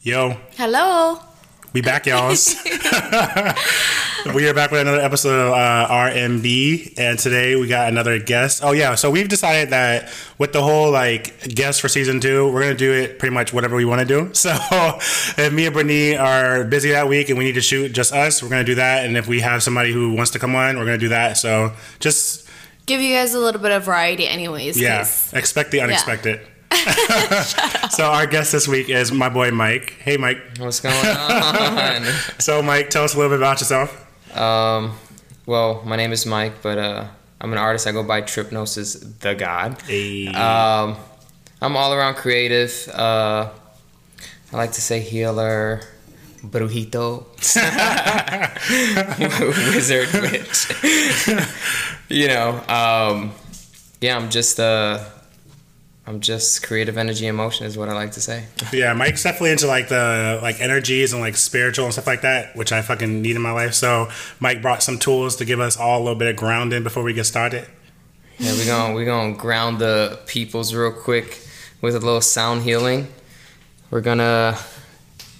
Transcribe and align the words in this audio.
Yo, 0.00 0.36
Hello. 0.56 1.18
we 1.72 1.82
back, 1.82 2.06
y'all. 2.06 2.28
we 4.34 4.48
are 4.48 4.54
back 4.54 4.70
with 4.70 4.80
another 4.80 5.00
episode 5.00 5.48
of 5.48 5.52
uh, 5.52 5.88
RMB, 5.90 6.94
and 6.98 7.18
today 7.18 7.56
we 7.56 7.66
got 7.66 7.88
another 7.88 8.20
guest. 8.20 8.62
Oh 8.62 8.70
yeah, 8.70 8.94
so 8.94 9.10
we've 9.10 9.28
decided 9.28 9.70
that 9.70 10.12
with 10.38 10.52
the 10.52 10.62
whole 10.62 10.92
like 10.92 11.52
guest 11.52 11.80
for 11.80 11.88
season 11.88 12.20
two, 12.20 12.50
we're 12.52 12.62
gonna 12.62 12.74
do 12.74 12.92
it 12.92 13.18
pretty 13.18 13.34
much 13.34 13.52
whatever 13.52 13.74
we 13.74 13.84
want 13.84 14.00
to 14.00 14.06
do. 14.06 14.30
So 14.38 14.50
if 15.36 15.52
me 15.52 15.66
and 15.66 15.74
Brittany 15.74 16.16
are 16.16 16.62
busy 16.62 16.92
that 16.92 17.08
week 17.08 17.28
and 17.28 17.36
we 17.36 17.44
need 17.44 17.56
to 17.56 17.60
shoot 17.60 17.92
just 17.92 18.12
us, 18.12 18.40
we're 18.40 18.50
gonna 18.50 18.62
do 18.62 18.76
that. 18.76 19.04
And 19.04 19.16
if 19.16 19.26
we 19.26 19.40
have 19.40 19.64
somebody 19.64 19.92
who 19.92 20.14
wants 20.14 20.30
to 20.32 20.38
come 20.38 20.54
on, 20.54 20.78
we're 20.78 20.84
gonna 20.84 20.98
do 20.98 21.08
that. 21.08 21.36
So 21.38 21.72
just 21.98 22.48
Give 22.86 23.02
you 23.02 23.14
guys 23.14 23.34
a 23.34 23.38
little 23.38 23.60
bit 23.60 23.70
of 23.72 23.84
variety, 23.84 24.26
anyways. 24.26 24.80
Yeah, 24.80 25.00
expect 25.34 25.72
the 25.72 25.82
unexpected. 25.82 26.40
so 27.90 28.04
our 28.04 28.26
guest 28.26 28.52
this 28.52 28.68
week 28.68 28.88
is 28.88 29.10
my 29.12 29.28
boy 29.28 29.50
Mike. 29.50 29.94
Hey 30.00 30.16
Mike. 30.16 30.38
What's 30.58 30.80
going 30.80 30.94
on? 30.94 32.04
So 32.38 32.62
Mike, 32.62 32.90
tell 32.90 33.04
us 33.04 33.14
a 33.14 33.16
little 33.16 33.30
bit 33.30 33.38
about 33.40 33.60
yourself. 33.60 33.90
um, 34.36 34.92
well, 35.46 35.82
my 35.84 35.96
name 35.96 36.12
is 36.12 36.26
Mike, 36.26 36.60
but 36.62 36.78
uh, 36.78 37.06
I'm 37.40 37.52
an 37.52 37.58
artist. 37.58 37.86
I 37.86 37.92
go 37.92 38.02
by 38.02 38.22
Tripnosis 38.22 39.18
the 39.20 39.34
God. 39.34 39.80
Hey. 39.82 40.26
Um, 40.28 40.96
I'm 41.62 41.76
all 41.76 41.92
around 41.94 42.16
creative. 42.16 42.88
Uh, 42.92 43.50
I 44.52 44.56
like 44.56 44.72
to 44.72 44.80
say 44.80 45.00
healer, 45.00 45.80
brujito, 46.42 47.26
wizard, 49.74 50.08
witch. 50.22 50.70
you 52.08 52.28
know, 52.28 52.62
um, 52.68 53.32
yeah, 54.00 54.16
I'm 54.16 54.30
just 54.30 54.60
uh, 54.60 55.04
I'm 56.08 56.20
just 56.20 56.62
creative 56.66 56.96
energy 56.96 57.26
and 57.26 57.36
motion 57.36 57.66
is 57.66 57.76
what 57.76 57.90
I 57.90 57.92
like 57.92 58.12
to 58.12 58.20
say. 58.20 58.46
Yeah, 58.72 58.94
Mike's 58.94 59.22
definitely 59.22 59.50
into 59.50 59.66
like 59.66 59.88
the 59.88 60.38
like 60.42 60.58
energies 60.60 61.12
and 61.12 61.20
like 61.20 61.36
spiritual 61.36 61.84
and 61.84 61.92
stuff 61.92 62.06
like 62.06 62.22
that, 62.22 62.56
which 62.56 62.72
I 62.72 62.80
fucking 62.80 63.20
need 63.20 63.36
in 63.36 63.42
my 63.42 63.50
life. 63.52 63.74
So 63.74 64.08
Mike 64.40 64.62
brought 64.62 64.82
some 64.82 64.98
tools 64.98 65.36
to 65.36 65.44
give 65.44 65.60
us 65.60 65.76
all 65.76 65.98
a 65.98 66.02
little 66.02 66.18
bit 66.18 66.28
of 66.28 66.36
grounding 66.36 66.82
before 66.82 67.02
we 67.02 67.12
get 67.12 67.24
started. 67.24 67.66
Yeah, 68.38 68.52
we're 68.52 68.66
gonna 68.66 68.94
we're 68.94 69.04
gonna 69.04 69.34
ground 69.36 69.80
the 69.80 70.18
peoples 70.26 70.72
real 70.72 70.92
quick 70.92 71.40
with 71.82 71.94
a 71.94 71.98
little 72.00 72.20
sound 72.22 72.62
healing. 72.62 73.08
We're 73.90 74.00
gonna 74.00 74.56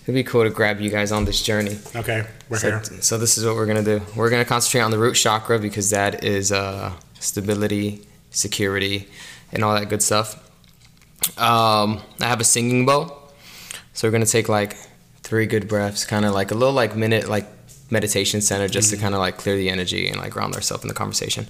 it'd 0.02 0.14
be 0.14 0.24
cool 0.24 0.42
to 0.44 0.50
grab 0.50 0.80
you 0.82 0.90
guys 0.90 1.12
on 1.12 1.24
this 1.24 1.42
journey. 1.42 1.78
Okay, 1.96 2.26
we're 2.50 2.58
So, 2.58 2.70
here. 2.70 2.82
so 3.00 3.16
this 3.16 3.38
is 3.38 3.44
what 3.46 3.54
we're 3.54 3.66
gonna 3.66 3.82
do. 3.84 4.02
We're 4.16 4.30
gonna 4.30 4.44
concentrate 4.44 4.82
on 4.82 4.90
the 4.90 4.98
root 4.98 5.14
chakra 5.14 5.58
because 5.58 5.88
that 5.90 6.24
is 6.24 6.52
uh, 6.52 6.92
stability, 7.20 8.06
security, 8.30 9.08
and 9.52 9.64
all 9.64 9.74
that 9.74 9.88
good 9.88 10.02
stuff. 10.02 10.44
Um, 11.36 12.00
I 12.20 12.26
have 12.26 12.40
a 12.40 12.44
singing 12.44 12.86
bowl, 12.86 13.30
so 13.92 14.08
we're 14.08 14.12
gonna 14.12 14.26
take 14.26 14.48
like 14.48 14.76
three 15.22 15.46
good 15.46 15.68
breaths, 15.68 16.04
kind 16.04 16.24
of 16.24 16.32
like 16.32 16.50
a 16.50 16.54
little 16.54 16.74
like 16.74 16.96
minute 16.96 17.28
like 17.28 17.46
meditation 17.90 18.40
center, 18.40 18.68
just 18.68 18.90
to 18.90 18.96
kind 18.96 19.14
of 19.14 19.20
like 19.20 19.36
clear 19.36 19.56
the 19.56 19.68
energy 19.70 20.08
and 20.08 20.18
like 20.18 20.32
ground 20.32 20.54
ourselves 20.54 20.84
in 20.84 20.88
the 20.88 20.94
conversation. 20.94 21.46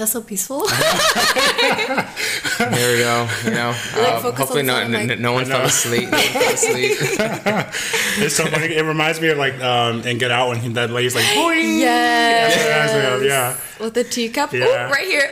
That's 0.00 0.12
so 0.12 0.22
peaceful. 0.22 0.64
There 2.60 2.92
we 2.96 2.98
go. 3.02 3.28
You 3.44 3.50
know, 3.52 3.68
Like, 3.96 4.22
focus 4.22 4.38
hopefully 4.38 4.60
on 4.60 4.66
no, 4.66 4.76
n- 4.98 5.08
like- 5.08 5.18
no 5.18 5.32
one 5.32 5.44
fell 5.46 5.62
asleep. 5.64 6.10
No 6.10 6.16
one 6.18 6.26
fell 6.28 6.52
asleep. 6.54 6.92
It's 8.24 8.34
so 8.36 8.44
funny. 8.46 8.74
It 8.76 8.82
reminds 8.84 9.20
me 9.20 9.28
of 9.28 9.38
like 9.38 9.58
um 9.60 10.02
and 10.06 10.18
Get 10.20 10.30
Out 10.30 10.48
when 10.48 10.58
he- 10.58 10.68
that 10.70 10.90
lady's 10.90 11.14
like, 11.14 11.24
boing. 11.24 11.80
yes. 11.80 12.54
That's 12.54 12.92
what 12.92 13.02
it 13.02 13.04
reminds 13.04 13.22
me 13.22 13.26
of, 13.26 13.30
yeah. 13.30 13.56
With 13.84 13.94
the 13.94 14.04
teacup. 14.04 14.52
Yeah. 14.52 14.88
Ooh, 14.88 14.90
right 14.92 15.06
here. 15.06 15.30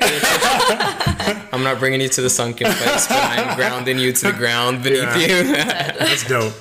I'm 1.52 1.62
not 1.64 1.78
bringing 1.78 2.00
you 2.00 2.08
to 2.08 2.20
the 2.22 2.30
sunken 2.30 2.66
place, 2.72 3.06
but 3.08 3.18
I'm 3.18 3.56
grounding 3.56 3.98
you 3.98 4.12
to 4.12 4.26
the 4.26 4.32
ground 4.32 4.82
beneath 4.82 5.02
Yeah. 5.02 5.16
you. 5.18 5.52
That's 5.98 6.26
dope. 6.28 6.52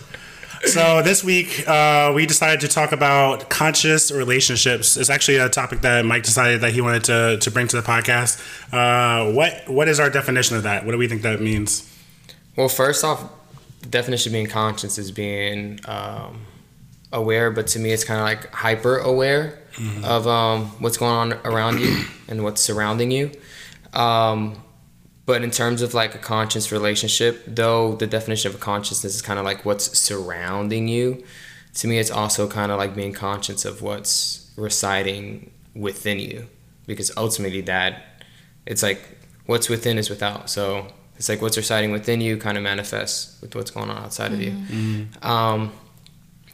So 0.67 1.01
this 1.01 1.23
week 1.23 1.67
uh, 1.67 2.11
we 2.13 2.25
decided 2.25 2.59
to 2.61 2.67
talk 2.67 2.91
about 2.91 3.50
conscious 3.50 4.11
relationships. 4.11 4.97
It's 4.97 5.09
actually 5.09 5.38
a 5.38 5.50
topic 5.50 5.81
that 5.81 6.05
Mike 6.05 6.23
decided 6.23 6.61
that 6.61 6.73
he 6.73 6.81
wanted 6.81 7.05
to, 7.05 7.38
to 7.39 7.51
bring 7.51 7.67
to 7.69 7.78
the 7.78 7.81
podcast. 7.81 8.39
Uh, 8.72 9.31
what 9.31 9.67
what 9.69 9.88
is 9.88 10.00
our 10.00 10.09
definition 10.09 10.57
of 10.57 10.63
that? 10.63 10.85
What 10.85 10.91
do 10.91 10.97
we 10.97 11.07
think 11.07 11.22
that 11.22 11.41
means? 11.41 11.91
well, 12.57 12.67
first 12.67 13.03
off, 13.05 13.23
definition 13.89 14.31
of 14.31 14.33
being 14.33 14.47
conscious 14.47 14.97
is 14.97 15.11
being 15.11 15.79
um, 15.85 16.41
aware, 17.13 17.51
but 17.51 17.67
to 17.67 17.79
me, 17.79 17.91
it's 17.91 18.03
kind 18.03 18.19
of 18.19 18.25
like 18.25 18.51
hyper 18.53 18.97
aware 18.97 19.59
of 20.03 20.28
um, 20.28 20.66
what's 20.79 20.97
going 20.97 21.11
on 21.11 21.34
around 21.45 21.79
you 21.79 22.03
and 22.28 22.44
what's 22.44 22.61
surrounding 22.61 23.11
you. 23.11 23.31
Um, 23.94 24.61
but 25.27 25.43
in 25.43 25.51
terms 25.51 25.81
of 25.81 25.93
like 25.93 26.15
a 26.15 26.17
conscious 26.17 26.71
relationship, 26.71 27.43
though 27.45 27.95
the 27.95 28.07
definition 28.07 28.49
of 28.49 28.55
a 28.55 28.57
consciousness 28.57 29.13
is 29.13 29.21
kind 29.21 29.38
of 29.38 29.43
like 29.43 29.65
what's 29.65 29.99
surrounding 29.99 30.88
you, 30.88 31.21
to 31.75 31.88
me, 31.88 31.99
it's 31.99 32.09
also 32.09 32.47
kind 32.47 32.71
of 32.71 32.77
like 32.77 32.95
being 32.95 33.11
conscious 33.11 33.66
of 33.66 33.81
what's 33.81 34.49
residing 34.55 35.51
within 35.75 36.17
you. 36.17 36.47
Because 36.85 37.11
ultimately, 37.17 37.59
that 37.63 38.23
it's 38.66 38.81
like 38.81 39.01
what's 39.47 39.67
within 39.67 39.97
is 39.97 40.09
without. 40.09 40.49
So 40.49 40.87
it's 41.17 41.27
like 41.27 41.41
what's 41.41 41.57
residing 41.57 41.91
within 41.91 42.21
you 42.21 42.37
kind 42.37 42.57
of 42.57 42.63
manifests 42.63 43.39
with 43.41 43.53
what's 43.53 43.69
going 43.69 43.89
on 43.89 43.97
outside 43.97 44.31
of 44.31 44.41
you. 44.41 44.53
Um, 45.21 45.73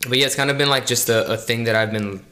but 0.10 0.18
yeah, 0.18 0.26
it's 0.26 0.36
kind 0.36 0.50
of 0.50 0.58
been 0.58 0.70
like 0.70 0.88
just 0.88 1.10
a, 1.10 1.32
a 1.32 1.38
thing 1.38 1.66
that 1.66 1.76
I've 1.76 1.92
been, 1.92 2.26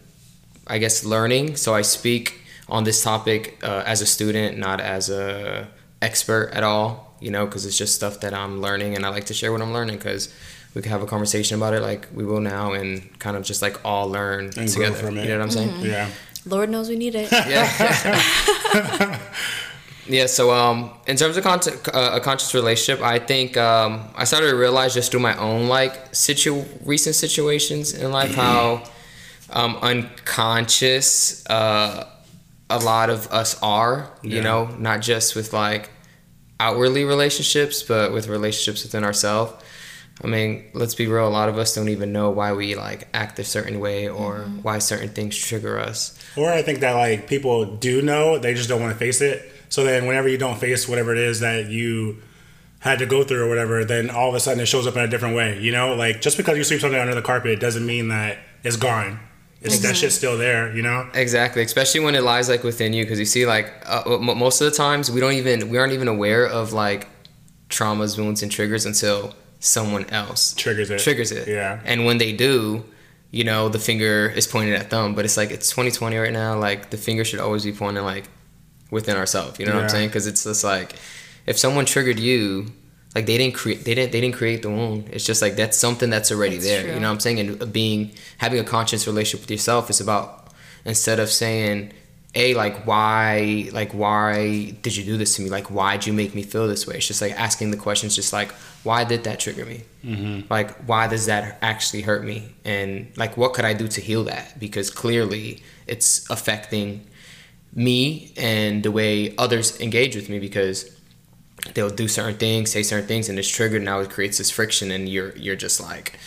I 0.66 0.80
guess, 0.80 1.06
learning. 1.06 1.56
So 1.57 1.75
I 1.75 1.84
speak 1.84 2.41
on 2.68 2.84
this 2.84 3.03
topic 3.03 3.59
uh, 3.63 3.84
as 3.85 4.01
a 4.01 4.07
student, 4.07 4.57
not 4.57 4.81
as 4.81 5.12
a 5.12 5.68
expert 6.01 6.51
at 6.53 6.63
all. 6.63 7.16
You 7.19 7.29
know, 7.29 7.45
because 7.45 7.67
it's 7.67 7.78
just 7.78 7.94
stuff 7.94 8.22
that 8.22 8.34
I'm 8.34 8.62
learning, 8.62 8.95
and 8.95 9.06
I 9.06 9.09
like 9.09 9.25
to 9.25 9.34
share 9.34 9.51
what 9.51 9.62
I'm 9.62 9.73
learning 9.73 9.97
because 9.97 10.34
we 10.73 10.81
can 10.81 10.91
have 10.91 11.03
a 11.03 11.06
conversation 11.06 11.56
about 11.57 11.73
it 11.73 11.81
like 11.81 12.07
we 12.13 12.25
will 12.25 12.39
now, 12.39 12.73
and 12.73 13.17
kind 13.19 13.38
of 13.38 13.44
just 13.44 13.62
like 13.62 13.84
all 13.85 14.09
learn 14.09 14.50
grow 14.50 14.66
together. 14.66 14.95
from 14.95 15.17
it. 15.17 15.25
You 15.25 15.29
know 15.29 15.38
what 15.38 15.44
I'm 15.44 15.51
saying? 15.51 15.81
Yeah. 15.81 16.09
Lord 16.45 16.69
knows 16.69 16.89
we 16.89 16.95
need 16.95 17.13
it. 17.16 17.31
yeah. 17.31 17.69
yeah. 20.07 20.25
So, 20.25 20.51
um, 20.51 20.91
in 21.06 21.16
terms 21.16 21.38
of 21.38 21.44
con- 21.44 21.59
uh, 21.94 22.12
a 22.13 22.19
conscious 22.19 22.53
relationship, 22.56 23.03
I 23.03 23.19
think 23.19 23.57
um, 23.57 24.09
I 24.16 24.23
started 24.23 24.50
to 24.50 24.56
realize 24.56 24.94
just 24.94 25.12
through 25.12 25.19
my 25.19 25.38
own 25.38 25.68
like 25.68 26.16
situ 26.16 26.63
recent 26.83 27.16
situations 27.16 27.94
in 27.94 28.12
life 28.12 28.33
how 28.33 28.83
um, 29.51 29.75
unconscious 29.78 31.45
uh, 31.47 32.07
a 32.72 32.80
lot 32.84 33.09
of 33.09 33.28
us 33.32 33.58
are. 33.62 34.09
You 34.22 34.38
Yeah. 34.38 34.44
know, 34.44 34.76
not 34.80 35.02
just 35.02 35.36
with 35.36 35.54
like 35.54 35.90
outwardly 36.59 37.04
relationships, 37.04 37.84
but 37.84 38.14
with 38.14 38.28
relationships 38.28 38.84
within 38.84 39.04
ourselves. 39.04 39.54
I 40.24 40.28
mean, 40.28 40.66
let's 40.74 40.94
be 40.94 41.08
real. 41.08 41.28
A 41.28 41.30
lot 41.30 41.50
of 41.50 41.58
us 41.58 41.74
don't 41.74 41.90
even 41.90 42.12
know 42.14 42.30
why 42.30 42.54
we 42.54 42.76
like 42.76 43.08
act 43.14 43.40
a 43.40 43.44
certain 43.44 43.80
way 43.80 44.08
or 44.08 44.40
mm-hmm. 44.40 44.62
why 44.62 44.78
certain 44.80 45.10
things 45.10 45.36
trigger 45.36 45.80
us. 45.80 46.18
Or 46.36 46.52
I 46.52 46.62
think 46.62 46.80
that 46.81 46.94
like 46.94 47.28
people 47.28 47.66
do 47.78 48.02
know, 48.02 48.38
they 48.38 48.54
just 48.54 48.70
don't 48.70 48.81
want 48.81 48.94
to 48.94 49.00
face 49.00 49.22
it. 49.22 49.52
So 49.70 49.84
then 49.84 50.06
whenever 50.06 50.28
you 50.28 50.38
don't 50.38 50.60
face 50.60 50.88
whatever 50.88 51.14
it 51.14 51.18
is 51.18 51.40
that 51.40 51.68
you 51.68 52.22
had 52.80 53.00
to 53.00 53.06
go 53.06 53.24
through 53.24 53.45
or 53.45 53.50
whatever, 53.50 53.84
then 53.86 54.10
all 54.10 54.30
of 54.30 54.36
a 54.36 54.40
sudden 54.40 54.60
it 54.60 54.66
shows 54.68 54.86
up 54.86 54.95
in 54.95 55.01
a 55.01 55.07
different 55.07 55.36
way. 55.36 55.60
You 55.60 55.72
know, 55.72 55.95
like 55.95 56.22
just 56.22 56.38
because 56.38 56.57
you 56.57 56.63
sweep 56.63 56.81
something 56.81 57.00
under 57.00 57.16
the 57.16 57.22
carpet 57.22 57.60
doesn't 57.60 57.86
mean 57.86 58.10
that 58.10 58.38
it's 58.63 58.75
gone. 58.75 59.19
It's 59.62 59.80
that 59.80 59.96
shit's 59.96 60.16
still 60.16 60.38
there. 60.38 60.75
You 60.75 60.81
know. 60.81 61.08
Exactly, 61.13 61.62
especially 61.63 62.02
when 62.02 62.16
it 62.16 62.24
lies 62.24 62.50
like 62.50 62.63
within 62.63 62.94
you, 62.94 63.04
because 63.04 63.19
you 63.19 63.25
see, 63.25 63.46
like 63.46 63.72
uh, 63.86 64.04
m- 64.16 64.38
most 64.38 64.60
of 64.62 64.69
the 64.69 64.75
times 64.75 65.12
we 65.12 65.19
don't 65.19 65.34
even 65.34 65.69
we 65.69 65.78
aren't 65.78 65.94
even 65.94 66.08
aware 66.08 66.46
of 66.48 66.74
like 66.74 67.08
traumas, 67.69 68.18
wounds, 68.18 68.42
and 68.44 68.52
triggers 68.52 68.86
until 68.86 69.36
someone 69.60 70.06
else 70.10 70.54
Triggers 70.56 70.90
it. 70.90 71.00
triggers 71.00 71.31
it. 71.31 71.48
Yeah. 71.48 71.80
and 71.86 72.06
when 72.06 72.18
they 72.18 72.34
do, 72.34 72.84
you 73.30 73.44
know, 73.44 73.69
the 73.69 73.78
finger 73.80 74.28
is 74.36 74.48
pointed 74.48 74.74
at 74.75 74.90
them. 74.90 75.13
But 75.16 75.25
it's 75.25 75.38
like 75.38 75.52
it's 75.52 75.69
2020 75.69 76.18
right 76.18 76.34
now. 76.34 76.57
Like 76.57 76.90
the 76.90 76.98
finger 76.98 77.24
should 77.24 77.40
always 77.40 77.64
be 77.64 77.72
pointing 77.72 78.04
like 78.04 78.25
within 78.90 79.16
ourselves. 79.16 79.60
You 79.60 79.68
know 79.68 79.75
what 79.75 79.84
I'm 79.84 79.90
saying? 79.90 80.10
Because 80.10 80.25
it's 80.28 80.44
just 80.44 80.64
like 80.64 80.96
if 81.46 81.57
someone 81.57 81.86
triggered 81.86 82.19
you. 82.19 82.68
Like 83.13 83.25
they 83.25 83.38
didn't 83.38 83.56
create, 83.56 83.84
they 83.84 83.94
didn't, 83.94 84.12
they 84.12 84.22
didn't 84.22 84.36
create 84.36 84.62
the 84.62 84.69
wound. 84.69 85.10
It's 85.12 85.25
just 85.25 85.42
like 85.42 85.56
that's 85.56 85.78
something 85.78 86.10
that's 86.10 86.31
already 86.31 86.56
That's 86.56 86.68
there. 86.68 86.84
true. 86.84 86.94
You 86.94 87.00
know 87.00 87.08
what 87.08 87.16
I'm 87.16 87.19
saying? 87.19 87.40
And 87.40 87.74
being 87.74 88.12
having 88.38 88.60
a 88.60 88.63
conscious 88.63 89.06
relationship 89.06 89.42
with 89.42 89.52
yourself 89.52 89.90
is 89.90 90.00
about 90.00 90.48
instead 90.86 91.19
of 91.19 91.30
saying 91.30 91.92
a 92.34 92.54
like 92.54 92.86
why 92.86 93.69
like 93.74 93.92
why 93.92 94.72
did 94.81 94.96
you 94.96 95.04
do 95.04 95.18
this 95.18 95.36
to 95.36 95.42
me 95.42 95.50
like 95.50 95.69
why 95.69 95.98
did 95.98 96.08
you 96.08 96.13
make 96.13 96.34
me 96.34 96.44
feel 96.44 96.66
this 96.68 96.88
way 96.88 96.96
it's 96.96 97.08
just 97.08 97.22
like 97.22 97.34
asking 97.34 97.72
the 97.72 97.78
questions 97.78 98.16
just 98.16 98.31
like 98.31 98.52
why 98.84 99.04
did 99.04 99.25
that 99.25 99.40
trigger 99.40 99.66
me 99.66 99.84
mm-hmm. 100.04 100.48
like 100.50 100.72
why 100.86 101.07
does 101.07 101.25
that 101.25 101.57
actually 101.62 102.02
hurt 102.02 102.24
me 102.24 102.54
and 102.64 103.12
like 103.18 103.36
what 103.36 103.54
could 103.54 103.66
i 103.66 103.74
do 103.74 103.88
to 103.88 104.00
heal 104.00 104.24
that 104.24 104.57
because 104.60 104.90
clearly 104.90 105.62
it's 105.88 106.30
affecting 106.30 107.06
me 107.74 108.31
and 108.38 108.84
the 108.84 108.92
way 108.92 109.36
others 109.38 109.80
engage 109.81 110.16
with 110.16 110.30
me 110.30 110.40
because 110.40 110.98
they'll 111.74 111.90
do 111.90 112.08
certain 112.08 112.38
things 112.38 112.72
say 112.72 112.84
certain 112.84 113.08
things 113.08 113.30
and 113.30 113.38
it's 113.38 113.48
triggered 113.48 113.81
now 113.81 114.00
it 114.00 114.10
creates 114.10 114.38
this 114.38 114.50
friction 114.50 114.92
and 114.92 115.08
you're 115.08 115.36
you're 115.38 115.56
just 115.56 115.80
like 115.81 116.18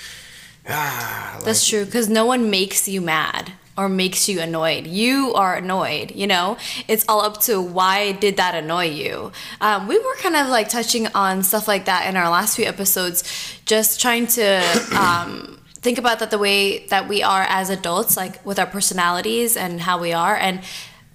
ah 0.69 1.33
like, 1.37 1.45
That's 1.45 1.67
true 1.67 1.85
because 1.85 2.09
no 2.09 2.25
one 2.27 2.51
makes 2.51 2.89
you 2.89 3.01
mad 3.01 3.53
or 3.77 3.89
makes 3.89 4.29
you 4.29 4.41
annoyed. 4.41 4.87
You 4.87 5.35
are 5.35 5.57
annoyed, 5.57 6.13
you 6.13 6.27
know? 6.27 6.57
It's 6.87 7.05
all 7.09 7.21
up 7.21 7.41
to 7.43 7.61
why 7.61 8.13
did 8.13 8.37
that 8.37 8.55
annoy 8.55 8.87
you? 8.87 9.33
Um, 9.61 9.89
we 9.89 9.99
were 9.99 10.15
kind 10.17 10.37
of 10.37 10.49
like 10.49 10.69
touching 10.69 11.09
on 11.09 11.43
stuff 11.43 11.67
like 11.67 11.87
that 11.87 12.09
in 12.09 12.17
our 12.17 12.29
last 12.29 12.57
few 12.57 12.67
episodes, 12.67 13.25
just 13.67 14.01
trying 14.01 14.27
to 14.29 14.59
um, 14.99 15.61
think 15.75 15.99
about 15.99 16.21
that 16.21 16.31
the 16.31 16.39
way 16.39 16.87
that 16.87 17.09
we 17.09 17.23
are 17.23 17.43
as 17.49 17.71
adults, 17.71 18.17
like 18.17 18.45
with 18.47 18.59
our 18.59 18.67
personalities 18.67 19.57
and 19.57 19.81
how 19.81 19.99
we 19.99 20.13
are, 20.13 20.37
and 20.37 20.61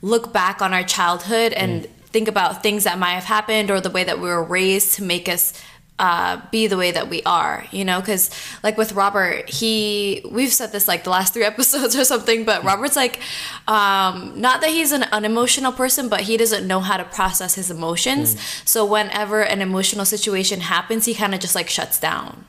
look 0.01 0.33
back 0.33 0.61
on 0.61 0.73
our 0.73 0.83
childhood 0.83 1.53
and 1.53 1.87
think 2.11 2.27
about 2.27 2.63
things 2.63 2.83
that 2.83 2.97
might 2.97 3.13
have 3.13 3.25
happened 3.25 3.69
or 3.71 3.79
the 3.79 3.89
way 3.89 4.03
that 4.03 4.19
we 4.19 4.27
were 4.27 4.43
raised 4.43 4.95
to 4.95 5.03
make 5.03 5.29
us 5.29 5.53
uh, 5.99 6.39
be 6.49 6.65
the 6.65 6.77
way 6.77 6.91
that 6.91 7.09
we 7.09 7.21
are, 7.23 7.65
you 7.71 7.83
know, 7.83 7.99
because 7.99 8.31
like 8.63 8.77
with 8.77 8.93
Robert, 8.93 9.49
he 9.49 10.25
we've 10.31 10.53
said 10.53 10.71
this 10.71 10.87
like 10.87 11.03
the 11.03 11.09
last 11.09 11.33
three 11.33 11.43
episodes 11.53 11.95
or 11.95 12.05
something, 12.05 12.45
but 12.45 12.63
Robert's 12.63 12.95
like, 12.95 13.19
um, 13.67 14.39
not 14.39 14.61
that 14.61 14.69
he's 14.69 14.93
an 14.93 15.03
unemotional 15.11 15.73
person, 15.73 16.07
but 16.07 16.21
he 16.21 16.37
doesn't 16.37 16.65
know 16.65 16.79
how 16.79 16.95
to 16.95 17.03
process 17.03 17.55
his 17.55 17.69
emotions. 17.69 18.39
So 18.63 18.85
whenever 18.85 19.41
an 19.41 19.61
emotional 19.61 20.05
situation 20.05 20.61
happens, 20.61 21.03
he 21.03 21.13
kind 21.13 21.33
of 21.33 21.41
just 21.41 21.53
like 21.53 21.69
shuts 21.69 21.99
down, 21.99 22.45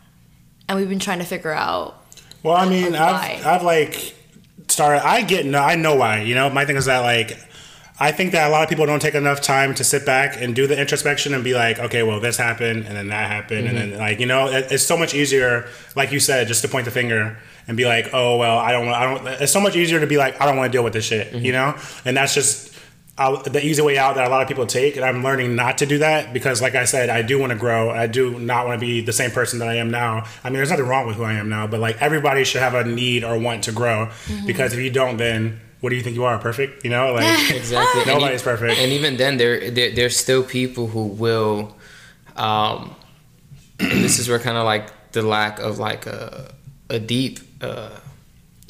and 0.68 0.78
we've 0.78 0.88
been 0.88 1.00
trying 1.00 1.18
to 1.18 1.24
figure 1.24 1.52
out. 1.52 1.96
Well, 2.44 2.54
I 2.54 2.68
mean, 2.68 2.94
I've, 2.94 3.44
I've 3.44 3.62
like 3.64 4.14
started. 4.68 5.04
I 5.04 5.22
get 5.22 5.44
no, 5.44 5.58
I 5.58 5.74
know 5.74 5.96
why. 5.96 6.20
You 6.20 6.36
know, 6.36 6.48
my 6.50 6.64
thing 6.64 6.76
is 6.76 6.84
that 6.84 7.00
like, 7.00 7.36
I 8.02 8.12
think 8.12 8.32
that 8.32 8.48
a 8.48 8.50
lot 8.50 8.62
of 8.62 8.70
people 8.70 8.86
don't 8.86 9.02
take 9.02 9.14
enough 9.14 9.42
time 9.42 9.74
to 9.74 9.84
sit 9.84 10.06
back 10.06 10.40
and 10.40 10.54
do 10.56 10.66
the 10.66 10.80
introspection 10.80 11.34
and 11.34 11.44
be 11.44 11.52
like, 11.52 11.78
okay, 11.78 12.02
well, 12.02 12.18
this 12.18 12.38
happened 12.38 12.86
and 12.86 12.96
then 12.96 13.08
that 13.08 13.28
happened 13.30 13.68
and 13.68 13.76
then 13.76 13.98
like, 13.98 14.20
you 14.20 14.26
know, 14.26 14.46
it, 14.48 14.72
it's 14.72 14.82
so 14.82 14.96
much 14.96 15.14
easier, 15.14 15.68
like 15.94 16.10
you 16.10 16.18
said, 16.18 16.48
just 16.48 16.62
to 16.62 16.68
point 16.68 16.86
the 16.86 16.90
finger 16.90 17.36
and 17.68 17.76
be 17.76 17.84
like, 17.84 18.08
oh 18.14 18.38
well, 18.38 18.56
I 18.58 18.72
don't, 18.72 18.88
I 18.88 19.04
don't. 19.04 19.26
It's 19.42 19.52
so 19.52 19.60
much 19.60 19.76
easier 19.76 20.00
to 20.00 20.06
be 20.06 20.16
like, 20.16 20.40
I 20.40 20.46
don't 20.46 20.56
want 20.56 20.72
to 20.72 20.76
deal 20.76 20.82
with 20.82 20.94
this 20.94 21.04
shit, 21.04 21.34
you 21.34 21.52
know, 21.52 21.76
and 22.06 22.16
that's 22.16 22.32
just. 22.34 22.68
uh, 23.18 23.36
the 23.42 23.62
easy 23.62 23.82
way 23.82 23.98
out 23.98 24.14
that 24.14 24.26
a 24.26 24.30
lot 24.30 24.40
of 24.40 24.48
people 24.48 24.64
take, 24.66 24.96
and 24.96 25.04
I'm 25.04 25.22
learning 25.22 25.54
not 25.54 25.76
to 25.78 25.86
do 25.86 25.98
that 25.98 26.32
because, 26.32 26.62
like 26.62 26.74
I 26.74 26.86
said, 26.86 27.10
I 27.10 27.20
do 27.20 27.38
want 27.38 27.52
to 27.52 27.58
grow. 27.58 27.90
I 27.90 28.06
do 28.06 28.38
not 28.38 28.66
want 28.66 28.80
to 28.80 28.86
be 28.86 29.02
the 29.02 29.12
same 29.12 29.30
person 29.30 29.58
that 29.58 29.68
I 29.68 29.74
am 29.74 29.90
now. 29.90 30.24
I 30.42 30.48
mean, 30.48 30.54
there's 30.54 30.70
nothing 30.70 30.86
wrong 30.86 31.06
with 31.06 31.16
who 31.16 31.24
I 31.24 31.34
am 31.34 31.50
now, 31.50 31.66
but 31.66 31.80
like 31.80 32.00
everybody 32.00 32.44
should 32.44 32.62
have 32.62 32.74
a 32.74 32.82
need 32.82 33.22
or 33.22 33.38
want 33.38 33.64
to 33.64 33.72
grow 33.72 34.08
because 34.46 34.72
if 34.72 34.78
you 34.78 34.90
don't, 34.90 35.18
then 35.18 35.60
what 35.80 35.90
do 35.90 35.96
you 35.96 36.02
think 36.02 36.14
you 36.16 36.24
are? 36.24 36.38
Perfect? 36.38 36.84
You 36.84 36.90
know, 36.90 37.12
like 37.14 37.50
exactly. 37.54 38.02
And 38.02 38.10
Nobody's 38.10 38.42
perfect. 38.42 38.78
And 38.78 38.92
even 38.92 39.16
then, 39.16 39.36
there, 39.38 39.70
there 39.70 39.90
there's 39.94 40.16
still 40.16 40.42
people 40.42 40.86
who 40.88 41.06
will, 41.06 41.74
um, 42.36 42.94
and 43.78 44.04
this 44.04 44.18
is 44.18 44.28
where 44.28 44.38
kind 44.38 44.56
of 44.56 44.64
like 44.64 45.12
the 45.12 45.22
lack 45.22 45.58
of 45.58 45.78
like 45.78 46.06
a 46.06 46.52
a 46.88 46.98
deep 46.98 47.40
uh, 47.62 47.90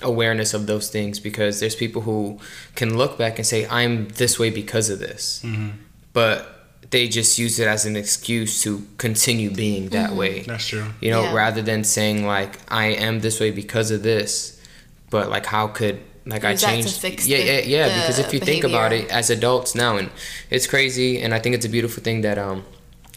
awareness 0.02 0.54
of 0.54 0.66
those 0.66 0.88
things 0.90 1.18
because 1.20 1.60
there's 1.60 1.74
people 1.74 2.02
who 2.02 2.38
can 2.74 2.96
look 2.96 3.18
back 3.18 3.38
and 3.38 3.46
say 3.46 3.66
I'm 3.68 4.08
this 4.08 4.38
way 4.38 4.50
because 4.50 4.90
of 4.90 4.98
this, 4.98 5.42
Mm-hmm. 5.44 5.70
but 6.12 6.56
they 6.90 7.06
just 7.08 7.38
use 7.38 7.58
it 7.60 7.68
as 7.68 7.86
an 7.86 7.94
excuse 7.96 8.62
to 8.64 8.84
continue 8.98 9.50
being 9.50 9.90
that 9.90 10.12
way. 10.12 10.42
that's 10.42 10.66
true. 10.66 10.86
You 11.00 11.10
know, 11.12 11.22
Yeah. 11.22 11.34
rather 11.34 11.62
than 11.62 11.84
saying 11.84 12.26
like 12.26 12.58
I 12.68 12.86
am 12.86 13.20
this 13.20 13.38
way 13.40 13.50
because 13.52 13.90
of 13.90 14.02
this, 14.02 14.60
but 15.08 15.28
like 15.30 15.46
how 15.46 15.68
could 15.68 16.00
like 16.26 16.44
I 16.44 16.52
Use 16.52 16.61
that 16.62 16.67
to 16.69 16.72
changed? 16.82 17.00
fix 17.00 17.26
yeah, 17.26 17.38
the- 17.38 17.44
yeah, 17.44 17.58
yeah. 17.67 17.88
the 17.88 18.00
because 18.02 18.19
if 18.19 18.32
you 18.32 18.40
think 18.40 18.64
about 18.64 18.93
it, 18.93 19.11
as 19.11 19.31
adults 19.31 19.75
now, 19.75 19.96
and 19.96 20.11
it's 20.50 20.67
crazy, 20.67 21.20
and 21.22 21.32
I 21.34 21.38
think 21.38 21.55
it's 21.55 21.67
a 21.67 21.69
beautiful 21.70 22.02
thing 22.02 22.20
that 22.22 22.38
um 22.38 22.64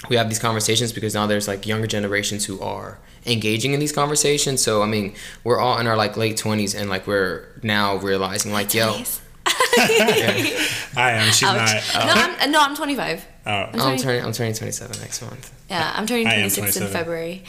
we 0.10 0.16
have 0.18 0.28
these 0.30 0.40
conversations 0.40 0.92
because 0.94 1.14
now 1.14 1.28
there's 1.28 1.48
like 1.48 1.66
younger 1.66 1.88
generations 1.88 2.46
who 2.46 2.60
are 2.62 3.00
engaging 3.26 3.74
in 3.74 3.80
these 3.80 3.92
conversations. 3.94 4.62
So 4.62 4.82
I 4.84 4.86
mean, 4.88 5.16
we're 5.44 5.60
all 5.60 5.78
in 5.80 5.88
our 5.88 5.96
like 5.98 6.18
late 6.18 6.38
twenties, 6.38 6.76
and 6.76 6.90
like 6.90 7.08
we're 7.08 7.46
now 7.64 7.96
realizing 7.98 8.52
like, 8.52 8.74
yo, 8.74 9.02
I 9.78 11.12
am. 11.18 11.32
She's 11.32 11.44
Ouch. 11.48 11.94
not. 11.96 12.06
No, 12.06 12.14
I'm 12.16 12.52
no, 12.52 12.60
I'm 12.62 12.76
25. 12.76 13.26
Oh. 13.46 13.52
I'm 13.52 13.80
I'm 13.82 13.98
turning 13.98 14.24
I'm 14.24 14.32
turning 14.32 14.54
27 14.54 15.00
next 15.02 15.22
month. 15.22 15.52
Yeah, 15.70 15.92
I'm 15.96 16.06
turning 16.06 16.26
26 16.26 16.78
in 16.78 16.88
February. 16.88 17.44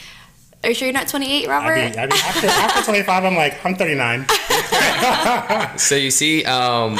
Are 0.65 0.69
you 0.69 0.73
sure 0.73 0.87
you're 0.87 0.93
not 0.93 1.07
28, 1.07 1.47
I 1.47 1.51
Robert? 1.51 1.75
mean, 1.75 1.99
I 1.99 2.07
mean, 2.07 2.11
after, 2.13 2.47
after 2.47 2.81
25, 2.91 3.23
I'm 3.23 3.35
like, 3.35 3.63
I'm 3.63 3.75
39. 3.75 4.25
So 5.77 5.95
you 5.95 6.09
see, 6.09 6.43
um, 6.45 6.97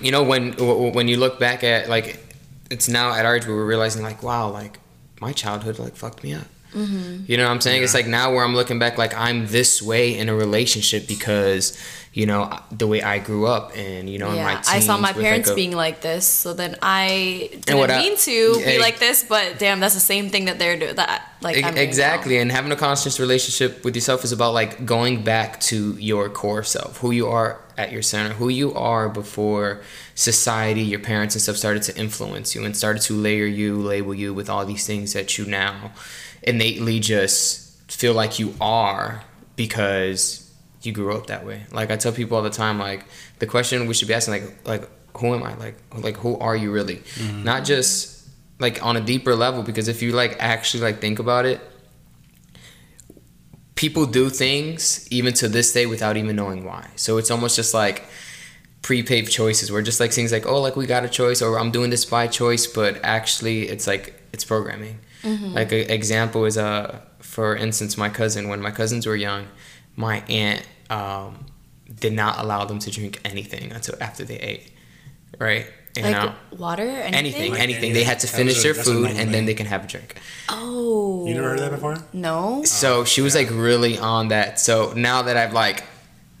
you 0.00 0.12
know, 0.12 0.22
when 0.22 0.52
when 0.92 1.08
you 1.08 1.16
look 1.16 1.40
back 1.40 1.64
at 1.64 1.88
like, 1.88 2.22
it's 2.70 2.88
now 2.88 3.12
at 3.14 3.26
our 3.26 3.34
age 3.36 3.46
where 3.46 3.56
we're 3.56 3.66
realizing 3.66 4.02
like, 4.02 4.22
wow, 4.22 4.48
like 4.50 4.78
my 5.20 5.32
childhood 5.32 5.78
like 5.78 5.96
fucked 5.96 6.22
me 6.22 6.34
up. 6.34 6.44
Mm-hmm. 6.74 7.24
You 7.26 7.36
know 7.36 7.44
what 7.44 7.50
I'm 7.52 7.60
saying? 7.60 7.82
It's 7.82 7.94
like 7.94 8.06
now 8.06 8.32
where 8.32 8.44
I'm 8.44 8.54
looking 8.54 8.78
back, 8.78 8.98
like 8.98 9.14
I'm 9.14 9.46
this 9.46 9.82
way 9.82 10.16
in 10.18 10.28
a 10.28 10.34
relationship 10.34 11.06
because 11.06 11.78
you 12.14 12.26
know 12.26 12.54
the 12.70 12.86
way 12.86 13.00
I 13.02 13.18
grew 13.18 13.46
up, 13.46 13.72
and 13.74 14.08
you 14.08 14.18
know, 14.18 14.28
in 14.30 14.36
my 14.36 14.52
yeah, 14.52 14.62
I 14.66 14.80
saw 14.80 14.98
my 14.98 15.10
with, 15.10 15.16
like, 15.18 15.24
parents 15.24 15.48
a- 15.50 15.54
being 15.54 15.72
like 15.74 16.02
this, 16.02 16.26
so 16.26 16.52
then 16.52 16.76
I 16.82 17.48
didn't 17.52 17.78
what 17.78 17.90
I- 17.90 17.98
mean 17.98 18.16
to 18.18 18.56
Yeah, 18.60 18.66
be 18.72 18.78
like 18.78 18.98
this, 18.98 19.24
but 19.26 19.58
damn, 19.58 19.80
that's 19.80 19.94
the 19.94 20.00
same 20.00 20.28
thing 20.28 20.44
that 20.46 20.58
they're 20.58 20.78
doing. 20.78 20.94
That 20.96 21.22
like 21.40 21.56
E- 21.56 21.64
I'm 21.64 21.76
exactly 21.78 22.36
now. 22.36 22.42
and 22.42 22.52
having 22.52 22.70
a 22.72 22.76
conscious 22.76 23.18
relationship 23.18 23.82
with 23.84 23.94
yourself 23.94 24.24
is 24.24 24.32
about 24.32 24.52
like 24.52 24.84
going 24.84 25.24
back 25.24 25.58
to 25.72 25.92
your 25.98 26.28
core 26.28 26.62
self 26.64 26.98
who 26.98 27.12
you 27.12 27.28
are 27.28 27.60
at 27.78 27.90
your 27.92 28.02
center 28.02 28.34
who 28.34 28.50
you 28.50 28.74
are 28.74 29.08
before 29.08 29.80
society 30.14 30.82
your 30.82 31.00
parents 31.00 31.34
and 31.34 31.40
stuff 31.42 31.56
started 31.56 31.82
to 31.82 31.96
influence 31.96 32.54
you 32.54 32.62
and 32.64 32.76
started 32.76 33.00
to 33.02 33.14
layer 33.14 33.46
you 33.46 33.76
label 33.80 34.14
you 34.14 34.34
with 34.34 34.50
all 34.50 34.64
these 34.66 34.86
things 34.86 35.14
that 35.14 35.38
you 35.38 35.46
now 35.46 35.90
innately 36.42 37.00
just 37.00 37.90
feel 37.90 38.14
like 38.14 38.38
you 38.38 38.54
are 38.60 39.22
because 39.56 40.50
you 40.82 40.92
grew 40.92 41.14
up 41.14 41.26
that 41.26 41.46
way. 41.46 41.64
Like 41.70 41.90
i 41.90 41.96
tell 41.96 42.12
people 42.12 42.36
all 42.36 42.42
the 42.42 42.50
time 42.50 42.78
like 42.78 43.04
the 43.38 43.46
question 43.46 43.86
we 43.86 43.94
should 43.94 44.08
be 44.08 44.14
asking 44.14 44.34
like 44.34 44.66
like 44.66 44.90
who 45.18 45.34
am 45.34 45.42
i? 45.42 45.54
Like 45.54 45.76
like 45.96 46.16
who 46.16 46.38
are 46.38 46.56
you 46.56 46.72
really? 46.72 46.96
Mm-hmm. 46.96 47.44
Not 47.44 47.64
just 47.64 48.28
like 48.58 48.84
on 48.84 48.96
a 48.96 49.00
deeper 49.00 49.34
level 49.34 49.62
because 49.62 49.88
if 49.88 50.02
you 50.02 50.12
like 50.12 50.36
actually 50.38 50.82
like 50.82 51.00
think 51.00 51.18
about 51.18 51.46
it 51.46 51.60
people 53.74 54.06
do 54.06 54.30
things 54.30 55.08
even 55.10 55.34
to 55.34 55.48
this 55.48 55.72
day 55.72 55.86
without 55.86 56.16
even 56.16 56.36
knowing 56.36 56.64
why. 56.64 56.88
So 56.96 57.18
it's 57.18 57.30
almost 57.30 57.56
just 57.56 57.74
like 57.74 58.04
pre-paved 58.82 59.30
choices 59.30 59.70
where 59.70 59.80
just 59.80 60.00
like 60.00 60.12
things 60.12 60.32
like 60.32 60.44
oh 60.46 60.60
like 60.60 60.76
we 60.76 60.86
got 60.86 61.04
a 61.04 61.08
choice 61.08 61.40
or 61.40 61.58
i'm 61.58 61.70
doing 61.70 61.90
this 61.90 62.04
by 62.04 62.26
choice 62.26 62.66
but 62.66 62.98
actually 63.04 63.68
it's 63.68 63.86
like 63.86 64.20
it's 64.32 64.44
programming 64.44 64.98
like 65.24 65.70
an 65.72 65.90
example 65.90 66.44
is 66.44 66.58
uh 66.58 66.98
for 67.20 67.54
instance 67.56 67.96
my 67.96 68.08
cousin 68.08 68.48
when 68.48 68.60
my 68.60 68.70
cousins 68.70 69.06
were 69.06 69.16
young 69.16 69.46
my 69.96 70.16
aunt 70.28 70.62
um, 70.90 71.46
did 72.00 72.12
not 72.12 72.38
allow 72.38 72.64
them 72.64 72.78
to 72.80 72.90
drink 72.90 73.20
anything 73.24 73.70
until 73.72 73.94
after 74.00 74.24
they 74.24 74.36
ate 74.38 74.72
right 75.38 75.66
and 75.96 76.06
Like 76.06 76.14
now 76.16 76.34
water, 76.56 76.82
anything. 76.84 77.14
anything, 77.14 77.50
Like 77.52 77.60
anything. 77.60 77.84
any- 77.90 77.92
They 77.98 78.04
had 78.04 78.20
to 78.20 78.26
finish 78.26 78.58
a- 78.60 78.62
their 78.62 78.74
food 78.74 79.02
normal 79.02 79.18
and 79.20 79.34
then 79.34 79.44
they 79.44 79.52
can 79.52 79.66
have 79.66 79.84
a 79.84 79.86
drink. 79.86 80.16
Oh, 80.48 81.26
You 81.26 81.34
never 81.34 81.48
heard 81.50 81.58
of 81.60 81.64
that 81.66 81.74
before? 81.76 81.96
No. 82.14 82.62
So 82.64 83.04
she 83.04 83.20
was 83.20 83.34
like 83.34 83.50
really 83.50 83.98
on 83.98 84.28
that. 84.28 84.58
So 84.58 84.94
now 84.96 85.20
that 85.20 85.36
I've 85.36 85.52
like, 85.52 85.84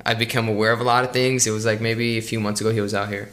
I've 0.06 0.18
become 0.18 0.48
aware 0.48 0.72
of 0.72 0.80
a 0.80 0.84
lot 0.84 1.04
of 1.04 1.12
things. 1.12 1.46
It 1.46 1.50
was 1.50 1.66
like 1.66 1.82
maybe 1.82 2.16
a 2.16 2.22
few 2.22 2.40
months 2.40 2.62
ago 2.62 2.70
he 2.72 2.80
was 2.80 2.94
out 2.94 3.10
here, 3.10 3.28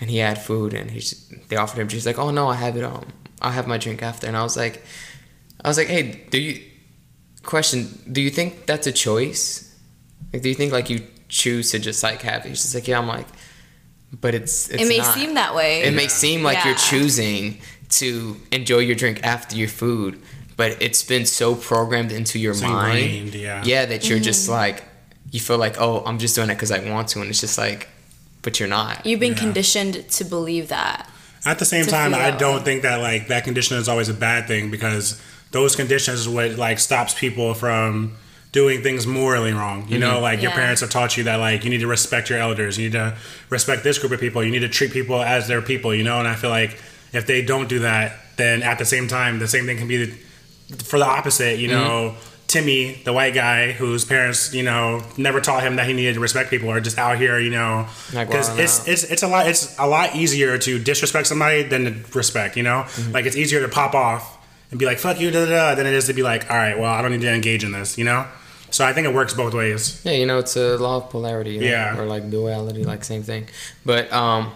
and 0.00 0.10
he 0.10 0.18
had 0.18 0.36
food 0.42 0.74
and 0.74 0.90
he's 0.90 1.14
they 1.48 1.54
offered 1.56 1.78
him. 1.80 1.88
She's 1.88 2.06
like, 2.06 2.18
oh 2.18 2.30
no, 2.32 2.48
I 2.48 2.56
have 2.56 2.76
it. 2.76 2.82
Um, 2.82 3.06
I'll 3.46 3.52
have 3.52 3.66
my 3.66 3.78
drink 3.78 4.02
after. 4.02 4.26
And 4.26 4.36
I 4.36 4.42
was 4.42 4.56
like, 4.56 4.82
I 5.64 5.68
was 5.68 5.78
like, 5.78 5.88
hey, 5.88 6.24
do 6.30 6.38
you? 6.40 6.62
Question: 7.42 7.88
Do 8.10 8.20
you 8.20 8.30
think 8.30 8.66
that's 8.66 8.86
a 8.88 8.92
choice? 8.92 9.72
Like, 10.32 10.42
do 10.42 10.48
you 10.48 10.54
think 10.54 10.72
like 10.72 10.90
you 10.90 11.06
choose 11.28 11.70
to 11.70 11.78
just 11.78 12.02
like 12.02 12.22
have 12.22 12.44
it? 12.44 12.50
She's 12.50 12.74
like, 12.74 12.88
yeah. 12.88 12.98
I'm 12.98 13.06
like, 13.06 13.26
but 14.20 14.34
it's, 14.34 14.68
it's 14.68 14.82
it 14.82 14.88
may 14.88 14.98
not. 14.98 15.14
seem 15.14 15.34
that 15.34 15.54
way. 15.54 15.82
It 15.82 15.94
may 15.94 16.08
seem 16.08 16.42
like 16.42 16.64
you're 16.64 16.74
choosing 16.74 17.58
to 17.90 18.36
enjoy 18.50 18.78
your 18.78 18.96
drink 18.96 19.22
after 19.22 19.54
your 19.56 19.68
food, 19.68 20.20
but 20.56 20.82
it's 20.82 21.04
been 21.04 21.24
so 21.24 21.54
programmed 21.54 22.10
into 22.10 22.38
your 22.40 22.52
It's 22.52 22.62
mind. 22.62 22.98
ingrained, 22.98 23.34
yeah. 23.36 23.86
that 23.86 24.08
you're 24.08 24.18
Mm-hmm. 24.18 24.24
just 24.24 24.48
like, 24.48 24.82
you 25.30 25.38
feel 25.38 25.58
like, 25.58 25.80
oh, 25.80 26.02
I'm 26.04 26.18
just 26.18 26.34
doing 26.34 26.50
it 26.50 26.54
because 26.54 26.72
I 26.72 26.80
want 26.90 27.08
to, 27.10 27.20
and 27.20 27.30
it's 27.30 27.40
just 27.40 27.58
like, 27.58 27.88
but 28.42 28.58
you're 28.58 28.68
not. 28.68 29.06
You've 29.06 29.20
been 29.20 29.34
Yeah. 29.34 29.38
conditioned 29.38 30.08
to 30.10 30.24
believe 30.24 30.66
that. 30.68 31.08
At 31.46 31.60
the 31.60 31.64
same 31.64 31.86
time, 31.86 32.12
feel 32.12 32.20
I 32.20 32.32
don't 32.32 32.64
think 32.64 32.82
that 32.82 33.00
like 33.00 33.28
that 33.28 33.44
condition 33.44 33.76
is 33.76 33.88
always 33.88 34.08
a 34.08 34.14
bad 34.14 34.48
thing 34.48 34.70
because 34.70 35.20
those 35.52 35.76
conditions 35.76 36.20
is 36.20 36.28
what 36.28 36.52
like 36.52 36.78
stops 36.80 37.14
people 37.14 37.54
from 37.54 38.16
doing 38.50 38.82
things 38.82 39.06
morally 39.06 39.52
wrong. 39.52 39.86
You 39.88 39.98
know, 39.98 40.14
mm-hmm. 40.14 40.22
like 40.22 40.42
your 40.42 40.50
parents 40.50 40.80
have 40.80 40.90
taught 40.90 41.16
you 41.16 41.24
that 41.24 41.36
like 41.36 41.62
you 41.62 41.70
need 41.70 41.80
to 41.80 41.86
respect 41.86 42.30
your 42.30 42.40
elders, 42.40 42.76
you 42.78 42.86
need 42.86 42.92
to 42.92 43.16
respect 43.48 43.84
this 43.84 43.98
group 43.98 44.12
of 44.12 44.18
people, 44.18 44.42
you 44.42 44.50
need 44.50 44.60
to 44.60 44.68
treat 44.68 44.92
people 44.92 45.22
as 45.22 45.46
their 45.46 45.62
people. 45.62 45.94
You 45.94 46.02
know, 46.02 46.18
and 46.18 46.26
I 46.26 46.34
feel 46.34 46.50
like 46.50 46.80
if 47.12 47.26
they 47.26 47.42
don't 47.42 47.68
do 47.68 47.78
that, 47.80 48.18
then 48.36 48.62
at 48.62 48.78
the 48.78 48.84
same 48.84 49.06
time, 49.06 49.38
the 49.38 49.48
same 49.48 49.66
thing 49.66 49.78
can 49.78 49.86
be 49.86 50.06
for 50.84 50.98
the 50.98 51.06
opposite. 51.06 51.58
You 51.58 51.68
mm-hmm. 51.68 51.78
know. 51.78 52.16
Timmy, 52.46 52.94
the 53.04 53.12
white 53.12 53.34
guy 53.34 53.72
whose 53.72 54.04
parents, 54.04 54.54
you 54.54 54.62
know, 54.62 55.02
never 55.16 55.40
taught 55.40 55.62
him 55.64 55.76
that 55.76 55.86
he 55.88 55.92
needed 55.92 56.14
to 56.14 56.20
respect 56.20 56.48
people, 56.48 56.70
are 56.70 56.80
just 56.80 56.96
out 56.96 57.18
here, 57.18 57.38
you 57.40 57.50
know, 57.50 57.86
because 58.12 58.56
it's 58.56 58.86
it's 58.86 59.02
it's 59.02 59.22
a 59.24 59.28
lot 59.28 59.48
it's 59.48 59.76
a 59.78 59.86
lot 59.86 60.14
easier 60.14 60.56
to 60.58 60.78
disrespect 60.78 61.26
somebody 61.26 61.64
than 61.64 61.84
to 62.04 62.18
respect. 62.18 62.56
You 62.56 62.62
know, 62.62 62.84
Mm-hmm. 62.86 63.12
like 63.12 63.26
it's 63.26 63.36
easier 63.36 63.60
to 63.62 63.68
pop 63.68 63.94
off 63.94 64.38
and 64.70 64.78
be 64.78 64.86
like 64.86 64.98
"fuck 64.98 65.18
you" 65.20 65.30
da, 65.32 65.44
da, 65.44 65.50
da, 65.50 65.74
than 65.74 65.86
it 65.86 65.92
is 65.94 66.06
to 66.06 66.12
be 66.12 66.22
like, 66.22 66.48
"all 66.50 66.56
right, 66.56 66.78
well, 66.78 66.92
I 66.92 67.02
don't 67.02 67.10
need 67.10 67.22
to 67.22 67.32
engage 67.34 67.64
in 67.64 67.72
this." 67.72 67.98
You 67.98 68.04
know, 68.04 68.26
so 68.70 68.84
I 68.84 68.92
think 68.92 69.06
it 69.08 69.14
works 69.14 69.34
both 69.34 69.52
ways. 69.54 70.00
Yeah, 70.04 70.12
you 70.12 70.26
know, 70.26 70.38
it's 70.38 70.56
a 70.56 70.76
law 70.78 70.98
of 70.98 71.10
polarity. 71.10 71.54
You 71.54 71.60
know? 71.62 71.66
Yeah. 71.66 71.98
Or 71.98 72.06
like 72.06 72.30
duality, 72.30 72.84
like 72.84 73.02
same 73.02 73.24
thing. 73.24 73.48
But 73.84 74.12
um, 74.12 74.52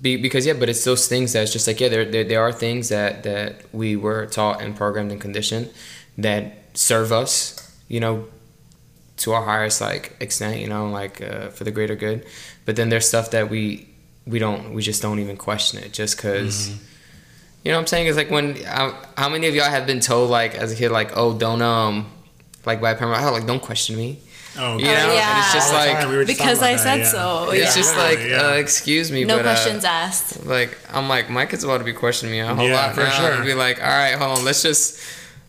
be, 0.00 0.16
because 0.16 0.46
yeah, 0.46 0.54
but 0.54 0.68
it's 0.68 0.82
those 0.84 1.06
things 1.06 1.32
that's 1.34 1.52
just 1.52 1.66
like 1.68 1.78
yeah, 1.80 1.88
there, 1.88 2.04
there 2.04 2.24
there 2.24 2.42
are 2.42 2.52
things 2.52 2.88
that 2.88 3.22
that 3.22 3.62
we 3.72 3.94
were 3.94 4.26
taught 4.26 4.60
and 4.62 4.74
programmed 4.74 5.12
and 5.12 5.20
conditioned 5.20 5.70
that 6.18 6.56
serve 6.74 7.12
us, 7.12 7.56
you 7.88 8.00
know, 8.00 8.26
to 9.18 9.32
our 9.32 9.44
highest 9.44 9.80
like 9.80 10.16
extent, 10.20 10.60
you 10.60 10.66
know, 10.68 10.88
like 10.90 11.20
uh, 11.20 11.48
for 11.48 11.64
the 11.64 11.70
greater 11.70 11.94
good. 11.96 12.24
But 12.64 12.76
then 12.76 12.88
there's 12.88 13.06
stuff 13.08 13.30
that 13.32 13.50
we 13.50 13.88
we 14.26 14.38
don't 14.38 14.72
we 14.74 14.82
just 14.82 15.02
don't 15.02 15.18
even 15.18 15.36
question 15.36 15.82
it 15.82 15.92
just 15.92 16.16
because. 16.16 16.70
You 17.62 17.72
know 17.72 17.76
what 17.76 17.82
I'm 17.82 17.86
saying? 17.88 18.06
It's 18.06 18.16
like 18.16 18.30
when 18.30 18.56
how, 18.64 18.96
how 19.18 19.28
many 19.28 19.46
of 19.46 19.54
y'all 19.54 19.68
have 19.68 19.86
been 19.86 20.00
told 20.00 20.30
like 20.30 20.54
as 20.54 20.72
a 20.72 20.76
kid 20.76 20.90
like 20.90 21.14
oh 21.14 21.36
don't 21.36 21.60
um 21.60 22.10
like 22.64 22.80
by 22.80 22.92
a 22.92 22.96
parent 22.96 23.22
oh 23.22 23.32
like 23.32 23.46
don't 23.46 23.60
question 23.62 23.96
me 23.96 24.18
Oh, 24.58 24.78
you 24.78 24.84
know 24.86 24.90
and 24.90 25.38
it's 25.38 25.52
just 25.52 25.72
All 25.72 25.78
like 25.78 26.08
we 26.08 26.24
just 26.24 26.38
Because 26.38 26.62
I 26.62 26.70
about 26.70 26.80
said 26.80 26.96
that, 27.00 27.04
yeah. 27.04 27.10
so. 27.10 27.50
it's 27.52 27.76
just 27.76 27.96
like 27.96 28.18
Yeah. 28.18 28.46
uh, 28.46 28.52
excuse 28.54 29.12
me 29.12 29.24
no 29.24 29.36
but, 29.36 29.40
uh, 29.46 29.48
questions 29.50 29.84
asked. 29.84 30.46
like 30.46 30.76
I'm 30.90 31.06
like 31.08 31.28
my 31.28 31.44
kid's 31.44 31.62
about 31.62 31.78
to 31.78 31.84
be 31.84 31.92
questioning 31.92 32.32
me 32.32 32.40
a 32.40 32.54
whole 32.54 32.66
Yeah, 32.66 32.74
lot 32.86 32.94
for 32.94 33.02
now 33.02 33.10
sure. 33.10 33.32
and 33.32 33.44
be 33.44 33.52
like 33.54 33.78
all 33.82 33.88
right 33.88 34.14
hold 34.16 34.38
on 34.38 34.44
let's 34.46 34.62
just 34.62 34.98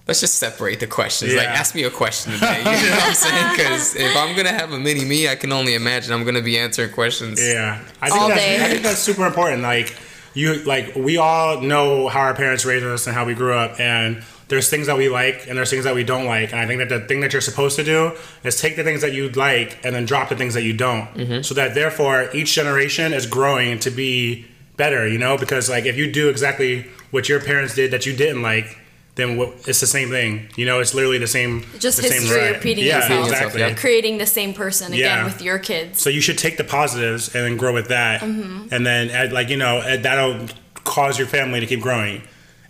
let's 0.08 0.20
just 0.20 0.36
separate 0.36 0.80
the 0.80 0.88
questions 0.88 1.34
like 1.36 1.48
ask 1.48 1.76
me 1.76 1.84
a 1.84 1.90
question 1.90 2.34
today 2.34 2.60
you 2.60 2.66
know 2.66 2.96
what 2.96 3.08
I'm 3.08 3.14
saying 3.14 3.52
because 3.52 3.96
if 3.96 4.16
I'm 4.18 4.36
gonna 4.36 4.50
have 4.50 4.72
a 4.72 4.80
mini 4.80 5.06
me 5.06 5.28
I 5.28 5.36
can 5.36 5.52
only 5.52 5.76
imagine 5.76 6.14
I'm 6.14 6.24
gonna 6.24 6.42
be 6.42 6.58
answering 6.58 6.92
questions 6.92 7.40
Yeah, 7.42 7.84
I 8.02 8.10
think 8.10 8.22
All 8.22 8.30
that's 8.30 8.42
day. 8.42 8.64
I 8.64 8.70
think 8.70 8.84
that's 8.84 9.00
super 9.00 9.26
important. 9.26 9.62
Like 9.62 9.96
you, 10.34 10.64
like 10.64 10.96
we 10.96 11.18
all 11.18 11.62
know 11.62 12.08
how 12.08 12.22
our 12.22 12.34
parents 12.34 12.66
raised 12.66 12.86
us 12.86 13.08
and 13.08 13.16
how 13.16 13.26
we 13.26 13.34
grew 13.34 13.54
up, 13.54 13.80
and 13.80 14.24
there's 14.48 14.70
things 14.70 14.88
that 14.88 14.98
we 14.98 15.10
like 15.10 15.48
and 15.48 15.58
there's 15.58 15.70
things 15.70 15.86
that 15.86 15.96
we 15.96 16.04
don't 16.04 16.26
like. 16.26 16.52
And 16.52 16.60
I 16.60 16.68
think 16.68 16.80
that 16.80 16.90
the 16.90 17.06
thing 17.08 17.22
that 17.22 17.34
you're 17.34 17.42
supposed 17.42 17.76
to 17.78 17.84
do 17.84 18.18
is 18.44 18.60
take 18.60 18.76
the 18.76 18.84
things 18.84 19.02
that 19.02 19.14
you 19.14 19.30
like 19.30 19.84
and 19.84 19.96
then 19.96 20.06
drop 20.06 20.30
the 20.30 20.36
things 20.36 20.54
that 20.54 20.64
you 20.64 20.74
don't, 20.74 21.08
mm-hmm. 21.14 21.42
so 21.42 21.54
that 21.56 21.74
therefore 21.76 22.30
each 22.34 22.54
generation 22.54 23.14
is 23.14 23.26
growing 23.26 23.80
to 23.80 23.92
be 23.92 24.46
better. 24.78 25.08
You 25.08 25.18
know, 25.18 25.38
because 25.38 25.70
like 25.70 25.86
if 25.86 25.98
you 25.98 26.12
do 26.12 26.30
exactly 26.30 26.84
what 27.12 27.28
your 27.28 27.42
parents 27.42 27.76
did 27.76 27.92
that 27.92 28.06
you 28.06 28.16
didn't 28.16 28.42
like. 28.42 28.78
Then 29.16 29.36
what, 29.38 29.50
it's 29.68 29.82
the 29.82 29.88
same 29.88 30.10
thing, 30.10 30.48
you 30.56 30.66
know. 30.66 30.80
It's 30.80 30.94
literally 30.94 31.18
the 31.18 31.28
same. 31.28 31.66
Just 31.80 31.98
the 31.98 32.04
same 32.04 32.22
history 32.22 32.40
rut. 32.40 32.56
repeating 32.56 32.86
yeah, 32.86 33.00
itself. 33.00 33.28
exactly. 33.28 33.60
Yeah. 33.60 33.74
Creating 33.74 34.18
the 34.18 34.26
same 34.26 34.54
person 34.54 34.94
again 34.94 35.00
Yeah. 35.20 35.24
with 35.26 35.42
your 35.42 35.60
kids. 35.60 36.02
So 36.02 36.10
you 36.10 36.22
should 36.22 36.38
take 36.38 36.56
the 36.58 36.64
positives 36.64 37.36
and 37.36 37.44
then 37.46 37.58
grow 37.58 37.74
with 37.74 37.90
that, 37.90 38.22
Mm-hmm. 38.22 38.74
and 38.74 38.86
then 38.86 39.32
like 39.34 39.50
you 39.50 39.58
know 39.58 39.82
that'll 39.98 40.48
cause 40.86 41.18
your 41.20 41.28
family 41.28 41.60
to 41.60 41.66
keep 41.66 41.82
growing. 41.82 42.22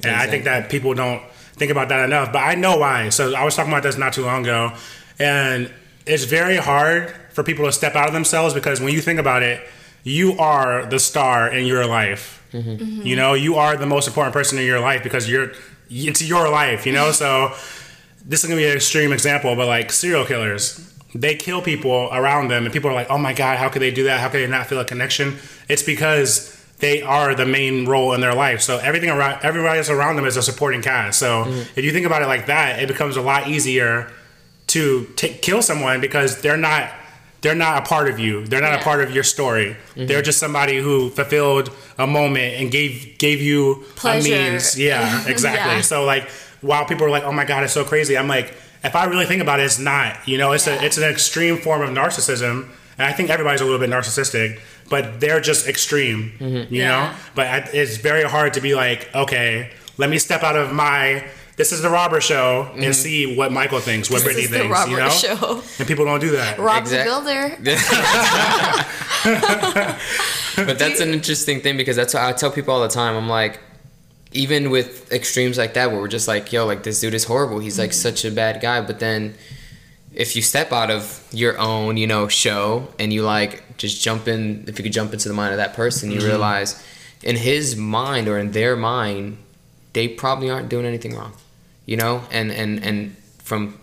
And 0.03 0.15
I 0.15 0.25
think 0.25 0.45
that 0.45 0.69
people 0.71 0.95
don't 0.95 1.21
think 1.57 1.69
about 1.71 1.89
that 1.89 2.03
enough. 2.05 2.31
But 2.33 2.39
I 2.39 2.55
know 2.55 2.77
why. 2.77 3.09
So 3.09 3.35
I 3.35 3.45
was 3.45 3.55
talking 3.55 3.71
about 3.71 3.83
this 3.83 3.97
not 3.97 4.13
too 4.13 4.25
long 4.25 4.41
ago, 4.41 4.73
and 5.19 5.71
it's 6.07 6.23
very 6.23 6.57
hard 6.57 7.13
for 7.33 7.43
people 7.43 7.65
to 7.65 7.71
step 7.71 7.95
out 7.95 8.07
of 8.07 8.13
themselves 8.13 8.55
because 8.55 8.81
when 8.81 8.91
you 8.93 8.99
think 9.01 9.19
about 9.19 9.43
it, 9.43 9.61
you 10.03 10.37
are 10.39 10.87
the 10.87 10.97
star 10.97 11.53
in 11.53 11.67
your 11.67 11.85
life. 11.85 12.43
Mm-hmm. 12.51 13.03
You 13.05 13.15
know, 13.15 13.33
you 13.35 13.55
are 13.55 13.77
the 13.77 13.85
most 13.85 14.07
important 14.07 14.33
person 14.33 14.57
in 14.57 14.65
your 14.65 14.79
life 14.79 15.03
because 15.03 15.29
you're 15.29 15.51
it's 15.91 16.21
your 16.21 16.49
life. 16.49 16.85
You 16.85 16.93
know, 16.93 17.11
so 17.11 17.53
this 18.25 18.43
is 18.43 18.49
gonna 18.49 18.59
be 18.59 18.67
an 18.67 18.75
extreme 18.75 19.11
example, 19.11 19.55
but 19.55 19.67
like 19.67 19.91
serial 19.91 20.25
killers, 20.25 20.87
they 21.13 21.35
kill 21.35 21.61
people 21.61 22.09
around 22.11 22.47
them, 22.47 22.63
and 22.63 22.73
people 22.73 22.89
are 22.89 22.93
like, 22.93 23.09
"Oh 23.09 23.17
my 23.17 23.33
god, 23.33 23.57
how 23.57 23.69
could 23.69 23.81
they 23.81 23.91
do 23.91 24.05
that? 24.05 24.19
How 24.19 24.29
could 24.29 24.41
they 24.41 24.47
not 24.47 24.67
feel 24.67 24.79
a 24.79 24.85
connection?" 24.85 25.37
It's 25.67 25.83
because 25.83 26.57
they 26.79 27.01
are 27.01 27.35
the 27.35 27.45
main 27.45 27.85
role 27.85 28.13
in 28.13 28.21
their 28.21 28.33
life. 28.33 28.61
So 28.61 28.77
everything 28.79 29.09
around, 29.09 29.39
everybody 29.43 29.77
that's 29.77 29.89
around 29.89 30.15
them 30.15 30.25
is 30.25 30.35
a 30.35 30.41
supporting 30.41 30.81
cast. 30.81 31.19
So 31.19 31.45
mm. 31.45 31.61
if 31.75 31.85
you 31.85 31.91
think 31.91 32.05
about 32.05 32.23
it 32.23 32.27
like 32.27 32.47
that, 32.47 32.81
it 32.81 32.87
becomes 32.87 33.17
a 33.17 33.21
lot 33.21 33.47
easier 33.47 34.11
to 34.67 35.05
take, 35.15 35.41
kill 35.41 35.61
someone 35.61 36.01
because 36.01 36.41
they're 36.41 36.57
not. 36.57 36.91
They're 37.41 37.55
not 37.55 37.83
a 37.83 37.89
part 37.89 38.07
of 38.09 38.19
you. 38.19 38.45
They're 38.45 38.61
not 38.61 38.75
a 38.79 38.83
part 38.83 39.01
of 39.01 39.09
your 39.15 39.23
story. 39.23 39.75
Mm-hmm. 39.95 40.05
They're 40.05 40.21
just 40.21 40.37
somebody 40.39 40.77
who 40.77 41.09
fulfilled 41.09 41.71
a 41.97 42.05
moment 42.05 42.55
and 42.61 42.71
gave 42.71 43.17
gave 43.17 43.41
you 43.41 43.83
Pleasure. 43.95 44.33
a 44.35 44.51
means. 44.51 44.77
Yeah, 44.79 45.27
exactly. 45.33 45.75
Yeah. 45.75 45.81
So 45.81 46.03
like 46.05 46.29
while 46.61 46.85
people 46.85 47.05
are 47.05 47.09
like, 47.09 47.23
"Oh 47.23 47.31
my 47.31 47.45
god, 47.45 47.63
it's 47.63 47.73
so 47.73 47.83
crazy," 47.83 48.15
I'm 48.17 48.27
like, 48.27 48.53
if 48.83 48.95
I 48.95 49.05
really 49.05 49.25
think 49.25 49.41
about 49.41 49.59
it, 49.59 49.63
it's 49.63 49.79
not. 49.79 50.27
You 50.27 50.37
know, 50.37 50.51
it's 50.51 50.67
Yeah. 50.67 50.79
a 50.81 50.85
it's 50.85 50.97
an 50.97 51.03
extreme 51.09 51.57
form 51.57 51.81
of 51.81 51.89
narcissism, 51.89 52.67
and 52.99 53.07
I 53.07 53.11
think 53.11 53.29
everybody's 53.31 53.61
a 53.61 53.65
little 53.65 53.79
bit 53.79 53.89
narcissistic, 53.89 54.59
but 54.89 55.19
they're 55.19 55.41
just 55.41 55.67
extreme. 55.67 56.33
Mm-hmm. 56.39 56.73
You 56.73 56.81
Yeah. 56.81 56.87
know, 56.89 57.13
but 57.33 57.47
I, 57.47 57.57
it's 57.73 57.97
very 57.97 58.23
hard 58.23 58.53
to 58.53 58.61
be 58.61 58.75
like, 58.75 59.09
okay, 59.15 59.71
let 59.97 60.09
me 60.11 60.19
step 60.19 60.43
out 60.43 60.55
of 60.55 60.71
my. 60.73 61.23
This 61.61 61.71
is 61.71 61.83
the 61.83 61.91
robber 61.91 62.19
Show 62.19 62.71
and 62.73 62.81
mm-hmm. 62.81 62.91
see 62.91 63.35
what 63.37 63.51
Michael 63.51 63.79
thinks, 63.79 64.09
what 64.09 64.23
This 64.23 64.23
Brittany 64.23 64.45
is 64.45 64.49
the 64.49 64.57
thinks. 64.61 64.87
You 64.89 64.97
know, 64.97 65.09
show. 65.09 65.61
and 65.77 65.87
people 65.87 66.05
don't 66.05 66.19
do 66.19 66.31
that. 66.31 66.57
Rob 66.57 66.81
Exact- 66.81 67.07
the 67.07 67.11
Builder. 67.11 67.55
but 70.65 70.79
that's 70.79 70.99
an 70.99 71.13
interesting 71.13 71.61
thing 71.61 71.77
because 71.77 71.95
that's 71.95 72.15
what 72.15 72.23
I 72.23 72.33
tell 72.33 72.49
people 72.49 72.73
all 72.73 72.81
the 72.81 72.87
time. 72.87 73.15
I'm 73.15 73.29
like, 73.29 73.59
even 74.31 74.71
with 74.71 75.11
extremes 75.11 75.59
like 75.59 75.75
that, 75.75 75.91
where 75.91 76.01
we're 76.01 76.07
just 76.07 76.27
like, 76.27 76.51
yo, 76.51 76.65
like 76.65 76.81
this 76.81 76.99
dude 76.99 77.13
is 77.13 77.25
horrible. 77.25 77.59
He's 77.59 77.77
like 77.77 77.91
mm-hmm. 77.91 78.09
such 78.09 78.25
a 78.25 78.31
bad 78.31 78.59
guy. 78.59 78.81
But 78.81 78.99
then, 78.99 79.35
if 80.15 80.35
you 80.35 80.41
step 80.41 80.71
out 80.71 80.89
of 80.89 81.23
your 81.31 81.59
own, 81.59 81.95
you 81.95 82.07
know, 82.07 82.27
show 82.27 82.87
and 82.97 83.13
you 83.13 83.21
like 83.21 83.77
just 83.77 84.01
jump 84.01 84.27
in, 84.27 84.65
if 84.67 84.79
you 84.79 84.83
could 84.83 84.93
jump 84.93 85.13
into 85.13 85.27
the 85.27 85.35
mind 85.35 85.51
of 85.51 85.57
that 85.57 85.75
person, 85.75 86.09
you 86.09 86.17
mm-hmm. 86.17 86.25
realize 86.25 86.83
in 87.21 87.35
his 87.35 87.75
mind 87.75 88.27
or 88.27 88.39
in 88.39 88.49
their 88.49 88.75
mind, 88.75 89.37
they 89.93 90.07
probably 90.07 90.49
aren't 90.49 90.69
doing 90.69 90.87
anything 90.87 91.15
wrong, 91.15 91.33
you 91.85 91.97
know, 91.97 92.23
and 92.31 92.51
and 92.51 92.83
and 92.83 93.17
from 93.39 93.79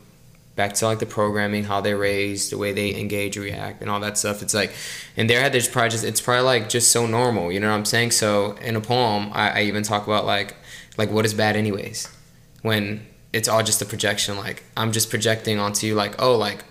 back 0.59 0.75
to 0.75 0.87
like 0.87 0.99
the 0.99 1.07
programming, 1.07 1.63
how 1.65 1.81
they're 1.81 1.97
raised, 1.97 2.51
the 2.51 2.59
way 2.59 2.73
they 2.73 2.95
engage, 2.99 3.39
react, 3.39 3.81
and 3.81 3.89
all 3.89 4.01
that 4.01 4.19
stuff. 4.19 4.43
It's 4.43 4.55
like 4.55 4.73
and 5.17 5.31
there 5.31 5.41
head, 5.41 5.53
there's 5.53 5.69
probably 5.69 5.91
just 5.91 6.05
it's 6.05 6.21
probably 6.21 6.45
like 6.45 6.69
just 6.69 6.91
so 6.91 7.07
normal. 7.07 7.53
You 7.53 7.61
know 7.61 7.69
what 7.69 7.77
I'm 7.77 7.85
saying? 7.85 8.11
So 8.11 8.53
in 8.57 8.77
a 8.77 8.81
poem, 8.81 9.31
I, 9.33 9.61
I 9.61 9.63
even 9.63 9.83
talk 9.83 10.07
about 10.07 10.27
like 10.27 10.57
like 10.97 11.11
what 11.11 11.25
is 11.25 11.33
bad 11.33 11.57
anyways, 11.57 12.09
when 12.63 13.07
it's 13.33 13.49
all 13.49 13.63
just 13.63 13.81
a 13.83 13.87
projection. 13.87 14.37
Like 14.37 14.65
I'm 14.77 14.93
just 14.93 15.11
projecting 15.11 15.59
onto 15.59 15.87
you, 15.87 15.95
like 15.95 16.21
oh 16.21 16.37
like 16.37 16.65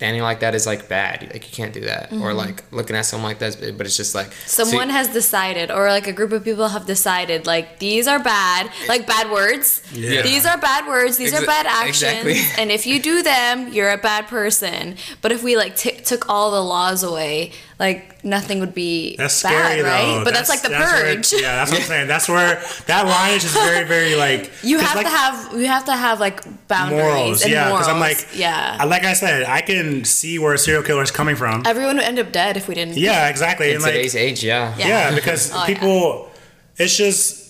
standing 0.00 0.22
like 0.22 0.40
that 0.40 0.54
is 0.54 0.66
like 0.66 0.88
bad. 0.88 1.28
Like 1.30 1.44
you 1.46 1.54
can't 1.54 1.74
do 1.74 1.82
that, 1.82 2.10
or 2.10 2.16
mm-hmm. 2.16 2.38
like 2.38 2.72
looking 2.72 2.96
at 2.96 3.02
someone 3.02 3.28
like 3.32 3.38
that, 3.40 3.76
But 3.76 3.84
it's 3.84 3.98
just 3.98 4.14
like 4.14 4.32
so- 4.46 4.64
Someone 4.64 4.88
has 4.88 5.08
decided, 5.08 5.70
or 5.70 5.88
like 5.88 6.06
a 6.06 6.12
group 6.14 6.32
of 6.32 6.42
people 6.42 6.68
have 6.68 6.86
decided, 6.86 7.46
like 7.46 7.80
these 7.80 8.08
are 8.08 8.18
bad, 8.18 8.70
like 8.88 9.06
bad 9.06 9.30
words. 9.30 9.82
Yeah. 9.92 10.22
These 10.22 10.46
are 10.46 10.56
bad 10.56 10.88
words. 10.88 11.18
These 11.18 11.34
are 11.34 11.44
bad 11.44 11.66
actions. 11.66 12.14
exactly. 12.24 12.40
And 12.56 12.70
if 12.70 12.86
you 12.86 12.98
do 13.02 13.22
them, 13.22 13.68
you're 13.74 13.90
a 13.90 13.98
bad 13.98 14.26
person. 14.26 14.96
But 15.20 15.32
if 15.32 15.42
we 15.42 15.58
like 15.58 15.76
t- 15.76 16.00
took 16.00 16.30
all 16.30 16.50
the 16.50 16.64
laws 16.64 17.02
away, 17.02 17.52
like 17.80 18.22
nothing 18.24 18.60
would 18.60 18.74
be 18.74 19.16
That's 19.16 19.42
bad, 19.42 19.50
scary 19.52 19.82
right? 19.82 20.18
though. 20.18 20.24
But 20.24 20.34
that's, 20.34 20.50
like 20.50 20.60
the 20.62 20.68
where- 20.68 21.14
purge. 21.16 21.32
yeah, 21.32 21.56
that's 21.56 21.70
what 21.72 21.80
I'm 21.80 21.86
saying. 21.86 22.06
That's 22.08 22.28
where 22.28 22.62
that 22.86 23.06
line 23.06 23.34
is 23.36 23.42
just 23.42 23.54
very, 23.54 23.84
very 23.88 24.14
like 24.14 24.52
you 24.62 24.78
have 24.78 24.94
like, 24.96 25.06
to 25.06 25.10
have 25.10 25.52
you 25.58 25.66
have 25.66 25.86
to 25.86 25.96
have 25.96 26.20
like 26.20 26.44
boundaries 26.68 27.02
morals. 27.02 27.42
and 27.42 27.50
Yeah, 27.50 27.64
morals. 27.70 27.86
because 27.86 27.88
I'm 27.94 27.98
like, 28.00 28.28
yeah. 28.34 28.76
I- 28.78 28.84
like 28.84 29.04
I 29.04 29.14
said, 29.14 29.44
I 29.44 29.62
can 29.62 30.04
see 30.04 30.38
where 30.38 30.52
a 30.52 30.58
serial 30.58 30.82
killer 30.82 31.02
is 31.02 31.10
coming 31.10 31.36
from. 31.36 31.62
Everyone 31.66 31.96
would 31.96 32.04
end 32.04 32.18
up 32.18 32.30
dead 32.30 32.56
if 32.58 32.68
we 32.68 32.74
didn't. 32.74 32.96
Yeah, 32.98 33.28
exactly. 33.30 33.70
in 33.70 33.76
And 33.76 33.82
like, 33.82 33.94
today's 33.94 34.14
age, 34.14 34.44
yeah. 34.44 34.76
Yeah. 34.76 34.86
yeah, 34.88 35.14
because 35.14 35.50
Oh, 35.52 35.56
yeah. 35.60 35.66
people, 35.66 36.30
it's 36.76 36.94
just 36.96 37.40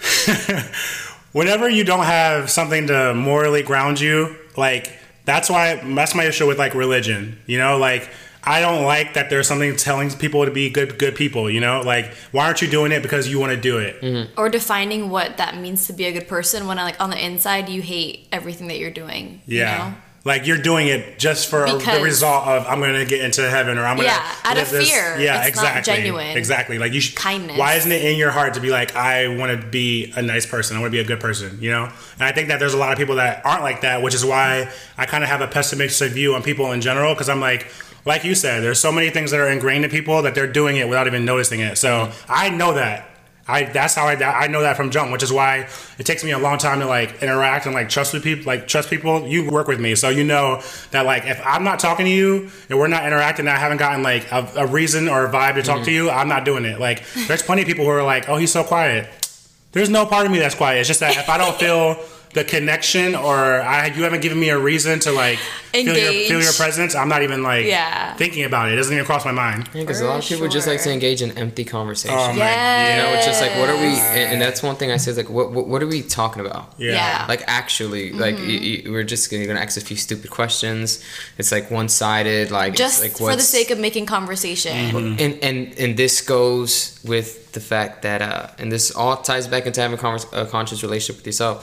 whenever 1.32 1.68
you 1.68 1.84
don't 1.84 2.04
have 2.04 2.50
something 2.50 2.86
to 2.86 3.14
morally 3.14 3.62
ground 3.62 4.00
you, 4.00 4.36
like 4.56 4.92
that's 5.24 5.50
why 5.50 5.76
that's 5.94 6.14
my 6.14 6.24
issue 6.24 6.46
with 6.46 6.58
like 6.58 6.74
religion. 6.74 7.38
You 7.46 7.58
know, 7.58 7.78
like 7.78 8.08
I 8.48 8.60
don't 8.60 8.84
like 8.84 9.12
that 9.14 9.28
there's 9.28 9.46
something 9.46 9.76
telling 9.76 10.10
people 10.10 10.46
to 10.46 10.50
be 10.50 10.70
good 10.70 10.98
good 10.98 11.14
people. 11.14 11.50
You 11.50 11.60
know, 11.60 11.82
like 11.82 12.14
why 12.32 12.46
aren't 12.46 12.62
you 12.62 12.68
doing 12.68 12.92
it 12.92 13.02
because 13.02 13.28
you 13.28 13.38
want 13.38 13.52
to 13.52 13.60
do 13.60 13.76
it? 13.76 14.00
Mm-hmm. 14.00 14.40
Or 14.40 14.48
defining 14.48 15.10
what 15.10 15.36
that 15.36 15.58
means 15.58 15.86
to 15.88 15.92
be 15.92 16.06
a 16.06 16.12
good 16.12 16.26
person 16.28 16.66
when 16.66 16.78
like 16.78 16.98
on 16.98 17.10
the 17.10 17.22
inside 17.22 17.68
you 17.68 17.82
hate 17.82 18.26
everything 18.32 18.68
that 18.68 18.78
you're 18.78 18.90
doing. 18.90 19.42
Yeah. 19.46 19.72
You 19.72 19.90
know? 19.90 19.96
Like 20.24 20.46
you're 20.46 20.60
doing 20.60 20.88
it 20.88 21.18
just 21.18 21.48
for 21.48 21.60
the 21.66 22.00
result 22.02 22.46
of 22.46 22.66
I'm 22.66 22.80
gonna 22.80 23.04
get 23.04 23.20
into 23.22 23.48
heaven 23.48 23.78
or 23.78 23.84
I'm 23.84 23.96
gonna 23.96 24.08
Yeah, 24.08 24.34
out 24.44 24.58
of 24.58 24.70
this- 24.70 24.90
fear. 24.90 25.16
Yeah, 25.18 25.44
It's 25.46 25.56
not 25.56 25.76
exactly. 25.76 25.94
genuine. 25.96 26.36
Exactly. 26.36 26.78
Like 26.78 26.92
you 26.92 27.00
should 27.00 27.16
Kindness. 27.16 27.56
Why 27.58 27.74
isn't 27.74 27.92
it 27.92 28.02
in 28.02 28.16
your 28.16 28.30
heart 28.30 28.54
to 28.54 28.60
be 28.60 28.70
like 28.70 28.96
I 28.96 29.28
want 29.28 29.58
to 29.60 29.66
be 29.66 30.12
a 30.16 30.22
nice 30.22 30.46
person? 30.46 30.76
I 30.76 30.80
want 30.80 30.90
to 30.90 30.96
be 30.96 31.00
a 31.00 31.04
good 31.04 31.20
person. 31.20 31.58
You 31.60 31.70
know. 31.70 31.84
And 31.84 32.22
I 32.22 32.32
think 32.32 32.48
that 32.48 32.58
there's 32.60 32.74
a 32.74 32.78
lot 32.78 32.92
of 32.92 32.98
people 32.98 33.16
that 33.16 33.44
aren't 33.44 33.62
like 33.62 33.82
that, 33.82 34.02
which 34.02 34.14
is 34.14 34.24
why 34.24 34.70
I 34.96 35.06
kind 35.06 35.22
of 35.22 35.30
have 35.30 35.40
a 35.40 35.46
pessimistic 35.48 36.12
view 36.12 36.34
on 36.34 36.42
people 36.42 36.72
in 36.72 36.80
general 36.80 37.12
because 37.14 37.28
I'm 37.28 37.40
like. 37.40 37.70
Like 38.08 38.24
you 38.24 38.34
said, 38.34 38.62
there's 38.62 38.80
so 38.80 38.90
many 38.90 39.10
things 39.10 39.32
that 39.32 39.38
are 39.38 39.50
ingrained 39.50 39.84
in 39.84 39.90
people 39.90 40.22
that 40.22 40.34
they're 40.34 40.50
doing 40.50 40.78
it 40.78 40.88
without 40.88 41.06
even 41.06 41.26
noticing 41.26 41.60
it. 41.60 41.76
So 41.76 42.10
I 42.26 42.48
know 42.48 42.72
that. 42.72 43.06
I 43.46 43.64
that's 43.64 43.94
how 43.94 44.06
I 44.06 44.14
I 44.14 44.46
know 44.46 44.62
that 44.62 44.78
from 44.78 44.90
jump, 44.90 45.12
which 45.12 45.22
is 45.22 45.30
why 45.30 45.68
it 45.98 46.06
takes 46.06 46.24
me 46.24 46.30
a 46.30 46.38
long 46.38 46.56
time 46.56 46.80
to 46.80 46.86
like 46.86 47.22
interact 47.22 47.66
and 47.66 47.74
like 47.74 47.90
trust 47.90 48.14
with 48.14 48.24
people. 48.24 48.46
Like 48.46 48.66
trust 48.66 48.88
people. 48.88 49.28
You 49.28 49.50
work 49.50 49.68
with 49.68 49.78
me, 49.78 49.94
so 49.94 50.08
you 50.08 50.24
know 50.24 50.62
that 50.90 51.04
like 51.04 51.26
if 51.26 51.38
I'm 51.44 51.64
not 51.64 51.80
talking 51.80 52.06
to 52.06 52.10
you 52.10 52.50
and 52.70 52.78
we're 52.78 52.88
not 52.88 53.04
interacting, 53.04 53.46
I 53.46 53.56
haven't 53.56 53.76
gotten 53.76 54.02
like 54.02 54.32
a, 54.32 54.50
a 54.56 54.66
reason 54.66 55.06
or 55.06 55.26
a 55.26 55.30
vibe 55.30 55.56
to 55.56 55.62
talk 55.62 55.84
to 55.84 55.90
mm-hmm. 55.90 56.06
you. 56.06 56.10
I'm 56.10 56.28
not 56.28 56.46
doing 56.46 56.64
it. 56.64 56.80
Like 56.80 57.04
there's 57.26 57.42
plenty 57.42 57.60
of 57.60 57.68
people 57.68 57.84
who 57.84 57.90
are 57.90 58.02
like, 58.02 58.26
oh, 58.30 58.38
he's 58.38 58.52
so 58.52 58.64
quiet. 58.64 59.06
There's 59.72 59.90
no 59.90 60.06
part 60.06 60.24
of 60.24 60.32
me 60.32 60.38
that's 60.38 60.54
quiet. 60.54 60.78
It's 60.78 60.88
just 60.88 61.00
that 61.00 61.14
if 61.18 61.28
I 61.28 61.36
don't 61.36 61.56
feel 61.60 62.02
the 62.38 62.44
connection 62.44 63.14
or 63.14 63.36
I 63.60 63.86
you 63.96 64.02
haven't 64.04 64.22
given 64.26 64.38
me 64.38 64.48
a 64.50 64.58
reason 64.70 64.94
to 65.00 65.10
like 65.12 65.38
feel 65.72 65.84
your, 65.84 65.94
Engage. 65.96 66.28
feel 66.28 66.40
your 66.48 66.52
presence, 66.52 66.94
I'm 66.94 67.08
not 67.14 67.22
even 67.22 67.42
like 67.42 67.66
Yeah. 67.66 68.14
thinking 68.22 68.44
about 68.44 68.68
it. 68.68 68.72
It 68.74 68.76
doesn't 68.76 68.92
even 68.94 69.04
cross 69.04 69.24
my 69.24 69.32
mind. 69.32 69.68
because 69.72 70.00
a 70.00 70.06
lot 70.06 70.18
of 70.22 70.24
people 70.30 70.46
just 70.48 70.66
like 70.66 70.80
to 70.86 70.90
engage 70.92 71.20
in 71.26 71.30
empty 71.36 71.64
conversation. 71.64 72.16
Oh, 72.18 72.28
my- 72.32 72.36
Yes. 72.38 72.90
You 72.90 73.02
know, 73.02 73.08
it's 73.16 73.26
just 73.26 73.40
like, 73.44 73.54
what 73.60 73.68
are 73.68 73.76
we? 73.76 73.92
And, 74.18 74.26
and 74.32 74.38
that's 74.42 74.62
one 74.62 74.76
thing 74.76 74.90
I 74.92 74.98
say 74.98 75.10
is 75.10 75.16
like, 75.22 75.28
what, 75.38 75.50
what, 75.52 75.66
what 75.70 75.82
are 75.82 75.86
we 75.86 76.00
talking 76.02 76.40
about? 76.46 76.72
Yeah. 76.78 76.92
Yeah. 76.92 77.26
Like 77.28 77.42
actually, 77.60 78.12
like 78.12 78.36
Mm-hmm. 78.36 78.48
y- 78.48 78.82
y- 78.86 78.90
we're 78.92 79.04
just 79.14 79.30
gonna, 79.30 79.46
gonna 79.46 79.60
ask 79.60 79.76
a 79.76 79.80
few 79.90 79.96
stupid 79.96 80.30
questions. 80.30 81.02
It's 81.38 81.50
like 81.56 81.70
one 81.70 81.88
sided. 81.88 82.50
Like 82.50 82.70
it's 82.72 82.78
Just 82.86 83.02
like 83.02 83.12
for 83.18 83.34
the 83.36 83.42
sake 83.42 83.70
of 83.70 83.78
making 83.78 84.06
conversation. 84.06 84.74
and 85.24 85.32
and 85.48 85.58
and 85.82 85.90
this 85.96 86.20
goes 86.34 87.00
with 87.04 87.28
the 87.56 87.60
fact 87.60 88.02
that 88.02 88.20
uh 88.22 88.46
and 88.60 88.70
this 88.70 88.90
all 88.94 89.16
ties 89.16 89.46
back 89.48 89.66
into 89.66 89.80
having 89.80 89.98
a, 89.98 90.00
convers- 90.00 90.26
a 90.32 90.44
conscious 90.46 90.82
relationship 90.82 91.16
with 91.20 91.26
yourself 91.26 91.56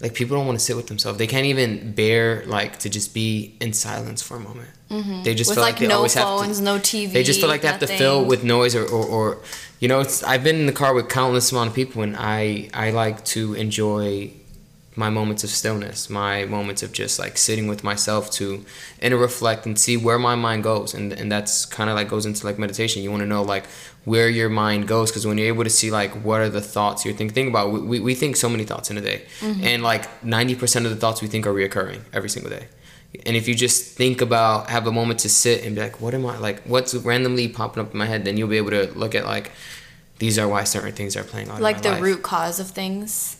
like 0.00 0.14
people 0.14 0.36
don't 0.36 0.46
want 0.46 0.58
to 0.58 0.64
sit 0.64 0.76
with 0.76 0.88
themselves. 0.88 1.18
They 1.18 1.26
can't 1.26 1.46
even 1.46 1.92
bear 1.92 2.44
like 2.46 2.78
to 2.80 2.90
just 2.90 3.14
be 3.14 3.56
in 3.60 3.72
silence 3.72 4.20
for 4.22 4.36
a 4.36 4.40
moment. 4.40 4.68
Mm-hmm. 4.90 5.22
They 5.24 5.34
just 5.34 5.48
With 5.50 5.56
feel 5.56 5.64
like, 5.64 5.74
like 5.74 5.80
they 5.80 5.86
no 5.88 5.96
always 5.96 6.14
phones, 6.14 6.58
have 6.58 6.58
to 6.58 6.62
no 6.62 6.78
TV. 6.78 7.12
they 7.12 7.22
just 7.24 7.40
feel 7.40 7.48
like 7.48 7.62
they 7.62 7.68
have 7.68 7.80
to 7.80 7.86
fill 7.88 8.24
with 8.24 8.44
noise 8.44 8.74
or, 8.76 8.84
or, 8.84 9.04
or 9.04 9.38
you 9.80 9.88
know 9.88 9.98
it's 9.98 10.22
i've 10.22 10.44
been 10.44 10.56
in 10.56 10.66
the 10.66 10.72
car 10.72 10.94
with 10.94 11.08
countless 11.08 11.50
amount 11.50 11.68
of 11.70 11.74
people 11.74 12.02
and 12.02 12.14
i 12.16 12.68
i 12.72 12.90
like 12.90 13.24
to 13.24 13.54
enjoy 13.54 14.30
my 14.96 15.10
moments 15.10 15.44
of 15.44 15.50
stillness 15.50 16.08
my 16.08 16.44
moments 16.46 16.82
of 16.82 16.92
just 16.92 17.18
like 17.18 17.36
sitting 17.36 17.66
with 17.66 17.84
myself 17.84 18.30
to 18.30 18.64
and 19.00 19.14
reflect 19.14 19.66
and 19.66 19.78
see 19.78 19.96
where 19.96 20.18
my 20.18 20.34
mind 20.34 20.62
goes. 20.62 20.94
And 20.94 21.12
and 21.12 21.30
that's 21.30 21.64
kind 21.66 21.90
of 21.90 21.96
like 21.96 22.08
goes 22.08 22.26
into 22.26 22.46
like 22.46 22.58
meditation. 22.58 23.02
You 23.02 23.10
want 23.10 23.22
to 23.22 23.26
know 23.26 23.42
like 23.42 23.66
where 24.04 24.28
your 24.28 24.48
mind 24.48 24.86
goes 24.86 25.10
because 25.10 25.26
when 25.26 25.36
you're 25.38 25.48
able 25.48 25.64
to 25.64 25.70
see 25.70 25.90
like 25.90 26.12
what 26.24 26.40
are 26.40 26.48
the 26.48 26.60
thoughts 26.60 27.04
you're 27.04 27.14
thinking 27.14 27.34
think 27.34 27.48
about 27.48 27.72
we, 27.72 27.98
we, 27.98 28.14
think 28.14 28.36
so 28.36 28.48
many 28.48 28.64
thoughts 28.64 28.90
in 28.90 28.96
a 28.96 29.00
day. 29.00 29.22
Mm-hmm. 29.40 29.64
And 29.64 29.82
like 29.82 30.04
90% 30.22 30.84
of 30.84 30.90
the 30.90 30.96
thoughts 30.96 31.20
we 31.22 31.28
think 31.28 31.46
are 31.46 31.52
reoccurring 31.52 32.02
every 32.12 32.28
single 32.28 32.50
day. 32.50 32.68
And 33.24 33.36
if 33.36 33.48
you 33.48 33.54
just 33.54 33.96
think 33.96 34.20
about 34.20 34.70
have 34.70 34.86
a 34.86 34.92
moment 34.92 35.20
to 35.20 35.28
sit 35.28 35.64
and 35.64 35.74
be 35.74 35.80
like 35.80 36.00
what 36.00 36.12
am 36.12 36.26
i 36.26 36.36
like 36.38 36.62
what's 36.64 36.94
randomly 36.94 37.48
popping 37.48 37.82
up 37.82 37.92
in 37.92 37.98
my 37.98 38.04
head 38.04 38.26
then 38.26 38.36
you'll 38.36 38.48
be 38.48 38.58
able 38.58 38.70
to 38.70 38.92
look 38.98 39.14
at 39.14 39.24
like 39.24 39.52
these 40.18 40.38
are 40.38 40.48
why 40.48 40.64
certain 40.64 40.92
things 40.92 41.16
are 41.16 41.24
playing 41.24 41.48
out 41.48 41.60
like 41.60 41.82
the 41.82 41.92
life. 41.92 42.02
root 42.02 42.22
cause 42.22 42.60
of 42.60 42.70
things. 42.70 43.38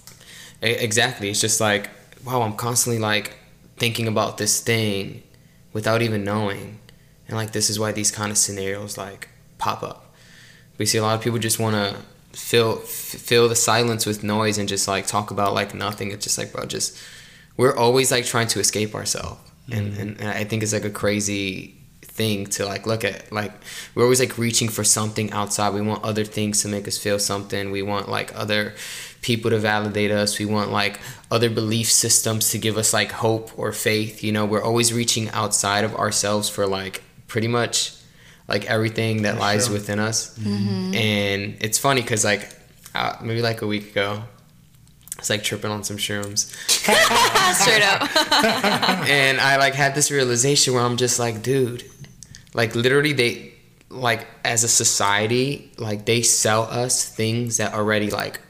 Exactly. 0.63 1.31
It's 1.31 1.41
just 1.41 1.61
like 1.61 1.91
wow 2.25 2.43
i'm 2.43 2.55
constantly 2.55 2.99
like 2.99 3.37
thinking 3.77 4.09
about 4.09 4.39
this 4.39 4.61
thing 4.61 5.23
without 5.73 6.03
even 6.03 6.25
knowing. 6.25 6.79
And 7.29 7.37
like 7.37 7.53
this 7.53 7.69
is 7.69 7.79
why 7.79 7.93
these 7.93 8.11
kind 8.11 8.31
of 8.31 8.39
scenarios 8.39 8.97
like 8.97 9.29
pop 9.59 9.83
up. 9.83 10.15
We 10.79 10.87
see 10.87 10.99
a 10.99 11.03
lot 11.03 11.15
of 11.15 11.23
people 11.23 11.39
just 11.39 11.59
want 11.59 11.75
to 11.75 11.97
fill 12.39 12.81
f- 12.83 12.89
fill 12.89 13.49
the 13.49 13.57
silence 13.57 14.07
with 14.07 14.23
noise 14.23 14.59
and 14.59 14.69
just 14.69 14.87
like 14.89 15.07
talk 15.07 15.31
about 15.31 15.55
like 15.55 15.75
nothing. 15.75 16.11
It's 16.11 16.25
just 16.25 16.39
like 16.39 16.53
bro 16.53 16.65
just 16.67 16.97
we're 17.57 17.77
always 17.77 18.11
like 18.11 18.25
trying 18.25 18.49
to 18.49 18.61
escape 18.61 18.95
ourselves. 18.95 19.41
And, 19.71 19.93
mm-hmm. 19.93 20.01
and, 20.01 20.21
and 20.21 20.29
i 20.29 20.45
think 20.45 20.63
it's 20.63 20.73
like 20.73 20.85
a 20.85 20.91
crazy 20.91 21.77
thing 22.03 22.47
to 22.47 22.65
like 22.65 22.87
look 22.87 23.05
at 23.05 23.31
like 23.31 23.53
we're 23.95 24.05
always 24.05 24.21
like 24.21 24.39
reaching 24.39 24.69
for 24.69 24.85
something 24.85 25.31
outside. 25.33 25.75
We 25.75 25.83
want 25.83 26.03
other 26.03 26.25
things 26.25 26.63
to 26.63 26.69
make 26.69 26.89
us 26.89 26.97
feel 26.97 27.19
something. 27.19 27.71
We 27.71 27.83
want 27.83 28.09
like 28.09 28.35
other 28.35 28.75
people 29.26 29.50
to 29.50 29.59
validate 29.59 30.12
us. 30.12 30.38
We 30.38 30.47
want 30.47 30.71
like 30.71 31.00
other 31.33 31.50
belief 31.50 31.90
systems 31.90 32.50
to 32.50 32.59
give 32.59 32.78
us 32.78 32.92
like 32.92 33.11
hope 33.11 33.59
or 33.59 33.72
faith. 33.72 34.22
You 34.22 34.31
know 34.31 34.46
we're 34.46 34.62
always 34.62 34.92
reaching 34.92 35.29
outside 35.31 35.85
of 35.85 35.96
ourselves 35.96 36.48
for 36.48 36.64
like 36.66 37.03
pretty 37.27 37.48
much 37.48 37.92
like 38.46 38.64
everything 38.66 39.22
that 39.22 39.38
lies 39.38 39.66
true. 39.66 39.74
within 39.74 39.98
us. 39.98 40.38
And 40.38 41.57
it's 41.61 41.79
funny 41.79 42.03
because 42.03 42.24
like 42.24 42.48
uh, 42.94 43.16
maybe 43.20 43.42
like 43.42 43.62
a 43.62 43.66
week 43.66 43.90
ago 43.90 44.22
it's 45.18 45.29
like 45.29 45.42
tripping 45.42 45.72
on 45.72 45.83
some 45.83 45.96
shrooms. 45.96 46.55
Straight 46.68 47.83
up. 47.83 48.03
and 49.09 49.40
I 49.40 49.57
like 49.57 49.74
had 49.74 49.94
this 49.94 50.11
realization 50.11 50.74
where 50.74 50.83
I'm 50.83 50.96
just 50.96 51.18
like, 51.18 51.42
dude, 51.42 51.85
like 52.55 52.77
literally 52.77 53.12
they 53.12 53.55
like 53.90 54.27
as 54.44 54.62
a 54.62 54.68
society, 54.68 55.72
like 55.79 56.05
they 56.05 56.22
sell 56.22 56.62
us 56.62 57.09
things 57.09 57.57
that 57.57 57.74
already 57.74 58.11
like 58.11 58.40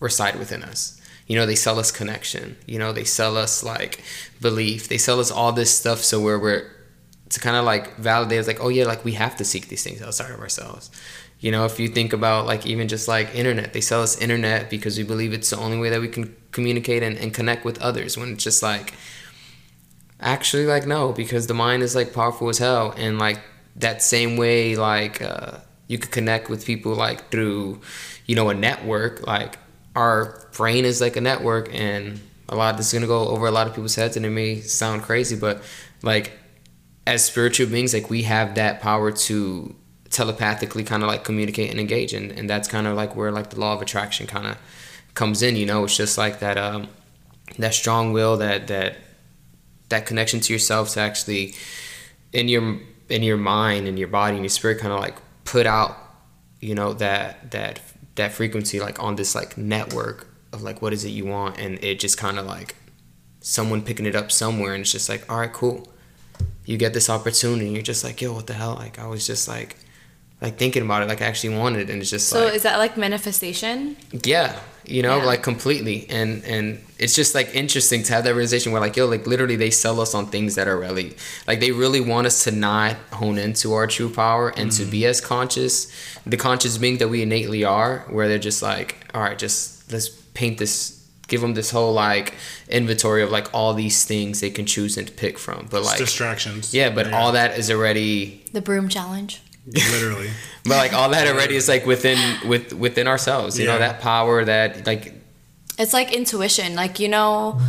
reside 0.00 0.36
within 0.36 0.62
us. 0.62 1.00
You 1.26 1.36
know, 1.36 1.46
they 1.46 1.56
sell 1.56 1.78
us 1.78 1.90
connection. 1.90 2.56
You 2.66 2.78
know, 2.78 2.92
they 2.92 3.04
sell 3.04 3.36
us 3.36 3.64
like 3.64 4.02
belief. 4.40 4.88
They 4.88 4.98
sell 4.98 5.18
us 5.18 5.30
all 5.30 5.52
this 5.52 5.76
stuff 5.76 6.00
so 6.00 6.20
where 6.20 6.38
we're 6.38 6.70
to 7.28 7.40
kind 7.40 7.56
of 7.56 7.64
like 7.64 7.96
validate 7.96 8.38
it's 8.38 8.46
like, 8.46 8.62
oh 8.62 8.68
yeah, 8.68 8.84
like 8.84 9.04
we 9.04 9.12
have 9.12 9.36
to 9.36 9.44
seek 9.44 9.68
these 9.68 9.82
things 9.82 10.00
outside 10.00 10.30
of 10.30 10.40
ourselves. 10.40 10.90
You 11.40 11.50
know, 11.50 11.64
if 11.64 11.78
you 11.78 11.88
think 11.88 12.12
about 12.12 12.46
like 12.46 12.64
even 12.66 12.88
just 12.88 13.08
like 13.08 13.34
internet, 13.34 13.72
they 13.72 13.80
sell 13.80 14.02
us 14.02 14.20
internet 14.20 14.70
because 14.70 14.96
we 14.96 15.04
believe 15.04 15.32
it's 15.32 15.50
the 15.50 15.58
only 15.58 15.78
way 15.78 15.90
that 15.90 16.00
we 16.00 16.08
can 16.08 16.34
communicate 16.52 17.02
and, 17.02 17.18
and 17.18 17.34
connect 17.34 17.64
with 17.64 17.78
others 17.82 18.16
when 18.16 18.32
it's 18.32 18.44
just 18.44 18.62
like 18.62 18.94
actually 20.20 20.64
like 20.64 20.86
no 20.86 21.12
because 21.12 21.46
the 21.46 21.54
mind 21.54 21.82
is 21.82 21.94
like 21.94 22.14
powerful 22.14 22.48
as 22.48 22.56
hell 22.56 22.94
and 22.96 23.18
like 23.18 23.38
that 23.74 24.00
same 24.00 24.38
way 24.38 24.74
like 24.74 25.20
uh, 25.20 25.58
you 25.88 25.98
could 25.98 26.10
connect 26.10 26.48
with 26.48 26.64
people 26.64 26.94
like 26.94 27.30
through 27.30 27.78
you 28.24 28.34
know 28.34 28.48
a 28.48 28.54
network 28.54 29.26
like 29.26 29.58
our 29.96 30.46
brain 30.52 30.84
is 30.84 31.00
like 31.00 31.16
a 31.16 31.20
network 31.20 31.74
and 31.74 32.20
a 32.48 32.54
lot 32.54 32.70
of 32.70 32.76
this 32.76 32.88
is 32.88 32.92
gonna 32.92 33.06
go 33.06 33.26
over 33.28 33.46
a 33.46 33.50
lot 33.50 33.66
of 33.66 33.74
people's 33.74 33.96
heads 33.96 34.16
and 34.16 34.24
it 34.24 34.30
may 34.30 34.60
sound 34.60 35.02
crazy 35.02 35.34
but 35.34 35.62
like 36.02 36.32
as 37.06 37.24
spiritual 37.24 37.66
beings 37.66 37.94
like 37.94 38.10
we 38.10 38.22
have 38.22 38.54
that 38.54 38.80
power 38.80 39.10
to 39.10 39.74
telepathically 40.10 40.84
kind 40.84 41.02
of 41.02 41.08
like 41.08 41.24
communicate 41.24 41.70
and 41.70 41.80
engage 41.80 42.12
and, 42.12 42.30
and 42.32 42.48
that's 42.48 42.68
kind 42.68 42.86
of 42.86 42.94
like 42.94 43.16
where 43.16 43.32
like 43.32 43.50
the 43.50 43.58
law 43.58 43.72
of 43.74 43.82
attraction 43.82 44.26
kind 44.26 44.46
of 44.46 44.56
comes 45.14 45.42
in 45.42 45.56
you 45.56 45.66
know? 45.66 45.84
It's 45.84 45.96
just 45.96 46.18
like 46.18 46.40
that 46.40 46.58
um 46.58 46.88
that 47.58 47.74
strong 47.74 48.12
will 48.12 48.36
that 48.36 48.66
that 48.68 48.96
that 49.88 50.06
connection 50.06 50.40
to 50.40 50.52
yourself 50.52 50.90
to 50.90 51.00
actually 51.00 51.54
in 52.32 52.48
your 52.48 52.78
in 53.08 53.22
your 53.22 53.36
mind 53.36 53.88
and 53.88 53.98
your 53.98 54.08
body 54.08 54.36
and 54.36 54.44
your 54.44 54.50
spirit 54.50 54.78
kind 54.78 54.92
of 54.92 55.00
like 55.00 55.16
put 55.44 55.64
out 55.66 55.96
you 56.60 56.74
know 56.74 56.92
that 56.94 57.50
that 57.52 57.80
that 58.16 58.32
frequency 58.32 58.80
like 58.80 59.02
on 59.02 59.16
this 59.16 59.34
like 59.34 59.56
network 59.56 60.26
of 60.52 60.62
like 60.62 60.82
what 60.82 60.92
is 60.92 61.04
it 61.04 61.10
you 61.10 61.24
want? 61.26 61.58
And 61.58 61.82
it 61.84 61.98
just 62.00 62.18
kind 62.18 62.38
of 62.38 62.46
like 62.46 62.74
someone 63.40 63.82
picking 63.82 64.06
it 64.06 64.16
up 64.16 64.32
somewhere 64.32 64.74
and 64.74 64.80
it's 64.82 64.92
just 64.92 65.08
like 65.08 65.30
all 65.30 65.38
right 65.38 65.52
cool. 65.52 65.88
You 66.64 66.76
get 66.76 66.92
this 66.94 67.08
opportunity. 67.08 67.66
And 67.66 67.74
you're 67.74 67.82
just 67.82 68.02
like 68.04 68.20
yo 68.20 68.32
what 68.32 68.46
the 68.46 68.54
hell? 68.54 68.74
Like 68.74 68.98
i 68.98 69.06
was 69.06 69.26
just 69.26 69.46
like 69.48 69.76
like 70.40 70.58
thinking 70.58 70.82
about 70.82 71.02
it 71.02 71.08
like 71.08 71.22
i 71.22 71.26
actually 71.26 71.56
wanted 71.56 71.88
it. 71.88 71.92
And 71.92 72.00
it's 72.02 72.10
just 72.10 72.28
So 72.28 72.44
like 72.44 72.54
is 72.54 72.62
that 72.62 72.78
like 72.78 72.96
manifestation? 72.96 73.96
yeah 74.24 74.58
you 74.88 75.02
know 75.02 75.16
Yeah. 75.18 75.24
like 75.24 75.42
completely 75.42 76.06
and 76.10 76.44
and 76.44 76.78
it's 76.98 77.14
just 77.14 77.34
like 77.34 77.54
interesting 77.54 78.02
to 78.04 78.12
have 78.14 78.24
that 78.24 78.34
realization 78.34 78.72
where 78.72 78.80
like 78.80 78.96
yo 78.96 79.06
like 79.06 79.26
literally 79.26 79.56
they 79.56 79.70
sell 79.70 80.00
us 80.00 80.14
on 80.14 80.26
things 80.26 80.54
that 80.54 80.66
are 80.68 80.78
really 80.78 81.14
like 81.46 81.60
they 81.60 81.72
really 81.72 82.00
want 82.00 82.26
us 82.26 82.44
to 82.44 82.50
not 82.50 82.94
hone 83.12 83.38
into 83.38 83.72
our 83.74 83.86
true 83.86 84.08
power 84.08 84.48
and 84.56 84.72
to 84.72 84.84
be 84.84 85.00
mm-hmm. 85.00 85.10
as 85.10 85.20
conscious 85.20 85.90
the 86.24 86.36
conscious 86.36 86.78
being 86.78 86.98
that 86.98 87.08
we 87.08 87.22
innately 87.22 87.64
are 87.64 88.04
where 88.10 88.28
they're 88.28 88.38
just 88.38 88.62
like 88.62 88.96
all 89.14 89.22
right 89.22 89.38
just 89.38 89.92
let's 89.92 90.08
paint 90.08 90.58
this 90.58 90.92
give 91.28 91.40
them 91.40 91.54
this 91.54 91.70
whole 91.72 91.92
like 91.92 92.34
inventory 92.68 93.22
of 93.22 93.30
like 93.30 93.52
all 93.52 93.74
these 93.74 94.04
things 94.04 94.40
they 94.40 94.50
can 94.50 94.64
choose 94.64 94.96
and 94.96 95.14
pick 95.16 95.38
from 95.38 95.66
but 95.70 95.78
It's 95.78 95.86
like 95.88 95.98
distractions. 95.98 96.72
yeah 96.72 96.88
but 96.90 97.12
all 97.12 97.32
that 97.32 97.58
is 97.58 97.70
already 97.70 98.44
The 98.52 98.60
broom 98.62 98.88
challenge. 98.88 99.42
Literally. 99.66 100.30
but 100.64 100.76
like 100.76 100.92
all 100.92 101.10
that 101.10 101.26
already 101.28 101.56
is 101.56 101.68
like 101.68 101.86
within 101.86 102.18
with 102.48 102.72
within 102.72 103.06
ourselves 103.06 103.58
you 103.58 103.66
know 103.66 103.78
that 103.78 104.00
power 104.00 104.44
that 104.44 104.86
like 104.86 105.14
It's 105.78 105.92
like 105.92 106.12
intuition. 106.12 106.74
Like, 106.74 106.98
you 107.00 107.08
know, 107.08 107.60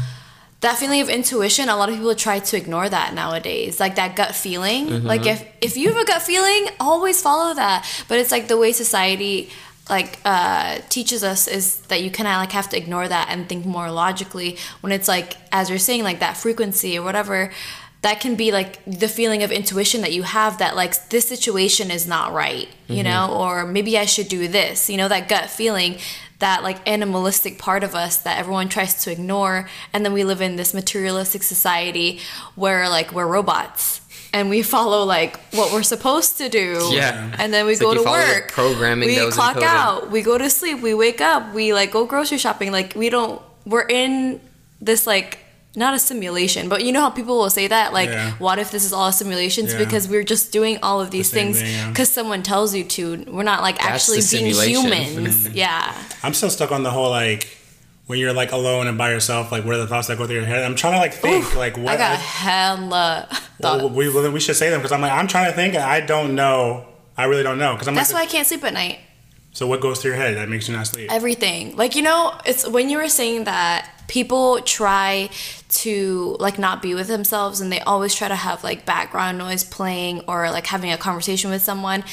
that 0.62 0.78
feeling 0.78 1.02
of 1.02 1.10
intuition, 1.10 1.70
a 1.70 1.76
lot 1.76 1.90
of 1.90 1.96
people 1.96 2.16
try 2.16 2.40
to 2.40 2.58
ignore 2.58 2.88
that 2.90 3.14
nowadays. 3.14 3.80
Like 3.80 3.96
that 3.96 4.16
gut 4.16 4.34
feeling. 4.34 4.88
Mm-hmm. 4.88 5.08
Like 5.08 5.26
if 5.26 5.46
if 5.62 5.78
you 5.78 5.90
have 5.90 6.02
a 6.02 6.06
gut 6.06 6.22
feeling, 6.22 6.70
always 6.80 7.22
follow 7.22 7.54
that. 7.54 7.86
But 8.08 8.20
it's 8.20 8.32
like 8.32 8.48
the 8.48 8.58
way 8.58 8.72
society 8.72 9.50
like 9.90 10.20
uh, 10.26 10.80
teaches 10.90 11.24
us 11.24 11.48
is 11.48 11.78
that 11.88 12.02
you 12.02 12.12
kind 12.12 12.28
of 12.28 12.36
like 12.36 12.52
have 12.52 12.70
to 12.70 12.78
ignore 12.78 13.08
that 13.08 13.28
and 13.30 13.48
think 13.48 13.66
more 13.66 13.90
logically 13.90 14.58
when 14.82 14.92
it's 14.92 15.08
like 15.08 15.38
as 15.54 15.70
you're 15.70 15.80
saying 15.80 16.04
like 16.04 16.20
that 16.20 16.36
frequency 16.36 16.98
or 16.98 17.04
whatever 17.04 17.52
that 18.08 18.22
can 18.22 18.36
be 18.36 18.54
like 18.54 18.80
the 18.86 19.10
feeling 19.10 19.44
of 19.44 19.52
intuition 19.52 20.00
that 20.00 20.14
you 20.14 20.24
have 20.24 20.60
that 20.60 20.78
like 20.78 21.10
this 21.10 21.28
situation 21.28 21.92
is 21.92 22.08
not 22.08 22.32
right 22.32 22.70
you 22.88 23.04
mm-hmm. 23.04 23.04
know 23.04 23.38
or 23.38 23.66
maybe 23.66 23.98
i 23.98 24.06
should 24.06 24.30
do 24.30 24.48
this 24.48 24.90
you 24.90 24.96
know 24.96 25.10
that 25.10 25.28
gut 25.28 25.50
feeling 25.50 25.98
that 26.40 26.64
like 26.64 26.78
animalistic 26.88 27.58
part 27.58 27.84
of 27.84 27.94
us 27.96 28.18
that 28.20 28.38
everyone 28.40 28.70
tries 28.70 29.04
to 29.04 29.12
ignore 29.12 29.68
and 29.92 30.06
then 30.06 30.14
we 30.14 30.24
live 30.24 30.40
in 30.42 30.56
this 30.56 30.74
materialistic 30.74 31.44
society 31.44 32.20
where 32.56 32.88
like 32.88 33.12
we're 33.12 33.28
robots 33.28 34.00
and 34.32 34.50
we 34.50 34.62
follow 34.76 35.04
like 35.04 35.38
what 35.52 35.74
we're 35.74 35.84
supposed 35.84 36.38
to 36.38 36.48
do. 36.50 36.90
Yeah. 36.92 37.34
and 37.40 37.54
then 37.54 37.66
we 37.66 37.74
It's 37.74 37.82
go 37.82 37.90
like 37.90 37.98
to 38.00 38.04
work. 38.04 38.52
programming 38.52 39.08
we 39.08 39.32
clock 39.32 39.58
encoded. 39.58 39.64
out. 39.64 40.12
We 40.12 40.22
go 40.22 40.38
to 40.38 40.50
sleep. 40.50 40.82
We 40.82 40.94
wake 40.94 41.22
up. 41.22 41.54
We 41.54 41.74
like 41.74 41.92
go 41.92 42.06
grocery 42.06 42.38
shopping. 42.38 42.72
Like 42.72 42.94
we 42.96 43.10
don't 43.10 43.42
we're 43.66 43.88
in 43.88 44.42
this 44.82 45.08
like 45.08 45.40
not 45.78 45.94
a 45.94 46.00
simulation 46.00 46.68
but 46.68 46.84
you 46.84 46.92
know 46.92 47.02
how 47.02 47.10
people 47.10 47.38
will 47.38 47.50
say 47.50 47.68
that 47.68 47.94
like 47.94 48.10
Yeah. 48.10 48.32
what 48.46 48.58
if 48.60 48.72
this 48.72 48.84
is 48.84 48.92
all 48.92 49.12
simulations? 49.12 49.72
Yeah. 49.72 49.80
because 49.80 50.08
we're 50.08 50.24
just 50.24 50.52
doing 50.52 50.80
all 50.84 51.00
of 51.00 51.12
these 51.12 51.30
same 51.30 51.54
things 51.54 51.62
thing, 51.62 51.72
yeah. 51.72 51.90
because 51.90 52.10
someone 52.10 52.44
tells 52.44 52.74
you 52.76 52.84
to 52.96 53.24
we're 53.30 53.44
not 53.44 53.62
like 53.62 53.78
That's 53.78 54.10
actually 54.10 54.22
being 54.32 54.54
humans 54.54 55.48
yeah 55.64 55.94
I'm 56.24 56.34
still 56.34 56.50
stuck 56.50 56.72
on 56.72 56.84
the 56.84 56.92
whole 56.92 57.10
like 57.10 57.48
when 58.08 58.20
you're 58.20 58.34
like 58.34 58.54
alone 58.54 58.88
and 58.88 58.98
by 58.98 59.12
yourself, 59.12 59.52
like 59.52 59.66
what 59.66 59.76
are 59.76 59.80
the 59.80 59.88
thoughts 59.88 60.08
that 60.08 60.18
go 60.18 60.26
through 60.26 60.38
your 60.38 60.46
head? 60.46 60.64
I'm 60.64 60.76
trying 60.76 60.94
to 60.94 61.00
like 61.00 61.14
think 61.14 61.56
like 61.58 61.78
what 61.78 61.90
i 61.90 61.98
got 61.98 62.18
hella 62.18 63.28
well, 63.60 63.80
thoughts 63.80 63.94
we 63.94 64.10
well, 64.10 64.32
we 64.32 64.40
should 64.40 64.56
say 64.56 64.70
them 64.70 64.80
because 64.80 64.94
I'm 64.94 65.02
like 65.02 65.12
I'm 65.12 65.28
trying 65.28 65.52
to 65.52 65.56
think 65.56 65.76
and 65.76 65.84
I 65.84 66.00
don't 66.02 66.34
know. 66.34 66.86
I 67.18 67.26
really 67.26 67.44
don't 67.44 67.60
know 67.60 67.74
because 67.74 67.88
I'm 67.90 67.96
that's 67.96 68.14
why 68.14 68.22
i 68.22 68.26
can't 68.26 68.48
sleep 68.48 68.64
at 68.64 68.74
night 68.74 69.00
so 69.52 69.66
what 69.68 69.82
goes 69.82 70.00
through 70.02 70.12
your 70.12 70.20
head 70.22 70.38
that 70.38 70.48
makes 70.50 70.70
you 70.70 70.76
not 70.76 70.88
sleep? 70.88 71.12
everything 71.12 71.76
like 71.76 71.96
you 71.96 72.02
know 72.04 72.34
it's 72.46 72.68
when 72.68 72.90
you 72.90 72.98
were 72.98 73.10
saying 73.10 73.44
that 73.46 73.90
people 74.08 74.62
try 74.62 75.30
to 75.70 76.36
like 76.40 76.58
not 76.58 76.82
be 76.82 76.96
with 76.96 77.08
themselves 77.08 77.60
and 77.62 77.72
they 77.72 77.80
always 77.82 78.16
try 78.16 78.28
to 78.28 78.36
have 78.36 78.64
like 78.64 78.86
background 78.86 79.38
noise 79.38 79.64
playing 79.64 80.22
or 80.28 80.50
like 80.50 80.66
having 80.68 80.92
a 80.92 80.98
conversation 80.98 81.52
with 81.52 81.62
someone 81.62 82.04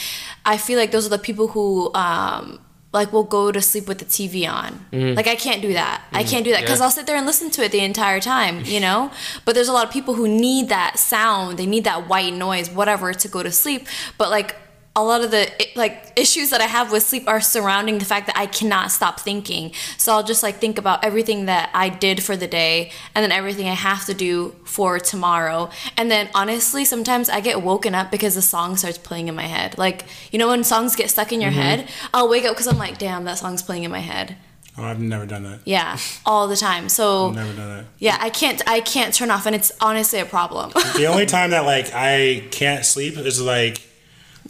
i 0.45 0.57
feel 0.57 0.79
like 0.79 0.91
those 0.91 1.07
are 1.07 1.11
the 1.11 1.19
people 1.19 1.49
who 1.49 1.93
um 1.95 2.59
like 2.93 3.13
will 3.13 3.25
go 3.25 3.51
to 3.51 3.61
sleep 3.61 3.89
with 3.89 3.99
the 3.99 4.05
TV 4.05 4.49
on. 4.49 4.87
Like 4.93 5.27
I 5.27 5.35
can't 5.35 5.61
do 5.61 5.73
that. 5.73 6.05
I 6.13 6.23
can't 6.23 6.45
do 6.45 6.53
that 6.53 6.61
because 6.61 6.79
Yeah. 6.79 6.85
I'll 6.85 6.93
sit 6.93 7.07
there 7.07 7.17
and 7.17 7.27
listen 7.27 7.51
to 7.51 7.65
it 7.65 7.73
the 7.73 7.81
entire 7.81 8.21
time, 8.21 8.63
you 8.65 8.79
know? 8.79 9.11
But 9.45 9.57
there's 9.57 9.67
a 9.67 9.73
lot 9.73 9.85
of 9.85 9.93
people 9.93 10.15
who 10.15 10.29
need 10.29 10.69
that 10.69 10.97
sound, 10.97 11.59
they 11.59 11.67
need 11.67 11.83
that 11.85 12.09
white 12.09 12.33
noise, 12.35 12.71
whatever, 12.71 13.13
to 13.13 13.27
go 13.29 13.43
to 13.43 13.51
sleep. 13.51 13.89
But 14.17 14.31
like 14.31 14.55
a 14.97 15.03
lot 15.03 15.25
of 15.25 15.33
the 15.33 15.51
like 15.75 16.13
issues 16.15 16.51
that 16.51 16.61
I 16.61 16.67
have 16.67 16.93
with 16.93 17.03
sleep 17.03 17.27
are 17.27 17.41
surrounding 17.41 17.99
the 17.99 18.05
fact 18.05 18.27
that 18.27 18.39
I 18.39 18.47
cannot 18.47 18.93
stop 18.93 19.19
thinking. 19.19 19.73
So 19.99 20.13
I'll 20.13 20.23
just 20.23 20.43
like 20.43 20.57
think 20.57 20.79
about 20.79 21.05
everything 21.05 21.47
that 21.47 21.71
I 21.75 21.89
did 21.89 22.23
for 22.23 22.37
the 22.37 22.47
day 22.47 22.93
and 23.15 23.23
then 23.25 23.33
everything 23.33 23.69
I 23.69 23.75
have 23.75 24.07
to 24.07 24.15
do 24.15 24.55
for 24.65 25.01
tomorrow. 25.01 25.71
And 25.97 26.11
then 26.11 26.29
honestly, 26.33 26.85
sometimes 26.85 27.29
I 27.29 27.41
get 27.41 27.63
woken 27.63 27.95
up 27.95 28.13
because 28.13 28.37
the 28.37 28.43
song 28.43 28.77
starts 28.77 28.99
playing 28.99 29.27
in 29.27 29.35
my 29.35 29.47
head. 29.47 29.77
Like, 29.77 30.05
you 30.31 30.39
know 30.39 30.49
when 30.49 30.63
songs 30.63 30.95
get 30.95 31.11
stuck 31.11 31.33
in 31.33 31.41
your 31.41 31.51
mm-hmm. 31.51 31.61
head, 31.61 31.89
I'll 32.13 32.29
wake 32.29 32.45
up 32.45 32.57
cuz 32.57 32.69
I'm 32.69 32.79
like, 32.79 32.99
"Damn, 32.99 33.25
that 33.25 33.39
song's 33.39 33.63
playing 33.63 33.83
in 33.83 33.91
my 33.91 34.01
head." 34.01 34.37
Oh, 34.77 34.85
I've 34.85 35.01
never 35.01 35.27
done 35.27 35.45
that. 35.45 35.61
Yeah, 35.65 35.99
all 36.27 36.49
the 36.49 36.57
time. 36.57 36.89
So 36.89 37.31
Never 37.31 37.53
done 37.53 37.77
that. 37.77 37.85
yeah, 37.99 38.17
I 38.21 38.31
can't 38.31 38.63
I 38.69 38.81
can't 38.81 39.13
turn 39.15 39.31
off 39.31 39.47
and 39.47 39.55
it's 39.57 39.73
honestly 39.81 40.21
a 40.21 40.25
problem. 40.25 40.73
The 40.97 41.07
only 41.07 41.27
time 41.37 41.51
that 41.51 41.65
like 41.65 41.93
I 41.93 42.45
can't 42.51 42.85
sleep 42.85 43.17
is 43.17 43.41
like 43.41 43.81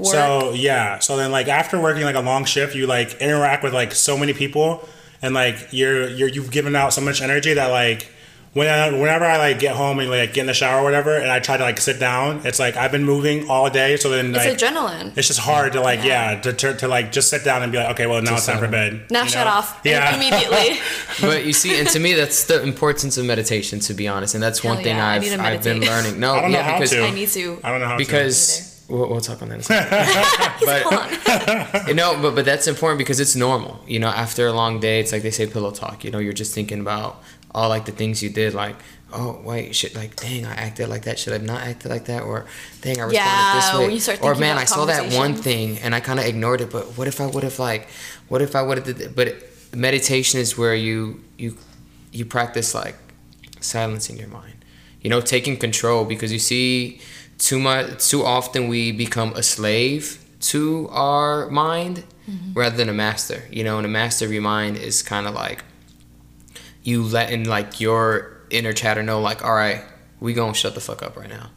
so 0.02 0.52
yeah. 0.52 0.98
So 0.98 1.16
then 1.16 1.30
like 1.30 1.48
after 1.48 1.80
working 1.80 2.02
like 2.02 2.16
a 2.16 2.20
long 2.20 2.44
shift, 2.44 2.74
you 2.74 2.86
like 2.86 3.20
interact 3.20 3.62
with 3.62 3.74
like 3.74 3.92
so 3.92 4.16
many 4.16 4.32
people 4.32 4.86
and 5.22 5.34
like 5.34 5.68
you're 5.70 6.08
you're 6.08 6.28
you've 6.28 6.50
given 6.50 6.74
out 6.76 6.92
so 6.92 7.00
much 7.00 7.22
energy 7.22 7.54
that 7.54 7.68
like 7.68 8.10
when 8.54 8.68
I, 8.68 8.90
whenever 8.92 9.24
I 9.24 9.36
like 9.38 9.58
get 9.58 9.74
home 9.74 9.98
and 9.98 10.08
like 10.08 10.32
get 10.32 10.42
in 10.42 10.46
the 10.46 10.54
shower 10.54 10.80
or 10.80 10.84
whatever 10.84 11.16
and 11.16 11.28
I 11.28 11.40
try 11.40 11.56
to 11.56 11.64
like 11.64 11.80
sit 11.80 11.98
down, 11.98 12.46
it's 12.46 12.60
like 12.60 12.76
I've 12.76 12.92
been 12.92 13.04
moving 13.04 13.50
all 13.50 13.68
day. 13.68 13.96
So 13.96 14.10
then 14.10 14.32
it's 14.34 14.62
adrenaline. 14.62 15.16
it's 15.16 15.26
just 15.26 15.40
hard 15.40 15.72
to 15.72 15.80
like 15.80 16.04
yeah, 16.04 16.40
to, 16.40 16.52
to 16.52 16.76
to 16.76 16.88
like 16.88 17.10
just 17.10 17.30
sit 17.30 17.44
down 17.44 17.62
and 17.62 17.72
be 17.72 17.78
like 17.78 17.90
okay 17.92 18.06
well 18.06 18.22
now 18.22 18.34
it's 18.34 18.46
time 18.46 18.58
for 18.58 18.68
bed. 18.68 19.06
Now 19.10 19.24
you 19.24 19.28
shut 19.28 19.46
know? 19.46 19.54
off 19.54 19.80
Yeah. 19.84 20.14
immediately. 20.14 20.78
but 21.20 21.44
you 21.44 21.52
see, 21.52 21.78
and 21.80 21.88
to 21.88 21.98
me, 21.98 22.14
that's 22.14 22.44
the 22.44 22.62
importance 22.62 23.16
of 23.18 23.24
meditation. 23.24 23.80
To 23.80 23.94
be 23.94 24.06
honest, 24.06 24.34
and 24.34 24.42
that's 24.42 24.62
one 24.62 24.76
thing 24.76 24.96
yeah, 24.96 25.08
I 25.08 25.16
I've 25.16 25.40
I've 25.40 25.64
been 25.64 25.80
learning. 25.80 26.20
No, 26.20 26.34
I 26.34 26.42
don't 26.42 26.52
know 26.52 26.58
yeah, 26.58 26.64
how 26.64 26.78
because 26.78 26.90
to. 26.90 27.04
I 27.04 27.10
need 27.10 27.28
to. 27.30 27.60
I 27.64 27.70
don't 27.70 27.80
know 27.80 27.88
how 27.88 27.96
to. 27.96 28.73
Because 28.86 29.00
we'll, 29.00 29.10
we'll 29.10 29.20
talk 29.20 29.42
on 29.42 29.48
that. 29.48 29.54
In 29.54 29.60
a 29.60 29.62
second. 29.62 29.90
but 30.64 30.82
Hold 30.82 31.74
on. 31.82 31.86
you 31.88 31.94
know, 31.94 32.18
but 32.20 32.34
but 32.34 32.44
that's 32.44 32.66
important 32.66 32.98
because 32.98 33.20
it's 33.20 33.36
normal. 33.36 33.80
You 33.86 33.98
know, 33.98 34.08
after 34.08 34.46
a 34.46 34.52
long 34.52 34.80
day, 34.80 35.00
it's 35.00 35.12
like 35.12 35.22
they 35.22 35.30
say 35.30 35.46
pillow 35.46 35.70
talk. 35.70 36.04
You 36.04 36.10
know, 36.10 36.18
you're 36.18 36.32
just 36.32 36.54
thinking 36.54 36.80
about 36.80 37.22
all 37.54 37.68
like 37.68 37.84
the 37.84 37.92
things 37.92 38.22
you 38.22 38.30
did, 38.30 38.54
like. 38.54 38.76
Oh 39.16 39.40
wait! 39.44 39.76
shit, 39.76 39.94
like 39.94 40.16
dang, 40.16 40.44
I 40.44 40.54
acted 40.54 40.88
like 40.88 41.02
that. 41.02 41.20
Should 41.20 41.34
I 41.34 41.38
not 41.38 41.60
acted 41.60 41.88
like 41.88 42.06
that? 42.06 42.24
Or 42.24 42.46
dang, 42.80 42.98
I 42.98 43.04
responded 43.04 43.14
Yeah, 43.14 43.54
this 43.54 43.74
way. 43.74 43.80
when 43.84 43.90
you 43.92 44.00
start 44.00 44.20
or 44.22 44.34
man, 44.34 44.56
about 44.56 44.62
I 44.62 44.64
saw 44.64 44.84
that 44.86 45.12
one 45.12 45.34
thing 45.34 45.78
and 45.78 45.94
I 45.94 46.00
kind 46.00 46.18
of 46.18 46.26
ignored 46.26 46.60
it. 46.60 46.72
But 46.72 46.98
what 46.98 47.06
if 47.06 47.20
I 47.20 47.26
would 47.26 47.44
have 47.44 47.60
like, 47.60 47.88
what 48.26 48.42
if 48.42 48.56
I 48.56 48.62
would 48.62 48.78
have 48.78 48.98
did? 48.98 49.14
But 49.14 49.36
meditation 49.72 50.40
is 50.40 50.58
where 50.58 50.74
you 50.74 51.22
you 51.38 51.56
you 52.10 52.24
practice 52.24 52.74
like 52.74 52.96
silencing 53.60 54.16
your 54.16 54.28
mind. 54.28 54.64
You 55.00 55.10
know, 55.10 55.20
taking 55.20 55.58
control 55.58 56.04
because 56.04 56.32
you 56.32 56.40
see 56.40 57.00
too 57.38 57.58
much 57.58 58.08
too 58.08 58.24
often 58.24 58.68
we 58.68 58.92
become 58.92 59.32
a 59.34 59.42
slave 59.42 60.24
to 60.40 60.88
our 60.90 61.48
mind 61.50 62.04
mm-hmm. 62.28 62.52
rather 62.52 62.76
than 62.76 62.88
a 62.88 62.94
master. 62.94 63.44
You 63.50 63.64
know, 63.64 63.78
and 63.78 63.86
a 63.86 63.90
master 63.90 64.24
of 64.24 64.32
your 64.32 64.42
mind 64.42 64.76
is 64.76 65.02
kind 65.02 65.26
of 65.26 65.34
like 65.34 65.64
you 66.82 67.02
letting 67.02 67.44
like 67.44 67.80
your 67.80 68.42
inner 68.50 68.72
chatter 68.72 69.02
know 69.02 69.20
like, 69.20 69.44
all 69.44 69.54
right, 69.54 69.82
we 70.20 70.34
gonna 70.34 70.54
shut 70.54 70.74
the 70.74 70.80
fuck 70.80 71.02
up 71.02 71.16
right 71.16 71.28
now. 71.28 71.50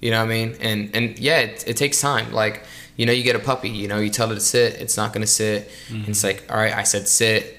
You 0.00 0.12
know 0.12 0.18
what 0.18 0.30
I 0.30 0.34
mean? 0.34 0.56
And 0.60 0.94
and 0.94 1.18
yeah, 1.18 1.40
it, 1.40 1.64
it 1.66 1.76
takes 1.76 2.00
time. 2.00 2.32
Like 2.32 2.64
you 2.96 3.06
know, 3.06 3.12
you 3.12 3.22
get 3.22 3.36
a 3.36 3.40
puppy. 3.40 3.68
You 3.68 3.88
know, 3.88 3.98
you 3.98 4.10
tell 4.10 4.30
it 4.30 4.34
to 4.34 4.40
sit, 4.40 4.74
it's 4.74 4.96
not 4.96 5.12
gonna 5.12 5.26
sit. 5.26 5.70
And 5.88 6.08
it's 6.08 6.24
like, 6.24 6.44
all 6.50 6.56
right, 6.56 6.74
I 6.74 6.82
said 6.82 7.08
sit. 7.08 7.54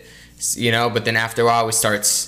You 0.54 0.72
know, 0.72 0.90
but 0.90 1.04
then 1.04 1.18
after 1.18 1.42
a 1.42 1.46
while, 1.46 1.68
it 1.68 1.74
starts. 1.74 2.28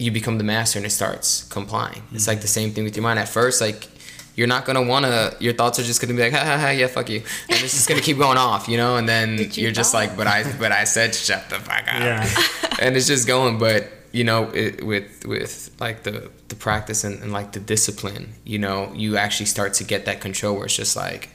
You 0.00 0.12
become 0.12 0.38
the 0.38 0.44
master, 0.44 0.78
and 0.78 0.86
it 0.86 0.90
starts 0.90 1.42
complying. 1.48 2.02
It's 2.12 2.22
mm-hmm. 2.22 2.30
like 2.30 2.40
the 2.40 2.48
same 2.48 2.70
thing 2.70 2.84
with 2.84 2.96
your 2.96 3.02
mind. 3.02 3.18
At 3.18 3.28
first, 3.28 3.60
like 3.60 3.88
you're 4.38 4.46
not 4.46 4.64
gonna 4.64 4.82
wanna. 4.82 5.34
Your 5.40 5.52
thoughts 5.52 5.80
are 5.80 5.82
just 5.82 6.00
gonna 6.00 6.14
be 6.14 6.22
like, 6.22 6.32
ha 6.32 6.44
ha 6.44 6.56
ha, 6.58 6.70
yeah, 6.70 6.86
fuck 6.86 7.10
you, 7.10 7.22
and 7.48 7.60
it's 7.64 7.74
just 7.74 7.88
gonna 7.88 8.00
keep 8.00 8.18
going 8.18 8.38
off. 8.38 8.68
You 8.68 8.76
know, 8.76 8.96
and 8.96 9.08
then 9.08 9.36
you 9.36 9.48
you're 9.54 9.72
just 9.72 9.92
like, 9.92 10.16
but 10.16 10.28
I, 10.28 10.44
but 10.60 10.70
I 10.70 10.84
said 10.84 11.12
shut 11.12 11.50
the 11.50 11.56
fuck 11.56 11.92
up 11.92 12.00
Yeah. 12.00 12.30
and 12.80 12.96
it's 12.96 13.08
just 13.08 13.26
going 13.26 13.58
but 13.58 13.90
you 14.12 14.22
know 14.22 14.50
it, 14.54 14.86
with 14.86 15.26
with 15.26 15.74
like 15.80 16.04
the 16.04 16.30
the 16.46 16.54
practice 16.54 17.02
and, 17.02 17.20
and 17.20 17.32
like 17.32 17.50
the 17.52 17.60
discipline 17.60 18.34
you 18.44 18.58
know 18.58 18.92
you 18.94 19.16
actually 19.16 19.46
start 19.46 19.74
to 19.74 19.84
get 19.84 20.04
that 20.06 20.20
control 20.20 20.54
where 20.54 20.66
it's 20.66 20.76
just 20.76 20.96
like 20.96 21.28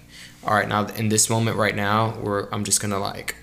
all 0.45 0.55
right 0.55 0.67
now 0.67 0.85
in 0.87 1.09
this 1.09 1.29
moment 1.29 1.55
right 1.55 1.75
now 1.75 2.11
where 2.21 2.51
i'm 2.53 2.63
just 2.63 2.81
gonna 2.81 2.97
like 2.97 3.35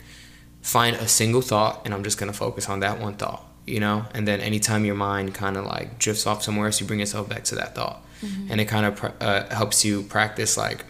find 0.63 0.97
a 0.97 1.07
single 1.07 1.43
thought 1.43 1.81
and 1.85 1.95
i'm 1.95 2.03
just 2.03 2.19
gonna 2.19 2.33
focus 2.33 2.69
on 2.69 2.81
that 2.81 2.99
one 3.01 3.15
thought 3.15 3.45
you 3.67 3.79
know 3.79 4.05
and 4.15 4.27
then 4.27 4.41
anytime 4.41 4.85
your 4.85 4.97
mind 4.97 5.33
kind 5.33 5.57
of 5.57 5.65
like 5.65 5.97
drifts 5.99 6.27
off 6.27 6.43
somewhere 6.43 6.67
else 6.67 6.81
you 6.81 6.87
bring 6.87 6.99
yourself 6.99 7.29
back 7.29 7.45
to 7.45 7.55
that 7.55 7.75
thought 7.75 8.03
and 8.23 8.61
it 8.61 8.67
kind 8.67 8.87
of 8.87 8.97
pr- 8.97 9.09
uh, 9.21 9.55
helps 9.55 9.85
you 9.85 10.03
practice 10.03 10.57
like 10.57 10.85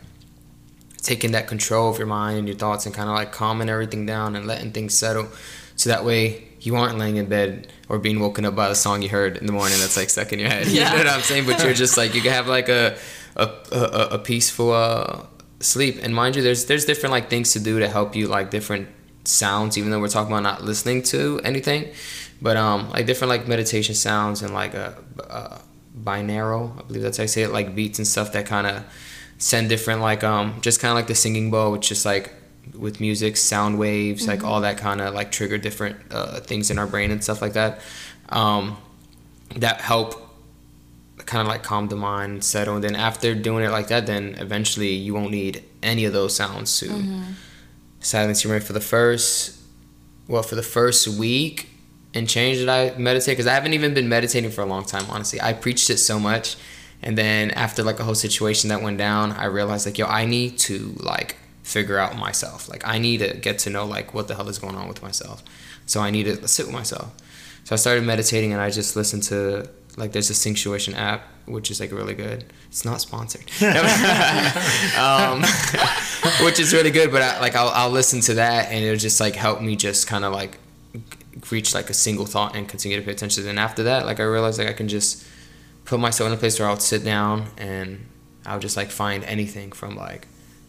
taking 1.03 1.33
that 1.33 1.47
control 1.47 1.91
of 1.91 1.99
your 1.99 2.07
mind 2.07 2.39
and 2.39 2.49
your 2.49 2.57
thoughts 2.57 2.87
and 2.87 2.95
kind 2.95 3.09
of 3.09 3.15
like 3.15 3.33
calming 3.33 3.69
everything 3.69 4.07
down 4.07 4.37
and 4.37 4.47
letting 4.47 4.73
things 4.73 4.95
settle. 4.95 5.29
So 5.77 5.91
that 5.91 6.05
way 6.05 6.45
you 6.61 6.77
aren't 6.77 6.99
laying 6.99 7.17
in 7.17 7.27
bed 7.27 7.73
or 7.89 7.99
being 7.99 8.21
woken 8.21 8.45
up 8.45 8.55
by 8.55 8.69
the 8.69 8.75
song 8.75 9.01
you 9.03 9.09
heard 9.09 9.39
in 9.39 9.47
the 9.47 9.53
morning 9.53 9.79
that's 9.79 9.97
like 9.97 10.11
stuck 10.11 10.33
in 10.33 10.39
your 10.39 10.49
head. 10.49 10.67
You 10.69 10.81
know 10.81 10.95
what 10.95 11.07
i'm 11.07 11.21
saying? 11.23 11.47
But 11.47 11.63
you're 11.63 11.73
just 11.75 11.97
like 11.97 12.15
you 12.15 12.21
can 12.21 12.33
have 12.33 12.47
like 12.47 12.69
a 12.69 12.99
a, 13.37 13.49
a, 13.73 14.09
a 14.13 14.19
peaceful 14.19 14.73
uh, 14.73 15.25
sleep. 15.61 15.99
And 16.03 16.15
mind 16.15 16.37
you 16.37 16.43
there's 16.43 16.67
there's 16.67 16.85
different 16.85 17.13
like 17.13 17.31
things 17.31 17.53
to 17.53 17.61
do 17.61 17.79
to 17.79 17.89
help 17.89 18.15
you 18.15 18.27
like 18.29 18.51
different 18.51 18.89
sounds 19.25 19.79
even 19.79 19.91
though 19.91 20.01
we're 20.01 20.09
talking 20.09 20.33
about 20.33 20.43
not 20.43 20.63
listening 20.65 21.03
to 21.05 21.41
anything. 21.45 21.89
But 22.43 22.57
um 22.57 22.91
like 22.91 23.07
different 23.07 23.31
like 23.31 23.49
meditation 23.49 23.95
sounds 23.95 24.43
and 24.43 24.53
like 24.53 24.75
a, 24.75 24.97
a 25.21 25.61
binaural 26.03 26.79
i 26.79 26.83
believe 26.83 27.03
that's 27.03 27.17
how 27.19 27.23
i 27.23 27.27
say 27.27 27.43
it 27.43 27.51
like 27.51 27.75
beats 27.75 27.99
and 27.99 28.07
stuff 28.07 28.33
that 28.33 28.47
kind 28.47 28.67
of 28.67 28.83
send 29.39 29.69
different 29.69 30.01
like 30.01 30.23
um 30.23 30.61
just 30.61 30.81
kind 30.81 30.91
of 30.91 30.97
like 30.97 31.07
the 31.07 31.15
singing 31.15 31.51
bowl 31.51 31.73
which 31.73 31.89
just 31.89 32.05
like 32.05 32.33
with 32.79 33.01
music 33.01 33.37
sound 33.37 33.79
waves 33.79 34.27
like 34.27 34.45
all 34.45 34.61
that 34.61 34.77
kind 34.77 35.01
of 35.01 35.15
like 35.15 35.33
trigger 35.33 35.59
different 35.59 35.97
uh, 36.11 36.39
things 36.41 36.71
in 36.71 36.79
our 36.79 36.87
brain 36.87 37.11
and 37.11 37.23
stuff 37.25 37.41
like 37.43 37.55
that 37.55 37.81
um 38.29 38.77
that 39.57 39.81
help 39.81 40.15
kind 41.27 41.43
of 41.43 41.49
like 41.49 41.63
calm 41.63 41.89
the 41.89 41.97
mind 41.97 42.45
settle 42.45 42.75
and 42.77 42.85
then 42.85 42.95
after 42.95 43.35
doing 43.35 43.65
it 43.65 43.71
like 43.71 43.89
that 43.89 44.07
then 44.07 44.35
eventually 44.39 44.91
you 44.95 45.15
won't 45.15 45.31
need 45.31 45.63
any 45.83 46.05
of 46.05 46.13
those 46.13 46.35
sounds 46.35 46.79
to 46.79 47.23
silence 48.01 48.45
your 48.45 48.51
brain 48.53 48.61
for 48.61 48.73
the 48.73 48.81
first 48.81 49.59
well 50.29 50.43
for 50.43 50.55
the 50.55 50.63
first 50.63 51.09
week 51.09 51.70
and 52.15 52.29
change 52.29 52.59
that 52.59 52.69
I 52.69 52.99
meditate 52.99 53.33
because 53.33 53.47
I 53.47 53.55
haven't 53.55 53.75
even 53.75 53.95
been 53.95 54.09
meditating 54.09 54.51
for 54.51 54.63
a 54.63 54.67
long 54.67 54.85
time 54.85 55.05
honestly 55.09 55.41
I 55.41 55.53
preached 55.53 55.91
it 55.91 55.99
so 55.99 56.19
much 56.19 56.57
and 57.03 57.17
then 57.17 57.51
after 57.53 57.83
like 57.83 58.01
a 58.01 58.05
whole 58.05 58.15
situation 58.15 58.69
that 58.69 58.83
went 58.83 58.99
down 58.99 59.33
I 59.33 59.47
realized 59.47 59.87
like 59.87 59.99
yo 59.99 60.07
I 60.07 60.27
need 60.27 60.59
to 60.61 60.95
like 60.99 61.37
figure 61.71 61.99
out 61.99 62.17
myself. 62.17 62.69
Like 62.69 62.87
I 62.87 62.99
need 62.99 63.19
to 63.19 63.35
get 63.37 63.61
to 63.61 63.71
know 63.71 63.85
like 63.85 64.13
what 64.13 64.29
the 64.29 64.35
hell 64.35 64.49
is 64.49 64.59
going 64.59 64.75
on 64.75 64.89
with 64.89 65.03
myself. 65.03 65.43
So 65.87 66.01
I 66.01 66.11
need 66.11 66.25
to 66.25 66.49
sit 66.49 66.67
with 66.67 66.75
myself. 66.75 67.13
So 67.65 67.75
I 67.75 67.77
started 67.77 68.05
meditating 68.05 68.53
and 68.53 68.61
I 68.61 68.71
just 68.71 68.97
listened 68.97 69.23
to 69.25 69.69
like 69.97 70.13
there's 70.13 70.31
a 70.31 70.35
Synctuition 70.35 70.95
app 70.95 71.23
which 71.47 71.71
is 71.71 71.81
like 71.81 71.93
really 71.93 72.15
good. 72.15 72.45
It's 72.69 72.85
not 72.85 73.01
sponsored, 73.01 73.43
um, 74.99 75.43
which 76.45 76.61
is 76.61 76.73
really 76.73 76.91
good. 76.91 77.11
But 77.11 77.23
I, 77.23 77.41
like 77.41 77.57
I'll, 77.57 77.69
I'll 77.71 77.91
listen 77.91 78.21
to 78.23 78.35
that 78.35 78.71
and 78.71 78.85
it'll 78.85 78.99
just 78.99 79.21
like 79.21 79.35
help 79.35 79.61
me 79.61 79.77
just 79.77 80.07
kind 80.07 80.25
of 80.25 80.33
like 80.33 80.59
reach 81.51 81.75
like 81.75 81.91
a 81.91 81.95
single 81.95 82.27
thought 82.27 82.57
and 82.57 82.69
continue 82.69 82.97
to 82.99 83.05
pay 83.05 83.13
attention. 83.13 83.47
And 83.49 83.59
after 83.59 83.83
that, 83.85 84.07
like 84.07 84.21
I 84.21 84.25
realized 84.25 84.59
like 84.59 84.69
I 84.69 84.73
can 84.73 84.89
just 84.89 85.25
put 85.85 86.01
myself 86.01 86.29
in 86.29 86.35
a 86.35 86.37
place 86.37 86.59
where 86.59 86.69
I'll 86.69 86.79
sit 86.79 87.05
down 87.05 87.47
and 87.57 88.07
I'll 88.47 88.59
just 88.61 88.77
like 88.77 88.91
find 88.91 89.25
anything 89.25 89.73
from 89.73 89.97
like 89.97 90.27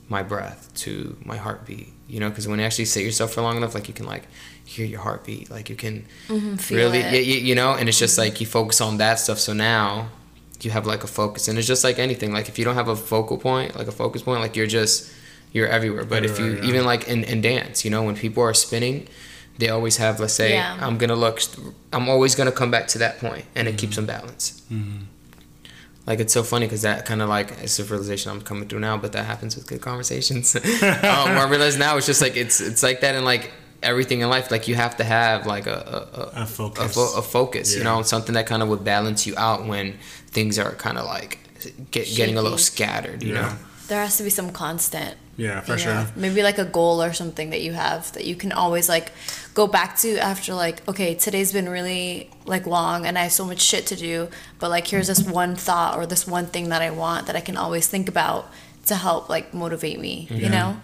my 0.10 0.24
breath 0.24 0.70
to 0.76 1.18
my 1.26 1.38
heartbeat. 1.38 1.90
You 2.08 2.20
know, 2.20 2.30
because 2.30 2.48
when 2.48 2.60
you 2.60 2.66
actually 2.66 2.86
sit 2.86 3.04
yourself 3.06 3.34
for 3.34 3.42
long 3.42 3.56
enough, 3.58 3.74
like 3.74 3.88
you 3.88 3.94
can 3.94 4.06
like 4.06 4.28
hear 4.66 4.86
your 4.86 5.00
heartbeat, 5.02 5.50
like 5.50 5.70
you 5.70 5.76
can 5.76 6.06
Mm-hmm, 6.28 6.76
really, 6.76 7.00
it. 7.00 7.14
yeah, 7.14 7.20
you, 7.20 7.40
you 7.40 7.56
know, 7.56 7.74
and 7.74 7.88
it's 7.90 7.98
just 8.00 8.18
like 8.18 8.40
you 8.42 8.46
focus 8.48 8.82
on 8.82 8.98
that 8.98 9.16
stuff. 9.20 9.40
So 9.40 9.54
now 9.54 10.10
you 10.62 10.72
have 10.72 10.86
like 10.86 11.04
a 11.04 11.08
focus, 11.08 11.48
and 11.48 11.58
it's 11.58 11.68
just 11.68 11.84
like 11.84 11.98
anything. 12.00 12.34
Like 12.34 12.50
if 12.50 12.60
you 12.60 12.66
don't 12.66 12.76
have 12.76 12.90
a 12.90 12.96
focal 12.96 13.38
point, 13.38 13.76
like 13.78 13.88
a 13.88 13.92
focus 13.94 14.22
point, 14.22 14.42
like 14.42 14.56
you're 14.58 14.68
just 14.68 15.12
you're 15.54 15.68
everywhere. 15.68 16.04
But 16.04 16.26
if 16.26 16.38
you 16.38 16.46
Everywhere, 16.46 16.64
yeah. 16.64 16.70
even 16.70 16.86
like 16.86 17.08
in, 17.08 17.24
in 17.24 17.42
dance, 17.42 17.84
you 17.86 17.92
know, 17.92 18.04
when 18.04 18.16
people 18.16 18.44
are 18.44 18.54
spinning, 18.54 19.08
they 19.58 19.70
always 19.70 19.98
have 19.98 20.20
let's 20.20 20.34
say 20.34 20.54
Yeah. 20.54 20.78
I'm 20.82 20.98
gonna 20.98 21.16
look, 21.16 21.42
I'm 21.94 22.10
always 22.10 22.36
gonna 22.36 22.52
come 22.52 22.72
back 22.72 22.88
to 22.90 22.98
that 23.00 23.20
point, 23.20 23.46
and 23.56 23.68
it 23.68 23.72
Mm-hmm. 23.72 23.78
keeps 23.78 23.96
them 23.98 24.06
balanced. 24.06 24.62
Like 26.08 26.20
it's 26.20 26.34
so 26.34 26.42
funny 26.44 26.66
because 26.66 26.82
that 26.82 27.06
kind 27.06 27.22
of 27.22 27.30
like 27.30 27.52
it's 27.62 27.78
a 27.80 27.84
realization 27.84 28.32
I'm 28.32 28.42
coming 28.42 28.68
through 28.68 28.80
now, 28.80 28.98
but 28.98 29.12
that 29.12 29.26
happens 29.26 29.56
with 29.56 29.68
good 29.68 29.82
conversations. 29.82 30.56
um, 30.56 30.62
I 31.04 31.48
realize 31.48 31.78
now 31.78 31.96
it's 31.98 32.08
just 32.08 32.22
like 32.22 32.36
it's 32.36 32.60
it's 32.60 32.82
like 32.82 33.02
that 33.02 33.14
in 33.14 33.24
like 33.24 33.52
everything 33.84 34.22
in 34.22 34.30
life. 34.30 34.50
Like 34.50 34.68
you 34.68 34.74
have 34.76 34.98
to 34.98 35.04
have 35.04 35.46
like 35.46 35.68
a 35.68 36.32
a, 36.36 36.42
A 36.42 36.46
focus. 36.48 36.84
a, 36.86 36.90
fo- 36.90 37.18
a 37.20 37.22
focus. 37.22 37.76
You 37.76 37.84
know, 37.84 38.02
something 38.02 38.34
that 38.34 38.48
kind 38.48 38.64
of 38.64 38.70
would 38.70 38.84
balance 38.84 39.28
you 39.28 39.36
out 39.38 39.66
when 39.68 40.00
things 40.28 40.58
are 40.58 40.72
kind 40.74 40.98
of 40.98 41.06
like 41.06 41.38
get, 41.92 42.08
getting 42.16 42.36
a 42.38 42.42
little 42.42 42.58
scattered. 42.58 43.22
You 43.22 43.36
Yeah. 43.36 43.42
know. 43.42 43.56
There 43.92 44.00
has 44.00 44.16
to 44.20 44.24
be 44.24 44.30
some 44.30 44.52
constant. 44.52 45.18
Yeah, 45.36 45.60
for 45.60 45.74
you 45.74 45.80
sure. 45.80 45.94
know, 45.94 46.08
Maybe 46.16 46.44
like 46.44 46.58
a 46.58 46.64
goal 46.64 47.04
or 47.04 47.12
something 47.12 47.50
that 47.50 47.60
you 47.60 47.74
have 47.74 48.10
that 48.14 48.24
you 48.24 48.38
can 48.38 48.54
always 48.54 48.88
like 48.88 49.12
go 49.54 49.68
back 49.68 49.98
to 49.98 50.18
after 50.18 50.54
like, 50.54 50.88
okay, 50.88 51.14
today's 51.14 51.52
been 51.52 51.68
really 51.68 52.30
like 52.46 52.66
long 52.66 53.06
and 53.06 53.18
I 53.18 53.24
have 53.24 53.34
so 53.34 53.44
much 53.44 53.60
shit 53.60 53.88
to 53.88 53.98
do, 53.98 54.30
but 54.60 54.70
like 54.70 54.88
here's 54.88 55.08
this 55.08 55.22
one 55.22 55.58
thought 55.58 55.98
or 55.98 56.06
this 56.06 56.26
one 56.26 56.46
thing 56.46 56.70
that 56.70 56.82
I 56.82 56.92
want 56.92 57.28
that 57.28 57.36
I 57.36 57.42
can 57.42 57.58
always 57.58 57.86
think 57.86 58.08
about 58.08 58.50
to 58.86 58.96
help 58.96 59.28
like 59.28 59.54
motivate 59.54 60.00
me, 60.00 60.30
you 60.32 60.48
know? 60.48 60.80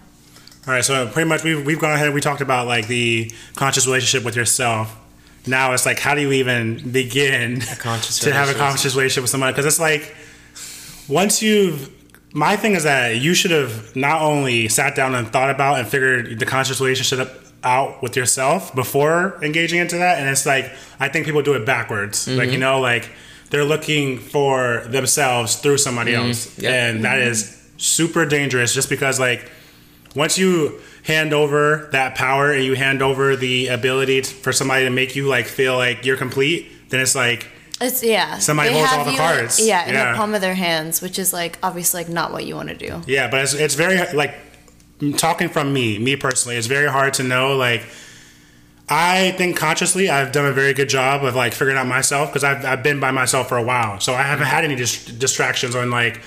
All 0.66 0.74
right, 0.74 0.84
so 0.84 1.08
pretty 1.08 1.30
much 1.30 1.42
we've, 1.44 1.64
we've 1.64 1.80
gone 1.80 1.94
ahead. 1.94 2.12
We 2.12 2.20
talked 2.20 2.42
about 2.42 2.66
like 2.66 2.88
the 2.88 3.32
conscious 3.54 3.86
relationship 3.86 4.22
with 4.22 4.36
yourself. 4.36 4.94
Now 5.46 5.72
it's 5.72 5.86
like, 5.86 5.98
how 5.98 6.14
do 6.14 6.20
you 6.20 6.32
even 6.32 6.90
begin 6.92 7.62
conscious 7.78 8.18
to 8.24 8.34
have 8.34 8.50
a 8.50 8.54
conscious 8.54 8.94
relationship 8.94 9.22
with 9.22 9.30
somebody? 9.30 9.54
Because 9.54 9.64
it's 9.64 9.80
like, 9.80 10.14
once 11.08 11.40
you've, 11.40 11.94
my 12.32 12.56
thing 12.56 12.74
is 12.74 12.82
that 12.84 13.16
you 13.16 13.34
should 13.34 13.50
have 13.50 13.94
not 13.96 14.22
only 14.22 14.68
sat 14.68 14.94
down 14.94 15.14
and 15.14 15.28
thought 15.28 15.50
about 15.50 15.78
and 15.78 15.88
figured 15.88 16.38
the 16.38 16.46
conscious 16.46 16.80
relationship 16.80 17.44
out 17.64 18.02
with 18.02 18.16
yourself 18.16 18.74
before 18.74 19.38
engaging 19.42 19.80
into 19.80 19.96
that. 19.96 20.18
And 20.18 20.28
it's 20.28 20.46
like, 20.46 20.70
I 21.00 21.08
think 21.08 21.26
people 21.26 21.42
do 21.42 21.54
it 21.54 21.64
backwards. 21.66 22.28
Like, 22.28 22.38
mm-hmm. 22.38 22.52
you 22.52 22.58
know, 22.58 22.80
like 22.80 23.10
they're 23.50 23.64
looking 23.64 24.18
for 24.18 24.84
themselves 24.86 25.56
through 25.56 25.78
somebody 25.78 26.12
mm-hmm. 26.12 26.28
else. 26.28 26.58
Yep. 26.58 26.72
And 26.72 27.04
that 27.04 27.18
mm-hmm. 27.18 27.30
is 27.30 27.70
super 27.78 28.26
dangerous 28.26 28.74
just 28.74 28.88
because, 28.88 29.18
like, 29.18 29.50
once 30.14 30.38
you 30.38 30.80
hand 31.04 31.32
over 31.32 31.88
that 31.92 32.14
power 32.14 32.52
and 32.52 32.64
you 32.64 32.74
hand 32.74 33.02
over 33.02 33.36
the 33.36 33.68
ability 33.68 34.22
for 34.22 34.52
somebody 34.52 34.84
to 34.84 34.90
make 34.90 35.16
you 35.16 35.26
like 35.26 35.46
feel 35.46 35.76
like 35.76 36.04
you're 36.04 36.16
complete, 36.16 36.70
then 36.90 37.00
it's 37.00 37.14
like 37.14 37.48
It's 37.80 38.02
yeah. 38.02 38.38
Somebody 38.38 38.70
They 38.70 38.74
holds 38.76 38.90
have 38.90 38.98
all 39.00 39.04
the 39.06 39.12
you, 39.12 39.18
cards. 39.18 39.60
Yeah, 39.64 39.86
in 39.86 39.94
Yeah. 39.94 40.12
the 40.12 40.16
palm 40.16 40.34
of 40.34 40.40
their 40.40 40.54
hands, 40.54 41.00
which 41.00 41.18
is 41.18 41.32
like 41.32 41.58
obviously 41.62 42.02
like 42.04 42.08
not 42.12 42.32
what 42.32 42.44
you 42.44 42.54
want 42.56 42.68
to 42.70 42.74
do. 42.76 43.02
yeah, 43.06 43.28
but 43.30 43.40
it's 43.42 43.54
it's 43.54 43.74
very 43.74 43.98
like 44.14 44.34
talking 45.16 45.48
from 45.48 45.72
me, 45.72 45.98
me 45.98 46.16
personally, 46.16 46.56
it's 46.56 46.66
very 46.66 46.88
hard 46.90 47.14
to 47.14 47.22
know 47.22 47.56
like. 47.56 47.82
I 48.90 49.32
think 49.32 49.54
consciously 49.58 50.08
I've 50.08 50.32
done 50.32 50.46
a 50.46 50.52
very 50.52 50.72
good 50.72 50.88
job 50.88 51.22
of 51.22 51.34
like 51.36 51.52
figuring 51.52 51.76
out 51.76 51.86
myself 51.86 52.30
because 52.30 52.42
I've, 52.42 52.64
I've 52.64 52.82
been 52.82 53.00
by 53.00 53.10
myself 53.10 53.50
for 53.50 53.58
a 53.58 53.62
while. 53.62 54.00
So 54.00 54.14
I 54.14 54.22
haven't 54.22 54.46
had 54.46 54.64
any 54.64 54.76
dis- 54.76 55.04
distractions 55.04 55.74
on 55.76 55.90
like, 55.90 56.22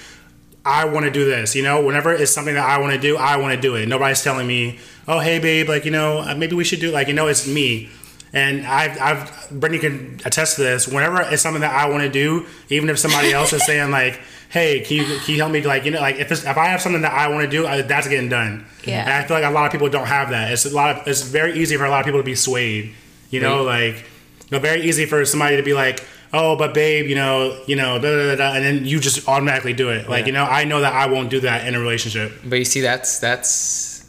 I 0.64 0.86
want 0.86 1.06
to 1.06 1.12
do 1.12 1.26
this. 1.26 1.56
You 1.56 1.64
know, 1.64 1.84
whenever 1.84 2.14
it's 2.14 2.32
something 2.32 2.54
that 2.54 2.70
I 2.70 2.80
want 2.80 2.94
to 2.94 3.00
do, 3.00 3.18
I 3.18 3.38
want 3.38 3.56
to 3.56 3.60
do 3.60 3.74
it. 3.78 3.88
Nobody's 3.88 4.24
telling 4.24 4.46
me, 4.46 4.78
oh, 5.08 5.18
hey, 5.18 5.40
babe, 5.40 5.70
like, 5.70 5.86
you 5.86 5.92
know, 5.92 6.20
uh, 6.20 6.36
maybe 6.36 6.56
we 6.56 6.64
should 6.64 6.80
do 6.80 6.92
like, 6.92 7.08
you 7.08 7.16
know, 7.16 7.26
it's 7.26 7.48
me. 7.48 7.90
And 8.34 8.65
I've, 8.65 9.00
I've, 9.02 9.50
Brittany 9.52 9.80
can 9.80 10.22
attest 10.24 10.56
to 10.56 10.62
this. 10.63 10.88
Whenever 10.88 11.22
it's 11.22 11.41
something 11.41 11.62
that 11.62 11.74
I 11.74 11.89
want 11.89 12.04
to 12.04 12.10
do, 12.10 12.46
even 12.70 12.89
if 12.89 12.98
somebody 12.98 13.34
else 13.34 13.52
is 13.54 13.65
saying 13.65 13.91
like, 13.91 14.22
hey, 14.50 14.82
can 14.82 14.98
you, 14.98 15.04
can 15.04 15.34
you 15.36 15.38
help 15.38 15.52
me? 15.52 15.62
Like, 15.62 15.84
you 15.86 15.91
know, 15.91 16.00
like 16.00 16.15
if 16.17 16.32
it's, 16.32 16.46
if 16.46 16.58
I 16.58 16.65
have 16.67 16.82
something 16.82 17.02
that 17.02 17.13
I 17.13 17.28
want 17.30 17.44
to 17.44 17.50
do, 17.50 17.67
I, 17.67 17.82
that's 17.82 18.08
getting 18.08 18.30
done. 18.30 18.65
Yeah. 18.86 19.02
And 19.02 19.10
I 19.12 19.26
feel 19.28 19.36
like 19.38 19.46
a 19.46 19.50
lot 19.54 19.65
of 19.65 19.72
people 19.72 19.89
don't 19.89 20.08
have 20.08 20.30
that. 20.32 20.52
It's 20.52 20.65
a 20.65 20.74
lot 20.74 20.96
of, 20.98 21.08
it's 21.08 21.22
very 21.24 21.54
easy 21.60 21.76
for 21.78 21.86
a 21.86 21.89
lot 21.89 22.00
of 22.00 22.06
people 22.06 22.20
to 22.20 22.26
be 22.26 22.36
swayed. 22.36 22.94
You 23.30 23.39
know, 23.41 23.63
like, 23.63 23.96
you 23.96 24.04
know, 24.52 24.60
very 24.60 24.82
easy 24.82 25.06
for 25.06 25.24
somebody 25.26 25.58
to 25.58 25.63
be 25.63 25.74
like, 25.74 26.06
oh, 26.34 26.56
but 26.58 26.74
babe, 26.74 27.08
you 27.08 27.15
know, 27.15 27.62
you 27.67 27.76
know, 27.76 28.00
da, 28.00 28.10
da, 28.10 28.28
da, 28.28 28.36
da, 28.36 28.54
and 28.56 28.63
then 28.63 28.86
you 28.86 29.00
just 29.02 29.28
automatically 29.28 29.74
do 29.74 29.89
it. 29.89 30.10
Like, 30.10 30.22
Yeah. 30.22 30.26
you 30.28 30.32
know, 30.34 30.44
I 30.46 30.63
know 30.63 30.80
that 30.82 30.94
I 30.94 31.08
won't 31.08 31.30
do 31.30 31.41
that 31.41 31.67
in 31.67 31.76
a 31.76 31.80
relationship. 31.80 32.34
But 32.46 32.60
you 32.60 32.65
see, 32.65 32.80
that's 32.82 33.20
that's, 33.20 34.06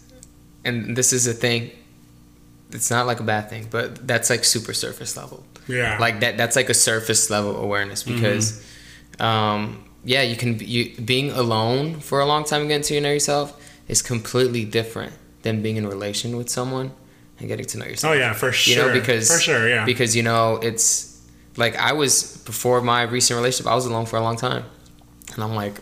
and 0.64 0.96
this 0.96 1.12
is 1.12 1.26
a 1.26 1.32
thing. 1.34 1.70
It's 2.72 2.90
not 2.90 3.06
like 3.06 3.20
a 3.20 3.22
bad 3.22 3.50
thing, 3.50 3.68
but 3.70 4.06
that's 4.06 4.30
like 4.30 4.44
super 4.44 4.72
surface 4.72 5.16
level. 5.16 5.44
Yeah. 5.68 5.98
Like 5.98 6.20
that. 6.20 6.36
That's 6.36 6.56
like 6.56 6.68
a 6.68 6.74
surface 6.74 7.30
level 7.30 7.56
awareness 7.56 8.02
because, 8.02 8.64
um, 9.20 9.84
yeah, 10.04 10.22
you 10.22 10.36
can 10.36 10.54
be, 10.54 10.64
you 10.64 11.00
being 11.00 11.30
alone 11.30 12.00
for 12.00 12.20
a 12.20 12.26
long 12.26 12.44
time 12.44 12.62
and 12.62 12.68
getting 12.68 12.84
to 12.84 13.00
know 13.00 13.12
yourself 13.12 13.60
is 13.88 14.02
completely 14.02 14.64
different 14.64 15.12
than 15.42 15.62
being 15.62 15.76
in 15.76 15.84
a 15.84 15.88
relation 15.88 16.36
with 16.36 16.48
someone 16.48 16.92
and 17.38 17.48
getting 17.48 17.66
to 17.66 17.78
know 17.78 17.86
yourself. 17.86 18.12
Oh 18.12 18.16
yeah, 18.16 18.32
for 18.32 18.52
sure. 18.52 18.74
you 18.74 18.82
know 18.82 18.92
because 18.92 19.30
for 19.30 19.40
sure, 19.40 19.68
yeah. 19.68 19.84
because 19.84 20.16
you 20.16 20.22
know 20.22 20.58
it's 20.62 21.12
like 21.56 21.76
i 21.76 21.92
was 21.92 22.38
before 22.44 22.80
my 22.80 23.02
recent 23.02 23.36
relationship 23.36 23.70
i 23.70 23.74
was 23.74 23.86
alone 23.86 24.06
for 24.06 24.16
a 24.16 24.22
long 24.22 24.36
time 24.36 24.64
and 25.34 25.42
i'm 25.42 25.54
like 25.54 25.74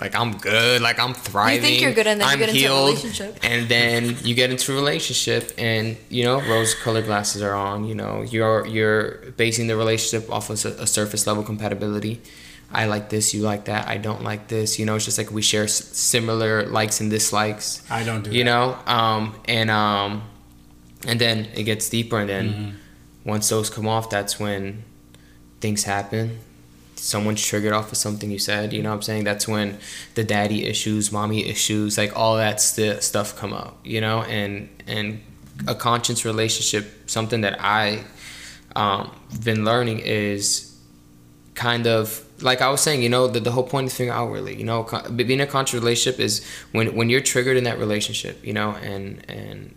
like 0.00 0.14
i'm 0.14 0.36
good 0.38 0.80
like 0.82 0.98
i'm 0.98 1.14
thriving 1.14 1.56
You 1.56 1.60
think 1.62 1.80
you're 1.82 1.92
good 1.92 2.06
and 2.06 2.20
then 2.20 2.26
you 2.28 2.32
i'm 2.32 2.38
get 2.38 2.48
into 2.48 2.72
a 2.72 2.84
relationship. 2.86 3.38
and 3.42 3.68
then 3.68 4.16
you 4.22 4.34
get 4.34 4.50
into 4.50 4.72
a 4.72 4.74
relationship 4.74 5.52
and 5.58 5.96
you 6.08 6.24
know 6.24 6.40
rose 6.42 6.74
colored 6.74 7.04
glasses 7.04 7.42
are 7.42 7.54
on 7.54 7.84
you 7.84 7.94
know 7.94 8.22
you're 8.22 8.66
you're 8.66 9.02
basing 9.36 9.66
the 9.66 9.76
relationship 9.76 10.30
off 10.30 10.48
of 10.50 10.64
a, 10.64 10.68
a 10.82 10.86
surface 10.86 11.26
level 11.26 11.42
compatibility 11.42 12.20
I 12.72 12.86
like 12.86 13.08
this, 13.10 13.34
you 13.34 13.42
like 13.42 13.64
that. 13.64 13.88
I 13.88 13.96
don't 13.96 14.22
like 14.22 14.46
this. 14.46 14.78
You 14.78 14.86
know, 14.86 14.94
it's 14.94 15.04
just 15.04 15.18
like 15.18 15.32
we 15.32 15.42
share 15.42 15.66
similar 15.66 16.66
likes 16.66 17.00
and 17.00 17.10
dislikes 17.10 17.82
I 17.90 18.04
don't 18.04 18.22
do 18.22 18.30
you 18.30 18.44
that. 18.44 18.50
know 18.50 18.76
um 18.86 19.34
and 19.46 19.68
um 19.72 20.22
and 21.04 21.20
then 21.20 21.48
it 21.54 21.64
gets 21.64 21.88
deeper 21.88 22.18
and 22.20 22.28
then 22.30 22.46
Mm-hmm. 22.48 23.28
once 23.28 23.48
those 23.48 23.70
come 23.70 23.88
off 23.88 24.08
that's 24.08 24.38
when 24.38 24.84
things 25.60 25.82
happen 25.82 26.38
someone's 27.00 27.44
triggered 27.44 27.72
off 27.72 27.90
of 27.92 27.98
something 27.98 28.30
you 28.30 28.38
said 28.38 28.72
you 28.72 28.82
know 28.82 28.90
what 28.90 28.96
i'm 28.96 29.02
saying? 29.02 29.24
That's 29.24 29.48
when 29.48 29.78
the 30.14 30.24
daddy 30.24 30.66
issues 30.66 31.10
mommy 31.12 31.46
issues 31.48 31.98
like 31.98 32.16
all 32.16 32.36
that 32.36 32.60
st- 32.60 33.02
stuff 33.02 33.36
come 33.36 33.52
up 33.52 33.78
you 33.84 34.00
know? 34.00 34.22
And 34.22 34.68
and 34.86 35.22
a 35.66 35.74
conscious 35.74 36.24
relationship 36.24 37.10
something 37.10 37.42
that 37.42 37.60
i 37.60 38.02
um 38.76 39.10
been 39.44 39.64
learning 39.64 39.98
is 40.00 40.70
kind 41.54 41.86
of 41.86 42.24
like 42.42 42.62
I 42.62 42.70
was 42.70 42.80
saying, 42.80 43.02
you 43.02 43.08
know, 43.08 43.26
the, 43.26 43.40
the 43.40 43.50
whole 43.50 43.64
point 43.64 43.88
is 43.88 43.94
figuring 43.94 44.16
out 44.18 44.30
really, 44.30 44.56
you 44.56 44.64
know, 44.64 44.84
con- 44.84 45.16
being 45.16 45.40
a 45.40 45.46
conscious 45.46 45.74
relationship 45.74 46.18
is 46.18 46.44
when 46.72 46.94
when 46.94 47.10
you're 47.10 47.20
triggered 47.20 47.56
in 47.56 47.64
that 47.64 47.78
relationship, 47.78 48.44
you 48.44 48.52
know, 48.52 48.70
and 48.76 49.24
and 49.28 49.74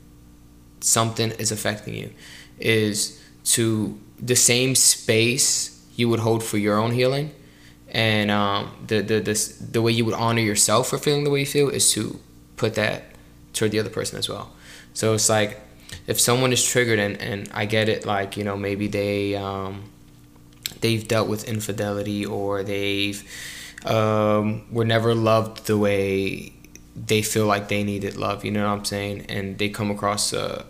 something 0.80 1.32
is 1.32 1.52
affecting 1.52 1.94
you, 1.94 2.12
is 2.60 3.22
to 3.44 4.00
the 4.20 4.36
same 4.36 4.76
space 4.76 5.73
you 5.96 6.10
would 6.10 6.20
hold 6.20 6.44
for 6.44 6.58
your 6.58 6.78
own 6.78 6.92
healing, 6.92 7.32
and 7.90 8.32
um, 8.32 8.72
the 8.88 9.02
the 9.02 9.20
the 9.20 9.54
the 9.72 9.82
way 9.82 9.92
you 9.92 10.06
would 10.06 10.16
honor 10.16 10.42
yourself 10.42 10.90
for 10.90 10.98
feeling 10.98 11.24
the 11.24 11.30
way 11.30 11.42
you 11.42 11.46
feel 11.46 11.70
is 11.70 11.92
to 11.94 12.20
put 12.58 12.76
that 12.76 13.04
toward 13.54 13.72
the 13.72 13.80
other 13.80 13.90
person 13.90 14.18
as 14.18 14.30
well. 14.30 14.52
So 14.94 15.14
it's 15.14 15.30
like 15.30 15.60
if 16.08 16.20
someone 16.20 16.52
is 16.54 16.64
triggered 16.64 17.00
and 17.00 17.18
and 17.22 17.50
I 17.54 17.66
get 17.66 17.90
it, 17.90 18.06
like 18.06 18.38
you 18.38 18.44
know 18.44 18.58
maybe 18.58 18.88
they. 18.88 19.36
Um, 19.36 19.90
they've 20.84 21.08
dealt 21.08 21.28
with 21.30 21.48
infidelity 21.48 22.26
or 22.26 22.62
they've 22.64 23.24
um, 23.86 24.64
were 24.72 24.86
never 24.86 25.16
loved 25.16 25.66
the 25.66 25.78
way 25.78 26.54
they 26.96 27.22
feel 27.22 27.46
like 27.46 27.70
they 27.70 27.84
needed 27.84 28.18
love. 28.18 28.46
You 28.46 28.52
know 28.52 28.68
what 28.68 28.78
I'm 28.78 28.86
saying? 28.86 29.26
And 29.30 29.58
they 29.58 29.70
come 29.70 29.90
across 29.90 30.34
uh, 30.34 30.64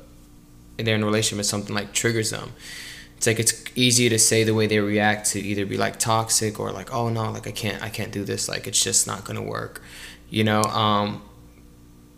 they're 0.78 0.96
in 0.96 1.04
a 1.04 1.06
relationship 1.06 1.38
with 1.38 1.48
something 1.48 1.76
like 1.76 1.94
triggers 1.94 2.30
them. 2.30 2.54
It's 3.24 3.28
like 3.28 3.40
it's 3.40 3.64
easier 3.74 4.10
to 4.10 4.20
say 4.20 4.44
the 4.44 4.54
way 4.54 4.68
they 4.68 4.80
react 4.80 5.28
to 5.28 5.40
either 5.40 5.66
be 5.66 5.78
like 5.78 5.98
toxic 5.98 6.60
or 6.60 6.74
like 6.74 6.94
oh 6.94 7.08
no 7.08 7.32
like 7.32 7.48
I 7.48 7.52
can't 7.52 7.82
I 7.82 7.88
can't 7.88 8.12
do 8.12 8.26
this 8.26 8.50
like 8.50 8.68
it's 8.68 8.84
just 8.84 9.08
not 9.08 9.24
gonna 9.24 9.42
work, 9.42 9.82
you 10.30 10.44
know. 10.44 10.62
Um, 10.64 11.24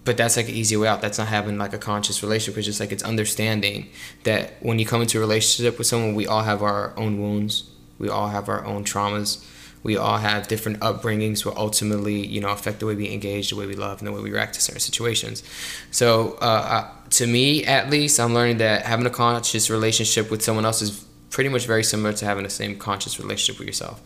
but 0.03 0.17
that's 0.17 0.35
like 0.35 0.49
an 0.49 0.55
easy 0.55 0.75
way 0.75 0.87
out. 0.87 1.01
That's 1.01 1.19
not 1.19 1.27
having 1.27 1.59
like 1.59 1.73
a 1.73 1.77
conscious 1.77 2.23
relationship. 2.23 2.57
It's 2.57 2.65
just 2.65 2.79
like 2.79 2.91
it's 2.91 3.03
understanding 3.03 3.89
that 4.23 4.53
when 4.61 4.79
you 4.79 4.85
come 4.87 5.03
into 5.03 5.19
a 5.19 5.21
relationship 5.21 5.77
with 5.77 5.85
someone, 5.85 6.15
we 6.15 6.25
all 6.25 6.41
have 6.41 6.63
our 6.63 6.97
own 6.97 7.21
wounds. 7.21 7.69
We 7.99 8.09
all 8.09 8.29
have 8.29 8.49
our 8.49 8.65
own 8.65 8.83
traumas. 8.83 9.45
We 9.85 9.97
all 9.97 10.17
have 10.17 10.47
different 10.47 10.79
upbringings 10.79 11.45
will 11.45 11.53
ultimately, 11.55 12.25
you 12.25 12.41
know, 12.41 12.49
affect 12.49 12.79
the 12.79 12.87
way 12.87 12.95
we 12.95 13.13
engage, 13.13 13.51
the 13.51 13.55
way 13.55 13.67
we 13.67 13.75
love, 13.75 13.99
and 13.99 14.07
the 14.07 14.11
way 14.11 14.19
we 14.19 14.31
react 14.31 14.55
to 14.55 14.61
certain 14.61 14.79
situations. 14.79 15.43
So, 15.91 16.39
uh, 16.41 16.45
uh, 16.75 16.89
to 17.11 17.27
me, 17.27 17.65
at 17.65 17.91
least, 17.91 18.19
I'm 18.19 18.33
learning 18.33 18.57
that 18.57 18.81
having 18.81 19.05
a 19.05 19.11
conscious 19.11 19.69
relationship 19.69 20.31
with 20.31 20.41
someone 20.41 20.65
else 20.65 20.81
is 20.81 21.05
pretty 21.29 21.51
much 21.51 21.67
very 21.67 21.83
similar 21.83 22.13
to 22.13 22.25
having 22.25 22.43
the 22.43 22.49
same 22.49 22.79
conscious 22.79 23.19
relationship 23.19 23.59
with 23.59 23.67
yourself. 23.67 24.01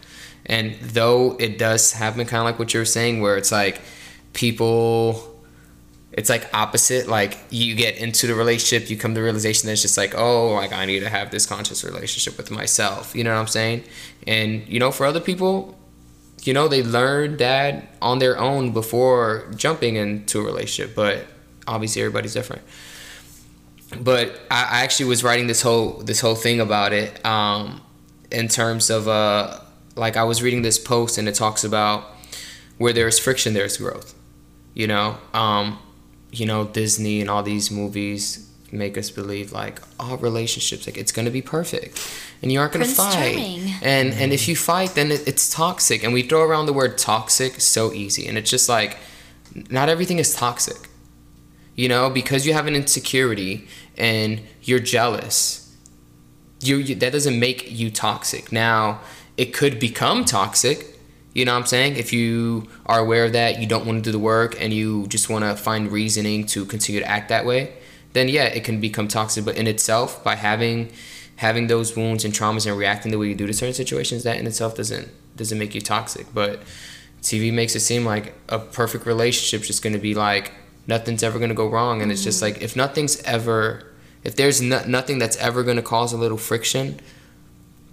And 0.46 0.76
though 0.82 1.38
it 1.40 1.58
does 1.58 1.94
happen 1.94 2.26
kind 2.26 2.42
of 2.42 2.46
like 2.46 2.60
what 2.60 2.74
you 2.74 2.82
were 2.82 2.86
saying, 2.86 3.22
where 3.22 3.38
it's 3.38 3.54
like 3.54 3.80
people 4.34 5.29
it's 6.12 6.30
like 6.30 6.52
opposite 6.54 7.08
like 7.08 7.38
you 7.50 7.76
get 7.76 7.98
into 7.98 8.26
the 8.26 8.34
relationship 8.34 8.90
you 8.90 8.98
come 8.98 9.14
to 9.14 9.20
the 9.20 9.24
realization 9.24 9.68
that 9.68 9.74
it's 9.74 9.82
just 9.82 9.98
like 9.98 10.16
oh 10.16 10.54
like 10.54 10.74
i 10.74 10.86
need 10.86 11.02
to 11.02 11.10
have 11.10 11.30
this 11.32 11.46
conscious 11.46 11.84
relationship 11.84 12.38
with 12.38 12.50
myself. 12.52 13.16
You 13.16 13.24
know 13.24 13.34
what 13.34 13.42
i'm 13.42 13.48
saying? 13.48 13.84
And 14.26 14.68
you 14.68 14.80
know 14.80 14.92
for 14.92 15.06
other 15.06 15.20
people 15.20 15.78
you 16.44 16.54
know 16.54 16.68
they 16.68 16.82
learn 16.82 17.38
that 17.38 17.96
on 18.02 18.20
their 18.20 18.40
own 18.40 18.72
before 18.72 19.52
jumping 19.56 19.98
into 19.98 20.40
a 20.40 20.44
relationship 20.44 20.96
but 20.96 21.28
obviously 21.68 22.02
everybody's 22.02 22.34
different. 22.34 22.64
But 24.02 24.40
i, 24.50 24.64
I 24.64 24.84
actually 24.84 25.10
was 25.10 25.24
writing 25.24 25.48
this 25.48 25.62
whole 25.62 26.00
this 26.00 26.22
whole 26.22 26.36
thing 26.36 26.60
about 26.60 26.92
it 26.92 27.24
um, 27.26 27.82
in 28.32 28.48
terms 28.48 28.90
of 28.90 29.08
uh 29.08 29.60
like 29.96 30.18
i 30.18 30.24
was 30.24 30.42
reading 30.42 30.62
this 30.64 30.80
post 30.80 31.18
and 31.18 31.28
it 31.28 31.36
talks 31.36 31.64
about 31.64 32.06
where 32.78 32.94
there's 32.94 33.20
friction 33.20 33.54
there's 33.54 33.78
growth 33.78 34.16
you 34.74 34.88
know? 34.88 35.18
Um 35.34 35.80
you 36.32 36.46
know 36.46 36.66
disney 36.66 37.22
and 37.22 37.30
all 37.30 37.44
these 37.44 37.72
movies 37.72 38.50
make 38.72 38.98
us 38.98 39.10
believe 39.10 39.52
like 39.52 39.82
all 40.00 40.18
relationships 40.18 40.86
like 40.86 40.98
it's 40.98 41.12
gonna 41.12 41.32
be 41.32 41.42
perfect 41.42 42.00
and 42.42 42.52
you 42.52 42.60
aren't 42.60 42.72
gonna 42.72 42.86
Prince 42.86 42.98
fight. 42.98 43.36
Charming. 43.36 43.74
and 43.82 44.14
and 44.14 44.34
if 44.34 44.42
mm. 44.42 44.50
you 44.50 44.56
fight 44.56 44.96
then 44.96 45.12
it, 45.12 45.28
it's 45.28 45.50
toxic. 45.50 46.04
And 46.04 46.14
we 46.14 46.24
throw 46.24 46.44
around 46.44 46.66
the 46.68 46.74
word 46.74 46.98
toxic 46.98 47.60
so 47.60 47.92
easy. 47.94 48.28
And 48.28 48.38
it's 48.38 48.50
just 48.50 48.70
like 48.70 48.98
not 49.70 49.90
everything 49.90 50.20
is 50.20 50.36
toxic 50.36 50.90
you 51.76 51.90
know 51.90 52.10
because 52.10 52.46
you 52.46 52.54
have 52.54 52.68
an 52.68 52.76
insecurity 52.76 53.68
and 53.98 54.42
you're 54.62 54.80
jealous. 54.80 55.76
You, 56.62 56.78
you 56.78 56.96
that 56.96 57.14
doesn't 57.14 57.40
make 57.40 57.72
you 57.72 57.90
toxic. 57.90 58.52
Now 58.52 59.02
it 59.38 59.54
could 59.54 59.80
become 59.80 60.26
toxic 60.26 60.89
you 61.34 61.46
know 61.46 61.54
what 61.54 61.60
I'm 61.60 61.66
saying? 61.66 61.96
If 61.96 62.12
you 62.12 62.68
are 62.86 63.00
aware 63.00 63.26
of 63.26 63.34
that, 63.34 63.60
you 63.60 63.68
don't 63.68 63.86
want 63.86 64.04
to 64.04 64.08
do 64.08 64.12
the 64.12 64.20
work, 64.20 64.60
and 64.60 64.74
you 64.74 65.08
just 65.08 65.30
want 65.30 65.46
to 65.46 65.56
find 65.56 65.92
reasoning 65.92 66.46
to 66.48 66.66
continue 66.66 67.02
to 67.02 67.08
act 67.08 67.30
that 67.30 67.46
way, 67.46 67.74
then 68.14 68.28
yeah, 68.28 68.46
it 68.46 68.64
can 68.64 68.80
become 68.80 69.08
toxic. 69.08 69.46
But 69.46 69.58
in 69.58 69.68
itself, 69.68 70.24
by 70.24 70.36
having 70.36 70.92
having 71.38 71.68
those 71.68 71.96
wounds 71.96 72.26
and 72.26 72.34
traumas 72.34 72.68
and 72.68 72.78
reacting 72.78 73.12
the 73.12 73.18
way 73.18 73.28
you 73.28 73.36
do 73.36 73.48
to 73.48 73.54
certain 73.54 73.74
situations, 73.74 74.24
that 74.24 74.38
in 74.38 74.48
itself 74.48 74.76
doesn't 74.76 75.10
doesn't 75.36 75.58
make 75.58 75.76
you 75.76 75.82
toxic. 75.82 76.28
But 76.34 76.64
TV 77.22 77.54
makes 77.54 77.76
it 77.76 77.82
seem 77.82 78.06
like 78.06 78.34
a 78.48 78.60
perfect 78.60 79.06
relationship 79.06 79.62
is 79.62 79.68
just 79.68 79.84
going 79.84 79.94
to 79.94 80.00
be 80.00 80.16
like 80.16 80.54
nothing's 80.88 81.22
ever 81.22 81.38
going 81.38 81.50
to 81.50 81.56
go 81.56 81.68
wrong, 81.70 82.02
and 82.02 82.12
it's 82.12 82.24
just 82.24 82.42
mm-hmm. 82.42 82.56
like 82.56 82.64
if 82.64 82.76
nothing's 82.76 83.22
ever 83.24 83.86
if 84.24 84.36
there's 84.36 84.62
no, 84.62 84.84
nothing 84.86 85.20
that's 85.20 85.38
ever 85.38 85.64
going 85.64 85.78
to 85.78 85.84
cause 85.84 86.12
a 86.12 86.18
little 86.18 86.38
friction, 86.38 87.00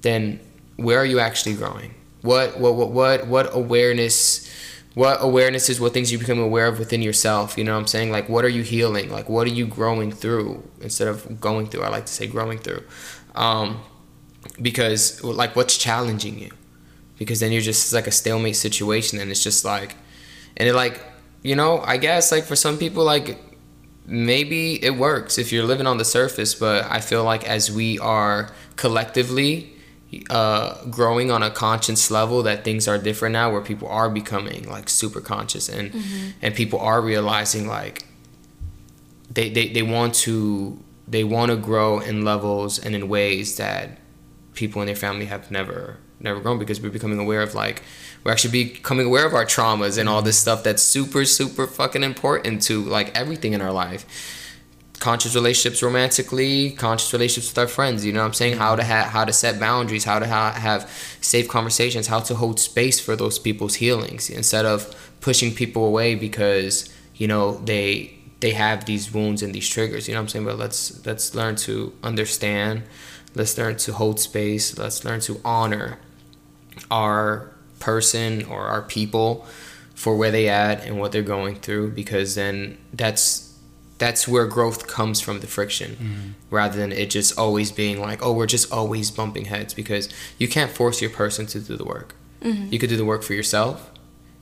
then 0.02 0.40
where 0.76 0.98
are 0.98 1.04
you 1.04 1.20
actually 1.20 1.54
growing? 1.54 1.94
What 2.26 2.58
what 2.58 2.74
what 2.74 2.90
what 2.90 3.26
what 3.26 3.54
awareness 3.54 4.50
what 4.94 5.18
awareness 5.20 5.68
is 5.68 5.78
what 5.78 5.92
things 5.92 6.10
you 6.10 6.18
become 6.18 6.38
aware 6.38 6.66
of 6.66 6.78
within 6.78 7.02
yourself, 7.02 7.58
you 7.58 7.64
know 7.64 7.74
what 7.74 7.80
I'm 7.80 7.86
saying? 7.86 8.10
Like 8.10 8.28
what 8.28 8.44
are 8.46 8.54
you 8.58 8.62
healing? 8.62 9.10
Like 9.10 9.28
what 9.28 9.46
are 9.46 9.50
you 9.60 9.66
growing 9.66 10.10
through 10.10 10.66
instead 10.80 11.06
of 11.06 11.40
going 11.40 11.66
through? 11.68 11.82
I 11.82 11.88
like 11.88 12.06
to 12.06 12.12
say 12.12 12.26
growing 12.26 12.58
through. 12.58 12.82
Um 13.34 13.80
because 14.60 15.22
like 15.22 15.54
what's 15.54 15.76
challenging 15.76 16.38
you? 16.38 16.50
Because 17.18 17.40
then 17.40 17.52
you're 17.52 17.68
just 17.72 17.92
like 17.92 18.06
a 18.06 18.10
stalemate 18.10 18.56
situation 18.56 19.20
and 19.20 19.30
it's 19.30 19.44
just 19.44 19.64
like 19.64 19.96
and 20.56 20.68
it 20.68 20.74
like 20.74 21.04
you 21.42 21.54
know, 21.54 21.80
I 21.80 21.96
guess 21.98 22.32
like 22.32 22.44
for 22.44 22.56
some 22.56 22.78
people 22.78 23.04
like 23.04 23.38
maybe 24.06 24.82
it 24.82 24.96
works 24.96 25.36
if 25.36 25.52
you're 25.52 25.64
living 25.64 25.86
on 25.86 25.98
the 25.98 26.04
surface, 26.04 26.54
but 26.54 26.84
I 26.90 27.00
feel 27.00 27.22
like 27.22 27.44
as 27.44 27.70
we 27.70 27.98
are 27.98 28.50
collectively 28.76 29.75
uh, 30.30 30.84
growing 30.86 31.30
on 31.30 31.42
a 31.42 31.50
conscious 31.50 32.10
level, 32.10 32.42
that 32.42 32.64
things 32.64 32.86
are 32.88 32.98
different 32.98 33.32
now, 33.32 33.50
where 33.50 33.60
people 33.60 33.88
are 33.88 34.08
becoming 34.08 34.68
like 34.68 34.88
super 34.88 35.20
conscious 35.20 35.68
and 35.68 35.92
and 36.42 36.54
people 36.54 36.78
are 36.78 37.00
realizing 37.00 37.66
like 37.66 38.04
they, 39.30 39.50
they, 39.50 39.68
they 39.68 39.82
want 39.82 40.14
to 40.14 40.78
they 41.06 41.22
want 41.24 41.50
to 41.50 41.56
grow 41.56 42.00
in 42.00 42.24
levels 42.24 42.78
and 42.78 42.94
in 42.94 43.08
ways 43.08 43.56
that 43.56 43.98
people 44.54 44.80
in 44.80 44.86
their 44.86 44.96
family 44.96 45.26
have 45.26 45.50
never 45.50 45.98
never 46.18 46.40
grown 46.40 46.58
because 46.58 46.80
we're 46.80 46.90
becoming 46.90 47.18
aware 47.18 47.42
of 47.42 47.54
like 47.54 47.82
we're 48.24 48.32
actually 48.32 48.64
becoming 48.74 49.06
aware 49.06 49.26
of 49.26 49.34
our 49.34 49.44
traumas 49.44 49.98
and 49.98 50.08
all 50.08 50.22
this 50.22 50.38
stuff 50.38 50.62
that's 50.64 50.82
super 50.82 51.24
super 51.24 51.66
fucking 51.66 52.02
important 52.02 52.62
to 52.62 52.82
like 52.82 53.14
everything 53.16 53.52
in 53.52 53.60
our 53.60 53.72
life 53.72 54.06
conscious 55.00 55.34
relationships 55.34 55.82
romantically 55.82 56.70
conscious 56.72 57.12
relationships 57.12 57.50
with 57.50 57.58
our 57.58 57.68
friends 57.68 58.04
you 58.04 58.12
know 58.12 58.20
what 58.20 58.26
i'm 58.26 58.32
saying? 58.32 58.56
How 58.56 58.76
to 58.76 58.84
ha- 58.84 59.08
how 59.10 59.24
to 59.24 59.32
set 59.32 59.60
boundaries 59.60 60.04
how 60.04 60.18
to 60.18 60.26
ha- 60.26 60.52
have 60.52 60.88
safe 61.20 61.48
conversations 61.48 62.06
how 62.06 62.20
to 62.20 62.34
hold 62.34 62.58
space 62.58 62.98
for 62.98 63.16
those 63.16 63.38
people's 63.38 63.76
healings 63.76 64.30
instead 64.30 64.64
of 64.64 64.94
pushing 65.20 65.54
people 65.54 65.84
away 65.84 66.14
because 66.14 66.92
you 67.14 67.28
know 67.28 67.56
they 67.58 68.16
they 68.40 68.52
have 68.52 68.84
these 68.84 69.12
wounds 69.12 69.42
and 69.42 69.54
these 69.54 69.68
triggers 69.68 70.08
you 70.08 70.14
know 70.14 70.20
what 70.20 70.24
i'm 70.24 70.28
saying? 70.28 70.44
But 70.44 70.58
let's 70.58 71.04
let's 71.06 71.34
learn 71.34 71.56
to 71.56 71.92
understand 72.02 72.82
let's 73.34 73.56
learn 73.58 73.76
to 73.76 73.92
hold 73.92 74.18
space 74.20 74.78
let's 74.78 75.04
learn 75.04 75.20
to 75.20 75.40
honor 75.44 75.98
our 76.90 77.52
person 77.78 78.44
or 78.44 78.62
our 78.62 78.82
people 78.82 79.46
for 79.94 80.16
where 80.16 80.30
they 80.30 80.48
at 80.48 80.84
and 80.84 80.98
what 80.98 81.12
they're 81.12 81.22
going 81.22 81.56
through 81.56 81.90
because 81.90 82.34
then 82.34 82.76
that's 82.92 83.45
that's 83.98 84.28
where 84.28 84.46
growth 84.46 84.86
comes 84.86 85.20
from 85.20 85.40
the 85.40 85.46
friction 85.46 86.34
rather 86.50 86.76
than 86.78 86.92
it 86.92 87.08
just 87.10 87.38
always 87.38 87.72
being 87.72 88.00
like 88.00 88.22
oh 88.22 88.32
we're 88.32 88.46
just 88.46 88.70
always 88.72 89.10
bumping 89.10 89.46
heads 89.46 89.72
because 89.74 90.08
you 90.38 90.46
can't 90.48 90.70
force 90.70 91.00
your 91.00 91.10
person 91.10 91.46
to 91.46 91.60
do 91.60 91.76
the 91.76 91.84
work. 91.84 92.14
You 92.72 92.78
could 92.78 92.90
do 92.90 92.96
the 92.96 93.04
work 93.04 93.22
for 93.22 93.34
yourself 93.34 93.90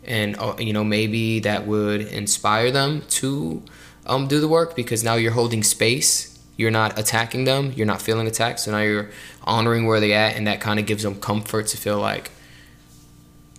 and 0.04 0.36
uh, 0.38 0.54
you 0.58 0.72
know 0.72 0.84
maybe 0.84 1.40
that 1.40 1.66
would 1.66 2.02
inspire 2.02 2.70
them 2.70 3.02
to 3.08 3.62
um, 4.06 4.26
do 4.28 4.40
the 4.40 4.48
work 4.48 4.76
because 4.76 5.02
now 5.02 5.14
you're 5.14 5.32
holding 5.32 5.62
space 5.62 6.38
you're 6.56 6.70
not 6.70 6.98
attacking 6.98 7.44
them 7.44 7.72
you're 7.74 7.86
not 7.86 8.02
feeling 8.02 8.26
attacked 8.26 8.60
so 8.60 8.70
now 8.70 8.80
you're 8.80 9.08
honoring 9.44 9.86
where 9.86 10.00
they're 10.00 10.18
at 10.18 10.36
and 10.36 10.46
that 10.46 10.60
kind 10.60 10.78
of 10.78 10.84
gives 10.84 11.02
them 11.04 11.14
comfort 11.18 11.66
to 11.68 11.76
feel 11.78 11.98
like 11.98 12.30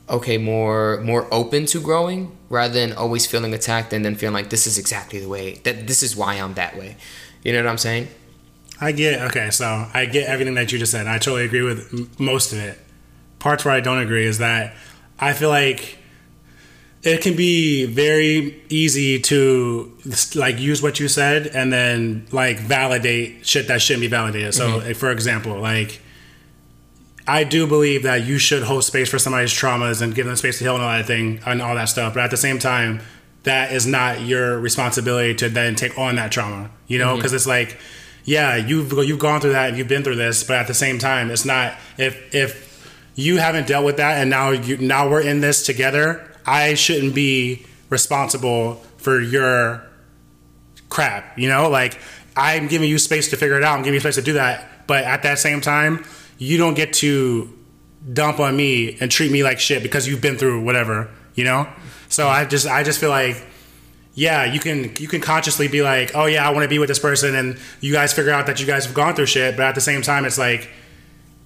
okay 0.09 0.37
more 0.37 1.01
more 1.01 1.27
open 1.33 1.65
to 1.65 1.81
growing 1.81 2.35
rather 2.49 2.73
than 2.73 2.93
always 2.93 3.25
feeling 3.25 3.53
attacked 3.53 3.91
and 3.91 4.05
then 4.05 4.15
feeling 4.15 4.33
like 4.33 4.49
this 4.49 4.67
is 4.67 4.77
exactly 4.77 5.19
the 5.19 5.27
way 5.27 5.55
that 5.63 5.87
this 5.87 6.03
is 6.03 6.15
why 6.15 6.35
i'm 6.35 6.53
that 6.53 6.77
way 6.77 6.95
you 7.43 7.51
know 7.51 7.61
what 7.63 7.69
i'm 7.69 7.77
saying 7.77 8.07
I 8.79 8.91
get 8.91 9.21
okay, 9.29 9.51
so 9.51 9.87
I 9.93 10.05
get 10.05 10.27
everything 10.27 10.55
that 10.55 10.71
you 10.71 10.79
just 10.79 10.91
said. 10.91 11.07
I 11.07 11.17
totally 11.17 11.45
agree 11.45 11.61
with 11.61 11.93
m- 11.93 12.09
most 12.19 12.51
of 12.51 12.59
it. 12.59 12.77
Parts 13.39 13.63
where 13.63 13.73
I 13.73 13.79
don't 13.79 13.99
agree 13.99 14.25
is 14.25 14.39
that 14.39 14.75
I 15.19 15.33
feel 15.33 15.49
like 15.49 15.97
it 17.03 17.21
can 17.21 17.35
be 17.35 17.85
very 17.85 18.61
easy 18.69 19.19
to 19.19 19.95
like 20.33 20.59
use 20.59 20.81
what 20.81 20.99
you 20.99 21.07
said 21.07 21.47
and 21.47 21.71
then 21.71 22.27
like 22.31 22.59
validate 22.59 23.45
shit 23.45 23.67
that 23.67 23.81
shouldn't 23.81 24.01
be 24.01 24.07
validated. 24.07 24.53
So, 24.53 24.67
mm-hmm. 24.67 24.87
like, 24.87 24.95
for 24.95 25.11
example, 25.11 25.59
like 25.59 26.01
I 27.27 27.43
do 27.43 27.65
believe 27.65 28.03
that 28.03 28.25
you 28.25 28.37
should 28.37 28.63
hold 28.63 28.83
space 28.83 29.09
for 29.09 29.17
somebody's 29.17 29.51
traumas 29.51 30.01
and 30.01 30.13
give 30.13 30.27
them 30.27 30.35
space 30.35 30.59
to 30.59 30.63
heal 30.63 30.75
and 30.75 30.83
all 30.83 30.91
that 30.91 31.07
thing 31.07 31.39
and 31.45 31.61
all 31.61 31.75
that 31.75 31.85
stuff. 31.85 32.13
But 32.13 32.23
at 32.23 32.31
the 32.31 32.37
same 32.37 32.59
time, 32.59 33.01
that 33.43 33.71
is 33.71 33.87
not 33.87 34.21
your 34.21 34.59
responsibility 34.59 35.33
to 35.35 35.49
then 35.49 35.75
take 35.75 35.97
on 35.97 36.15
that 36.15 36.31
trauma. 36.31 36.69
You 36.87 36.99
know, 36.99 37.07
mm-hmm. 37.07 37.17
because 37.17 37.33
it's 37.33 37.47
like, 37.47 37.77
yeah, 38.23 38.55
you've 38.55 38.91
you've 38.93 39.19
gone 39.19 39.41
through 39.41 39.53
that, 39.53 39.69
and 39.69 39.77
you've 39.77 39.87
been 39.87 40.03
through 40.03 40.15
this, 40.15 40.43
but 40.43 40.57
at 40.57 40.67
the 40.67 40.73
same 40.73 40.99
time, 40.99 41.31
it's 41.31 41.45
not 41.45 41.75
if 41.97 42.33
if 42.33 42.65
you 43.15 43.37
haven't 43.37 43.67
dealt 43.67 43.85
with 43.85 43.97
that 43.97 44.19
and 44.19 44.29
now 44.29 44.51
you 44.51 44.77
now 44.77 45.09
we're 45.09 45.21
in 45.21 45.41
this 45.41 45.65
together. 45.65 46.29
I 46.45 46.75
shouldn't 46.75 47.15
be 47.15 47.65
responsible 47.89 48.75
for 48.97 49.19
your 49.19 49.83
crap. 50.89 51.37
You 51.39 51.47
know, 51.49 51.69
like 51.69 51.97
I'm 52.35 52.67
giving 52.67 52.89
you 52.89 52.99
space 52.99 53.29
to 53.29 53.37
figure 53.37 53.57
it 53.57 53.63
out. 53.63 53.77
I'm 53.77 53.83
giving 53.83 53.95
you 53.95 53.99
space 54.01 54.15
to 54.15 54.21
do 54.21 54.33
that. 54.33 54.87
But 54.87 55.05
at 55.05 55.23
that 55.23 55.39
same 55.39 55.61
time, 55.61 56.05
you 56.37 56.57
don't 56.57 56.75
get 56.75 56.93
to 56.93 57.51
dump 58.13 58.39
on 58.39 58.55
me 58.55 58.97
and 58.99 59.11
treat 59.11 59.31
me 59.31 59.43
like 59.43 59.59
shit 59.59 59.81
because 59.81 60.07
you've 60.07 60.21
been 60.21 60.37
through 60.37 60.63
whatever. 60.63 61.09
You 61.35 61.43
know. 61.43 61.67
So 62.09 62.27
I 62.27 62.45
just 62.45 62.67
I 62.67 62.83
just 62.83 62.99
feel 62.99 63.09
like. 63.09 63.43
Yeah, 64.17 64.45
you 64.45 64.61
can 64.61 64.93
you 64.97 65.09
can 65.09 65.19
consciously 65.19 65.67
be 65.67 65.81
like, 65.81 66.15
oh 66.15 66.25
yeah, 66.25 66.47
I 66.47 66.51
want 66.51 66.63
to 66.63 66.69
be 66.69 66.79
with 66.79 66.87
this 66.87 66.99
person, 66.99 67.35
and 67.35 67.59
you 67.81 67.91
guys 67.91 68.13
figure 68.13 68.31
out 68.31 68.45
that 68.45 68.61
you 68.61 68.65
guys 68.65 68.85
have 68.85 68.95
gone 68.95 69.13
through 69.13 69.25
shit. 69.25 69.57
But 69.57 69.65
at 69.65 69.75
the 69.75 69.81
same 69.81 70.01
time, 70.01 70.23
it's 70.23 70.37
like 70.37 70.69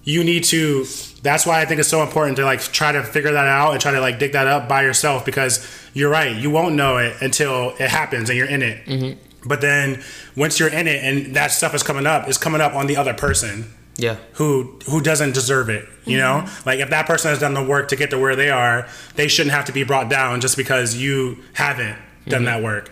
you 0.04 0.24
need 0.24 0.44
to 0.44 0.84
that's 1.22 1.44
why 1.44 1.60
I 1.60 1.66
think 1.66 1.80
it's 1.80 1.88
so 1.88 2.02
important 2.02 2.36
to 2.36 2.44
like 2.44 2.60
try 2.60 2.92
to 2.92 3.02
figure 3.02 3.32
that 3.32 3.46
out 3.46 3.72
and 3.72 3.80
try 3.80 3.92
to 3.92 4.00
like 4.00 4.18
dig 4.18 4.32
that 4.32 4.46
up 4.46 4.68
by 4.68 4.82
yourself 4.82 5.24
because 5.24 5.66
you're 5.92 6.10
right. 6.10 6.34
You 6.34 6.50
won't 6.50 6.74
know 6.74 6.96
it 6.96 7.20
until 7.20 7.70
it 7.78 7.90
happens 7.90 8.30
and 8.30 8.38
you're 8.38 8.48
in 8.48 8.62
it. 8.62 8.86
Mm-hmm. 8.86 9.48
But 9.48 9.60
then 9.60 10.02
once 10.36 10.58
you're 10.58 10.68
in 10.68 10.86
it 10.86 11.04
and 11.04 11.36
that 11.36 11.48
stuff 11.48 11.74
is 11.74 11.82
coming 11.82 12.06
up, 12.06 12.28
it's 12.28 12.38
coming 12.38 12.60
up 12.60 12.74
on 12.74 12.86
the 12.86 12.96
other 12.96 13.14
person. 13.14 13.72
Yeah. 14.00 14.16
Who 14.34 14.78
who 14.86 15.00
doesn't 15.00 15.34
deserve 15.34 15.68
it, 15.68 15.86
you 16.04 16.18
mm-hmm. 16.18 16.46
know? 16.46 16.52
Like 16.64 16.80
if 16.80 16.90
that 16.90 17.06
person 17.06 17.30
has 17.30 17.40
done 17.40 17.54
the 17.54 17.64
work 17.64 17.88
to 17.88 17.96
get 17.96 18.10
to 18.10 18.18
where 18.18 18.34
they 18.34 18.50
are, 18.50 18.88
they 19.16 19.28
shouldn't 19.28 19.54
have 19.54 19.66
to 19.66 19.72
be 19.72 19.84
brought 19.84 20.08
down 20.08 20.40
just 20.40 20.56
because 20.56 20.96
you 20.96 21.38
haven't 21.52 21.96
done 22.26 22.42
mm-hmm. 22.42 22.44
that 22.46 22.62
work. 22.62 22.90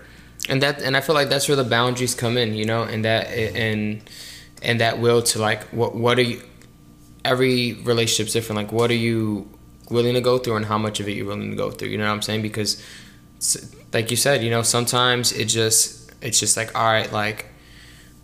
And 0.48 0.62
that 0.62 0.82
and 0.82 0.96
I 0.96 1.00
feel 1.00 1.14
like 1.14 1.28
that's 1.28 1.48
where 1.48 1.56
the 1.56 1.64
boundaries 1.64 2.14
come 2.14 2.36
in, 2.36 2.54
you 2.54 2.64
know, 2.64 2.82
and 2.82 3.04
that 3.04 3.26
and 3.28 4.02
and 4.62 4.80
that 4.80 4.98
will 4.98 5.22
to 5.22 5.38
like 5.38 5.62
what 5.64 5.94
what 5.94 6.18
are 6.18 6.22
you 6.22 6.42
every 7.24 7.74
relationship's 7.74 8.32
different. 8.32 8.56
Like, 8.56 8.72
what 8.72 8.90
are 8.90 8.94
you 8.94 9.48
willing 9.90 10.14
to 10.14 10.20
go 10.20 10.38
through, 10.38 10.56
and 10.56 10.66
how 10.66 10.78
much 10.78 11.00
of 11.00 11.08
it 11.08 11.12
you're 11.12 11.26
willing 11.26 11.50
to 11.50 11.56
go 11.56 11.70
through? 11.70 11.88
You 11.88 11.98
know 11.98 12.06
what 12.06 12.14
I'm 12.14 12.22
saying? 12.22 12.42
Because, 12.42 12.82
like 13.92 14.10
you 14.10 14.16
said, 14.16 14.42
you 14.42 14.50
know, 14.50 14.62
sometimes 14.62 15.32
it 15.32 15.46
just 15.46 16.10
it's 16.20 16.40
just 16.40 16.56
like, 16.56 16.74
all 16.74 16.86
right, 16.86 17.10
like, 17.12 17.46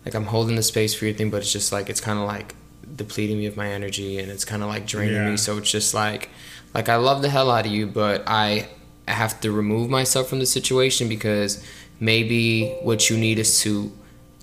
like 0.03 0.13
I'm 0.13 0.25
holding 0.25 0.55
the 0.55 0.63
space 0.63 0.93
for 0.93 1.05
your 1.05 1.13
thing, 1.13 1.29
but 1.29 1.37
it's 1.37 1.51
just 1.51 1.71
like 1.71 1.89
it's 1.89 2.01
kind 2.01 2.19
of 2.19 2.25
like 2.25 2.55
depleting 2.95 3.37
me 3.37 3.45
of 3.45 3.57
my 3.57 3.69
energy, 3.71 4.19
and 4.19 4.31
it's 4.31 4.45
kind 4.45 4.63
of 4.63 4.69
like 4.69 4.85
draining 4.85 5.15
yeah. 5.15 5.31
me. 5.31 5.37
So 5.37 5.57
it's 5.57 5.71
just 5.71 5.93
like, 5.93 6.29
like 6.73 6.89
I 6.89 6.95
love 6.97 7.21
the 7.21 7.29
hell 7.29 7.49
out 7.51 7.65
of 7.65 7.71
you, 7.71 7.87
but 7.87 8.23
I 8.27 8.67
have 9.07 9.39
to 9.41 9.51
remove 9.51 9.89
myself 9.89 10.27
from 10.27 10.39
the 10.39 10.45
situation 10.45 11.07
because 11.07 11.63
maybe 11.99 12.71
what 12.81 13.09
you 13.09 13.17
need 13.17 13.39
is 13.39 13.61
to 13.61 13.91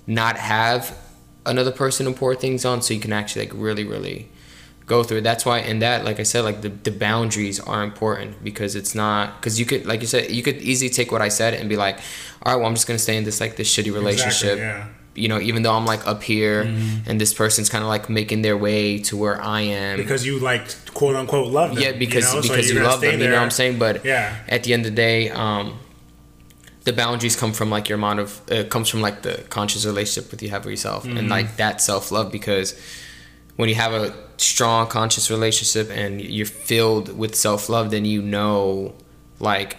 not 0.07 0.37
have 0.37 0.97
another 1.45 1.71
person 1.71 2.05
to 2.05 2.13
pour 2.13 2.35
things 2.35 2.65
on 2.65 2.81
so 2.81 2.93
you 2.93 2.99
can 2.99 3.13
actually 3.13 3.45
like 3.45 3.53
really 3.55 3.83
really 3.83 4.29
go 4.85 5.03
through. 5.03 5.21
That's 5.21 5.45
why, 5.45 5.59
and 5.59 5.81
that, 5.81 6.03
like 6.03 6.19
I 6.19 6.23
said, 6.23 6.41
like 6.41 6.61
the, 6.61 6.69
the 6.69 6.91
boundaries 6.91 7.59
are 7.59 7.83
important 7.83 8.43
because 8.43 8.75
it's 8.75 8.93
not 8.93 9.39
because 9.39 9.59
you 9.59 9.65
could, 9.65 9.85
like 9.85 10.01
you 10.01 10.07
said, 10.07 10.31
you 10.31 10.43
could 10.43 10.57
easily 10.57 10.89
take 10.89 11.11
what 11.11 11.21
I 11.21 11.29
said 11.29 11.53
and 11.53 11.69
be 11.69 11.77
like, 11.77 11.99
all 12.43 12.53
right, 12.53 12.55
well, 12.57 12.67
I'm 12.67 12.75
just 12.75 12.87
gonna 12.87 12.99
stay 12.99 13.17
in 13.17 13.23
this 13.23 13.39
like 13.39 13.55
this 13.55 13.73
shitty 13.73 13.93
relationship. 13.93 14.57
Exactly, 14.57 14.61
yeah. 14.61 14.87
You 15.15 15.27
know, 15.27 15.39
even 15.39 15.63
though 15.63 15.73
I'm 15.73 15.85
like 15.85 16.05
up 16.07 16.23
here 16.23 16.65
mm-hmm. 16.65 17.09
and 17.09 17.21
this 17.21 17.33
person's 17.33 17.69
kind 17.69 17.83
of 17.83 17.87
like 17.87 18.09
making 18.09 18.41
their 18.41 18.57
way 18.57 18.99
to 18.99 19.17
where 19.17 19.39
I 19.41 19.61
am 19.61 19.97
because 19.97 20.25
you 20.25 20.39
like 20.39 20.63
quote 20.93 21.15
unquote 21.15 21.51
love 21.51 21.75
them. 21.75 21.83
Yeah, 21.83 21.91
because 21.91 22.29
you 22.29 22.35
know? 22.35 22.41
because 22.41 22.67
so 22.67 22.73
you 22.73 22.83
love 22.83 23.01
them. 23.01 23.11
There. 23.11 23.19
You 23.19 23.29
know 23.29 23.37
what 23.37 23.43
I'm 23.43 23.51
saying? 23.51 23.79
But 23.79 24.03
yeah, 24.03 24.35
at 24.47 24.63
the 24.63 24.73
end 24.73 24.85
of 24.85 24.91
the 24.91 24.95
day, 24.95 25.29
um, 25.29 25.77
the 26.83 26.93
boundaries 26.93 27.35
come 27.35 27.53
from 27.53 27.69
like 27.69 27.89
your 27.89 27.97
amount 27.97 28.19
of 28.19 28.41
uh, 28.51 28.63
comes 28.65 28.89
from 28.89 29.01
like 29.01 29.21
the 29.21 29.43
conscious 29.49 29.85
relationship 29.85 30.31
with 30.31 30.41
you 30.41 30.49
have 30.49 30.65
with 30.65 30.71
yourself 30.71 31.05
mm-hmm. 31.05 31.17
and 31.17 31.29
like 31.29 31.57
that 31.57 31.81
self 31.81 32.11
love 32.11 32.31
because 32.31 32.79
when 33.55 33.69
you 33.69 33.75
have 33.75 33.93
a 33.93 34.13
strong 34.37 34.87
conscious 34.87 35.29
relationship 35.29 35.89
and 35.95 36.21
you're 36.21 36.45
filled 36.45 37.15
with 37.17 37.35
self-love 37.35 37.91
then 37.91 38.05
you 38.05 38.21
know 38.21 38.93
like 39.39 39.77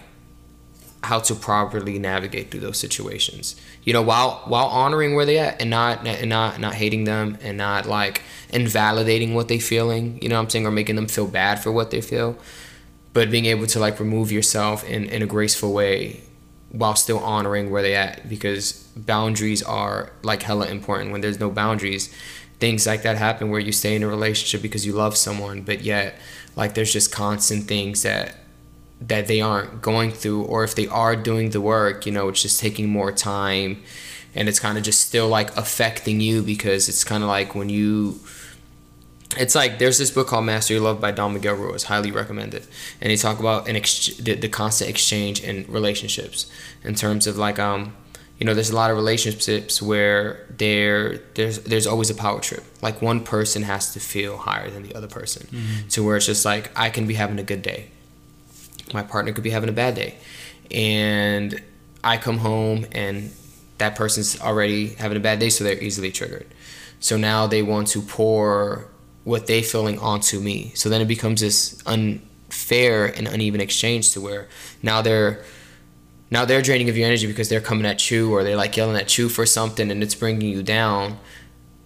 how 1.05 1.19
to 1.19 1.35
properly 1.35 1.97
navigate 1.97 2.51
through 2.51 2.59
those 2.59 2.77
situations. 2.77 3.55
You 3.83 3.93
know 3.93 4.01
while 4.01 4.43
while 4.45 4.67
honoring 4.67 5.15
where 5.15 5.25
they 5.25 5.37
at 5.39 5.61
and 5.61 5.69
not 5.69 6.05
and 6.05 6.29
not 6.29 6.59
not 6.59 6.75
hating 6.75 7.05
them 7.05 7.37
and 7.41 7.57
not 7.57 7.85
like 7.85 8.21
invalidating 8.49 9.33
what 9.33 9.47
they 9.47 9.59
feeling 9.59 10.19
you 10.21 10.29
know 10.29 10.35
what 10.35 10.43
i'm 10.43 10.49
saying 10.49 10.65
or 10.65 10.71
making 10.71 10.95
them 10.95 11.07
feel 11.07 11.27
bad 11.27 11.61
for 11.61 11.71
what 11.71 11.91
they 11.91 11.99
feel 11.99 12.37
but 13.11 13.31
being 13.31 13.45
able 13.45 13.65
to 13.65 13.79
like 13.79 13.99
remove 13.99 14.31
yourself 14.31 14.83
in 14.83 15.05
in 15.05 15.21
a 15.21 15.25
graceful 15.25 15.73
way 15.73 16.21
while 16.71 16.95
still 16.95 17.19
honoring 17.19 17.71
where 17.71 17.81
they 17.81 17.95
at 17.95 18.27
because 18.27 18.73
boundaries 18.97 19.63
are 19.63 20.11
like 20.23 20.43
hella 20.43 20.67
important. 20.67 21.11
When 21.11 21.21
there's 21.21 21.39
no 21.39 21.49
boundaries 21.49 22.13
things 22.57 22.87
like 22.87 23.03
that 23.03 23.17
happen 23.17 23.49
where 23.49 23.59
you 23.59 23.71
stay 23.71 23.95
in 23.95 24.03
a 24.03 24.07
relationship 24.07 24.61
because 24.61 24.85
you 24.85 24.93
love 24.93 25.17
someone 25.17 25.61
but 25.61 25.81
yet 25.81 26.15
like 26.55 26.73
there's 26.73 26.93
just 26.93 27.11
constant 27.11 27.65
things 27.65 28.03
that 28.03 28.33
that 29.01 29.27
they 29.27 29.41
aren't 29.41 29.81
going 29.81 30.11
through 30.11 30.43
or 30.43 30.63
if 30.63 30.75
they 30.75 30.87
are 30.87 31.15
doing 31.15 31.49
the 31.49 31.61
work 31.61 32.05
you 32.05 32.11
know 32.11 32.29
it's 32.29 32.41
just 32.41 32.59
taking 32.59 32.89
more 32.89 33.11
time 33.11 33.81
and 34.33 34.49
it's 34.49 34.59
kind 34.59 34.77
of 34.77 34.83
just 34.83 35.01
still 35.01 35.27
like 35.27 35.55
affecting 35.57 36.19
you 36.21 36.41
because 36.41 36.89
it's 36.89 37.03
kind 37.03 37.23
of 37.23 37.29
like 37.29 37.55
when 37.55 37.69
you 37.69 38.19
it's 39.37 39.55
like 39.55 39.79
there's 39.79 39.97
this 39.97 40.11
book 40.11 40.27
called 40.27 40.45
Mastery 40.45 40.77
of 40.77 40.83
Love 40.83 41.01
by 41.01 41.11
Don 41.11 41.33
Miguel 41.33 41.55
Ruiz, 41.55 41.83
highly 41.83 42.11
recommended, 42.11 42.65
and 43.01 43.11
he 43.11 43.17
talk 43.17 43.39
about 43.39 43.67
an 43.67 43.75
ex- 43.75 44.15
the, 44.17 44.35
the 44.35 44.47
constant 44.47 44.89
exchange 44.89 45.43
in 45.43 45.65
relationships 45.67 46.49
in 46.83 46.95
terms 46.95 47.27
of 47.27 47.37
like 47.37 47.59
um 47.59 47.95
you 48.39 48.45
know 48.45 48.53
there's 48.53 48.69
a 48.69 48.75
lot 48.75 48.91
of 48.91 48.97
relationships 48.97 49.81
where 49.81 50.45
there 50.57 51.17
there's 51.33 51.59
there's 51.59 51.87
always 51.87 52.09
a 52.09 52.15
power 52.15 52.39
trip. 52.39 52.63
Like 52.81 53.01
one 53.01 53.23
person 53.23 53.63
has 53.63 53.93
to 53.93 53.99
feel 53.99 54.37
higher 54.37 54.69
than 54.69 54.83
the 54.83 54.95
other 54.95 55.07
person. 55.07 55.47
Mm-hmm. 55.47 55.87
to 55.89 56.03
where 56.05 56.17
it's 56.17 56.25
just 56.27 56.45
like 56.45 56.71
i 56.77 56.89
can 56.89 57.07
be 57.07 57.15
having 57.15 57.39
a 57.39 57.43
good 57.43 57.61
day 57.61 57.89
my 58.95 59.03
partner 59.03 59.33
could 59.33 59.43
be 59.43 59.49
having 59.51 59.69
a 59.69 59.73
bad 59.73 59.95
day. 59.95 60.15
And 60.71 61.61
i 62.03 62.17
come 62.17 62.37
home 62.37 62.85
and 62.91 63.31
that 63.77 63.95
person's 63.95 64.39
already 64.39 64.89
having 64.89 65.17
a 65.17 65.19
bad 65.19 65.39
day 65.39 65.49
so 65.49 65.63
they're 65.63 65.81
easily 65.81 66.11
triggered. 66.11 66.47
So 66.99 67.17
now 67.17 67.47
they 67.47 67.61
want 67.61 67.87
to 67.89 68.01
pour 68.01 68.87
what 69.23 69.47
they're 69.47 69.63
feeling 69.63 69.99
onto 69.99 70.39
me. 70.39 70.71
So 70.75 70.87
then 70.87 71.01
it 71.01 71.07
becomes 71.07 71.41
this 71.41 71.81
unfair 71.85 73.05
and 73.05 73.27
uneven 73.27 73.59
exchange 73.59 74.11
to 74.13 74.21
where 74.21 74.47
now 74.81 75.01
they're 75.01 75.43
now 76.31 76.45
they're 76.45 76.61
draining 76.61 76.89
of 76.89 76.97
your 76.97 77.05
energy 77.05 77.27
because 77.27 77.49
they're 77.49 77.61
coming 77.61 77.85
at 77.85 78.09
you 78.09 78.33
or 78.33 78.43
they're 78.43 78.55
like 78.55 78.75
yelling 78.77 78.95
at 78.95 79.17
you 79.17 79.29
for 79.29 79.45
something 79.45 79.91
and 79.91 80.01
it's 80.01 80.15
bringing 80.15 80.49
you 80.49 80.63
down 80.63 81.17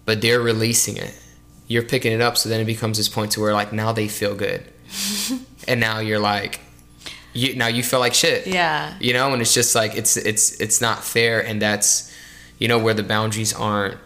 but 0.04 0.20
they're 0.20 0.40
releasing 0.40 0.96
it. 0.96 1.18
You're 1.66 1.82
picking 1.82 2.12
it 2.12 2.20
up 2.20 2.36
so 2.36 2.48
then 2.48 2.60
it 2.60 2.64
becomes 2.64 2.98
this 2.98 3.08
point 3.08 3.32
to 3.32 3.40
where 3.40 3.52
like 3.52 3.72
now 3.72 3.92
they 3.92 4.08
feel 4.08 4.34
good. 4.34 4.64
And 5.68 5.78
now 5.78 6.00
you're 6.00 6.18
like 6.18 6.58
you 7.32 7.54
now 7.56 7.68
you 7.68 7.82
feel 7.82 8.00
like 8.00 8.14
shit. 8.14 8.46
Yeah. 8.46 8.94
You 9.00 9.12
know 9.12 9.32
and 9.32 9.40
it's 9.40 9.54
just 9.54 9.74
like 9.74 9.94
it's 9.96 10.16
it's 10.16 10.60
it's 10.60 10.80
not 10.80 11.04
fair 11.04 11.44
and 11.44 11.60
that's 11.60 12.12
you 12.58 12.68
know 12.68 12.78
where 12.78 12.94
the 12.94 13.02
boundaries 13.02 13.52
aren't 13.52 13.98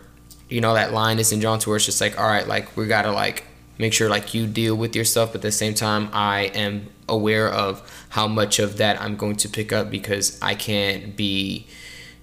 you 0.49 0.61
know 0.61 0.75
that 0.75 0.93
line 0.93 1.19
isn't 1.19 1.41
drawn 1.41 1.59
to 1.59 1.69
where 1.71 1.77
it's 1.77 1.87
just 1.87 2.01
like 2.01 2.19
all 2.19 2.27
right 2.27 2.47
like 2.47 2.77
we 2.77 2.87
gotta 2.87 3.11
like 3.11 3.45
make 3.79 3.93
sure 3.93 4.09
like 4.09 4.35
you 4.35 4.47
deal 4.47 4.77
with 4.77 4.95
yourself, 4.95 5.33
but 5.33 5.37
at 5.37 5.43
the 5.43 5.53
same 5.53 5.75
time 5.75 6.09
i 6.13 6.43
am 6.55 6.89
aware 7.09 7.49
of 7.49 7.83
how 8.11 8.27
much 8.27 8.59
of 8.59 8.79
that 8.79 9.01
i'm 9.01 9.17
going 9.17 9.37
to 9.37 9.49
pick 9.49 9.73
up 9.73 9.91
because 9.91 10.39
i 10.41 10.55
can't 10.55 11.17
be 11.17 11.67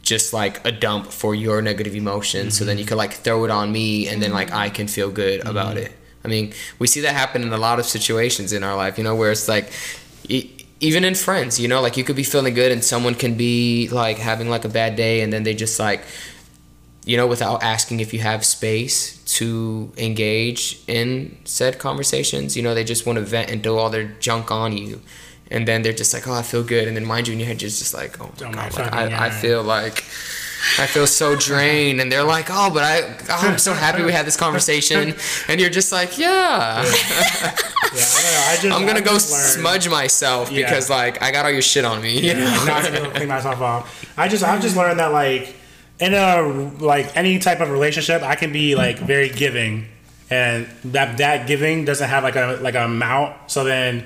just 0.01 0.33
like 0.33 0.65
a 0.65 0.71
dump 0.71 1.05
for 1.11 1.35
your 1.35 1.61
negative 1.61 1.93
emotions. 1.93 2.55
Mm-hmm. 2.55 2.59
so 2.59 2.65
then 2.65 2.77
you 2.79 2.85
can 2.85 2.97
like 2.97 3.13
throw 3.13 3.45
it 3.45 3.51
on 3.51 3.71
me 3.71 4.07
and 4.07 4.23
then 4.23 4.31
like 4.31 4.51
i 4.51 4.69
can 4.69 4.87
feel 4.87 5.11
good 5.11 5.41
mm-hmm. 5.41 5.49
about 5.49 5.77
it. 5.77 5.91
I 6.23 6.27
mean 6.27 6.53
we 6.79 6.87
see 6.87 7.01
that 7.01 7.15
happen 7.15 7.41
in 7.41 7.51
a 7.51 7.57
lot 7.57 7.79
of 7.79 7.85
situations 7.85 8.53
in 8.53 8.63
our 8.63 8.75
life 8.75 8.97
you 8.97 9.03
know 9.03 9.15
where 9.15 9.31
it's 9.31 9.47
like 9.47 9.71
even 10.81 11.03
in 11.03 11.15
friends 11.15 11.59
you 11.59 11.67
know 11.67 11.81
like 11.81 11.95
you 11.95 12.03
could 12.03 12.15
be 12.15 12.23
feeling 12.23 12.53
good 12.53 12.71
and 12.71 12.83
someone 12.83 13.15
can 13.15 13.35
be 13.35 13.87
like 13.89 14.17
having 14.17 14.49
like 14.49 14.65
a 14.65 14.69
bad 14.69 14.95
day 14.95 15.21
and 15.21 15.31
then 15.31 15.43
they 15.43 15.53
just 15.53 15.79
like 15.79 16.03
you 17.05 17.17
know, 17.17 17.25
without 17.25 17.63
asking 17.63 17.99
if 17.99 18.13
you 18.13 18.19
have 18.19 18.45
space 18.45 19.17
to 19.25 19.91
engage 19.97 20.81
in 20.87 21.37
said 21.45 21.79
conversations. 21.79 22.55
You 22.55 22.63
know, 22.63 22.75
they 22.75 22.83
just 22.83 23.05
want 23.05 23.17
to 23.17 23.25
vent 23.25 23.49
and 23.49 23.61
do 23.61 23.77
all 23.77 23.89
their 23.89 24.05
junk 24.19 24.51
on 24.51 24.77
you. 24.77 25.01
And 25.49 25.67
then 25.67 25.81
they're 25.81 25.93
just 25.93 26.13
like, 26.13 26.27
oh, 26.27 26.33
I 26.33 26.43
feel 26.43 26.63
good. 26.63 26.87
And 26.87 26.95
then 26.95 27.05
mind 27.05 27.27
you, 27.27 27.33
in 27.33 27.39
your 27.39 27.47
head, 27.47 27.61
you're 27.61 27.69
just 27.69 27.93
like, 27.93 28.21
oh 28.21 28.31
my 28.39 28.51
God, 28.51 28.73
like, 28.77 28.93
I, 28.93 29.27
I 29.27 29.29
feel 29.29 29.63
like. 29.63 30.05
I 30.77 30.85
feel 30.85 31.07
so 31.07 31.35
drained, 31.35 32.01
and 32.01 32.11
they're 32.11 32.23
like, 32.23 32.47
"Oh, 32.49 32.69
but 32.71 32.83
I, 32.83 33.01
oh, 33.29 33.49
I'm 33.49 33.57
so 33.57 33.73
happy 33.73 34.03
we 34.03 34.11
had 34.11 34.25
this 34.25 34.37
conversation," 34.37 35.15
and 35.47 35.59
you're 35.59 35.69
just 35.69 35.91
like, 35.91 36.17
"Yeah, 36.17 36.83
yeah 36.83 36.91
I 37.93 38.51
I 38.51 38.57
just, 38.61 38.77
I'm 38.77 38.85
gonna 38.85 38.99
I 38.99 39.03
go 39.03 39.17
smudge 39.17 39.89
myself 39.89 40.51
yeah. 40.51 40.65
because 40.65 40.89
like 40.89 41.21
I 41.21 41.31
got 41.31 41.45
all 41.45 41.51
your 41.51 41.61
shit 41.61 41.85
on 41.85 42.01
me." 42.01 42.19
You 42.19 42.33
yeah, 42.33 42.33
know? 42.33 42.65
not 42.65 42.83
going 42.83 43.03
to 43.03 43.09
clean 43.11 43.29
myself 43.29 43.61
off. 43.61 44.05
I 44.17 44.27
just, 44.27 44.43
I've 44.43 44.61
just 44.61 44.75
learned 44.75 44.99
that 44.99 45.11
like 45.11 45.55
in 45.99 46.13
a 46.13 46.41
like 46.83 47.15
any 47.15 47.39
type 47.39 47.59
of 47.61 47.69
relationship, 47.69 48.21
I 48.23 48.35
can 48.35 48.51
be 48.51 48.75
like 48.75 48.97
very 48.97 49.29
giving, 49.29 49.87
and 50.29 50.67
that 50.85 51.17
that 51.17 51.47
giving 51.47 51.85
doesn't 51.85 52.09
have 52.09 52.23
like 52.23 52.35
a 52.35 52.59
like 52.61 52.75
a 52.75 52.85
amount. 52.85 53.51
So 53.51 53.63
then 53.63 54.03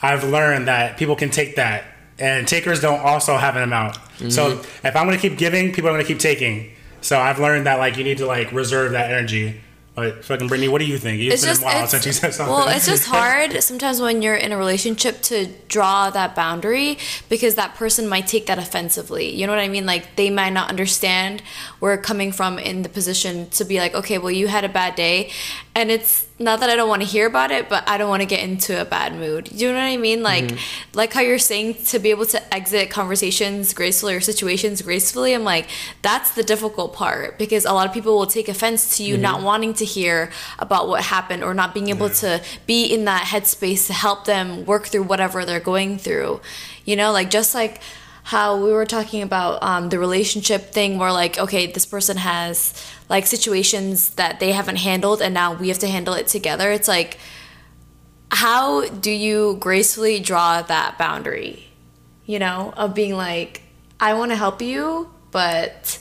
I've 0.00 0.24
learned 0.24 0.68
that 0.68 0.96
people 0.96 1.16
can 1.16 1.30
take 1.30 1.56
that, 1.56 1.84
and 2.18 2.46
takers 2.46 2.80
don't 2.80 3.00
also 3.00 3.36
have 3.36 3.56
an 3.56 3.62
amount. 3.62 3.94
Mm-hmm. 3.94 4.30
So 4.30 4.60
if 4.84 4.96
I'm 4.96 5.06
gonna 5.06 5.18
keep 5.18 5.38
giving, 5.38 5.72
people 5.72 5.90
are 5.90 5.92
gonna 5.92 6.04
keep 6.04 6.18
taking. 6.18 6.70
So 7.00 7.18
I've 7.18 7.38
learned 7.38 7.66
that 7.66 7.78
like 7.78 7.96
you 7.96 8.04
need 8.04 8.18
to 8.18 8.26
like 8.26 8.52
reserve 8.52 8.92
that 8.92 9.10
energy. 9.10 9.60
But 9.98 10.24
fucking 10.24 10.46
Brittany, 10.46 10.68
what 10.68 10.78
do 10.78 10.84
you 10.84 10.96
think? 10.96 11.20
It's, 11.20 11.34
it's 11.34 11.42
been 11.42 11.50
just, 11.50 11.62
a 11.62 11.64
while 11.64 11.86
since 11.88 12.06
you 12.06 12.12
said 12.12 12.32
something. 12.32 12.54
Well, 12.54 12.68
it's 12.68 12.86
just 12.86 13.04
hard 13.04 13.60
sometimes 13.64 14.00
when 14.00 14.22
you're 14.22 14.36
in 14.36 14.52
a 14.52 14.56
relationship 14.56 15.20
to 15.22 15.48
draw 15.66 16.08
that 16.10 16.36
boundary 16.36 16.98
because 17.28 17.56
that 17.56 17.74
person 17.74 18.06
might 18.08 18.28
take 18.28 18.46
that 18.46 18.60
offensively. 18.60 19.34
You 19.34 19.48
know 19.48 19.52
what 19.52 19.58
I 19.58 19.66
mean? 19.66 19.86
Like 19.86 20.14
they 20.14 20.30
might 20.30 20.52
not 20.52 20.68
understand 20.68 21.42
where 21.80 21.96
coming 21.98 22.30
from 22.30 22.60
in 22.60 22.82
the 22.82 22.88
position 22.88 23.50
to 23.50 23.64
be 23.64 23.80
like, 23.80 23.92
okay, 23.92 24.18
well, 24.18 24.30
you 24.30 24.46
had 24.46 24.64
a 24.64 24.68
bad 24.68 24.94
day, 24.94 25.32
and 25.78 25.90
it's 25.90 26.26
not 26.40 26.60
that 26.60 26.70
I 26.70 26.76
don't 26.76 26.88
want 26.88 27.02
to 27.02 27.08
hear 27.08 27.26
about 27.26 27.50
it, 27.50 27.68
but 27.68 27.88
I 27.88 27.98
don't 27.98 28.08
want 28.08 28.22
to 28.22 28.26
get 28.34 28.42
into 28.48 28.80
a 28.80 28.84
bad 28.84 29.14
mood. 29.14 29.50
You 29.52 29.68
know 29.68 29.74
what 29.74 29.80
I 29.82 29.96
mean? 29.96 30.22
Like, 30.22 30.44
Mm-hmm. 30.44 30.98
like 31.00 31.12
how 31.12 31.20
you're 31.20 31.38
saying 31.52 31.74
to 31.90 31.98
be 31.98 32.10
able 32.10 32.26
to 32.26 32.54
exit 32.54 32.90
conversations 32.90 33.72
gracefully 33.74 34.14
or 34.14 34.20
situations 34.20 34.82
gracefully. 34.82 35.34
I'm 35.34 35.44
like, 35.44 35.66
that's 36.02 36.30
the 36.34 36.42
difficult 36.42 36.94
part 36.94 37.38
because 37.38 37.64
a 37.64 37.72
lot 37.72 37.86
of 37.88 37.92
people 37.92 38.16
will 38.18 38.26
take 38.26 38.48
offense 38.48 38.96
to 38.96 39.02
you 39.02 39.14
Mm-hmm. 39.14 39.22
not 39.22 39.42
wanting 39.42 39.74
to 39.74 39.84
hear 39.84 40.30
about 40.58 40.88
what 40.88 41.02
happened 41.04 41.42
or 41.42 41.54
not 41.54 41.74
being 41.74 41.88
able 41.88 42.10
to 42.10 42.42
be 42.66 42.84
in 42.94 43.04
that 43.06 43.24
headspace 43.32 43.86
to 43.88 43.92
help 43.92 44.24
them 44.24 44.64
work 44.66 44.86
through 44.86 45.04
whatever 45.04 45.44
they're 45.44 45.60
going 45.72 45.98
through. 45.98 46.40
You 46.84 46.96
know, 46.96 47.10
like 47.12 47.30
just 47.30 47.54
like 47.54 47.80
how 48.28 48.62
we 48.62 48.70
were 48.70 48.84
talking 48.84 49.22
about 49.22 49.62
um, 49.62 49.88
the 49.88 49.98
relationship 49.98 50.70
thing 50.70 50.98
where 50.98 51.12
like 51.12 51.38
okay 51.38 51.66
this 51.66 51.86
person 51.86 52.18
has 52.18 52.74
like 53.08 53.26
situations 53.26 54.10
that 54.10 54.38
they 54.38 54.52
haven't 54.52 54.76
handled 54.76 55.22
and 55.22 55.32
now 55.32 55.54
we 55.54 55.68
have 55.68 55.78
to 55.78 55.88
handle 55.88 56.12
it 56.12 56.26
together. 56.26 56.70
It's 56.70 56.88
like 56.88 57.16
how 58.30 58.86
do 58.88 59.10
you 59.10 59.56
gracefully 59.60 60.20
draw 60.20 60.60
that 60.62 60.98
boundary 60.98 61.64
you 62.26 62.38
know 62.38 62.74
of 62.76 62.94
being 62.94 63.14
like 63.14 63.62
i 64.00 64.12
want 64.12 64.30
to 64.30 64.36
help 64.36 64.60
you 64.60 65.10
but 65.30 65.98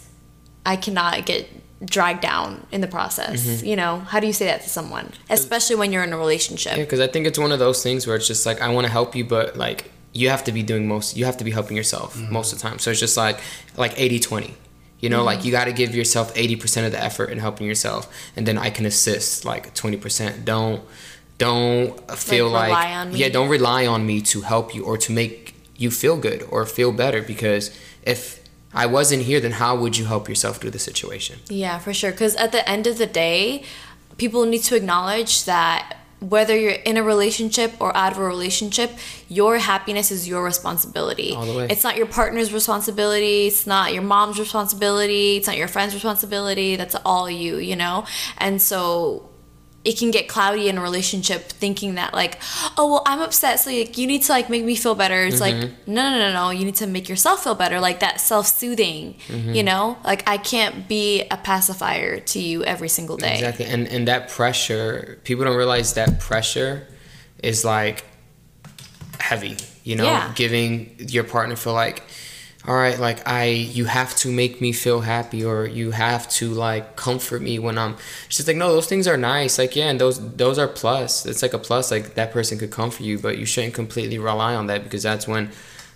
i 0.65 0.75
cannot 0.75 1.25
get 1.25 1.47
dragged 1.85 2.21
down 2.21 2.65
in 2.71 2.81
the 2.81 2.87
process 2.87 3.63
you 3.63 3.75
know? 3.75 3.99
How 3.99 4.19
do 4.19 4.25
you 4.27 4.33
say 4.33 4.45
that 4.45 4.61
to 4.63 4.69
someone 4.69 5.11
especially 5.29 5.75
when 5.75 5.93
you're 5.93 6.03
in 6.03 6.11
a 6.11 6.17
relationship? 6.17 6.75
Yeah, 6.75 6.83
because 6.83 6.99
I 6.99 7.07
think 7.07 7.27
it's 7.27 7.37
one 7.37 7.51
of 7.51 7.59
those 7.59 7.83
things 7.83 8.07
where 8.07 8.15
it's 8.15 8.27
just 8.27 8.45
like 8.47 8.61
I 8.61 8.69
want 8.73 8.85
to 8.85 8.91
help 8.91 9.15
you, 9.15 9.23
but 9.23 9.55
like 9.57 9.91
you 10.17 10.29
have 10.29 10.43
to 10.45 10.51
be 10.51 10.63
doing 10.63 10.87
most. 10.87 11.15
You 11.15 11.25
have 11.25 11.37
to 11.37 11.43
be 11.43 11.51
helping 11.51 11.77
yourself 11.77 12.15
mm-hmm. 12.15 12.33
most 12.33 12.51
of 12.51 12.59
the 12.59 12.67
time. 12.67 12.79
So 12.79 12.91
it's 12.91 12.99
just 12.99 13.17
like 13.17 13.39
like 13.75 13.93
80-20. 13.95 14.53
You 14.99 15.09
know, 15.09 15.23
like 15.23 15.39
mm-hmm. 15.39 15.45
you 15.45 15.51
got 15.51 15.65
to 15.65 15.73
give 15.73 15.93
yourself 15.93 16.31
eighty 16.35 16.55
percent 16.55 16.87
of 16.87 16.91
the 16.91 17.03
effort 17.03 17.29
in 17.29 17.37
helping 17.37 17.67
yourself, 17.67 18.11
and 18.35 18.47
then 18.47 18.57
I 18.57 18.71
can 18.71 18.83
assist 18.83 19.45
like 19.45 19.75
twenty 19.75 19.97
percent. 19.97 20.43
Don't 20.43 20.83
don't 21.37 22.11
feel 22.17 22.49
like, 22.49 22.73
on 22.73 23.13
me. 23.13 23.19
yeah, 23.19 23.29
don't 23.29 23.49
rely 23.49 23.85
on 23.85 24.07
me 24.07 24.21
to 24.21 24.41
help 24.41 24.73
you 24.73 24.83
or 24.83 24.97
to 24.97 25.11
make 25.11 25.53
you 25.75 25.91
feel 25.91 26.17
good 26.17 26.47
or 26.49 26.65
feel 26.65 26.91
better 26.91 27.21
because 27.21 27.77
if 28.01 28.43
I 28.73 28.87
wasn't 28.87 29.23
here, 29.23 29.39
then 29.39 29.51
how 29.51 29.75
would 29.75 29.97
you 29.97 30.05
help 30.05 30.27
yourself 30.27 30.57
through 30.57 30.71
the 30.71 30.79
situation? 30.79 31.39
Yeah, 31.47 31.77
for 31.77 31.93
sure. 31.93 32.11
Because 32.11 32.35
at 32.35 32.51
the 32.51 32.67
end 32.67 32.87
of 32.87 32.97
the 32.97 33.05
day, 33.05 33.63
people 34.17 34.45
need 34.45 34.63
to 34.63 34.75
acknowledge 34.75 35.45
that 35.45 35.96
whether 36.19 36.57
you're 36.57 36.71
in 36.71 36.97
a 36.97 37.03
relationship 37.03 37.73
or 37.79 37.95
out 37.95 38.11
of 38.11 38.17
a 38.17 38.23
relationship, 38.23 38.91
your 39.29 39.59
happiness 39.59 40.11
is 40.11 40.27
your 40.27 40.43
responsibility. 40.43 41.33
All 41.33 41.45
the 41.45 41.55
way. 41.55 41.67
It's 41.69 41.83
not 41.83 41.95
your 41.95 42.07
partner's 42.07 42.51
responsibility. 42.51 43.47
It's 43.47 43.67
not 43.67 43.93
your 43.93 44.03
mom's 44.03 44.39
responsibility. 44.39 45.37
It's 45.37 45.47
not 45.47 45.57
your 45.57 45.67
friend's 45.67 45.93
responsibility. 45.93 46.75
That's 46.75 46.95
all 47.05 47.29
you, 47.29 47.57
you 47.57 47.75
know? 47.75 48.05
And 48.37 48.61
so 48.61 49.29
it 49.89 49.97
can 49.97 50.09
get 50.11 50.27
cloudy 50.27 50.67
in 50.69 50.77
a 50.77 50.81
relationship 50.89 51.41
thinking 51.63 51.91
that 51.95 52.11
like 52.21 52.33
oh 52.77 52.85
well 52.91 53.03
i'm 53.05 53.21
upset 53.27 53.53
so 53.61 53.69
like 53.71 53.97
you 53.97 54.05
need 54.11 54.21
to 54.27 54.31
like 54.37 54.47
make 54.49 54.63
me 54.71 54.75
feel 54.75 54.95
better 55.03 55.19
it's 55.29 55.39
like 55.47 55.55
Mm-hmm. 55.55 55.93
no 55.97 56.01
no 56.11 56.17
no 56.25 56.29
no 56.39 56.45
you 56.57 56.63
need 56.65 56.75
to 56.83 56.87
make 56.95 57.07
yourself 57.07 57.37
feel 57.45 57.55
better 57.63 57.79
like 57.79 57.99
that 58.05 58.15
self-soothing 58.31 59.15
Mm-hmm. 59.29 59.53
you 59.57 59.63
know 59.63 59.97
like 60.03 60.21
i 60.27 60.37
can't 60.37 60.75
be 60.95 61.23
a 61.31 61.37
pacifier 61.37 62.19
to 62.31 62.39
you 62.39 62.63
every 62.73 62.89
single 62.97 63.17
day 63.17 63.35
Exactly. 63.35 63.65
And 63.73 63.87
and 63.87 64.07
that 64.11 64.29
pressure, 64.37 65.17
people 65.23 65.45
don't 65.45 65.55
realize 65.63 65.93
that 65.93 66.19
pressure 66.19 66.73
is 67.51 67.63
like 67.75 68.03
heavy, 69.19 69.55
you 69.83 69.95
know, 69.95 70.03
Yeah. 70.05 70.31
giving 70.35 70.95
your 70.99 71.23
partner 71.23 71.55
feel 71.55 71.73
like 71.73 72.03
all 72.67 72.75
right, 72.75 72.99
like 72.99 73.25
I 73.25 73.45
you 73.45 73.85
have 73.85 74.13
to 74.17 74.31
make 74.31 74.59
me 74.59 74.73
feel 74.73 74.99
happy 74.99 75.45
or 75.45 75.65
you 75.65 75.91
have 75.91 76.29
to 76.31 76.49
like 76.49 76.97
comfort 76.97 77.41
me 77.41 77.59
when 77.59 77.77
I'm 77.77 77.95
she's 78.27 78.45
like 78.45 78.57
no, 78.57 78.73
those 78.73 78.87
things 78.87 79.07
are 79.07 79.15
nice. 79.15 79.57
Like 79.57 79.75
yeah, 79.75 79.89
and 79.89 80.01
those 80.01 80.35
those 80.35 80.59
are 80.59 80.67
plus. 80.67 81.25
It's 81.25 81.41
like 81.41 81.53
a 81.53 81.59
plus 81.59 81.91
like 81.91 82.15
that 82.15 82.33
person 82.33 82.59
could 82.59 82.71
comfort 82.71 83.03
you, 83.03 83.19
but 83.19 83.37
you 83.37 83.45
shouldn't 83.45 83.73
completely 83.73 84.17
rely 84.17 84.53
on 84.53 84.67
that 84.67 84.83
because 84.83 85.03
that's 85.03 85.27
when 85.27 85.51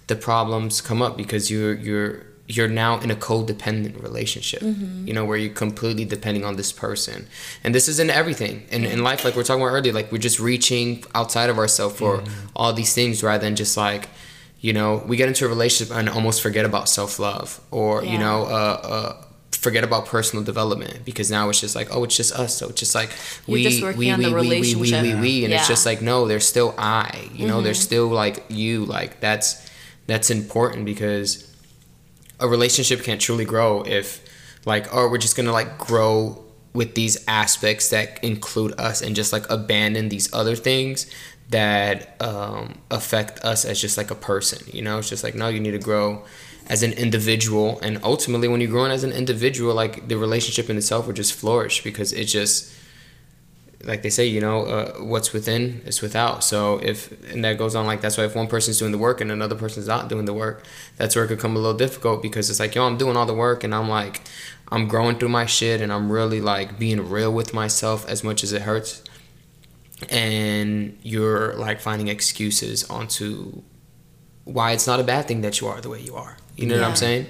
the 0.08 0.16
problems 0.16 0.80
come 0.80 1.02
up 1.02 1.18
because 1.18 1.52
you're 1.52 1.74
you're 1.74 2.24
you're 2.48 2.68
now 2.68 3.00
in 3.00 3.12
a 3.12 3.16
codependent 3.16 4.02
relationship 4.02 4.62
mm-hmm. 4.62 5.08
you 5.08 5.14
know 5.14 5.24
where 5.24 5.38
you're 5.38 5.54
completely 5.54 6.04
depending 6.04 6.44
on 6.44 6.58
this 6.58 6.72
person 6.72 7.28
and 7.64 7.74
this 7.74 7.88
is 7.88 7.98
in 7.98 8.10
everything 8.10 8.66
in, 8.72 8.84
in 8.84 9.04
life 9.04 9.24
like 9.24 9.36
we're 9.38 9.44
talking 9.44 9.62
about 9.62 9.72
earlier 9.72 9.94
like 9.94 10.12
we're 10.12 10.18
just 10.18 10.40
reaching 10.40 11.02
outside 11.16 11.50
of 11.50 11.58
ourselves 11.58 11.96
for 11.98 12.18
mm-hmm. 12.18 12.48
all 12.56 12.74
these 12.74 12.94
things 12.94 13.24
rather 13.24 13.46
than 13.46 13.56
just 13.56 13.78
like 13.78 14.10
you 14.62 14.72
know 14.72 15.04
we 15.08 15.18
get 15.18 15.28
into 15.28 15.46
a 15.46 15.50
relationship 15.50 15.96
and 15.96 16.08
almost 16.08 16.42
forget 16.42 16.66
about 16.66 16.88
self-love 16.88 17.60
or 17.72 18.04
you 18.04 18.18
know 18.18 18.44
uh, 18.44 18.80
uh 18.84 19.26
forget 19.52 19.84
about 19.84 20.08
personal 20.08 20.44
development 20.44 21.06
because 21.06 21.30
now 21.30 21.48
it's 21.50 21.62
just 21.62 21.76
like 21.76 21.88
oh 21.92 22.04
it's 22.04 22.18
just 22.18 22.34
us. 22.34 22.58
So 22.58 22.70
it's 22.70 22.80
just 22.80 22.96
like 22.96 23.12
we 23.48 23.64
just 23.64 23.82
we, 23.98 24.16
we, 24.16 24.16
we, 24.16 24.34
we, 24.34 24.76
we, 24.76 24.76
we, 24.76 25.16
we, 25.16 25.46
and 25.46 25.54
it's 25.54 25.68
just 25.68 25.86
like 25.86 26.02
no 26.02 26.28
there's 26.28 26.48
still 26.48 26.74
i 26.78 27.30
you 27.34 27.48
know 27.48 27.62
there's 27.62 27.80
still 27.80 28.08
like 28.08 28.44
you 28.50 28.86
like 28.86 29.20
that's 29.20 29.70
that's 30.08 30.30
important 30.32 30.86
because 30.86 31.56
a 32.40 32.48
relationship 32.48 33.04
can't 33.04 33.22
truly 33.22 33.46
grow 33.46 33.84
if 33.84 34.26
like 34.66 34.88
oh 34.94 35.08
we're 35.10 35.20
just 35.20 35.36
gonna 35.38 35.52
like 35.52 35.78
grow 35.78 36.44
with 36.74 36.96
these 36.96 37.24
aspects 37.28 37.90
that 37.90 38.24
include 38.24 38.74
us 38.80 39.02
and 39.02 39.16
just 39.16 39.34
like 39.34 39.48
abandon 39.50 40.10
these 40.10 40.34
other 40.34 40.56
things 40.56 41.14
that 41.52 42.22
um, 42.22 42.74
affect 42.90 43.40
us 43.46 43.64
as 43.64 43.80
just 43.80 43.98
like 43.98 44.12
a 44.12 44.16
person 44.16 44.60
you 44.74 44.82
know 44.82 44.98
it's 44.98 45.10
just 45.10 45.24
like 45.24 45.36
no 45.36 45.48
you 45.48 45.60
need 45.60 45.72
to 45.72 45.80
grow 45.80 46.24
as 46.68 46.84
an 46.84 46.92
individual 46.94 47.80
and 47.82 48.00
ultimately 48.04 48.48
when 48.48 48.62
you're 48.62 48.70
growing 48.70 48.92
as 48.92 49.04
an 49.04 49.12
individual 49.12 49.74
like 49.74 50.08
the 50.08 50.18
relationship 50.18 50.70
in 50.70 50.78
itself 50.78 51.06
will 51.06 51.14
just 51.14 51.34
flourish 51.34 51.84
because 51.84 52.14
it 52.14 52.26
just 52.26 52.74
like 53.84 54.02
they 54.02 54.10
say, 54.10 54.26
you 54.26 54.42
know, 54.42 54.66
uh, 54.66 54.94
what's 55.00 55.34
within 55.34 55.82
is 55.86 56.02
without. 56.02 56.44
So 56.44 56.78
if 56.80 57.12
and 57.32 57.44
that 57.46 57.58
goes 57.58 57.76
on 57.76 57.86
like 57.86 58.02
that's 58.02 58.18
why 58.18 58.26
if 58.26 58.36
one 58.36 58.48
person's 58.48 58.80
doing 58.80 58.92
the 58.92 58.98
work 58.98 59.22
and 59.22 59.32
another 59.32 59.56
person's 59.56 59.88
not 59.88 60.10
doing 60.10 60.26
the 60.26 60.34
work, 60.34 60.66
that's 60.98 61.16
where 61.16 61.26
it 61.26 61.30
could 61.30 61.40
come 61.40 61.56
a 61.56 61.60
little 61.60 61.78
difficult 61.78 62.22
because 62.22 62.50
it's 62.50 62.60
like, 62.60 62.76
yo, 62.76 62.86
I'm 62.86 62.98
doing 62.98 63.18
all 63.18 63.26
the 63.26 63.34
work 63.34 63.64
and 63.64 63.74
I'm 63.74 63.90
like, 63.90 64.22
I'm 64.70 64.88
growing 64.88 65.18
through 65.18 65.30
my 65.30 65.46
shit 65.46 65.82
and 65.82 65.92
I'm 65.92 66.12
really 66.12 66.42
like 66.42 66.78
being 66.78 67.10
real 67.10 67.32
with 67.34 67.54
myself 67.54 68.08
as 68.08 68.24
much 68.24 68.44
as 68.44 68.54
it 68.54 68.64
hurts. 68.64 69.04
And 70.10 70.98
you're 71.04 71.54
like 71.56 71.80
finding 71.80 72.08
excuses 72.08 72.90
onto 72.90 73.62
why 74.46 74.72
it's 74.72 74.88
not 74.88 75.00
a 75.00 75.04
bad 75.04 75.28
thing 75.28 75.42
that 75.42 75.62
you 75.62 75.68
are 75.68 75.80
the 75.82 75.90
way 75.90 76.02
you 76.02 76.16
are. 76.16 76.38
You 76.58 76.66
know 76.68 76.76
what 76.76 76.84
I'm 76.84 76.96
saying? 76.96 77.28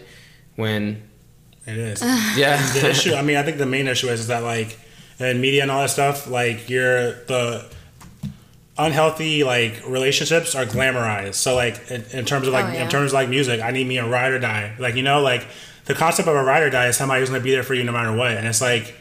When 0.55 1.03
It 1.65 1.77
is. 1.77 2.01
yeah, 2.37 2.57
the 2.73 2.89
issue. 2.89 3.13
I 3.13 3.21
mean, 3.21 3.37
I 3.37 3.43
think 3.43 3.57
the 3.57 3.65
main 3.65 3.87
issue 3.87 4.07
is, 4.07 4.21
is 4.21 4.27
that 4.27 4.43
like 4.43 4.79
in 5.19 5.41
media 5.41 5.61
and 5.63 5.71
all 5.71 5.81
that 5.81 5.89
stuff, 5.89 6.27
like 6.27 6.69
you're 6.69 7.11
the 7.25 7.65
unhealthy 8.77 9.43
like 9.43 9.83
relationships 9.87 10.55
are 10.55 10.65
glamorized. 10.65 11.35
So 11.35 11.55
like 11.55 11.91
in, 11.91 12.03
in 12.13 12.25
terms 12.25 12.47
of 12.47 12.53
like 12.53 12.65
Oh, 12.65 12.71
yeah. 12.71 12.83
in 12.83 12.89
terms 12.89 13.11
of 13.11 13.13
like 13.13 13.29
music, 13.29 13.61
I 13.61 13.71
need 13.71 13.87
me 13.87 13.97
a 13.97 14.07
ride 14.07 14.31
or 14.31 14.39
die. 14.39 14.73
Like 14.79 14.95
you 14.95 15.03
know, 15.03 15.21
like 15.21 15.45
the 15.85 15.93
concept 15.93 16.27
of 16.27 16.35
a 16.35 16.43
ride 16.43 16.63
or 16.63 16.69
die 16.69 16.87
is 16.87 16.97
somebody 16.97 17.19
who's 17.19 17.29
gonna 17.29 17.43
be 17.43 17.51
there 17.51 17.63
for 17.63 17.73
you 17.73 17.83
no 17.83 17.91
matter 17.91 18.15
what, 18.15 18.31
and 18.31 18.47
it's 18.47 18.61
like 18.61 18.95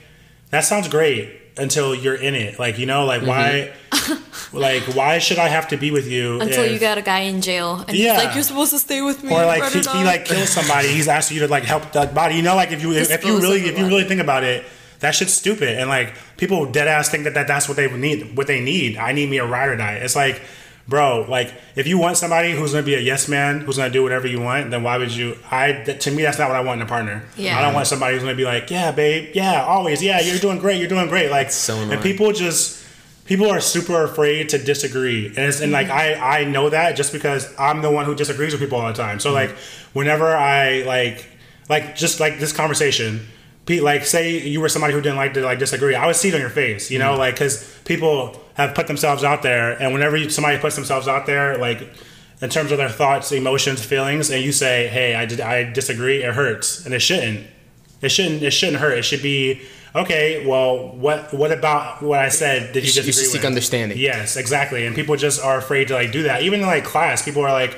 that 0.51 0.63
sounds 0.65 0.89
great 0.89 1.40
until 1.61 1.95
you're 1.95 2.15
in 2.15 2.35
it. 2.35 2.59
Like 2.59 2.79
you 2.79 2.87
know, 2.87 3.05
like 3.05 3.23
why, 3.23 3.73
mm-hmm. 3.91 4.57
like 4.57 4.83
why 4.95 5.19
should 5.19 5.39
I 5.39 5.49
have 5.49 5.69
to 5.69 5.77
be 5.77 5.91
with 5.91 6.07
you 6.07 6.41
until 6.41 6.65
if- 6.65 6.73
you 6.73 6.79
got 6.79 6.99
a 6.99 7.03
guy 7.03 7.21
in 7.21 7.41
jail 7.41 7.85
and 7.87 7.97
Yeah. 7.97 8.17
like 8.17 8.35
you're 8.35 8.43
supposed 8.45 8.73
to 8.73 8.79
stay 8.79 9.03
with 9.03 9.23
me 9.23 9.33
or 9.33 9.45
like 9.47 9.65
he, 9.73 9.81
he 9.81 10.05
like 10.05 10.25
kills 10.25 10.49
somebody. 10.51 10.89
He's 10.89 11.09
asking 11.09 11.37
you 11.37 11.47
to 11.47 11.49
like 11.49 11.65
help 11.65 11.93
that 11.93 12.15
body. 12.15 12.37
You 12.37 12.43
know, 12.43 12.57
like 12.57 12.73
if 12.73 12.83
you 12.83 12.93
if, 12.93 13.11
if 13.11 13.25
you 13.25 13.41
really 13.41 13.61
if 13.61 13.79
you 13.79 13.87
really 13.87 14.05
think 14.05 14.21
about 14.21 14.43
it, 14.43 14.65
that 15.01 15.15
shit's 15.15 15.33
stupid. 15.33 15.79
And 15.79 15.89
like 15.89 16.15
people 16.37 16.71
dead 16.71 16.89
ass 16.89 17.09
think 17.09 17.25
that, 17.25 17.35
that 17.35 17.47
that's 17.47 17.69
what 17.69 17.77
they 17.77 17.91
need. 17.95 18.37
What 18.37 18.47
they 18.47 18.61
need. 18.61 18.97
I 18.97 19.13
need 19.13 19.29
me 19.29 19.39
a 19.39 19.47
ride 19.47 19.69
or 19.69 19.77
die. 19.77 19.95
It's 19.95 20.17
like, 20.17 20.43
bro, 20.91 21.25
like 21.29 21.55
if 21.77 21.87
you 21.87 21.97
want 21.97 22.19
somebody 22.19 22.53
who's 22.53 22.73
gonna 22.73 22.85
be 22.85 22.97
a 22.97 23.01
yes 23.01 23.29
man, 23.29 23.61
who's 23.61 23.79
gonna 23.79 23.91
do 23.91 24.03
whatever 24.03 24.27
you 24.27 24.41
want, 24.41 24.71
then 24.71 24.83
why 24.83 24.99
would 24.99 25.11
you? 25.11 25.39
I 25.51 25.73
that- 25.85 26.01
to 26.01 26.11
me 26.11 26.25
that's 26.25 26.39
not 26.39 26.49
what 26.49 26.57
I 26.57 26.61
want 26.61 26.83
in 26.83 26.87
a 26.87 26.89
partner. 26.89 27.23
Yeah. 27.37 27.59
I 27.59 27.63
don't 27.63 27.73
want 27.73 27.87
somebody 27.87 28.15
who's 28.15 28.23
gonna 28.23 28.35
be 28.35 28.45
like, 28.45 28.71
yeah, 28.71 28.91
babe, 28.91 29.31
yeah, 29.35 29.65
always, 29.65 30.03
yeah, 30.03 30.21
you're 30.21 30.39
doing 30.39 30.59
great, 30.59 30.79
you're 30.79 30.89
doing 30.89 31.09
great. 31.09 31.31
Like 31.31 31.51
So 31.51 31.77
and 31.77 32.03
people 32.03 32.33
just. 32.33 32.79
People 33.27 33.49
are 33.49 33.61
super 33.61 34.03
afraid 34.03 34.49
to 34.49 34.59
disagree, 34.59 35.29
and, 35.29 35.39
it's, 35.39 35.61
and 35.61 35.71
like 35.71 35.87
mm-hmm. 35.87 36.21
I, 36.21 36.41
I 36.41 36.45
know 36.47 36.69
that 36.69 36.97
just 36.97 37.13
because 37.13 37.47
I'm 37.61 37.81
the 37.81 37.89
one 37.89 38.05
who 38.05 38.17
disagrees 38.17 38.51
with 38.51 38.61
people 38.61 38.81
all 38.81 38.89
the 38.89 38.93
time. 38.93 39.21
So 39.21 39.33
like, 39.33 39.51
mm-hmm. 39.51 39.99
whenever 40.01 40.35
I 40.35 40.83
like, 40.83 41.29
like 41.69 41.95
just 41.95 42.19
like 42.19 42.41
this 42.41 42.53
conversation, 42.53 43.21
Pete, 43.21 43.29
like 43.79 44.05
say 44.05 44.41
you 44.41 44.61
were 44.61 44.69
somebody 44.69 44.93
who 44.93 45.01
didn't 45.01 45.19
like 45.19 45.35
to 45.35 45.43
like 45.43 45.61
disagree, 45.61 45.95
I 45.95 46.07
would 46.07 46.17
see 46.17 46.31
it 46.31 46.35
on 46.35 46.41
your 46.41 46.51
face, 46.51 46.91
you 46.91 46.99
know, 46.99 47.15
mm. 47.15 47.19
like 47.19 47.35
because 47.35 47.79
people 47.85 48.41
have 48.55 48.75
put 48.75 48.89
themselves 48.89 49.23
out 49.23 49.43
there, 49.43 49.81
and 49.81 49.93
whenever 49.93 50.17
you, 50.17 50.29
somebody 50.31 50.59
puts 50.59 50.75
themselves 50.75 51.07
out 51.07 51.27
there, 51.27 51.57
like 51.59 51.89
in 52.41 52.49
terms 52.49 52.73
of 52.73 52.79
their 52.79 52.89
thoughts, 52.89 53.31
emotions, 53.33 53.85
feelings, 53.85 54.31
and 54.31 54.43
you 54.43 54.53
say, 54.53 54.89
"Hey, 54.89 55.15
I 55.15 55.27
did, 55.27 55.41
I 55.41 55.71
disagree," 55.71 56.23
it 56.23 56.35
hurts, 56.35 56.85
and 56.85 56.95
it 56.95 57.01
shouldn't. 57.01 57.47
It 58.03 58.09
shouldn't. 58.09 58.43
It 58.43 58.53
shouldn't 58.53 58.79
hurt. 58.79 58.99
It 58.99 59.05
should 59.05 59.23
be 59.23 59.63
okay. 59.95 60.47
Well, 60.47 60.89
what 60.97 61.33
what 61.35 61.53
about 61.53 62.03
what 62.03 62.19
I 62.19 62.29
said? 62.31 62.73
Did 62.73 62.83
you, 62.83 62.89
You 62.89 63.03
disagree 63.03 63.07
you 63.09 63.13
seek 63.13 63.41
with? 63.41 63.45
understanding. 63.45 63.99
Yes, 63.99 64.37
exactly. 64.37 64.87
And 64.87 64.97
people 64.97 65.17
just 65.17 65.43
are 65.43 65.59
afraid 65.59 65.89
to 65.89 65.95
like 65.95 66.13
do 66.13 66.25
that. 66.25 66.43
Even 66.43 66.61
in 66.61 66.67
like 66.67 66.85
class, 66.85 67.23
people 67.23 67.43
are 67.43 67.53
like, 67.53 67.77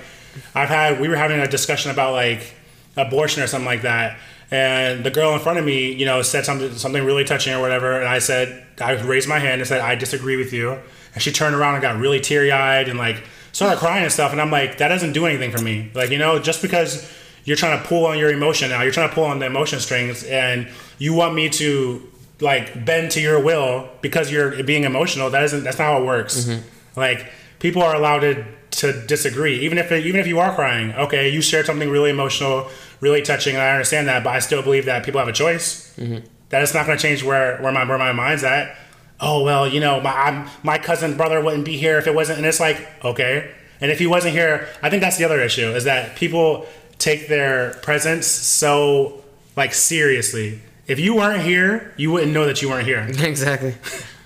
I've 0.54 0.68
had 0.68 1.00
we 1.00 1.08
were 1.08 1.16
having 1.16 1.40
a 1.40 1.48
discussion 1.48 1.90
about 1.90 2.12
like 2.12 2.54
abortion 2.96 3.42
or 3.42 3.46
something 3.46 3.66
like 3.66 3.82
that, 3.82 4.18
and 4.52 5.02
the 5.02 5.10
girl 5.10 5.32
in 5.32 5.40
front 5.40 5.58
of 5.58 5.64
me, 5.64 5.92
you 5.92 6.04
know, 6.04 6.20
said 6.20 6.44
something 6.44 6.76
something 6.76 7.04
really 7.04 7.24
touching 7.24 7.54
or 7.54 7.60
whatever, 7.60 7.98
and 7.98 8.06
I 8.06 8.18
said 8.18 8.64
I 8.80 8.92
raised 9.02 9.26
my 9.26 9.38
hand 9.38 9.62
and 9.62 9.66
said 9.66 9.80
I 9.80 9.94
disagree 9.94 10.36
with 10.36 10.52
you, 10.52 10.78
and 11.14 11.22
she 11.22 11.32
turned 11.32 11.54
around 11.54 11.74
and 11.74 11.82
got 11.82 11.98
really 11.98 12.20
teary 12.20 12.52
eyed 12.52 12.88
and 12.88 12.98
like 12.98 13.24
started 13.52 13.78
crying 13.78 14.02
and 14.04 14.12
stuff, 14.12 14.30
and 14.30 14.40
I'm 14.40 14.50
like 14.50 14.76
that 14.78 14.88
doesn't 14.88 15.14
do 15.14 15.24
anything 15.24 15.50
for 15.50 15.62
me, 15.62 15.90
like 15.94 16.10
you 16.10 16.18
know, 16.18 16.38
just 16.38 16.60
because 16.60 17.10
you're 17.44 17.56
trying 17.56 17.80
to 17.80 17.88
pull 17.88 18.04
on 18.04 18.18
your 18.18 18.30
emotion 18.30 18.68
now, 18.68 18.82
you're 18.82 18.92
trying 18.92 19.08
to 19.08 19.14
pull 19.14 19.24
on 19.24 19.38
the 19.38 19.46
emotion 19.46 19.80
strings, 19.80 20.22
and 20.24 20.68
you 20.98 21.14
want 21.14 21.34
me 21.34 21.48
to 21.48 22.06
like 22.40 22.84
bend 22.84 23.10
to 23.12 23.20
your 23.22 23.40
will 23.42 23.88
because 24.02 24.30
you're 24.30 24.62
being 24.64 24.84
emotional. 24.84 25.30
That 25.30 25.44
isn't 25.44 25.64
that's 25.64 25.78
not 25.78 25.86
how 25.86 26.02
it 26.02 26.04
works. 26.04 26.44
Mm-hmm. 26.44 27.00
Like 27.00 27.32
people 27.58 27.80
are 27.80 27.94
allowed 27.94 28.20
to 28.20 28.44
to 28.72 29.06
disagree, 29.06 29.60
even 29.60 29.78
if 29.78 29.92
even 29.92 30.20
if 30.20 30.26
you 30.26 30.38
are 30.38 30.54
crying. 30.54 30.92
Okay, 30.94 31.28
you 31.28 31.40
shared 31.42 31.66
something 31.66 31.90
really 31.90 32.10
emotional, 32.10 32.68
really 33.00 33.22
touching, 33.22 33.54
and 33.54 33.62
I 33.62 33.72
understand 33.72 34.08
that, 34.08 34.24
but 34.24 34.30
I 34.30 34.38
still 34.40 34.62
believe 34.62 34.86
that 34.86 35.04
people 35.04 35.18
have 35.18 35.28
a 35.28 35.32
choice. 35.32 35.94
Mm-hmm. 35.96 36.26
That 36.48 36.62
it's 36.62 36.74
not 36.74 36.86
going 36.86 36.98
to 36.98 37.02
change 37.02 37.22
where 37.22 37.58
where 37.62 37.72
my 37.72 37.84
where 37.84 37.98
my 37.98 38.12
mind's 38.12 38.44
at. 38.44 38.76
Oh 39.20 39.44
well, 39.44 39.68
you 39.68 39.80
know, 39.80 40.00
my 40.00 40.12
I'm, 40.12 40.48
my 40.62 40.78
cousin 40.78 41.16
brother 41.16 41.40
wouldn't 41.40 41.64
be 41.64 41.76
here 41.76 41.98
if 41.98 42.06
it 42.06 42.14
wasn't, 42.14 42.38
and 42.38 42.46
it's 42.46 42.60
like 42.60 42.88
okay. 43.04 43.52
And 43.80 43.90
if 43.90 43.98
he 43.98 44.06
wasn't 44.06 44.34
here, 44.34 44.68
I 44.80 44.90
think 44.90 45.02
that's 45.02 45.16
the 45.16 45.24
other 45.24 45.40
issue 45.40 45.74
is 45.74 45.84
that 45.84 46.14
people 46.14 46.66
take 46.98 47.26
their 47.26 47.74
presence 47.82 48.26
so 48.26 49.22
like 49.56 49.74
seriously. 49.74 50.60
If 50.86 50.98
you 50.98 51.16
weren't 51.16 51.42
here, 51.42 51.92
you 51.96 52.12
wouldn't 52.12 52.32
know 52.32 52.46
that 52.46 52.62
you 52.62 52.68
weren't 52.68 52.86
here 52.86 53.00
exactly. 53.08 53.74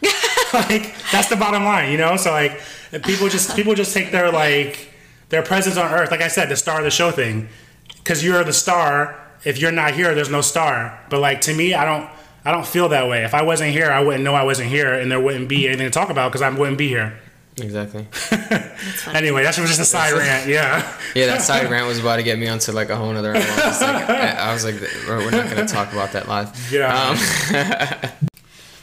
like 0.52 0.94
that's 1.10 1.28
the 1.28 1.36
bottom 1.36 1.64
line, 1.64 1.90
you 1.90 1.98
know. 1.98 2.16
So 2.16 2.30
like 2.30 2.60
people 3.04 3.28
just 3.28 3.54
people 3.56 3.74
just 3.74 3.94
take 3.94 4.10
their 4.12 4.30
like 4.30 4.90
their 5.28 5.42
presence 5.42 5.76
on 5.76 5.92
Earth. 5.92 6.10
Like 6.10 6.20
I 6.22 6.28
said, 6.28 6.48
the 6.48 6.56
star 6.56 6.78
of 6.78 6.84
the 6.84 6.90
show 6.90 7.10
thing, 7.10 7.48
because 7.96 8.24
you're 8.24 8.44
the 8.44 8.52
star. 8.52 9.20
If 9.44 9.58
you're 9.60 9.72
not 9.72 9.94
here, 9.94 10.14
there's 10.14 10.30
no 10.30 10.40
star. 10.40 10.98
But 11.08 11.20
like 11.20 11.40
to 11.42 11.54
me, 11.54 11.74
I 11.74 11.84
don't 11.84 12.08
I 12.44 12.52
don't 12.52 12.66
feel 12.66 12.88
that 12.90 13.08
way. 13.08 13.24
If 13.24 13.34
I 13.34 13.42
wasn't 13.42 13.72
here, 13.72 13.90
I 13.90 14.00
wouldn't 14.00 14.24
know 14.24 14.34
I 14.34 14.44
wasn't 14.44 14.70
here, 14.70 14.94
and 14.94 15.10
there 15.10 15.20
wouldn't 15.20 15.48
be 15.48 15.68
anything 15.68 15.86
to 15.86 15.90
talk 15.90 16.10
about 16.10 16.30
because 16.30 16.42
I 16.42 16.50
wouldn't 16.50 16.78
be 16.78 16.88
here. 16.88 17.18
Exactly. 17.58 18.06
Anyway, 19.14 19.42
that's 19.42 19.56
just 19.56 19.80
a 19.80 19.84
side 19.84 20.12
rant. 20.12 20.46
Yeah. 20.46 20.92
Yeah, 21.14 21.26
that 21.26 21.40
side 21.40 21.70
rant 21.70 21.86
was 21.86 21.98
about 21.98 22.16
to 22.16 22.22
get 22.22 22.38
me 22.38 22.48
onto 22.48 22.70
like 22.72 22.90
a 22.90 22.96
whole 22.96 23.10
nother. 23.12 23.34
I 23.34 23.38
was 23.38 23.80
like, 23.80 24.10
I 24.10 24.52
was 24.52 24.64
like 24.64 24.74
we're 25.08 25.18
we're 25.18 25.30
not 25.30 25.48
gonna 25.48 25.66
talk 25.66 25.90
about 25.92 26.12
that 26.12 26.28
live. 26.28 26.70
Yeah. 26.70 26.92
Um, 26.92 28.28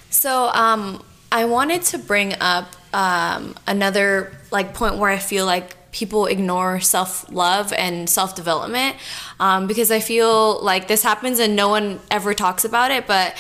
So 0.09 0.49
um, 0.53 1.03
I 1.32 1.45
wanted 1.45 1.82
to 1.84 1.97
bring 1.97 2.36
up 2.39 2.76
um, 2.94 3.56
another 3.68 4.32
like 4.52 4.74
point 4.74 4.98
where 4.98 5.10
I 5.10 5.18
feel 5.18 5.46
like 5.46 5.76
people 5.91 6.26
ignore 6.26 6.80
self 6.80 7.30
love 7.32 7.72
and 7.74 8.10
self 8.10 8.36
development 8.36 8.98
um, 9.39 9.68
because 9.68 9.91
I 9.91 10.00
feel 10.00 10.62
like 10.62 10.88
this 10.88 11.04
happens 11.04 11.39
and 11.39 11.56
no 11.56 11.70
one 11.70 12.00
ever 12.12 12.34
talks 12.34 12.66
about 12.66 12.91
it. 12.91 13.08
But 13.08 13.36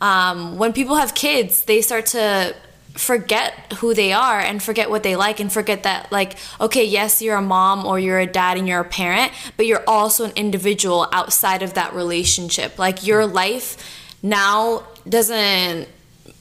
um, 0.00 0.58
when 0.58 0.72
people 0.72 0.96
have 0.96 1.14
kids, 1.14 1.62
they 1.62 1.80
start 1.80 2.06
to 2.06 2.54
forget 2.92 3.72
who 3.78 3.92
they 3.92 4.12
are 4.12 4.38
and 4.38 4.62
forget 4.62 4.88
what 4.88 5.02
they 5.02 5.16
like 5.16 5.40
and 5.40 5.52
forget 5.52 5.82
that 5.82 6.12
like 6.12 6.36
okay 6.60 6.84
yes 6.84 7.20
you're 7.20 7.36
a 7.36 7.42
mom 7.42 7.84
or 7.84 7.98
you're 7.98 8.20
a 8.20 8.26
dad 8.26 8.56
and 8.56 8.68
you're 8.68 8.80
a 8.80 8.84
parent 8.84 9.32
but 9.56 9.66
you're 9.66 9.82
also 9.88 10.26
an 10.26 10.32
individual 10.36 11.08
outside 11.10 11.60
of 11.60 11.74
that 11.74 11.92
relationship 11.92 12.78
like 12.78 13.04
your 13.04 13.26
life 13.26 13.76
now 14.22 14.84
doesn't 15.08 15.88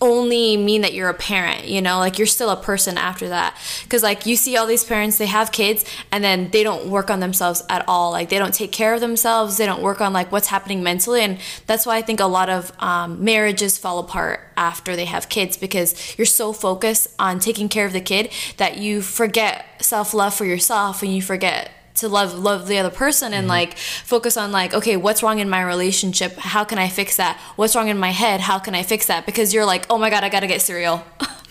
only 0.03 0.57
mean 0.57 0.81
that 0.81 0.93
you're 0.93 1.09
a 1.09 1.13
parent 1.13 1.65
you 1.65 1.81
know? 1.81 1.99
Like 1.99 2.17
you're 2.17 2.27
still 2.27 2.49
a 2.49 2.61
person 2.61 2.97
after 2.97 3.29
that. 3.29 3.57
Because 3.83 4.03
like 4.03 4.25
you 4.25 4.35
see 4.35 4.57
all 4.57 4.67
these 4.67 4.83
parents 4.83 5.17
they 5.17 5.25
have 5.25 5.51
kids 5.51 5.85
and 6.11 6.23
then 6.23 6.49
they 6.51 6.63
don't 6.63 6.87
work 6.87 7.09
on 7.09 7.19
themselves 7.19 7.63
at 7.69 7.83
all. 7.87 8.11
Like 8.11 8.29
they 8.29 8.39
don't 8.39 8.53
take 8.53 8.71
care 8.71 8.93
of 8.93 9.01
themselves. 9.01 9.57
They 9.57 9.65
don't 9.65 9.81
work 9.81 10.01
on 10.01 10.13
like 10.13 10.31
what's 10.31 10.47
happening 10.47 10.83
mentally. 10.83 11.21
And 11.21 11.39
that's 11.65 11.85
why 11.85 11.97
i 11.97 12.01
think 12.01 12.19
a 12.19 12.25
lot 12.25 12.49
of 12.49 12.71
um, 12.79 13.23
marriages 13.23 13.77
fall 13.77 13.99
apart 13.99 14.41
after 14.57 14.95
they 14.95 15.05
have 15.05 15.29
kids 15.29 15.57
because 15.57 16.17
you're 16.17 16.25
so 16.25 16.53
focused 16.53 17.07
on 17.19 17.39
taking 17.39 17.69
care 17.69 17.85
of 17.85 17.93
the 17.93 18.01
kid 18.01 18.31
that 18.57 18.77
you 18.77 19.01
forget 19.01 19.65
self-love 19.79 20.33
for 20.33 20.45
yourself 20.45 21.01
and 21.01 21.15
you 21.15 21.21
forget 21.21 21.71
to 21.95 22.07
love 22.07 22.33
love 22.33 22.67
the 22.67 22.77
other 22.77 22.89
person 22.89 23.33
and 23.33 23.47
like 23.47 23.77
focus 23.77 24.35
on 24.37 24.51
like 24.51 24.73
okay 24.73 24.97
what's 24.97 25.21
wrong 25.21 25.39
in 25.39 25.49
my 25.49 25.61
relationship? 25.61 26.35
How 26.37 26.63
can 26.63 26.77
i 26.77 26.89
fix 26.89 27.17
that? 27.17 27.39
What's 27.55 27.75
wrong 27.75 27.87
in 27.87 27.97
my 27.97 28.11
head? 28.11 28.41
How 28.41 28.59
can 28.59 28.75
i 28.75 28.83
fix 28.83 29.07
that? 29.07 29.25
Because 29.25 29.53
you're 29.53 29.65
like 29.65 29.85
oh 29.89 29.97
my 29.97 30.09
god 30.09 30.23
i 30.23 30.29
gotta 30.29 30.47
get 30.47 30.61
cereal. 30.61 31.03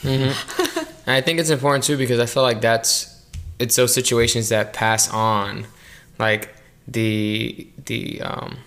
And 1.06 1.16
I 1.16 1.20
think 1.20 1.40
it's 1.40 1.50
important 1.50 1.84
too 1.84 1.96
because 1.96 2.20
I 2.20 2.26
feel 2.26 2.42
like 2.42 2.60
that's 2.60 3.08
it's 3.58 3.76
those 3.76 3.94
situations 3.94 4.48
that 4.50 4.72
pass 4.72 5.10
on, 5.10 5.66
like 6.18 6.54
the 6.86 7.68
the 7.86 8.20
um, 8.22 8.58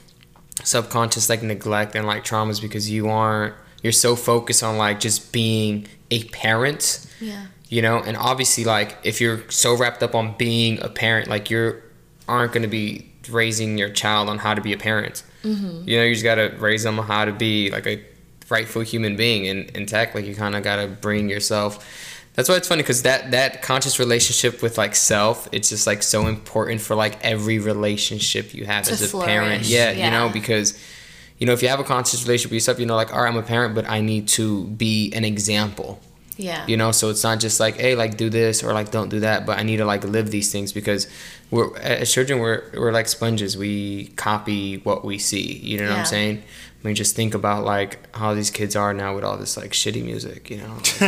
subconscious 0.64 1.30
like 1.30 1.44
neglect 1.44 1.96
and 1.96 2.06
like 2.08 2.24
traumas 2.24 2.62
because 2.62 2.90
you 2.90 3.10
aren't 3.10 3.54
you're 3.84 3.94
so 3.94 4.16
focused 4.16 4.64
on 4.64 4.78
like 4.78 5.00
just 5.00 5.32
being 5.32 5.88
a 6.12 6.24
parent, 6.26 7.06
yeah 7.20 7.48
you 7.70 7.82
know, 7.82 7.98
and 7.98 8.16
obviously 8.18 8.64
like 8.64 8.98
if 9.04 9.20
you're 9.20 9.50
so 9.50 9.76
wrapped 9.76 10.04
up 10.04 10.16
on 10.16 10.36
being 10.38 10.82
a 10.82 10.90
parent, 10.90 11.28
like 11.28 11.50
you're 11.50 11.84
aren't 12.28 12.54
going 12.54 12.64
to 12.64 12.70
be 12.70 13.12
raising 13.30 13.78
your 13.78 13.90
child 13.90 14.30
on 14.30 14.38
how 14.38 14.54
to 14.54 14.62
be 14.62 14.74
a 14.74 14.78
parent. 14.78 15.24
Mm-hmm. 15.44 15.88
You 15.88 15.98
know, 15.98 16.04
you 16.04 16.14
just 16.14 16.24
got 16.24 16.36
to 16.36 16.56
raise 16.58 16.84
them 16.84 17.00
on 17.00 17.06
how 17.06 17.26
to 17.26 17.32
be 17.32 17.72
like 17.72 17.88
a 17.88 18.04
rightful 18.50 18.82
human 18.82 19.16
being 19.16 19.46
in, 19.46 19.66
in 19.76 19.86
tech. 19.86 20.16
Like 20.16 20.26
you 20.26 20.36
kind 20.36 20.56
of 20.56 20.64
got 20.64 20.78
to 20.78 20.88
bring 20.88 21.30
yourself. 21.30 22.14
That's 22.34 22.50
why 22.50 22.56
it's 22.56 22.68
funny 22.68 22.82
because 22.82 23.04
that 23.04 23.32
that 23.32 23.62
conscious 23.62 23.98
relationship 23.98 24.62
with 24.62 24.78
like 24.78 24.94
self, 24.96 25.48
it's 25.52 25.70
just 25.70 25.88
like 25.88 26.04
so 26.04 26.28
important 26.28 26.82
for 26.82 26.96
like 26.96 27.24
every 27.24 27.60
relationship 27.60 28.54
you 28.54 28.66
have 28.66 28.86
To 28.86 28.92
as 28.92 29.14
a 29.14 29.18
parent. 29.18 29.62
flourish, 29.62 29.70
Yeah, 29.70 29.92
you 29.92 30.12
know, 30.12 30.30
because 30.30 30.78
you 31.38 31.48
know 31.48 31.54
if 31.54 31.62
you 31.62 31.70
have 31.70 31.80
a 31.80 31.86
conscious 31.86 32.24
relationship 32.24 32.52
with 32.52 32.56
yourself, 32.56 32.80
you 32.80 32.86
know, 32.86 32.96
like 32.96 33.14
all 33.14 33.22
right, 33.22 33.30
I'm 33.30 33.38
a 33.38 33.42
parent, 33.42 33.74
but 33.74 33.90
I 33.90 34.02
need 34.02 34.28
to 34.30 34.66
be 34.66 35.14
an 35.14 35.24
example 35.24 36.02
yeah. 36.38 36.66
You 36.68 36.78
know 36.78 36.92
so 36.92 37.10
it's 37.10 37.24
not 37.24 37.40
just 37.40 37.60
like 37.60 37.78
hey 37.78 37.96
like 37.96 38.18
do 38.18 38.30
this 38.30 38.64
or 38.64 38.74
like 38.74 38.92
don't 38.92 39.10
do 39.10 39.22
that 39.22 39.46
but 39.46 39.58
i 39.58 39.64
need 39.64 39.78
to 39.78 39.86
like 39.86 40.04
live 40.04 40.32
these 40.32 40.52
things 40.52 40.74
because 40.74 41.08
we're 41.52 41.78
as 41.78 42.12
children 42.12 42.40
we're, 42.40 42.64
we're 42.74 42.92
like 42.92 43.08
sponges. 43.08 43.56
We 43.56 44.08
copy 44.16 44.78
what 44.78 45.06
we 45.06 45.20
see. 45.20 45.54
You 45.58 45.80
know 45.80 45.90
what 45.90 46.00
i'm 46.00 46.06
saying? 46.06 46.44
I 46.84 46.88
mean 46.88 46.96
just 46.96 47.16
think 47.16 47.34
about 47.34 47.64
like 47.64 48.16
how 48.16 48.34
these 48.34 48.52
kids 48.52 48.76
are 48.76 48.94
now 48.94 49.16
with 49.16 49.24
all 49.24 49.38
this 49.38 49.56
like 49.58 49.72
shitty 49.72 50.04
music 50.04 50.50
you 50.50 50.58
know? 50.58 50.76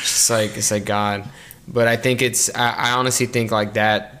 It's 0.00 0.30
like 0.30 0.56
it's 0.56 0.70
like 0.70 0.84
god. 0.84 1.28
But 1.66 1.86
i 1.86 1.96
think 1.96 2.22
it's 2.22 2.54
i, 2.54 2.70
I 2.70 2.90
honestly 2.92 3.26
think 3.26 3.50
like 3.50 3.74
that 3.74 4.18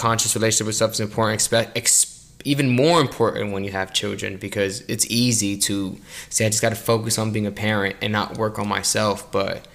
conscious 0.00 0.34
relationship 0.34 0.66
with 0.66 0.76
stuff 0.76 0.92
is 0.92 1.00
important. 1.00 1.34
Expect 1.34 1.76
ex- 1.76 2.09
even 2.44 2.68
more 2.70 3.00
important 3.00 3.52
when 3.52 3.64
you 3.64 3.72
have 3.72 3.92
children 3.92 4.36
because 4.36 4.80
it's 4.82 5.06
easy 5.10 5.56
to 5.58 5.96
say 6.28 6.46
I 6.46 6.48
just 6.48 6.62
got 6.62 6.70
to 6.70 6.76
focus 6.76 7.18
on 7.18 7.32
being 7.32 7.46
a 7.46 7.52
parent 7.52 7.96
and 8.02 8.12
not 8.12 8.38
work 8.38 8.58
on 8.58 8.68
myself 8.68 9.30
but 9.32 9.66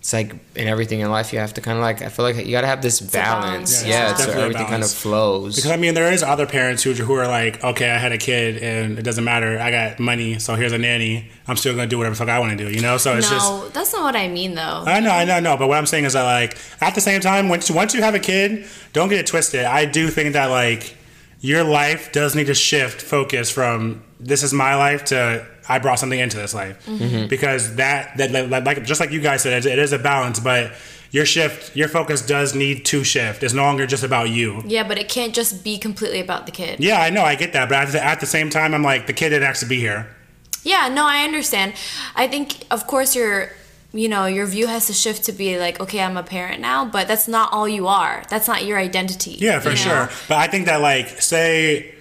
it's 0.00 0.12
like 0.12 0.32
in 0.54 0.68
everything 0.68 1.00
in 1.00 1.10
life 1.10 1.32
you 1.32 1.40
have 1.40 1.54
to 1.54 1.60
kind 1.60 1.76
of 1.76 1.82
like 1.82 2.02
I 2.02 2.08
feel 2.08 2.24
like 2.24 2.36
you 2.36 2.52
got 2.52 2.60
to 2.60 2.68
have 2.68 2.82
this 2.82 3.00
balance 3.00 3.44
balance, 3.44 3.84
Yeah, 3.84 3.90
yeah, 3.90 4.10
it's 4.10 4.20
so 4.20 4.26
definitely 4.26 4.42
everything 4.44 4.66
kind 4.68 4.82
of 4.84 4.90
flows 4.90 5.56
Because 5.56 5.72
I 5.72 5.76
mean, 5.76 5.94
there 5.94 6.12
is 6.12 6.22
other 6.22 6.46
parents 6.46 6.84
who 6.84 6.92
who 6.94 7.14
are 7.14 7.26
like, 7.26 7.62
okay, 7.64 7.90
I 7.90 7.98
had 7.98 8.12
a 8.12 8.18
kid 8.18 8.62
and 8.62 8.96
it 8.96 9.02
doesn't 9.02 9.24
matter. 9.24 9.58
I 9.58 9.72
got 9.72 9.98
money, 9.98 10.38
so 10.38 10.54
here's 10.54 10.72
a 10.72 10.78
nanny. 10.78 11.28
I'm 11.48 11.56
still 11.56 11.74
gonna 11.74 11.88
do 11.88 11.98
whatever 11.98 12.14
the 12.14 12.18
fuck 12.18 12.28
I 12.28 12.38
want 12.38 12.56
to 12.56 12.64
do. 12.64 12.72
You 12.72 12.80
know, 12.80 12.96
so 12.96 13.16
it's 13.16 13.28
just. 13.28 13.50
no 13.50 13.68
that's 13.70 13.92
not 13.92 14.02
what 14.02 14.14
i 14.16 14.28
mean 14.28 14.54
though 14.54 14.84
I 14.86 15.00
know, 15.00 15.10
I 15.10 15.24
know, 15.24 15.34
I 15.34 15.40
know. 15.40 15.56
But 15.56 15.66
what 15.66 15.78
I'm 15.78 15.86
saying 15.86 16.04
is 16.04 16.12
that, 16.12 16.22
like, 16.22 16.56
at 16.80 16.94
the 16.94 17.00
same 17.00 17.20
time, 17.20 17.48
once 17.48 17.68
once 17.68 17.92
you 17.92 18.02
have 18.02 18.14
a 18.14 18.20
kid, 18.20 18.66
don't 18.92 19.08
get 19.08 19.18
it 19.18 19.26
twisted. 19.26 19.64
I 19.64 19.84
do 19.84 20.08
think 20.08 20.34
that 20.34 20.46
like 20.46 20.94
your 21.40 21.62
life 21.64 22.12
does 22.12 22.34
need 22.34 22.46
to 22.46 22.54
shift 22.54 23.00
focus 23.00 23.50
from 23.50 24.02
this 24.20 24.42
is 24.42 24.52
my 24.52 24.74
life 24.74 25.04
to 25.06 25.46
I 25.68 25.78
brought 25.78 25.98
something 25.98 26.18
into 26.18 26.36
this 26.36 26.54
life 26.54 26.84
mm-hmm. 26.86 27.04
Mm-hmm. 27.04 27.26
because 27.28 27.76
that 27.76 28.16
that 28.16 28.32
like- 28.50 28.64
like 28.64 28.84
just 28.84 29.00
like 29.00 29.10
you 29.12 29.20
guys 29.20 29.42
said, 29.42 29.64
it 29.66 29.78
is 29.78 29.92
a 29.92 29.98
balance, 29.98 30.40
but. 30.40 30.72
Your 31.10 31.24
shift, 31.24 31.74
your 31.74 31.88
focus 31.88 32.20
does 32.20 32.54
need 32.54 32.84
to 32.84 33.02
shift. 33.02 33.42
It's 33.42 33.54
no 33.54 33.62
longer 33.62 33.86
just 33.86 34.04
about 34.04 34.28
you. 34.28 34.62
yeah 34.66 34.86
but 34.86 34.98
it 34.98 35.08
can't 35.08 35.34
just 35.34 35.64
be 35.64 35.78
completely 35.78 36.20
about 36.20 36.44
the 36.44 36.52
kid 36.52 36.80
Yeah, 36.80 37.00
I 37.00 37.08
know, 37.08 37.22
I 37.22 37.34
get 37.34 37.54
that, 37.54 37.70
but 37.70 37.78
at 37.78 37.92
the, 37.92 38.04
at 38.04 38.20
the 38.20 38.26
same 38.26 38.50
time, 38.50 38.74
I'm 38.74 38.82
like, 38.82 39.06
the 39.06 39.14
kid 39.14 39.30
didn't 39.30 39.48
actually 39.48 39.70
be 39.70 39.80
here. 39.80 40.06
Yeah, 40.64 40.90
no, 40.92 41.06
I 41.06 41.24
understand. 41.24 41.72
I 42.14 42.28
think, 42.28 42.66
of 42.70 42.86
course, 42.86 43.16
your, 43.16 43.52
you 43.92 44.08
know, 44.08 44.26
your 44.26 44.46
view 44.46 44.66
has 44.66 44.86
to 44.88 44.92
shift 44.92 45.24
to 45.24 45.32
be 45.32 45.58
like, 45.58 45.80
okay, 45.80 46.00
I'm 46.00 46.16
a 46.16 46.22
parent 46.22 46.60
now, 46.60 46.84
but 46.84 47.08
that's 47.08 47.26
not 47.26 47.52
all 47.52 47.66
you 47.68 47.86
are. 47.86 48.22
That's 48.28 48.46
not 48.46 48.64
your 48.64 48.78
identity. 48.78 49.32
Yeah, 49.32 49.60
for 49.60 49.70
you 49.70 49.76
know? 49.76 49.80
sure. 49.80 50.10
But 50.28 50.36
I 50.38 50.46
think 50.46 50.66
that 50.66 50.80
like 50.80 51.22
say 51.22 51.94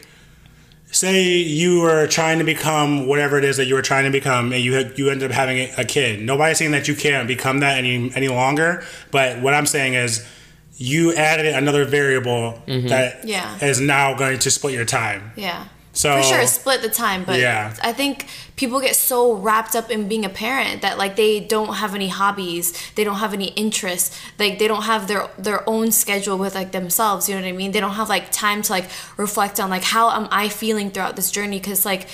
say 0.91 1.23
you 1.23 1.81
were 1.81 2.07
trying 2.07 2.39
to 2.39 2.45
become 2.45 3.07
whatever 3.07 3.37
it 3.37 3.43
is 3.43 3.57
that 3.57 3.65
you 3.65 3.75
were 3.75 3.81
trying 3.81 4.05
to 4.05 4.11
become 4.11 4.51
and 4.53 4.61
you 4.63 4.73
had, 4.73 4.97
you 4.97 5.09
ended 5.09 5.31
up 5.31 5.35
having 5.35 5.57
a, 5.57 5.73
a 5.79 5.85
kid. 5.85 6.21
Nobody's 6.21 6.57
saying 6.57 6.71
that 6.71 6.87
you 6.87 6.95
can't 6.95 7.27
become 7.27 7.59
that 7.59 7.77
any 7.77 8.11
any 8.15 8.27
longer, 8.27 8.83
but 9.11 9.41
what 9.41 9.53
I'm 9.53 9.65
saying 9.65 9.93
is 9.93 10.25
you 10.75 11.13
added 11.15 11.47
another 11.47 11.85
variable 11.85 12.61
mm-hmm. 12.67 12.87
that 12.87 13.19
is 13.23 13.29
Yeah. 13.29 13.57
is 13.63 13.79
now 13.79 14.13
going 14.13 14.39
to 14.39 14.51
split 14.51 14.73
your 14.73 14.85
time. 14.85 15.31
Yeah. 15.35 15.65
So 15.97 16.15
for 16.15 16.23
sure 16.31 16.45
split 16.45 16.79
the 16.87 16.89
time 16.89 17.23
but 17.29 17.39
Yeah. 17.39 17.73
i 17.81 17.91
think 17.91 18.15
people 18.55 18.79
get 18.87 18.95
so 18.95 19.19
wrapped 19.45 19.75
up 19.79 19.87
in 19.95 20.07
being 20.07 20.25
a 20.31 20.33
parent 20.45 20.75
that 20.83 20.97
like 21.01 21.15
they 21.15 21.33
don't 21.39 21.73
have 21.83 21.95
any 21.95 22.09
hobbies 22.21 22.65
they 22.95 23.03
don't 23.03 23.21
have 23.25 23.33
any 23.33 23.49
interests 23.63 24.07
like 24.37 24.59
they 24.59 24.67
don't 24.67 24.83
have 24.83 25.07
their 25.07 25.23
their 25.47 25.67
own 25.67 25.91
schedule 25.91 26.37
with 26.37 26.53
like 26.53 26.71
themselves 26.71 27.27
you 27.27 27.33
know 27.35 27.41
what 27.41 27.47
i 27.47 27.51
mean? 27.51 27.71
They 27.71 27.79
don't 27.79 27.97
have 28.01 28.09
like 28.09 28.31
time 28.31 28.61
to 28.65 28.71
like 28.77 28.85
reflect 29.17 29.59
on 29.59 29.69
like 29.69 29.83
how 29.95 30.05
am 30.11 30.27
i 30.31 30.49
feeling 30.49 30.91
throughout 30.91 31.15
this 31.15 31.31
journey? 31.31 31.57
Because 31.59 31.83
like 31.85 32.07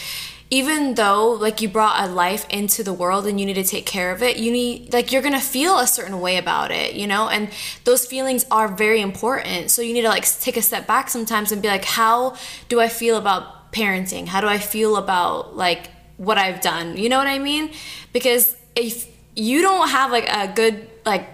even 0.50 0.94
though 0.96 1.32
like 1.46 1.62
you 1.62 1.68
brought 1.68 1.98
a 2.04 2.08
life 2.12 2.46
into 2.50 2.84
the 2.84 2.94
world 2.94 3.26
and 3.28 3.40
you 3.40 3.46
need 3.46 3.56
to 3.56 3.64
take 3.64 3.86
care 3.86 4.12
of 4.12 4.22
it 4.22 4.38
you 4.38 4.52
need 4.52 4.94
like 4.94 5.12
you're 5.12 5.22
gonna 5.22 5.42
feel 5.42 5.80
a 5.80 5.88
certain 5.88 6.20
way 6.22 6.38
about 6.38 6.70
it 6.72 6.94
you 6.94 7.08
know? 7.08 7.28
And 7.28 7.50
those 7.84 8.06
feelings 8.06 8.46
are 8.52 8.68
very 8.68 9.02
important. 9.02 9.72
So 9.72 9.82
you 9.82 9.94
need 9.94 10.04
to 10.04 10.10
like 10.10 10.26
take 10.40 10.56
a 10.58 10.62
step 10.62 10.86
back 10.88 11.10
sometimes 11.10 11.52
and 11.52 11.62
be 11.62 11.68
like 11.68 11.86
how 11.86 12.36
do 12.70 12.80
i 12.80 12.88
feel 12.88 13.18
about 13.18 13.63
parenting? 13.74 14.28
How 14.28 14.42
do 14.42 14.48
i 14.48 14.58
feel 14.58 14.96
about 14.96 15.58
like 15.58 15.90
what 16.18 16.38
i've 16.38 16.62
done? 16.62 16.98
You 16.98 17.10
know 17.10 17.18
what 17.18 17.28
i 17.28 17.40
mean? 17.40 17.72
Because 18.14 18.56
if 18.76 19.08
you 19.36 19.62
don't 19.62 19.90
have 19.90 20.12
like 20.12 20.28
a 20.30 20.48
good 20.54 20.90
like 21.06 21.28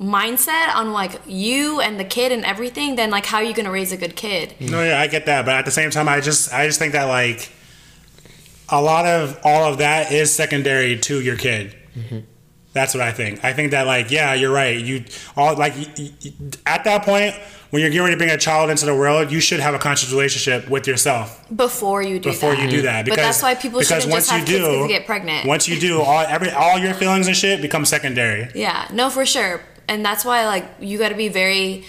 mindset 0.00 0.74
on 0.74 0.92
like 0.92 1.20
you 1.26 1.80
and 1.80 1.98
the 1.98 2.04
kid 2.04 2.32
and 2.32 2.44
everything 2.44 2.96
then 2.96 3.08
like 3.10 3.24
how 3.24 3.36
are 3.38 3.44
you 3.44 3.54
gonna 3.54 3.70
raise 3.70 3.92
a 3.92 3.96
good 3.96 4.16
kid? 4.16 4.50
Mm-hmm. 4.50 4.72
No, 4.72 4.82
yeah, 4.82 5.00
I 5.00 5.06
get 5.06 5.26
that, 5.26 5.44
but 5.44 5.54
at 5.54 5.64
the 5.64 5.70
same 5.70 5.90
time, 5.90 6.08
I 6.08 6.20
just 6.20 6.52
I 6.52 6.66
just 6.66 6.78
think 6.78 6.92
that 6.92 7.04
like 7.04 7.50
a 8.68 8.80
lot 8.80 9.06
of 9.06 9.38
all 9.44 9.70
of 9.70 9.78
that 9.78 10.10
is 10.10 10.32
secondary 10.32 10.98
to 10.98 11.20
your 11.20 11.36
kid. 11.36 11.76
Mm-hmm. 11.96 12.20
That's 12.72 12.94
what 12.94 13.02
I 13.02 13.12
think. 13.12 13.44
I 13.44 13.52
think 13.52 13.70
that 13.72 13.86
like 13.86 14.10
yeah, 14.10 14.34
you're 14.34 14.52
right. 14.52 14.78
You 14.78 15.04
all 15.36 15.56
like 15.56 15.74
at 16.66 16.84
that 16.84 17.02
point 17.04 17.34
when 17.70 17.80
you're 17.80 17.90
getting 17.90 18.02
ready 18.04 18.14
to 18.14 18.18
bring 18.18 18.30
a 18.30 18.36
child 18.38 18.68
into 18.70 18.84
the 18.86 18.94
world, 18.94 19.32
you 19.32 19.40
should 19.40 19.60
have 19.60 19.74
a 19.74 19.78
conscious 19.78 20.10
relationship 20.10 20.68
with 20.68 20.86
yourself 20.86 21.42
before 21.54 22.02
you 22.02 22.18
do 22.18 22.30
before 22.30 22.54
that. 22.54 22.62
you 22.62 22.68
do 22.70 22.82
that. 22.82 23.06
But 23.06 23.16
that's 23.16 23.42
why 23.42 23.54
people 23.54 23.80
because 23.80 24.02
shouldn't 24.04 24.12
just 24.12 24.30
have 24.30 24.46
kids 24.46 24.58
'cause 24.66 24.82
they 24.82 24.88
get 24.88 25.06
pregnant. 25.06 25.46
Once 25.46 25.68
you 25.68 25.78
do, 25.80 26.00
all 26.02 26.24
every 26.28 26.50
all 26.50 26.78
your 26.78 26.94
feelings 26.94 27.26
and 27.26 27.36
shit 27.36 27.60
become 27.62 27.84
secondary. 27.84 28.48
Yeah, 28.54 28.86
no, 28.92 29.08
for 29.10 29.24
sure. 29.26 29.62
And 29.88 30.04
that's 30.04 30.24
why, 30.24 30.46
like, 30.46 30.64
you 30.80 30.96
got 30.96 31.08
to 31.08 31.14
be 31.16 31.28
very 31.28 31.84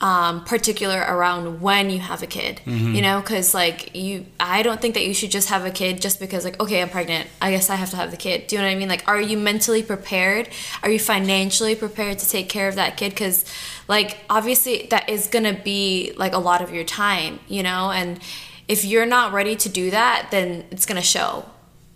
um, 0.00 0.44
particular 0.44 0.98
around 0.98 1.60
when 1.60 1.88
you 1.88 1.98
have 2.00 2.22
a 2.22 2.26
kid, 2.26 2.60
Mm-hmm. 2.66 2.94
you 2.94 3.00
know, 3.02 3.20
because, 3.20 3.54
like, 3.54 3.94
you, 3.94 4.26
I 4.40 4.62
don't 4.62 4.80
think 4.80 4.94
that 4.94 5.06
you 5.06 5.14
should 5.14 5.30
just 5.30 5.48
have 5.48 5.64
a 5.64 5.70
kid 5.70 6.02
just 6.02 6.20
because, 6.20 6.44
like, 6.44 6.60
okay, 6.60 6.82
I'm 6.82 6.90
pregnant. 6.90 7.28
I 7.40 7.50
guess 7.50 7.70
I 7.70 7.76
have 7.76 7.90
to 7.90 7.96
have 7.96 8.10
the 8.10 8.16
kid. 8.16 8.46
Do 8.46 8.56
you 8.56 8.62
know 8.62 8.68
what 8.68 8.74
I 8.74 8.78
mean? 8.78 8.88
Like, 8.88 9.06
are 9.08 9.20
you 9.20 9.38
mentally 9.38 9.82
prepared? 9.82 10.48
Are 10.82 10.90
you 10.90 10.98
financially 10.98 11.74
prepared 11.74 12.18
to 12.18 12.28
take 12.28 12.48
care 12.48 12.68
of 12.68 12.74
that 12.74 12.96
kid? 12.96 13.10
Because, 13.10 13.44
like, 13.88 14.18
obviously, 14.28 14.86
that 14.90 15.08
is 15.08 15.28
going 15.28 15.44
to 15.44 15.60
be, 15.62 16.12
like, 16.16 16.34
a 16.34 16.38
lot 16.38 16.60
of 16.60 16.72
your 16.74 16.84
time, 16.84 17.38
you 17.48 17.62
know? 17.62 17.90
And 17.90 18.20
if 18.68 18.84
you're 18.84 19.06
not 19.06 19.32
ready 19.32 19.56
to 19.56 19.68
do 19.68 19.90
that, 19.90 20.28
then 20.30 20.64
it's 20.70 20.86
going 20.86 21.00
to 21.00 21.06
show 21.06 21.46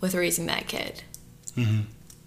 with 0.01 0.15
raising 0.15 0.47
that 0.47 0.67
kid 0.69 1.03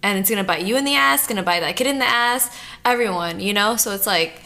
and 0.02 0.18
it's 0.18 0.28
gonna 0.28 0.44
bite 0.44 0.64
you 0.66 0.76
in 0.76 0.84
the 0.84 0.94
ass, 0.94 1.26
gonna 1.26 1.42
bite 1.42 1.60
that 1.60 1.76
kid 1.76 1.86
in 1.86 1.98
the 1.98 2.04
ass, 2.04 2.54
everyone, 2.84 3.40
you 3.40 3.54
know. 3.54 3.76
So 3.76 3.92
it's 3.92 4.06
like, 4.06 4.42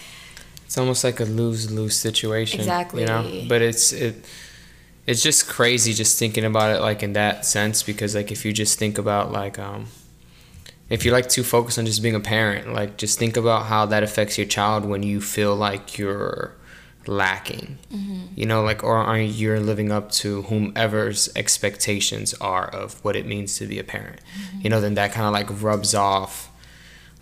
It's 0.66 0.76
almost 0.76 1.04
like 1.04 1.20
a 1.20 1.24
lose 1.24 1.70
lose 1.70 1.96
situation. 1.96 2.60
Exactly. 2.60 3.02
You 3.02 3.06
know, 3.08 3.44
but 3.48 3.62
it's 3.62 3.92
it. 3.92 4.24
It's 5.06 5.22
just 5.22 5.46
crazy 5.46 5.92
just 5.92 6.18
thinking 6.18 6.44
about 6.44 6.74
it 6.74 6.80
like 6.80 7.04
in 7.04 7.12
that 7.12 7.46
sense 7.46 7.84
because 7.84 8.16
like 8.16 8.32
if 8.32 8.44
you 8.44 8.52
just 8.52 8.76
think 8.76 8.98
about 8.98 9.30
like 9.30 9.56
um, 9.56 9.86
if 10.90 11.04
you 11.04 11.12
like 11.12 11.28
to 11.30 11.44
focus 11.44 11.78
on 11.78 11.86
just 11.86 12.02
being 12.02 12.16
a 12.16 12.20
parent, 12.20 12.72
like 12.72 12.96
just 12.96 13.16
think 13.16 13.36
about 13.36 13.66
how 13.66 13.86
that 13.86 14.02
affects 14.02 14.36
your 14.36 14.48
child 14.48 14.84
when 14.84 15.04
you 15.04 15.20
feel 15.20 15.54
like 15.54 15.96
you're 15.96 16.56
lacking. 17.06 17.78
You 18.34 18.46
know, 18.46 18.62
like 18.62 18.82
or 18.82 18.96
are 18.96 19.18
you're 19.18 19.60
living 19.60 19.92
up 19.92 20.10
to 20.12 20.42
whomever's 20.42 21.28
expectations 21.36 22.34
are 22.34 22.66
of 22.66 23.02
what 23.04 23.14
it 23.14 23.26
means 23.26 23.56
to 23.58 23.66
be 23.66 23.78
a 23.78 23.84
parent. 23.84 24.20
You 24.60 24.70
know, 24.70 24.80
then 24.80 24.94
that 24.94 25.12
kind 25.12 25.26
of 25.26 25.32
like 25.32 25.62
rubs 25.62 25.94
off 25.94 26.50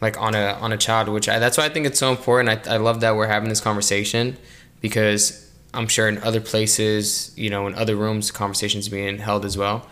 like 0.00 0.20
on 0.20 0.34
a 0.34 0.58
on 0.60 0.72
a 0.72 0.76
child 0.76 1.08
which 1.08 1.28
I, 1.28 1.38
that's 1.38 1.56
why 1.56 1.64
i 1.64 1.68
think 1.68 1.86
it's 1.86 1.98
so 1.98 2.10
important. 2.10 2.66
I, 2.66 2.74
I 2.74 2.76
love 2.76 3.00
that 3.00 3.16
we're 3.16 3.26
having 3.26 3.48
this 3.48 3.60
conversation 3.60 4.36
because 4.80 5.50
i'm 5.72 5.88
sure 5.88 6.08
in 6.08 6.18
other 6.18 6.40
places 6.40 7.32
you 7.36 7.50
know 7.50 7.66
in 7.66 7.74
other 7.74 7.96
rooms 7.96 8.30
conversations 8.30 8.88
being 8.88 9.18
held 9.18 9.44
as 9.44 9.56
well. 9.56 9.86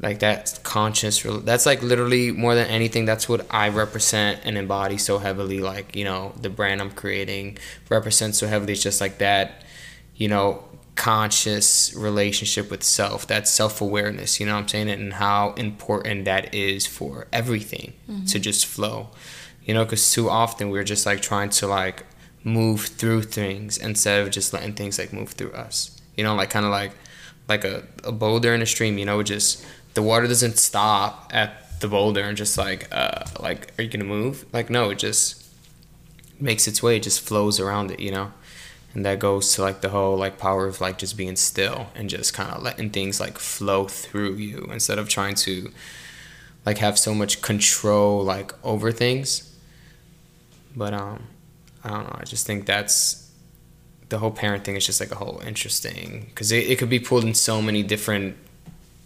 Like 0.00 0.20
that 0.20 0.60
conscious 0.62 1.26
that's 1.42 1.66
like 1.66 1.82
literally 1.82 2.30
more 2.30 2.54
than 2.54 2.68
anything 2.68 3.04
that's 3.04 3.28
what 3.28 3.44
i 3.50 3.68
represent 3.68 4.40
and 4.44 4.56
embody 4.56 4.96
so 4.96 5.18
heavily. 5.18 5.58
Like 5.58 5.96
you 5.96 6.04
know 6.04 6.32
the 6.40 6.50
brand 6.50 6.80
i'm 6.80 6.92
creating 6.92 7.58
represents 7.88 8.38
so 8.38 8.46
heavily. 8.46 8.74
It's 8.74 8.82
just 8.82 9.00
like 9.00 9.18
that 9.18 9.64
you 10.14 10.28
know 10.28 10.67
conscious 10.98 11.94
relationship 11.94 12.70
with 12.72 12.82
self. 12.82 13.26
That 13.28 13.46
self-awareness 13.46 14.40
you 14.40 14.46
know 14.46 14.54
what 14.54 14.62
i'm 14.62 14.68
saying? 14.68 14.90
And 14.90 15.12
how 15.14 15.52
important 15.52 16.24
that 16.24 16.52
is 16.52 16.86
for 16.86 17.28
everything 17.32 17.92
to 18.26 18.38
just 18.40 18.66
flow. 18.66 19.08
You 19.64 19.74
know 19.74 19.84
because 19.84 20.10
too 20.12 20.28
often 20.28 20.70
we're 20.70 20.84
just 20.94 21.06
like 21.06 21.22
trying 21.22 21.50
to 21.50 21.66
like 21.68 22.04
move 22.42 22.80
through 23.00 23.22
things 23.22 23.78
instead 23.78 24.22
of 24.22 24.30
just 24.30 24.52
letting 24.52 24.74
things 24.74 24.98
like 24.98 25.12
move 25.12 25.30
through 25.30 25.52
us. 25.52 25.76
You 26.16 26.24
know 26.24 26.34
like 26.34 26.50
kind 26.50 26.66
of 26.66 26.72
like 26.72 26.92
like 27.48 27.64
a, 27.64 27.84
a 28.02 28.12
boulder 28.12 28.52
in 28.52 28.60
a 28.60 28.66
stream 28.66 28.98
you 28.98 29.06
know 29.06 29.22
just 29.22 29.64
the 29.94 30.02
water 30.02 30.26
doesn't 30.26 30.58
stop 30.58 31.30
at 31.32 31.80
the 31.80 31.88
boulder 31.88 32.22
and 32.22 32.36
just 32.36 32.58
like 32.58 32.88
uh 32.90 33.22
like 33.38 33.72
are 33.78 33.82
you 33.84 33.88
gonna 33.88 34.04
move? 34.04 34.44
Like 34.52 34.68
no 34.68 34.90
it 34.90 34.98
just 34.98 35.46
makes 36.40 36.66
its 36.66 36.82
way 36.82 36.96
it 36.96 37.04
just 37.04 37.20
flows 37.20 37.60
around 37.60 37.90
it 37.92 38.00
you 38.00 38.10
know 38.10 38.32
and 38.94 39.04
that 39.04 39.18
goes 39.18 39.54
to 39.54 39.62
like 39.62 39.80
the 39.80 39.90
whole 39.90 40.16
like 40.16 40.38
power 40.38 40.66
of 40.66 40.80
like 40.80 40.98
just 40.98 41.16
being 41.16 41.36
still 41.36 41.88
and 41.94 42.08
just 42.08 42.34
kind 42.34 42.50
of 42.50 42.62
letting 42.62 42.90
things 42.90 43.20
like 43.20 43.38
flow 43.38 43.86
through 43.86 44.34
you 44.34 44.68
instead 44.72 44.98
of 44.98 45.08
trying 45.08 45.34
to 45.34 45.70
like 46.64 46.78
have 46.78 46.98
so 46.98 47.14
much 47.14 47.42
control 47.42 48.22
like 48.22 48.52
over 48.64 48.92
things. 48.92 49.56
But 50.76 50.94
um 50.94 51.26
i 51.84 51.90
don't 51.90 52.04
know 52.04 52.16
i 52.20 52.24
just 52.24 52.46
think 52.46 52.66
that's 52.66 53.30
the 54.08 54.18
whole 54.18 54.30
parent 54.30 54.64
thing 54.64 54.74
is 54.76 54.86
just 54.86 55.00
like 55.00 55.10
a 55.10 55.14
whole 55.14 55.40
interesting 55.46 56.26
because 56.28 56.50
it, 56.50 56.66
it 56.68 56.78
could 56.78 56.88
be 56.88 56.98
pulled 56.98 57.24
in 57.24 57.34
so 57.34 57.60
many 57.60 57.82
different 57.82 58.36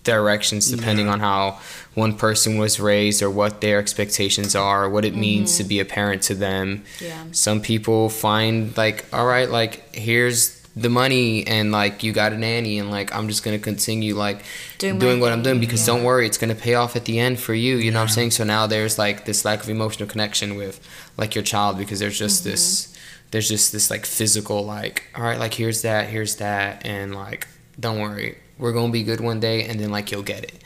directions 0.04 0.70
depending 0.70 1.08
on 1.08 1.20
how 1.20 1.60
one 1.94 2.16
person 2.16 2.58
was 2.58 2.80
raised 2.80 3.22
or 3.22 3.30
what 3.30 3.60
their 3.60 3.78
expectations 3.78 4.56
are 4.56 4.84
or 4.84 4.90
what 4.90 5.04
it 5.04 5.14
means 5.14 5.56
to 5.58 5.64
be 5.64 5.78
a 5.78 5.84
parent 5.84 6.22
to 6.22 6.34
them 6.34 6.82
Yeah. 7.00 7.24
some 7.30 7.60
people 7.60 8.08
find 8.08 8.76
like 8.76 9.04
all 9.12 9.26
right 9.26 9.48
like 9.48 9.94
here's 9.94 10.60
the 10.74 10.88
money 10.88 11.46
and 11.46 11.70
like 11.70 12.02
you 12.02 12.12
got 12.12 12.32
a 12.32 12.36
nanny 12.38 12.78
and 12.78 12.90
like 12.90 13.14
i'm 13.14 13.28
just 13.28 13.44
gonna 13.44 13.58
continue 13.58 14.14
like 14.16 14.42
Doing 14.78 14.98
doing, 14.98 15.20
what 15.20 15.30
i'm 15.30 15.42
doing 15.42 15.60
because 15.60 15.86
yeah. 15.86 15.94
don't 15.94 16.02
worry 16.02 16.26
it's 16.26 16.38
gonna 16.38 16.54
pay 16.54 16.74
off 16.74 16.96
at 16.96 17.04
the 17.04 17.18
end 17.20 17.38
for 17.38 17.54
you 17.54 17.76
you 17.76 17.90
know 17.92 17.98
what 17.98 18.04
i'm 18.04 18.08
saying 18.08 18.30
so 18.32 18.42
now 18.42 18.66
there's 18.66 18.98
like 18.98 19.24
this 19.24 19.44
lack 19.44 19.62
of 19.62 19.68
emotional 19.68 20.08
connection 20.08 20.56
with 20.56 20.80
like 21.16 21.34
your 21.34 21.44
child 21.44 21.78
because 21.78 21.98
there's 22.00 22.18
just 22.18 22.42
Mm-hmm. 22.42 22.50
this 22.50 22.98
there's 23.30 23.48
just 23.48 23.70
this 23.72 23.90
like 23.90 24.04
physical 24.04 24.64
like 24.64 25.04
all 25.14 25.22
right 25.22 25.38
like 25.38 25.54
here's 25.54 25.82
that 25.82 26.08
here's 26.08 26.36
that 26.36 26.84
and 26.86 27.14
like 27.14 27.46
don't 27.78 28.00
worry 28.00 28.38
we're 28.62 28.72
gonna 28.72 28.92
be 28.92 29.02
good 29.02 29.20
one 29.20 29.40
day 29.40 29.64
and 29.68 29.78
then 29.80 29.90
like 29.90 30.10
you'll 30.10 30.22
get 30.22 30.42
it 30.44 30.62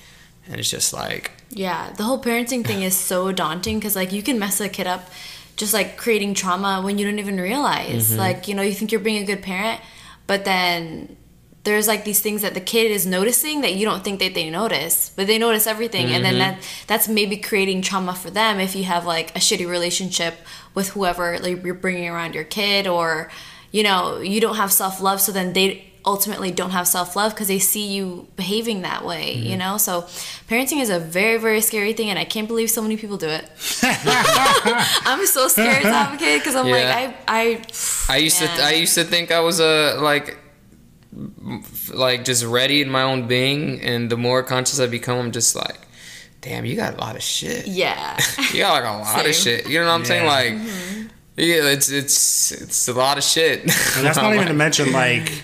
and 0.48 0.60
it's 0.60 0.70
just 0.70 0.92
like 0.92 1.32
yeah, 1.50 1.92
the 1.96 2.02
whole 2.02 2.20
parenting 2.20 2.66
thing 2.66 2.82
is 2.82 2.96
so 2.96 3.32
daunting 3.42 3.78
because 3.78 3.96
like 3.96 4.12
you 4.12 4.22
can 4.22 4.38
mess 4.38 4.60
a 4.60 4.68
kid 4.68 4.86
up, 4.86 5.08
just 5.56 5.72
like 5.72 5.96
creating 5.96 6.34
trauma 6.34 6.82
when 6.84 6.98
you 6.98 7.06
don't 7.06 7.18
even 7.20 7.38
realize. 7.40 8.10
Mm-hmm. 8.10 8.18
Like 8.18 8.48
you 8.48 8.54
know 8.54 8.62
you 8.62 8.74
think 8.74 8.92
you're 8.92 9.00
being 9.00 9.22
a 9.22 9.26
good 9.26 9.42
parent, 9.42 9.80
but 10.26 10.44
then 10.44 11.16
there's 11.64 11.88
like 11.88 12.04
these 12.04 12.20
things 12.20 12.42
that 12.42 12.54
the 12.54 12.60
kid 12.60 12.90
is 12.92 13.06
noticing 13.06 13.60
that 13.62 13.74
you 13.74 13.84
don't 13.84 14.04
think 14.04 14.18
that 14.20 14.34
they 14.34 14.50
notice, 14.50 15.10
but 15.16 15.26
they 15.26 15.38
notice 15.38 15.66
everything, 15.66 16.06
and 16.06 16.24
Mm-hmm. 16.24 16.38
then 16.38 16.38
that 16.38 16.68
that's 16.86 17.08
maybe 17.08 17.36
creating 17.36 17.82
trauma 17.82 18.14
for 18.14 18.30
them 18.30 18.60
if 18.60 18.74
you 18.76 18.84
have 18.84 19.04
like 19.06 19.30
a 19.36 19.40
shitty 19.40 19.68
relationship 19.68 20.34
with 20.74 20.90
whoever 20.90 21.38
like 21.38 21.64
you're 21.64 21.74
bringing 21.74 22.08
around 22.08 22.34
your 22.34 22.44
kid, 22.44 22.86
or 22.86 23.30
you 23.72 23.82
know 23.82 24.18
you 24.20 24.40
don't 24.40 24.56
have 24.56 24.72
self 24.72 25.00
love, 25.00 25.20
so 25.20 25.32
then 25.32 25.52
they 25.54 25.92
ultimately 26.06 26.50
don't 26.52 26.70
have 26.70 26.86
self 26.86 27.16
love 27.16 27.32
because 27.34 27.48
they 27.48 27.58
see 27.58 27.86
you 27.86 28.28
behaving 28.36 28.82
that 28.82 29.04
way, 29.04 29.34
Mm-hmm. 29.36 29.46
you 29.50 29.56
know. 29.56 29.76
So 29.78 30.02
parenting 30.48 30.80
is 30.80 30.90
a 30.90 30.98
very 31.00 31.36
very 31.38 31.60
scary 31.60 31.92
thing, 31.92 32.10
and 32.10 32.18
I 32.18 32.24
can't 32.24 32.46
believe 32.48 32.70
so 32.70 32.80
many 32.82 32.96
people 32.96 33.16
do 33.16 33.28
it. 33.28 33.44
I'm 35.04 35.26
so 35.26 35.48
scared 35.48 35.82
to 35.82 35.92
have 35.92 36.14
a 36.14 36.16
kid 36.16 36.38
because 36.40 36.54
I'm 36.54 36.66
Yeah. 36.66 36.74
like 36.74 37.16
I 37.28 37.60
I 38.08 38.14
I 38.14 38.16
used 38.18 38.40
Man. 38.40 38.56
to 38.56 38.62
I 38.64 38.70
used 38.72 38.94
to 38.94 39.04
think 39.04 39.30
I 39.32 39.40
was 39.40 39.60
a 39.60 39.98
like 40.00 40.38
like 41.94 42.24
just 42.24 42.44
ready 42.44 42.82
in 42.82 42.90
my 42.90 43.02
own 43.02 43.26
being 43.26 43.80
and 43.80 44.10
the 44.10 44.16
more 44.16 44.42
conscious 44.42 44.80
I 44.80 44.86
become 44.86 45.18
I'm 45.18 45.32
just 45.32 45.56
like 45.56 45.78
damn 46.42 46.64
you 46.64 46.76
got 46.76 46.94
a 46.94 46.98
lot 46.98 47.16
of 47.16 47.22
shit 47.22 47.66
yeah. 47.66 48.18
you 48.52 48.60
got 48.60 48.82
like 48.82 48.84
a 48.84 48.98
lot 48.98 49.26
of 49.26 49.34
shit 49.34 49.66
you 49.68 49.78
know 49.80 49.86
what 49.86 49.92
I'm 49.92 50.04
saying 50.04 50.26
like 50.26 50.52
Mm-hmm. 50.52 51.06
yeah 51.36 51.68
it's 51.70 51.90
it's 51.90 52.52
it's 52.52 52.88
a 52.88 52.92
lot 52.92 53.16
of 53.18 53.24
shit 53.24 53.60
And 53.62 53.70
that's 54.04 54.16
not 54.22 54.34
even 54.34 54.46
to 54.48 54.52
mention 54.54 54.92
like 54.92 55.42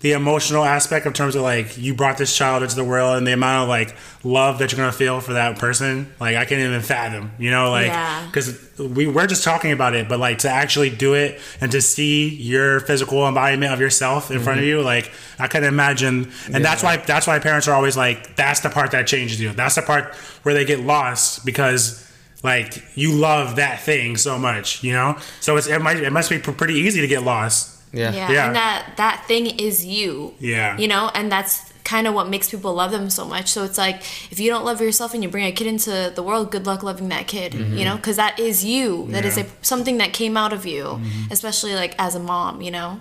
the 0.00 0.12
emotional 0.12 0.64
aspect 0.64 1.06
in 1.06 1.12
terms 1.12 1.34
of 1.34 1.42
like 1.42 1.76
you 1.78 1.94
brought 1.94 2.18
this 2.18 2.34
child 2.36 2.62
into 2.62 2.74
the 2.74 2.84
world 2.84 3.16
and 3.16 3.26
the 3.26 3.32
amount 3.32 3.64
of 3.64 3.68
like 3.68 3.94
love 4.24 4.58
that 4.58 4.72
you're 4.72 4.76
gonna 4.76 4.92
feel 4.92 5.20
for 5.20 5.34
that 5.34 5.58
person 5.58 6.12
like 6.18 6.36
i 6.36 6.44
can't 6.44 6.60
even 6.60 6.80
fathom 6.80 7.30
you 7.38 7.50
know 7.50 7.70
like 7.70 7.86
Yeah. 7.86 8.26
because 8.26 8.78
we 8.78 9.06
we're 9.06 9.26
just 9.26 9.44
talking 9.44 9.72
about 9.72 9.94
it 9.94 10.08
but 10.08 10.18
like 10.18 10.38
to 10.38 10.48
actually 10.48 10.90
do 10.90 11.14
it 11.14 11.40
and 11.60 11.70
to 11.72 11.82
see 11.82 12.28
your 12.28 12.80
physical 12.80 13.26
embodiment 13.26 13.72
of 13.72 13.80
yourself 13.80 14.30
in 14.30 14.40
front 14.40 14.58
of 14.58 14.64
mm-hmm. 14.64 14.78
you 14.78 14.82
like 14.82 15.10
i 15.38 15.46
can 15.46 15.64
imagine. 15.64 16.30
And 16.52 16.64
that's 16.64 16.82
why 16.82 16.96
that's 16.98 17.26
why 17.26 17.38
parents 17.38 17.68
are 17.68 17.74
always 17.74 17.96
like 17.96 18.36
that's 18.36 18.60
the 18.60 18.70
part 18.70 18.92
that 18.92 19.06
changes 19.06 19.40
you. 19.40 19.52
That's 19.52 19.74
the 19.74 19.82
part 19.82 20.14
where 20.42 20.54
they 20.54 20.64
get 20.64 20.80
lost 20.80 21.44
because 21.44 22.06
like 22.42 22.82
you 22.96 23.12
love 23.12 23.56
that 23.56 23.80
thing 23.80 24.16
so 24.16 24.38
much 24.38 24.82
you 24.82 24.92
know? 24.92 25.16
So 25.40 25.56
it's 25.56 25.66
it 25.66 25.80
might 25.80 25.98
it 25.98 26.12
must 26.12 26.30
be 26.30 26.38
pretty 26.38 26.74
easy 26.74 27.00
to 27.00 27.06
get 27.06 27.22
lost 27.22 27.79
Yeah. 27.92 28.12
Yeah. 28.12 28.30
Yeah. 28.30 28.46
And 28.46 28.56
that 28.56 28.92
that 28.96 29.24
thing 29.26 29.46
is 29.58 29.84
you. 29.84 30.34
Yeah. 30.38 30.76
You 30.78 30.88
know, 30.88 31.10
and 31.14 31.30
that's 31.30 31.72
kind 31.82 32.06
of 32.06 32.14
what 32.14 32.28
makes 32.28 32.50
people 32.50 32.72
love 32.74 32.92
them 32.92 33.10
so 33.10 33.24
much. 33.24 33.48
So 33.48 33.64
it's 33.64 33.78
like 33.78 33.96
if 34.30 34.38
you 34.38 34.50
don't 34.50 34.64
love 34.64 34.80
yourself 34.80 35.12
and 35.14 35.22
you 35.22 35.28
bring 35.28 35.44
a 35.46 35.52
kid 35.52 35.66
into 35.66 36.12
the 36.14 36.22
world, 36.22 36.52
good 36.52 36.66
luck 36.66 36.82
loving 36.82 37.08
that 37.08 37.26
kid. 37.26 37.52
Mm-hmm. 37.52 37.76
You 37.76 37.84
know, 37.84 37.96
because 37.96 38.16
that 38.16 38.38
is 38.38 38.64
you. 38.64 39.06
That 39.10 39.24
is 39.24 39.36
Yeah. 39.36 39.44
a 39.44 39.64
something 39.64 39.98
that 39.98 40.12
came 40.12 40.36
out 40.36 40.52
of 40.52 40.66
you, 40.66 40.84
mm-hmm. 40.84 41.32
especially 41.32 41.74
like 41.74 41.94
as 41.98 42.14
a 42.14 42.20
mom. 42.20 42.62
You 42.62 42.70
know. 42.70 43.00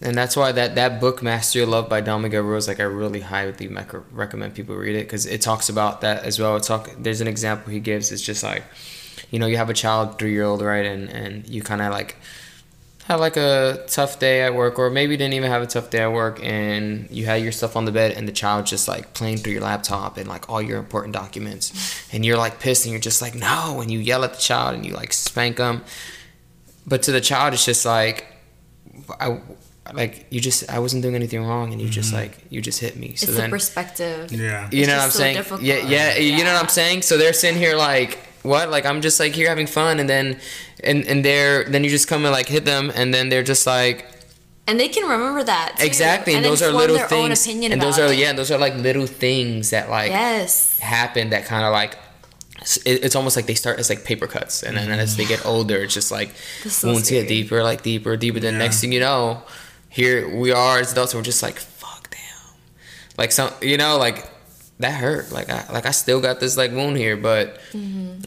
And 0.00 0.16
that's 0.16 0.36
why 0.36 0.52
that, 0.52 0.76
that 0.76 1.00
book, 1.00 1.24
Mastery 1.24 1.62
of 1.62 1.70
Love 1.70 1.88
by 1.88 2.00
Don 2.00 2.22
Miguel 2.22 2.42
Ruiz, 2.42 2.68
like 2.68 2.78
I 2.78 2.84
really 2.84 3.18
highly 3.18 3.68
recommend 4.12 4.54
people 4.54 4.76
read 4.76 4.94
it 4.94 5.06
because 5.06 5.26
it 5.26 5.40
talks 5.40 5.68
about 5.68 6.02
that 6.02 6.22
as 6.22 6.38
well. 6.38 6.54
It 6.54 6.62
talk, 6.62 6.88
there's 6.96 7.20
an 7.20 7.26
example 7.26 7.72
he 7.72 7.80
gives. 7.80 8.12
It's 8.12 8.22
just 8.22 8.44
like, 8.44 8.62
you 9.32 9.40
know, 9.40 9.46
you 9.46 9.56
have 9.56 9.70
a 9.70 9.74
child, 9.74 10.16
three 10.16 10.30
year 10.30 10.44
old, 10.44 10.62
right? 10.62 10.86
And, 10.86 11.08
and 11.08 11.48
you 11.48 11.62
kind 11.62 11.82
of 11.82 11.90
like 11.90 12.14
have 13.08 13.20
like 13.20 13.38
a 13.38 13.84
tough 13.88 14.18
day 14.18 14.42
at 14.42 14.54
work, 14.54 14.78
or 14.78 14.90
maybe 14.90 15.16
didn't 15.16 15.32
even 15.32 15.50
have 15.50 15.62
a 15.62 15.66
tough 15.66 15.88
day 15.88 16.02
at 16.02 16.12
work, 16.12 16.40
and 16.42 17.10
you 17.10 17.24
had 17.24 17.42
your 17.42 17.52
stuff 17.52 17.74
on 17.74 17.86
the 17.86 17.92
bed, 17.92 18.12
and 18.12 18.28
the 18.28 18.32
child 18.32 18.66
just 18.66 18.86
like 18.86 19.14
playing 19.14 19.38
through 19.38 19.54
your 19.54 19.62
laptop 19.62 20.18
and 20.18 20.28
like 20.28 20.48
all 20.50 20.60
your 20.60 20.78
important 20.78 21.14
documents, 21.14 22.04
and 22.12 22.24
you're 22.24 22.36
like 22.36 22.60
pissed, 22.60 22.84
and 22.84 22.92
you're 22.92 23.00
just 23.00 23.22
like 23.22 23.34
no, 23.34 23.80
and 23.80 23.90
you 23.90 23.98
yell 23.98 24.24
at 24.24 24.34
the 24.34 24.40
child, 24.40 24.74
and 24.74 24.84
you 24.84 24.92
like 24.92 25.14
spank 25.14 25.56
them, 25.56 25.82
but 26.86 27.02
to 27.04 27.12
the 27.12 27.20
child, 27.20 27.54
it's 27.54 27.64
just 27.64 27.86
like, 27.86 28.26
I 29.18 29.40
like 29.94 30.26
you 30.28 30.38
just 30.38 30.68
I 30.70 30.78
wasn't 30.78 31.02
doing 31.02 31.14
anything 31.14 31.42
wrong, 31.44 31.72
and 31.72 31.80
you 31.80 31.88
just 31.88 32.08
mm-hmm. 32.12 32.20
like 32.20 32.44
you 32.50 32.60
just 32.60 32.78
hit 32.78 32.96
me. 32.96 33.14
So 33.14 33.28
it's 33.28 33.38
then 33.38 33.48
the 33.48 33.54
perspective. 33.56 34.30
yeah 34.32 34.68
you 34.70 34.80
It's 34.80 34.88
know 34.88 34.96
what 34.96 35.04
I'm 35.04 35.10
so 35.10 35.18
saying? 35.18 35.36
difficult. 35.36 35.62
Yeah, 35.62 35.76
yeah, 35.88 36.18
You 36.18 36.44
know 36.44 36.52
what 36.52 36.62
I'm 36.62 36.68
saying? 36.68 37.02
So 37.02 37.16
they're 37.16 37.32
sitting 37.32 37.58
here 37.58 37.74
like, 37.74 38.18
what? 38.42 38.70
Like 38.70 38.86
I'm 38.86 39.00
just 39.00 39.18
like 39.20 39.32
here 39.34 39.48
having 39.48 39.66
fun, 39.66 39.98
and 40.00 40.08
then, 40.08 40.38
and 40.84 41.04
and 41.06 41.24
they're 41.24 41.64
then 41.64 41.84
you 41.84 41.90
just 41.90 42.08
come 42.08 42.24
and 42.24 42.32
like 42.32 42.48
hit 42.48 42.64
them, 42.64 42.90
and 42.94 43.12
then 43.12 43.28
they're 43.28 43.42
just 43.42 43.66
like 43.66 44.06
And 44.66 44.78
they 44.78 44.88
can 44.88 45.08
remember 45.08 45.42
that 45.44 45.76
too. 45.78 45.86
exactly, 45.86 46.34
and, 46.34 46.44
then 46.44 46.50
those 46.52 46.62
are 46.62 46.70
little 46.72 46.98
things, 46.98 47.46
and 47.46 47.80
those 47.80 47.98
are 47.98 48.12
it. 48.12 48.18
yeah, 48.18 48.32
those 48.32 48.50
are 48.50 48.58
like 48.58 48.74
little 48.76 49.06
things 49.06 49.70
that 49.70 49.88
like 49.90 50.10
Yes. 50.10 50.78
happen 50.78 51.30
that 51.30 51.44
kind 51.46 51.64
of 51.64 51.72
like. 51.72 51.96
it- 52.84 53.04
It's 53.04 53.14
almost 53.16 53.36
like 53.36 53.46
they 53.46 53.54
start 53.54 53.78
as 53.78 53.88
like 53.88 54.04
paper 54.04 54.26
cuts, 54.26 54.62
and 54.62 54.76
then 54.76 54.90
as 54.90 55.16
they 55.16 55.24
get 55.24 55.44
older, 55.46 55.76
it's 55.84 55.94
just 55.94 56.10
like 56.10 56.30
so 56.66 56.88
wounds 56.88 57.08
get 57.10 57.28
deeper, 57.28 57.62
like 57.62 57.82
deeper, 57.82 58.16
deeper. 58.16 58.40
Then 58.40 58.54
Yeah. 58.54 58.64
next 58.66 58.80
thing 58.80 58.92
you 58.92 59.00
know, 59.00 59.42
here 59.88 60.28
we 60.28 60.50
are 60.52 60.78
as 60.80 60.92
adults. 60.92 61.14
We're 61.14 61.22
just 61.22 61.42
like, 61.42 61.58
fuck, 61.58 62.10
damn. 62.10 62.52
Like 63.16 63.32
some, 63.32 63.50
you 63.62 63.76
know, 63.78 63.96
like 63.96 64.26
that 64.78 64.92
hurt. 64.92 65.32
Like 65.32 65.50
I, 65.50 65.64
like 65.72 65.86
I 65.86 65.90
still 65.90 66.20
got 66.20 66.40
this 66.40 66.56
like 66.56 66.72
wound 66.72 66.96
here, 66.96 67.16
but 67.16 67.58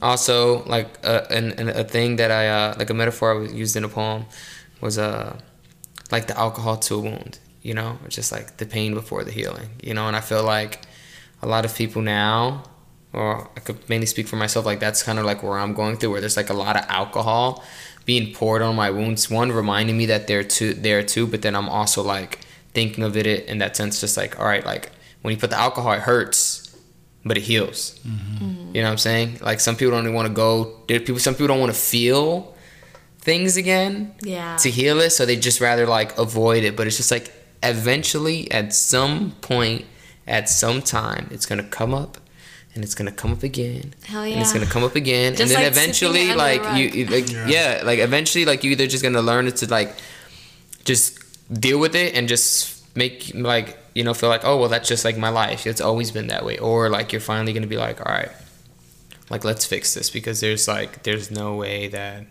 also 0.01 0.63
like 0.65 0.87
uh, 1.03 1.21
and, 1.29 1.57
and 1.59 1.69
a 1.69 1.83
thing 1.83 2.17
that 2.17 2.31
I 2.31 2.47
uh, 2.49 2.75
like 2.77 2.89
a 2.89 2.93
metaphor 2.93 3.31
I 3.31 3.37
was 3.39 3.53
used 3.53 3.75
in 3.75 3.83
a 3.83 3.89
poem 3.89 4.25
was 4.81 4.97
uh 4.97 5.39
like 6.11 6.27
the 6.27 6.37
alcohol 6.37 6.77
to 6.77 6.95
a 6.95 6.99
wound. 6.99 7.39
You 7.61 7.73
know, 7.75 7.99
it's 8.05 8.15
just 8.15 8.31
like 8.31 8.57
the 8.57 8.65
pain 8.65 8.93
before 8.93 9.23
the 9.23 9.31
healing. 9.31 9.69
You 9.83 9.93
know, 9.93 10.07
and 10.07 10.15
I 10.15 10.21
feel 10.21 10.43
like 10.43 10.81
a 11.41 11.47
lot 11.47 11.63
of 11.63 11.75
people 11.75 12.01
now, 12.01 12.63
or 13.13 13.49
I 13.55 13.59
could 13.59 13.87
mainly 13.87 14.07
speak 14.07 14.27
for 14.27 14.35
myself, 14.35 14.65
like 14.65 14.79
that's 14.79 15.03
kind 15.03 15.19
of 15.19 15.25
like 15.25 15.43
where 15.43 15.57
I'm 15.59 15.73
going 15.73 15.97
through, 15.97 16.11
where 16.11 16.21
there's 16.21 16.37
like 16.37 16.49
a 16.49 16.55
lot 16.55 16.75
of 16.75 16.85
alcohol 16.89 17.63
being 18.05 18.33
poured 18.33 18.61
on 18.61 18.75
my 18.75 18.89
wounds. 18.89 19.29
One 19.29 19.51
reminding 19.51 19.97
me 19.97 20.07
that 20.07 20.27
they're 20.27 20.43
too 20.43 20.73
there 20.73 21.03
too, 21.03 21.27
but 21.27 21.43
then 21.43 21.55
I'm 21.55 21.69
also 21.69 22.01
like 22.03 22.39
thinking 22.73 23.03
of 23.03 23.15
it 23.15 23.45
in 23.45 23.59
that 23.59 23.75
sense, 23.75 24.01
just 24.01 24.17
like 24.17 24.39
all 24.39 24.45
right, 24.45 24.65
like 24.65 24.91
when 25.21 25.33
you 25.33 25.39
put 25.39 25.49
the 25.49 25.59
alcohol, 25.59 25.91
it 25.93 25.99
hurts, 26.01 26.75
but 27.25 27.37
it 27.37 27.41
heals. 27.41 27.99
Mm-hmm. 28.07 28.75
You 28.75 28.81
know 28.81 28.87
what 28.87 28.91
I'm 28.93 28.97
saying? 28.97 29.39
Like 29.41 29.59
some 29.59 29.75
people 29.75 29.91
don't 29.91 30.03
even 30.03 30.15
want 30.15 30.27
to 30.27 30.33
go. 30.33 30.65
People, 30.87 31.19
some 31.19 31.33
people 31.35 31.47
don't 31.47 31.59
want 31.59 31.73
to 31.73 31.77
feel 31.79 32.55
things 33.19 33.55
again 33.57 34.15
Yeah. 34.23 34.57
to 34.57 34.69
heal 34.71 34.99
it, 35.01 35.11
so 35.11 35.25
they 35.25 35.35
just 35.35 35.61
rather 35.61 35.85
like 35.85 36.17
avoid 36.17 36.63
it. 36.63 36.75
But 36.75 36.87
it's 36.87 36.97
just 36.97 37.11
like 37.11 37.31
eventually, 37.61 38.49
at 38.51 38.73
some 38.73 39.31
point, 39.41 39.85
at 40.27 40.49
some 40.49 40.81
time, 40.81 41.27
it's 41.31 41.45
gonna 41.45 41.63
come 41.63 41.93
up, 41.93 42.17
and 42.73 42.83
it's 42.83 42.95
gonna 42.95 43.11
come 43.11 43.31
up 43.33 43.43
again, 43.43 43.93
Hell 44.05 44.23
and 44.23 44.39
it's 44.41 44.53
gonna 44.53 44.65
come 44.65 44.83
up 44.83 44.95
again, 44.95 45.33
Just 45.33 45.41
and 45.41 45.51
then 45.51 45.63
like 45.63 45.71
eventually, 45.71 46.29
it 46.29 46.31
under 46.31 46.33
the 46.33 46.37
like 46.37 46.77
you, 46.79 46.85
you- 47.01 47.05
like 47.05 47.29
Yeah. 47.31 47.47
yeah. 47.47 47.81
like 47.83 47.99
eventually, 47.99 48.45
like 48.45 48.63
you 48.63 48.71
either 48.71 48.87
just 48.87 49.03
gonna 49.03 49.21
learn 49.21 49.51
to 49.51 49.67
like 49.67 49.95
just 50.85 51.19
deal 51.53 51.77
with 51.79 51.95
it 51.95 52.15
and 52.15 52.27
just 52.27 52.80
make 52.95 53.31
like 53.33 53.77
you 53.95 54.03
know 54.03 54.13
feel 54.13 54.29
like 54.29 54.43
oh 54.43 54.57
well 54.57 54.69
that's 54.69 54.87
just 54.87 55.05
like 55.05 55.17
my 55.17 55.29
life. 55.29 55.65
It's 55.67 55.81
always 55.81 56.11
been 56.11 56.27
that 56.27 56.45
way. 56.45 56.57
Or 56.57 56.89
like 56.89 57.11
you're 57.11 57.21
finally 57.21 57.53
gonna 57.53 57.67
be 57.67 57.77
like 57.77 57.99
all 57.99 58.11
right 58.11 58.31
like 59.31 59.45
let's 59.45 59.65
fix 59.65 59.93
this 59.93 60.09
because 60.09 60.41
there's 60.41 60.67
like 60.67 61.03
there's 61.03 61.31
no 61.31 61.55
way 61.55 61.87
that 61.87 62.25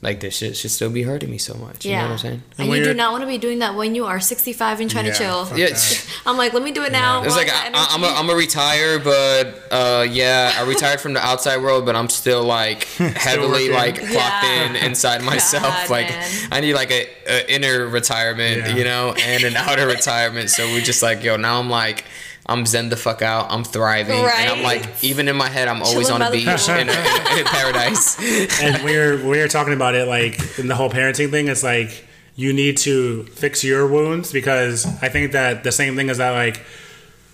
like 0.00 0.20
this 0.20 0.36
shit 0.36 0.56
should 0.56 0.70
still 0.70 0.90
be 0.90 1.02
hurting 1.02 1.28
me 1.28 1.38
so 1.38 1.54
much 1.54 1.84
you 1.84 1.90
know 1.90 1.96
yeah. 1.98 2.02
what 2.04 2.12
i'm 2.12 2.18
saying 2.18 2.42
And 2.56 2.68
when 2.68 2.78
you 2.78 2.84
do 2.84 2.94
not 2.94 3.10
want 3.12 3.22
to 3.22 3.26
be 3.26 3.36
doing 3.38 3.58
that 3.58 3.74
when 3.74 3.94
you 3.96 4.06
are 4.06 4.20
65 4.20 4.80
and 4.80 4.88
trying 4.90 5.06
Yeah, 5.06 5.12
to 5.12 5.18
chill. 5.18 5.58
Yeah. 5.58 5.76
I'm 6.26 6.36
like, 6.36 6.52
let 6.52 6.62
me 6.62 6.70
do 6.70 6.82
it 6.84 6.92
now. 6.92 7.22
It's 7.24 7.34
like 7.34 7.48
I 7.50 7.68
I, 7.68 7.70
got 7.72 7.92
I'm 7.92 8.02
a, 8.02 8.06
energy. 8.06 8.18
I'm 8.20 8.30
a 8.30 8.34
retire, 8.34 8.98
but 8.98 9.44
uh, 9.72 10.06
yeah, 10.08 10.52
I 10.58 10.62
retired 10.68 11.00
from 11.00 11.14
the 11.14 11.20
outside 11.24 11.58
world, 11.62 11.84
but 11.86 11.96
I'm 11.96 12.08
still 12.10 12.44
like 12.44 12.84
heavily 13.28 13.70
working. 13.70 13.72
like 13.74 13.94
clocked 13.96 14.44
Yeah. 14.44 14.66
in 14.70 14.76
inside 14.76 15.22
myself. 15.32 15.62
God, 15.64 15.90
like 15.90 16.08
man. 16.10 16.48
I 16.52 16.60
need 16.60 16.74
like 16.74 16.90
a, 16.92 17.08
a 17.26 17.52
inner 17.54 17.86
retirement, 17.88 18.58
Yeah. 18.66 18.76
you 18.76 18.84
know, 18.84 19.14
and 19.18 19.42
an 19.44 19.56
outer 19.56 19.86
retirement. 19.86 20.50
So 20.50 20.66
we 20.74 20.80
just 20.82 21.02
like 21.02 21.22
yo, 21.24 21.36
now 21.36 21.58
I'm 21.58 21.70
like. 21.70 22.04
I'm 22.48 22.64
zen 22.64 22.88
the 22.88 22.96
fuck 22.96 23.20
out. 23.20 23.50
I'm 23.50 23.62
thriving, 23.62 24.18
and 24.18 24.50
I'm 24.50 24.62
like, 24.62 25.04
even 25.04 25.28
in 25.28 25.36
my 25.36 25.48
head, 25.48 25.68
I'm 25.68 25.82
always 25.82 26.08
Chilling 26.08 26.22
on 26.22 26.28
a 26.28 26.30
by 26.30 26.30
beach 26.30 26.68
in, 26.68 26.88
in, 26.88 27.38
in 27.38 27.44
paradise. 27.44 28.18
and 28.62 28.82
we're 28.82 29.22
we're 29.26 29.48
talking 29.48 29.74
about 29.74 29.94
it 29.94 30.08
like 30.08 30.58
in 30.58 30.66
the 30.66 30.74
whole 30.74 30.90
parenting 30.90 31.30
thing. 31.30 31.48
It's 31.48 31.62
like 31.62 32.06
you 32.38 32.52
need 32.52 32.76
to 32.76 33.24
fix 33.24 33.64
your 33.64 33.84
wounds 33.88 34.32
because 34.32 34.86
i 35.02 35.08
think 35.08 35.32
that 35.32 35.64
the 35.64 35.72
same 35.72 35.96
thing 35.96 36.08
is 36.08 36.18
that 36.18 36.30
like 36.30 36.64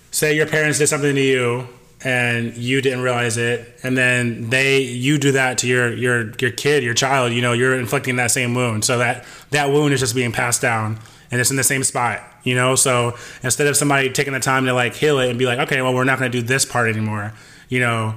say 0.09 0.35
your 0.35 0.47
parents 0.47 0.79
did 0.79 0.87
something 0.87 1.13
to 1.13 1.21
you 1.21 1.67
and 2.03 2.55
you 2.57 2.81
didn't 2.81 3.01
realize 3.01 3.37
it 3.37 3.79
and 3.83 3.97
then 3.97 4.49
they 4.49 4.81
you 4.81 5.17
do 5.17 5.31
that 5.31 5.59
to 5.59 5.67
your 5.67 5.93
your 5.93 6.31
your 6.39 6.51
kid 6.51 6.83
your 6.83 6.93
child 6.93 7.31
you 7.31 7.41
know 7.41 7.53
you're 7.53 7.77
inflicting 7.77 8.15
that 8.17 8.31
same 8.31 8.53
wound. 8.53 8.85
So 8.85 8.97
that 8.99 9.25
that 9.51 9.69
wound 9.69 9.93
is 9.93 9.99
just 9.99 10.13
being 10.13 10.31
passed 10.31 10.61
down 10.61 10.99
and 11.31 11.41
it's 11.41 11.51
in 11.51 11.57
the 11.57 11.63
same 11.63 11.83
spot 11.83 12.21
you 12.43 12.53
know? 12.53 12.75
So 12.75 13.17
instead 13.41 13.65
of 13.65 13.75
somebody 13.75 14.11
taking 14.11 14.33
the 14.33 14.39
time 14.39 14.65
to 14.65 14.73
like 14.73 14.93
heal 14.93 15.19
it 15.19 15.29
and 15.29 15.39
be 15.39 15.45
like 15.45 15.59
okay 15.59 15.81
well 15.81 15.93
we're 15.93 16.03
not 16.03 16.19
going 16.19 16.31
to 16.31 16.41
do 16.41 16.45
this 16.45 16.65
part 16.65 16.89
anymore 16.89 17.33
you 17.69 17.79
know 17.79 18.15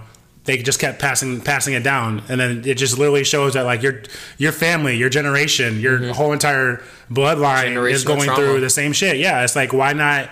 they 0.49 0.57
just 0.57 0.81
kept 0.81 0.99
passing 0.99 1.43
passing 1.43 1.75
it 1.75 1.83
down. 1.85 2.23
And 2.31 2.41
then 2.41 2.63
it 2.65 2.77
just 2.77 2.97
literally 2.97 3.23
shows 3.23 3.53
that 3.53 3.67
like 3.67 3.83
your 3.83 4.03
your 4.39 4.51
family 4.51 4.97
your 4.97 5.11
generation 5.11 5.79
your 5.79 5.99
mm-hmm. 5.99 6.11
whole 6.13 6.33
entire 6.33 6.83
bloodline 7.11 7.91
is 7.91 8.03
going 8.03 8.23
trauma. 8.23 8.37
through 8.37 8.61
the 8.61 8.71
same 8.71 8.95
shit. 8.95 9.19
Yeah 9.19 9.45
it's 9.45 9.55
like 9.55 9.75
why 9.75 9.93
not? 9.93 10.31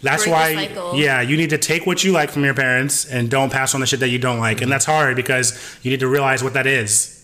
That's 0.00 0.24
Break 0.24 0.74
why 0.74 0.94
yeah 0.96 1.20
you 1.20 1.36
need 1.36 1.50
to 1.50 1.58
take 1.58 1.86
what 1.86 2.02
you 2.02 2.12
like 2.12 2.30
from 2.30 2.44
your 2.44 2.54
parents 2.54 3.04
and 3.04 3.30
don't 3.30 3.52
pass 3.52 3.74
on 3.74 3.82
the 3.82 3.86
shit 3.86 4.00
that 4.00 4.08
you 4.08 4.18
don't 4.18 4.38
like. 4.38 4.56
And 4.56 4.62
mm-hmm. 4.62 4.70
that's 4.70 4.86
hard 4.86 5.16
because 5.16 5.78
you 5.82 5.90
need 5.90 6.00
to 6.00 6.08
realize 6.08 6.42
what 6.42 6.54
that 6.54 6.66
is. 6.66 7.14
you 7.14 7.17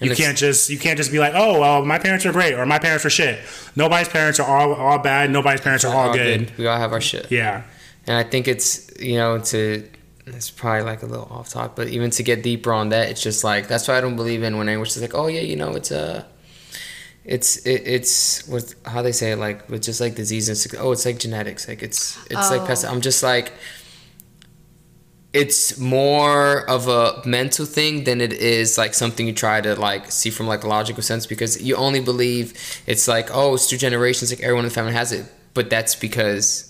And 0.00 0.10
it's- 0.10 0.18
can't 0.26 0.38
just 0.38 0.70
you 0.70 0.78
can't 0.78 0.96
just 0.96 1.10
be 1.10 1.18
like 1.18 1.32
oh 1.34 1.58
well 1.60 1.84
my 1.84 1.98
parents 1.98 2.24
are 2.26 2.32
great 2.32 2.54
or 2.54 2.64
my 2.66 2.78
parents 2.78 3.04
are 3.04 3.10
shit 3.10 3.40
nobody's 3.76 4.08
parents 4.08 4.38
are 4.40 4.46
all 4.48 4.72
all 4.74 4.98
bad 4.98 5.30
nobody's 5.30 5.60
parents 5.60 5.84
are 5.84 5.94
all 5.94 6.12
good 6.14 6.52
We 6.58 6.66
all 6.66 6.78
have 6.78 6.92
our 6.92 7.00
shit. 7.00 7.30
yeah 7.30 7.62
And 8.06 8.16
I 8.16 8.22
think 8.22 8.46
it's 8.48 8.90
you 9.00 9.16
know 9.16 9.38
to 9.52 9.88
it's 10.26 10.50
probably 10.50 10.82
like 10.82 11.02
a 11.02 11.06
little 11.06 11.26
off 11.30 11.48
topic, 11.48 11.72
but 11.74 11.88
even 11.88 12.10
to 12.10 12.22
get 12.22 12.42
deeper 12.42 12.70
on 12.70 12.90
that, 12.90 13.08
it's 13.10 13.22
just 13.22 13.44
like 13.44 13.66
that's 13.66 13.88
why 13.88 13.96
I 13.96 14.02
don't 14.02 14.14
believe 14.16 14.42
in 14.42 14.58
when 14.58 14.68
anyone 14.68 14.86
is 14.86 15.00
like, 15.00 15.14
oh 15.14 15.26
yeah, 15.26 15.40
you 15.40 15.56
know, 15.56 15.70
it's 15.74 15.90
a, 15.90 16.26
it's 17.24 17.56
it, 17.66 17.82
it's 17.86 18.46
what 18.46 18.74
how 18.84 19.00
they 19.02 19.12
say 19.12 19.32
it 19.32 19.36
like 19.38 19.68
with 19.70 19.82
just 19.82 20.00
like 20.02 20.14
diseases. 20.14 20.64
it's 20.66 20.74
like, 20.74 20.82
Oh, 20.82 20.92
it's 20.92 21.04
like 21.06 21.18
genetics. 21.18 21.66
Like 21.68 21.82
it's 21.82 22.18
it's 22.30 22.50
like 22.50 22.60
Oh. 22.62 22.66
pest- 22.66 22.84
I'm 22.86 23.00
just 23.00 23.22
like. 23.22 23.52
It's 25.32 25.78
more 25.78 26.68
of 26.70 26.88
a 26.88 27.22
mental 27.26 27.66
thing 27.66 28.04
than 28.04 28.20
it 28.20 28.32
is 28.32 28.78
like 28.78 28.94
something 28.94 29.26
you 29.26 29.34
try 29.34 29.60
to 29.60 29.74
like 29.74 30.10
see 30.10 30.30
from 30.30 30.46
like 30.46 30.64
a 30.64 30.68
logical 30.68 31.02
sense 31.02 31.26
because 31.26 31.62
you 31.62 31.76
only 31.76 32.00
believe 32.00 32.54
it's 32.86 33.06
like 33.06 33.28
oh 33.30 33.54
it's 33.54 33.68
through 33.68 33.76
generations 33.76 34.32
like 34.32 34.40
everyone 34.40 34.64
in 34.64 34.70
the 34.70 34.74
family 34.74 34.94
has 34.94 35.12
it 35.12 35.26
but 35.52 35.68
that's 35.68 35.94
because 35.94 36.68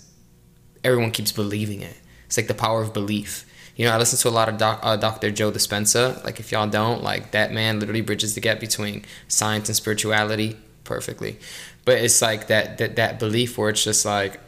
everyone 0.85 1.11
keeps 1.11 1.33
believing 1.33 1.83
it. 1.83 1.97
It's 2.27 2.37
like 2.37 2.47
the 2.47 2.55
power 2.55 2.83
of 2.83 2.93
belief. 2.93 3.45
You 3.77 3.85
know, 3.85 3.93
I 3.93 3.99
listen 3.99 4.19
to 4.19 4.29
a 4.29 4.37
lot 4.37 4.49
of 4.49 4.59
doc, 4.59 4.81
uh, 4.83 4.97
Dr. 4.97 5.31
Joe 5.31 5.53
Dispenza. 5.53 6.23
Like, 6.25 6.41
if 6.41 6.51
y'all 6.51 6.67
don't, 6.67 7.03
like, 7.03 7.31
that 7.31 7.53
man 7.53 7.79
literally 7.79 8.01
bridges 8.01 8.35
the 8.35 8.41
gap 8.41 8.59
between 8.59 9.05
science 9.29 9.69
and 9.69 9.77
spirituality 9.77 10.57
perfectly. 10.85 11.39
But 11.85 11.99
it's 11.99 12.21
like 12.21 12.49
that 12.49 12.79
that, 12.79 12.97
that 12.97 13.19
belief 13.19 13.57
where 13.57 13.71
it's 13.71 13.85
just 13.85 14.05
like, 14.05 14.41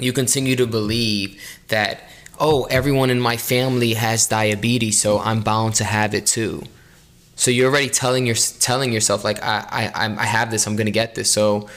you 0.00 0.12
continue 0.12 0.56
to 0.56 0.66
believe 0.66 1.40
that 1.68 2.08
oh 2.40 2.64
everyone 2.64 3.10
in 3.10 3.20
my 3.20 3.36
family 3.36 3.94
has 3.94 4.26
diabetes 4.26 5.00
so 5.00 5.18
i'm 5.20 5.40
bound 5.40 5.74
to 5.74 5.84
have 5.84 6.14
it 6.14 6.26
too 6.26 6.62
so 7.36 7.50
you're 7.50 7.70
already 7.70 7.88
telling 7.88 8.26
your 8.26 8.36
telling 8.60 8.92
yourself 8.92 9.24
like 9.24 9.42
i 9.42 9.90
i 9.98 10.04
i 10.16 10.24
have 10.26 10.50
this 10.50 10.66
i'm 10.66 10.76
gonna 10.76 10.90
get 10.90 11.14
this 11.14 11.30
so 11.30 11.68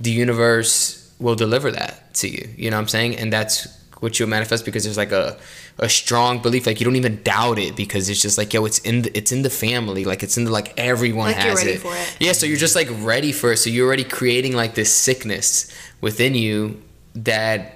the 0.00 0.10
universe 0.10 1.12
will 1.18 1.34
deliver 1.34 1.70
that 1.70 2.14
to 2.14 2.28
you 2.28 2.48
you 2.56 2.70
know 2.70 2.76
what 2.76 2.82
i'm 2.82 2.88
saying 2.88 3.16
and 3.16 3.32
that's 3.32 3.66
what 4.00 4.18
you'll 4.18 4.28
manifest 4.28 4.64
because 4.66 4.84
there's 4.84 4.98
like 4.98 5.12
a 5.12 5.36
a 5.78 5.88
strong 5.88 6.40
belief 6.40 6.66
like 6.66 6.80
you 6.80 6.84
don't 6.84 6.96
even 6.96 7.22
doubt 7.22 7.58
it 7.58 7.74
because 7.76 8.08
it's 8.10 8.20
just 8.20 8.36
like 8.38 8.52
yo 8.52 8.64
it's 8.64 8.78
in 8.80 9.02
the, 9.02 9.16
it's 9.16 9.32
in 9.32 9.42
the 9.42 9.50
family 9.50 10.04
like 10.04 10.22
it's 10.22 10.36
in 10.38 10.44
the 10.44 10.50
like 10.50 10.72
everyone 10.78 11.26
Like 11.28 11.36
has 11.36 11.62
it. 11.64 11.80
for 11.80 11.94
it. 11.94 12.16
yeah 12.20 12.32
so 12.32 12.44
you're 12.46 12.56
just 12.58 12.74
like 12.76 12.88
ready 13.00 13.32
for 13.32 13.52
it 13.52 13.56
so 13.58 13.68
you're 13.70 13.86
already 13.86 14.04
creating 14.04 14.54
like 14.54 14.74
this 14.74 14.94
sickness 14.94 15.70
within 16.00 16.34
you 16.34 16.82
that 17.14 17.75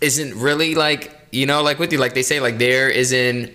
isn't 0.00 0.38
really 0.38 0.74
like 0.74 1.12
you 1.30 1.46
know 1.46 1.62
like 1.62 1.78
with 1.78 1.92
you 1.92 1.98
like 1.98 2.14
they 2.14 2.22
say 2.22 2.40
like 2.40 2.58
there 2.58 2.88
isn't 2.88 3.52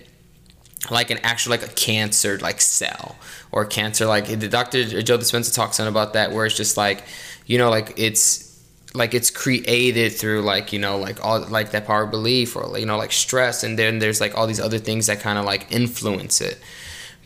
like 0.90 1.10
an 1.10 1.18
actual 1.22 1.50
like 1.50 1.62
a 1.62 1.68
cancer 1.68 2.38
like 2.38 2.60
cell 2.60 3.16
or 3.52 3.64
cancer 3.64 4.06
like 4.06 4.26
the 4.26 4.48
doctor 4.48 4.78
uh, 4.78 5.02
joe 5.02 5.18
dispenza 5.18 5.54
talks 5.54 5.78
on 5.78 5.86
about 5.86 6.14
that 6.14 6.32
where 6.32 6.46
it's 6.46 6.56
just 6.56 6.76
like 6.76 7.04
you 7.46 7.58
know 7.58 7.70
like 7.70 7.92
it's 7.96 8.50
like 8.94 9.14
it's 9.14 9.30
created 9.30 10.12
through 10.12 10.42
like 10.42 10.72
you 10.72 10.78
know 10.78 10.98
like 10.98 11.24
all 11.24 11.40
like 11.46 11.70
that 11.70 11.86
power 11.86 12.04
of 12.04 12.10
belief 12.10 12.56
or 12.56 12.76
you 12.78 12.86
know 12.86 12.96
like 12.96 13.12
stress 13.12 13.62
and 13.62 13.78
then 13.78 13.98
there's 13.98 14.20
like 14.20 14.36
all 14.36 14.46
these 14.46 14.60
other 14.60 14.78
things 14.78 15.06
that 15.06 15.20
kind 15.20 15.38
of 15.38 15.44
like 15.44 15.70
influence 15.70 16.40
it. 16.40 16.58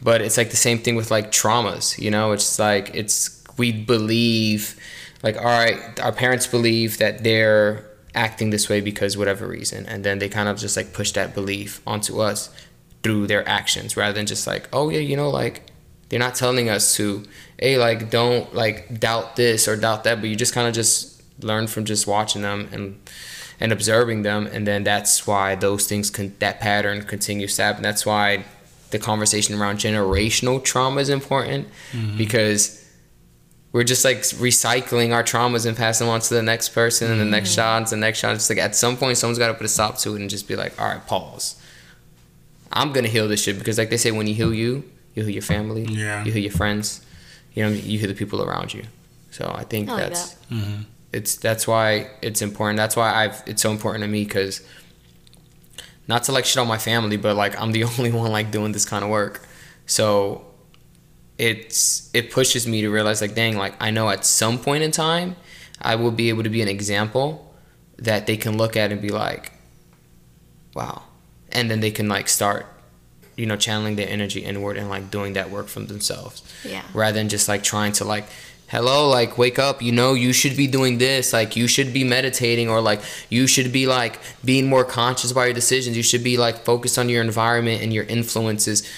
But 0.02 0.20
it's 0.20 0.36
like 0.36 0.50
the 0.50 0.56
same 0.56 0.78
thing 0.78 0.96
with 0.96 1.10
like 1.10 1.32
traumas 1.32 1.98
you 1.98 2.10
know? 2.10 2.32
It's 2.32 2.58
like 2.58 2.94
it's 2.94 3.42
we 3.56 3.72
believe 3.72 4.78
like 5.22 5.36
all 5.36 5.44
right 5.44 5.98
our 6.00 6.12
parents 6.12 6.46
believe 6.46 6.98
that 6.98 7.24
they're 7.24 7.86
acting 8.14 8.50
this 8.50 8.68
way 8.68 8.80
because 8.80 9.16
whatever 9.16 9.46
reason. 9.46 9.86
And 9.86 10.04
then 10.04 10.18
they 10.18 10.28
kind 10.28 10.48
of 10.48 10.58
just 10.58 10.76
like 10.76 10.92
push 10.92 11.12
that 11.12 11.34
belief 11.34 11.80
onto 11.86 12.20
us 12.20 12.54
through 13.02 13.26
their 13.26 13.46
actions 13.48 13.96
rather 13.96 14.14
than 14.14 14.24
just 14.24 14.46
like 14.46 14.66
oh 14.72 14.88
yeah 14.88 14.98
you 14.98 15.14
know 15.14 15.28
like 15.28 15.66
they're 16.08 16.18
not 16.18 16.34
telling 16.34 16.68
us 16.68 16.96
to. 16.96 17.24
Hey 17.58 17.78
like 17.78 18.10
don't 18.10 18.54
like 18.54 19.00
doubt 19.00 19.36
this 19.36 19.68
or 19.68 19.76
doubt 19.76 20.04
that 20.04 20.20
but 20.20 20.28
you 20.28 20.36
just 20.36 20.54
kind 20.54 20.68
of 20.68 20.74
just 20.74 21.22
learn 21.42 21.66
from 21.66 21.84
just 21.84 22.06
watching 22.06 22.42
them 22.42 22.68
and 22.72 22.98
and 23.60 23.72
observing 23.72 24.22
them. 24.22 24.46
And 24.46 24.66
then 24.66 24.84
that's 24.84 25.26
why 25.26 25.54
those 25.54 25.86
things 25.86 26.10
can 26.10 26.34
that 26.38 26.60
pattern 26.60 27.02
continues 27.02 27.56
to 27.56 27.62
happen. 27.62 27.82
That's 27.82 28.04
why 28.04 28.44
the 28.90 28.98
conversation 28.98 29.60
around 29.60 29.78
generational 29.78 30.62
trauma 30.62 31.00
is 31.00 31.08
important 31.08 31.68
mm-hmm. 31.92 32.16
because 32.16 32.83
we're 33.74 33.82
just 33.82 34.04
like 34.04 34.18
recycling 34.18 35.12
our 35.12 35.24
traumas 35.24 35.66
and 35.66 35.76
passing 35.76 36.06
them 36.06 36.14
on 36.14 36.20
to 36.20 36.32
the 36.32 36.42
next 36.42 36.68
person 36.68 37.10
and 37.10 37.20
the 37.20 37.24
next 37.24 37.50
mm-hmm. 37.50 37.56
shot 37.56 37.78
and 37.78 37.86
the 37.88 37.96
next 37.96 38.20
shot. 38.20 38.32
It's 38.36 38.48
like 38.48 38.60
at 38.60 38.76
some 38.76 38.96
point 38.96 39.18
someone's 39.18 39.36
got 39.36 39.48
to 39.48 39.54
put 39.54 39.66
a 39.66 39.68
stop 39.68 39.98
to 39.98 40.14
it 40.14 40.20
and 40.20 40.30
just 40.30 40.46
be 40.46 40.54
like, 40.54 40.80
all 40.80 40.86
right, 40.86 41.04
pause. 41.04 41.60
I'm 42.72 42.92
gonna 42.92 43.08
heal 43.08 43.26
this 43.26 43.42
shit 43.42 43.58
because 43.58 43.76
like 43.76 43.90
they 43.90 43.96
say, 43.96 44.12
when 44.12 44.28
you 44.28 44.34
heal 44.34 44.54
you, 44.54 44.84
you 45.14 45.24
heal 45.24 45.28
your 45.28 45.42
family, 45.42 45.86
Yeah. 45.86 46.24
you 46.24 46.30
heal 46.30 46.42
your 46.42 46.52
friends, 46.52 47.04
you 47.54 47.64
know, 47.64 47.70
you 47.70 47.98
heal 47.98 48.08
the 48.08 48.14
people 48.14 48.42
around 48.42 48.72
you. 48.72 48.84
So 49.32 49.52
I 49.52 49.64
think 49.64 49.88
I 49.88 49.92
like 49.92 50.02
that's 50.04 50.34
mm-hmm. 50.52 50.82
it's 51.12 51.34
that's 51.34 51.66
why 51.66 52.10
it's 52.22 52.42
important. 52.42 52.76
That's 52.76 52.94
why 52.94 53.12
I've 53.12 53.42
it's 53.44 53.60
so 53.60 53.72
important 53.72 54.02
to 54.04 54.08
me 54.08 54.22
because 54.22 54.64
not 56.06 56.22
to 56.24 56.32
like 56.32 56.44
shit 56.44 56.58
on 56.58 56.68
my 56.68 56.78
family, 56.78 57.16
but 57.16 57.34
like 57.34 57.60
I'm 57.60 57.72
the 57.72 57.82
only 57.98 58.12
one 58.12 58.30
like 58.30 58.52
doing 58.52 58.70
this 58.70 58.84
kind 58.84 59.02
of 59.02 59.10
work. 59.10 59.44
So 59.86 60.44
it's 61.38 62.10
it 62.14 62.30
pushes 62.30 62.66
me 62.66 62.80
to 62.82 62.90
realize 62.90 63.20
like 63.20 63.34
dang 63.34 63.56
like 63.56 63.74
I 63.80 63.90
know 63.90 64.08
at 64.08 64.24
some 64.24 64.58
point 64.58 64.84
in 64.84 64.90
time 64.90 65.36
I 65.82 65.96
will 65.96 66.12
be 66.12 66.28
able 66.28 66.44
to 66.44 66.48
be 66.48 66.62
an 66.62 66.68
example 66.68 67.54
that 67.98 68.26
they 68.26 68.36
can 68.36 68.56
look 68.56 68.76
at 68.76 68.92
and 68.92 69.00
be 69.02 69.10
like 69.10 69.52
wow. 70.74 71.02
And 71.50 71.70
then 71.70 71.80
they 71.80 71.90
can 71.90 72.08
like 72.08 72.28
start 72.28 72.66
you 73.36 73.46
know 73.46 73.56
channeling 73.56 73.96
their 73.96 74.08
energy 74.08 74.44
inward 74.44 74.76
and 74.76 74.88
like 74.88 75.10
doing 75.10 75.32
that 75.32 75.50
work 75.50 75.66
from 75.68 75.86
themselves. 75.86 76.42
Yeah. 76.64 76.82
rather 76.94 77.18
than 77.18 77.28
just 77.28 77.48
like 77.48 77.62
trying 77.62 77.92
to 77.94 78.04
like 78.04 78.26
hello 78.68 79.08
like 79.08 79.36
wake 79.36 79.58
up 79.58 79.82
you 79.82 79.92
know 79.92 80.14
you 80.14 80.32
should 80.32 80.56
be 80.56 80.66
doing 80.66 80.96
this 80.98 81.32
like 81.34 81.54
you 81.54 81.68
should 81.68 81.92
be 81.92 82.02
meditating 82.02 82.68
or 82.68 82.80
like 82.80 83.00
you 83.28 83.46
should 83.46 83.70
be 83.70 83.86
like 83.86 84.18
being 84.44 84.66
more 84.66 84.84
conscious 84.84 85.30
about 85.32 85.42
your 85.42 85.52
decisions. 85.52 85.96
You 85.96 86.02
should 86.02 86.24
be 86.24 86.36
like 86.36 86.64
focused 86.64 86.98
on 86.98 87.08
your 87.08 87.22
environment 87.22 87.82
and 87.82 87.92
your 87.92 88.04
influences 88.04 88.88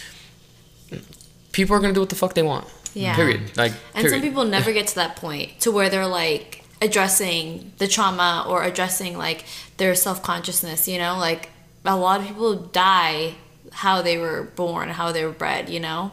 people 1.57 1.75
are 1.77 1.81
gonna 1.81 1.93
do 1.99 2.01
what 2.05 2.13
the 2.15 2.21
fuck 2.23 2.33
they 2.35 2.43
want 2.55 2.67
Yeah. 2.95 3.15
period 3.21 3.41
like 3.63 3.73
And 3.95 4.03
period. 4.03 4.11
some 4.13 4.23
people 4.29 4.45
never 4.57 4.71
get 4.79 4.87
to 4.93 4.95
that 5.03 5.13
point 5.17 5.49
to 5.65 5.69
where 5.77 5.89
they're 5.93 6.07
like 6.25 6.49
addressing 6.83 7.73
the 7.79 7.89
trauma 7.89 8.45
or 8.51 8.63
addressing 8.71 9.13
like 9.27 9.45
their 9.79 9.95
self 9.95 10.19
consciousness, 10.23 10.81
you 10.93 10.99
know? 10.99 11.15
Like 11.29 11.43
a 11.85 11.97
lot 11.97 12.21
of 12.21 12.27
people 12.27 12.55
die 12.55 13.35
how 13.73 14.03
they 14.03 14.17
were 14.19 14.43
born, 14.63 14.89
how 15.01 15.13
they 15.13 15.25
were 15.25 15.33
bred, 15.43 15.69
you 15.69 15.81
know? 15.81 16.13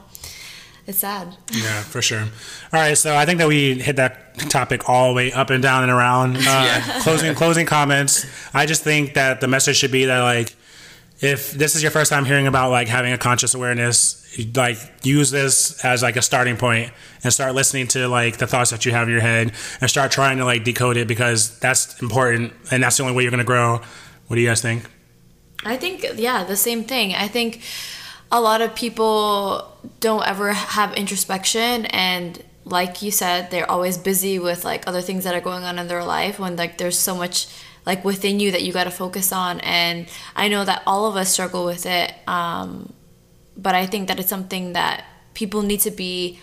It's 0.86 1.00
sad. 1.00 1.36
Yeah, 1.52 1.82
for 1.94 2.02
sure. 2.02 2.22
All 2.74 2.80
right, 2.84 2.98
so 2.98 3.16
I 3.16 3.26
think 3.26 3.38
that 3.40 3.48
we 3.48 3.80
hit 3.80 3.96
that 3.98 4.38
topic 4.50 4.90
all 4.90 5.10
the 5.10 5.16
way 5.16 5.32
up 5.32 5.50
and 5.50 5.62
down 5.64 5.84
and 5.84 5.92
around. 5.92 6.38
Uh, 6.38 6.40
Yeah. 6.70 7.00
Closing 7.04 7.34
closing 7.36 7.66
comments. 7.66 8.26
I 8.54 8.66
just 8.66 8.84
think 8.84 9.14
that 9.14 9.40
the 9.42 9.48
message 9.48 9.78
should 9.78 9.92
be 9.92 10.06
that 10.06 10.20
like, 10.22 10.56
if 11.24 11.54
this 11.54 11.74
is 11.74 11.82
your 11.82 11.92
first 11.92 12.12
time 12.12 12.26
hearing 12.26 12.48
about 12.48 12.70
like 12.70 12.90
having 12.90 13.14
a 13.14 13.18
conscious 13.18 13.56
awareness, 13.56 14.20
like 14.56 14.78
use 15.04 15.32
this 15.32 15.84
as 15.86 16.04
like 16.04 16.18
a 16.18 16.22
starting 16.22 16.58
point 16.58 16.92
and 17.24 17.32
start 17.32 17.56
listening 17.56 17.88
to 17.88 18.10
like 18.10 18.38
the 18.38 18.46
thoughts 18.46 18.72
that 18.72 18.86
you 18.86 18.92
have 18.92 19.08
in 19.08 19.14
your 19.14 19.22
head 19.22 19.54
and 19.80 19.90
start 19.90 20.12
trying 20.12 20.38
to 20.38 20.44
like 20.44 20.66
decode 20.66 20.98
it 20.98 21.08
because 21.08 21.58
that's 21.60 22.02
important 22.02 22.52
and 22.72 22.84
that's 22.84 22.98
the 22.98 23.04
only 23.04 23.16
way 23.16 23.24
you're 23.24 23.32
gonna 23.32 23.46
grow. 23.46 23.80
What 24.28 24.36
do 24.36 24.42
you 24.42 24.50
guys 24.50 24.62
think? 24.62 24.84
I 25.64 25.78
think, 25.78 26.06
yeah, 26.16 26.44
the 26.44 26.58
same 26.58 26.84
thing. 26.84 27.14
I 27.14 27.30
think 27.30 27.62
a 28.30 28.42
lot 28.42 28.62
of 28.62 28.76
people 28.76 29.78
don't 30.02 30.28
ever 30.28 30.52
have 30.52 30.94
introspection 30.96 31.86
and 31.86 32.44
like 32.66 33.02
you 33.02 33.12
said 33.12 33.50
they're 33.50 33.70
always 33.70 33.98
busy 33.98 34.40
with 34.40 34.66
like 34.66 34.88
other 34.88 35.02
things 35.02 35.24
that 35.24 35.36
are 35.36 35.42
going 35.42 35.64
on 35.64 35.80
in 35.80 35.88
their 35.88 36.04
life 36.04 36.38
when 36.40 36.56
like 36.58 36.78
there's 36.78 36.98
so 37.00 37.16
much 37.16 37.48
like 37.86 38.04
within 38.06 38.40
you 38.40 38.52
that 38.52 38.64
you 38.64 38.72
got 38.74 38.86
to 38.86 38.92
focus 38.92 39.32
on 39.32 39.60
and 39.62 40.08
i 40.36 40.48
know 40.48 40.64
that 40.64 40.82
all 40.86 41.06
of 41.06 41.16
us 41.16 41.32
struggle 41.32 41.66
with 41.66 41.86
it 41.86 42.14
um, 42.28 42.92
but 43.58 43.76
i 43.76 43.86
think 43.86 44.08
that 44.08 44.20
it's 44.20 44.30
something 44.30 44.74
that 44.74 45.06
people 45.34 45.62
need 45.62 45.80
to 45.80 45.92
be 45.92 46.40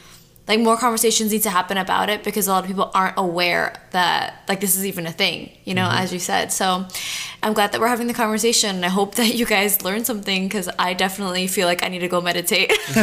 like 0.48 0.58
more 0.58 0.76
conversations 0.76 1.30
need 1.30 1.42
to 1.42 1.50
happen 1.50 1.76
about 1.76 2.08
it 2.10 2.24
because 2.24 2.48
a 2.48 2.50
lot 2.50 2.64
of 2.64 2.66
people 2.66 2.90
aren't 2.92 3.16
aware 3.16 3.72
that 3.92 4.42
like 4.48 4.60
this 4.60 4.74
is 4.74 4.84
even 4.84 5.06
a 5.06 5.12
thing 5.12 5.48
you 5.64 5.74
know 5.74 5.88
as 5.88 6.12
you 6.12 6.18
said. 6.18 6.50
So 6.50 6.86
i'm 7.42 7.52
glad 7.52 7.70
that 7.72 7.80
we're 7.80 7.88
having 7.88 8.08
the 8.08 8.14
conversation 8.14 8.76
and 8.76 8.84
i 8.84 8.88
hope 8.88 9.14
that 9.14 9.34
you 9.34 9.46
guys 9.46 9.82
learned 9.82 10.06
something 10.06 10.48
because 10.48 10.68
i 10.78 10.92
definitely 10.92 11.46
feel 11.46 11.66
like 11.66 11.84
i 11.84 11.88
need 11.88 12.00
to 12.00 12.08
go 12.08 12.20
meditate. 12.20 12.72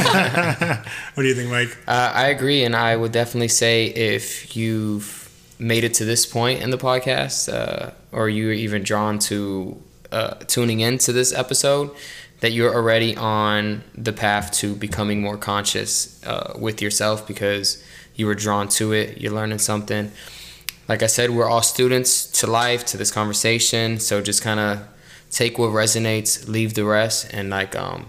What 1.13 1.23
do 1.23 1.29
you 1.29 1.35
think, 1.35 1.49
Mike? 1.49 1.75
Uh, 1.87 2.11
I 2.13 2.27
agree, 2.27 2.63
and 2.63 2.75
I 2.75 2.95
would 2.95 3.11
definitely 3.11 3.47
say 3.47 3.85
if 3.85 4.55
you've 4.55 5.26
made 5.59 5.83
it 5.83 5.93
to 5.95 6.05
this 6.05 6.25
point 6.25 6.61
in 6.61 6.69
the 6.69 6.77
podcast, 6.77 7.51
uh, 7.51 7.91
or 8.11 8.29
you're 8.29 8.53
even 8.53 8.83
drawn 8.83 9.19
to 9.19 9.81
uh, 10.11 10.35
tuning 10.47 10.79
into 10.79 11.11
this 11.11 11.33
episode, 11.33 11.91
that 12.39 12.51
you're 12.51 12.73
already 12.73 13.15
on 13.15 13.83
the 13.95 14.13
path 14.13 14.51
to 14.51 14.75
becoming 14.75 15.21
more 15.21 15.37
conscious 15.37 16.23
uh, 16.25 16.53
with 16.59 16.81
yourself 16.81 17.27
because 17.27 17.83
you 18.15 18.25
were 18.27 18.35
drawn 18.35 18.67
to 18.67 18.93
it. 18.93 19.19
You're 19.19 19.33
learning 19.33 19.57
something. 19.59 20.11
Like 20.87 21.03
I 21.03 21.07
said, 21.07 21.31
we're 21.31 21.49
all 21.49 21.63
students 21.63 22.27
to 22.39 22.47
life, 22.47 22.85
to 22.87 22.97
this 22.97 23.11
conversation. 23.11 23.99
So 23.99 24.21
just 24.21 24.41
kind 24.43 24.59
of 24.59 24.87
take 25.31 25.57
what 25.57 25.71
resonates, 25.71 26.47
leave 26.47 26.75
the 26.75 26.85
rest, 26.85 27.33
and 27.33 27.49
like 27.49 27.75
um, 27.75 28.07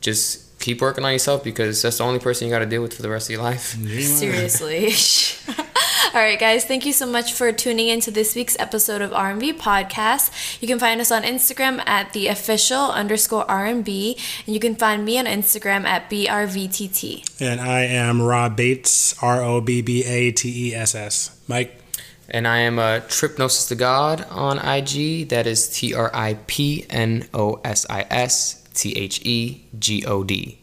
just 0.00 0.58
keep 0.60 0.80
working 0.80 1.04
on 1.04 1.12
yourself 1.12 1.42
because 1.42 1.82
that's 1.82 1.98
the 1.98 2.04
only 2.04 2.20
person 2.20 2.46
you 2.46 2.52
got 2.52 2.60
to 2.60 2.66
deal 2.66 2.82
with 2.82 2.94
for 2.94 3.02
the 3.02 3.10
rest 3.10 3.28
of 3.28 3.32
your 3.32 3.42
life. 3.42 3.76
Seriously. 4.00 4.92
All 6.14 6.20
right, 6.20 6.38
guys. 6.38 6.64
Thank 6.64 6.86
you 6.86 6.92
so 6.92 7.06
much 7.06 7.32
for 7.32 7.50
tuning 7.50 7.88
in 7.88 7.98
to 8.02 8.10
this 8.12 8.36
week's 8.36 8.56
episode 8.60 9.02
of 9.02 9.12
R&B 9.12 9.52
Podcast. 9.54 10.62
You 10.62 10.68
can 10.68 10.78
find 10.78 11.00
us 11.00 11.10
on 11.10 11.24
Instagram 11.24 11.82
at 11.88 12.12
the 12.12 12.28
official 12.28 12.92
underscore 12.92 13.50
R&B, 13.50 14.16
and 14.46 14.54
you 14.54 14.60
can 14.60 14.76
find 14.76 15.04
me 15.04 15.18
on 15.18 15.24
Instagram 15.24 15.82
at 15.84 16.08
brvtt. 16.08 17.40
And 17.40 17.60
I 17.60 17.80
am 17.86 18.22
Rob 18.22 18.54
Bates, 18.54 19.20
R 19.20 19.42
O 19.42 19.60
B 19.60 19.82
B 19.82 20.04
A 20.04 20.30
T 20.30 20.68
E 20.68 20.72
S 20.76 20.94
S. 20.94 21.36
Mike. 21.48 21.80
And 22.28 22.46
I 22.46 22.58
am 22.58 22.78
a 22.78 23.02
Tripnosis 23.08 23.68
the 23.68 23.74
God 23.74 24.24
on 24.30 24.58
IG. 24.58 25.30
That 25.30 25.48
is 25.48 25.68
T 25.68 25.94
R 25.94 26.12
I 26.14 26.38
P 26.46 26.86
N 26.90 27.28
O 27.34 27.60
S 27.64 27.86
I 27.90 28.06
S 28.08 28.62
T 28.72 28.92
H 28.92 29.20
E 29.24 29.64
G 29.80 30.04
O 30.06 30.22
D. 30.22 30.60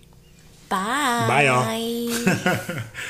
Bye. 0.70 1.26
Bye, 1.28 1.44
y'all. 1.44 2.78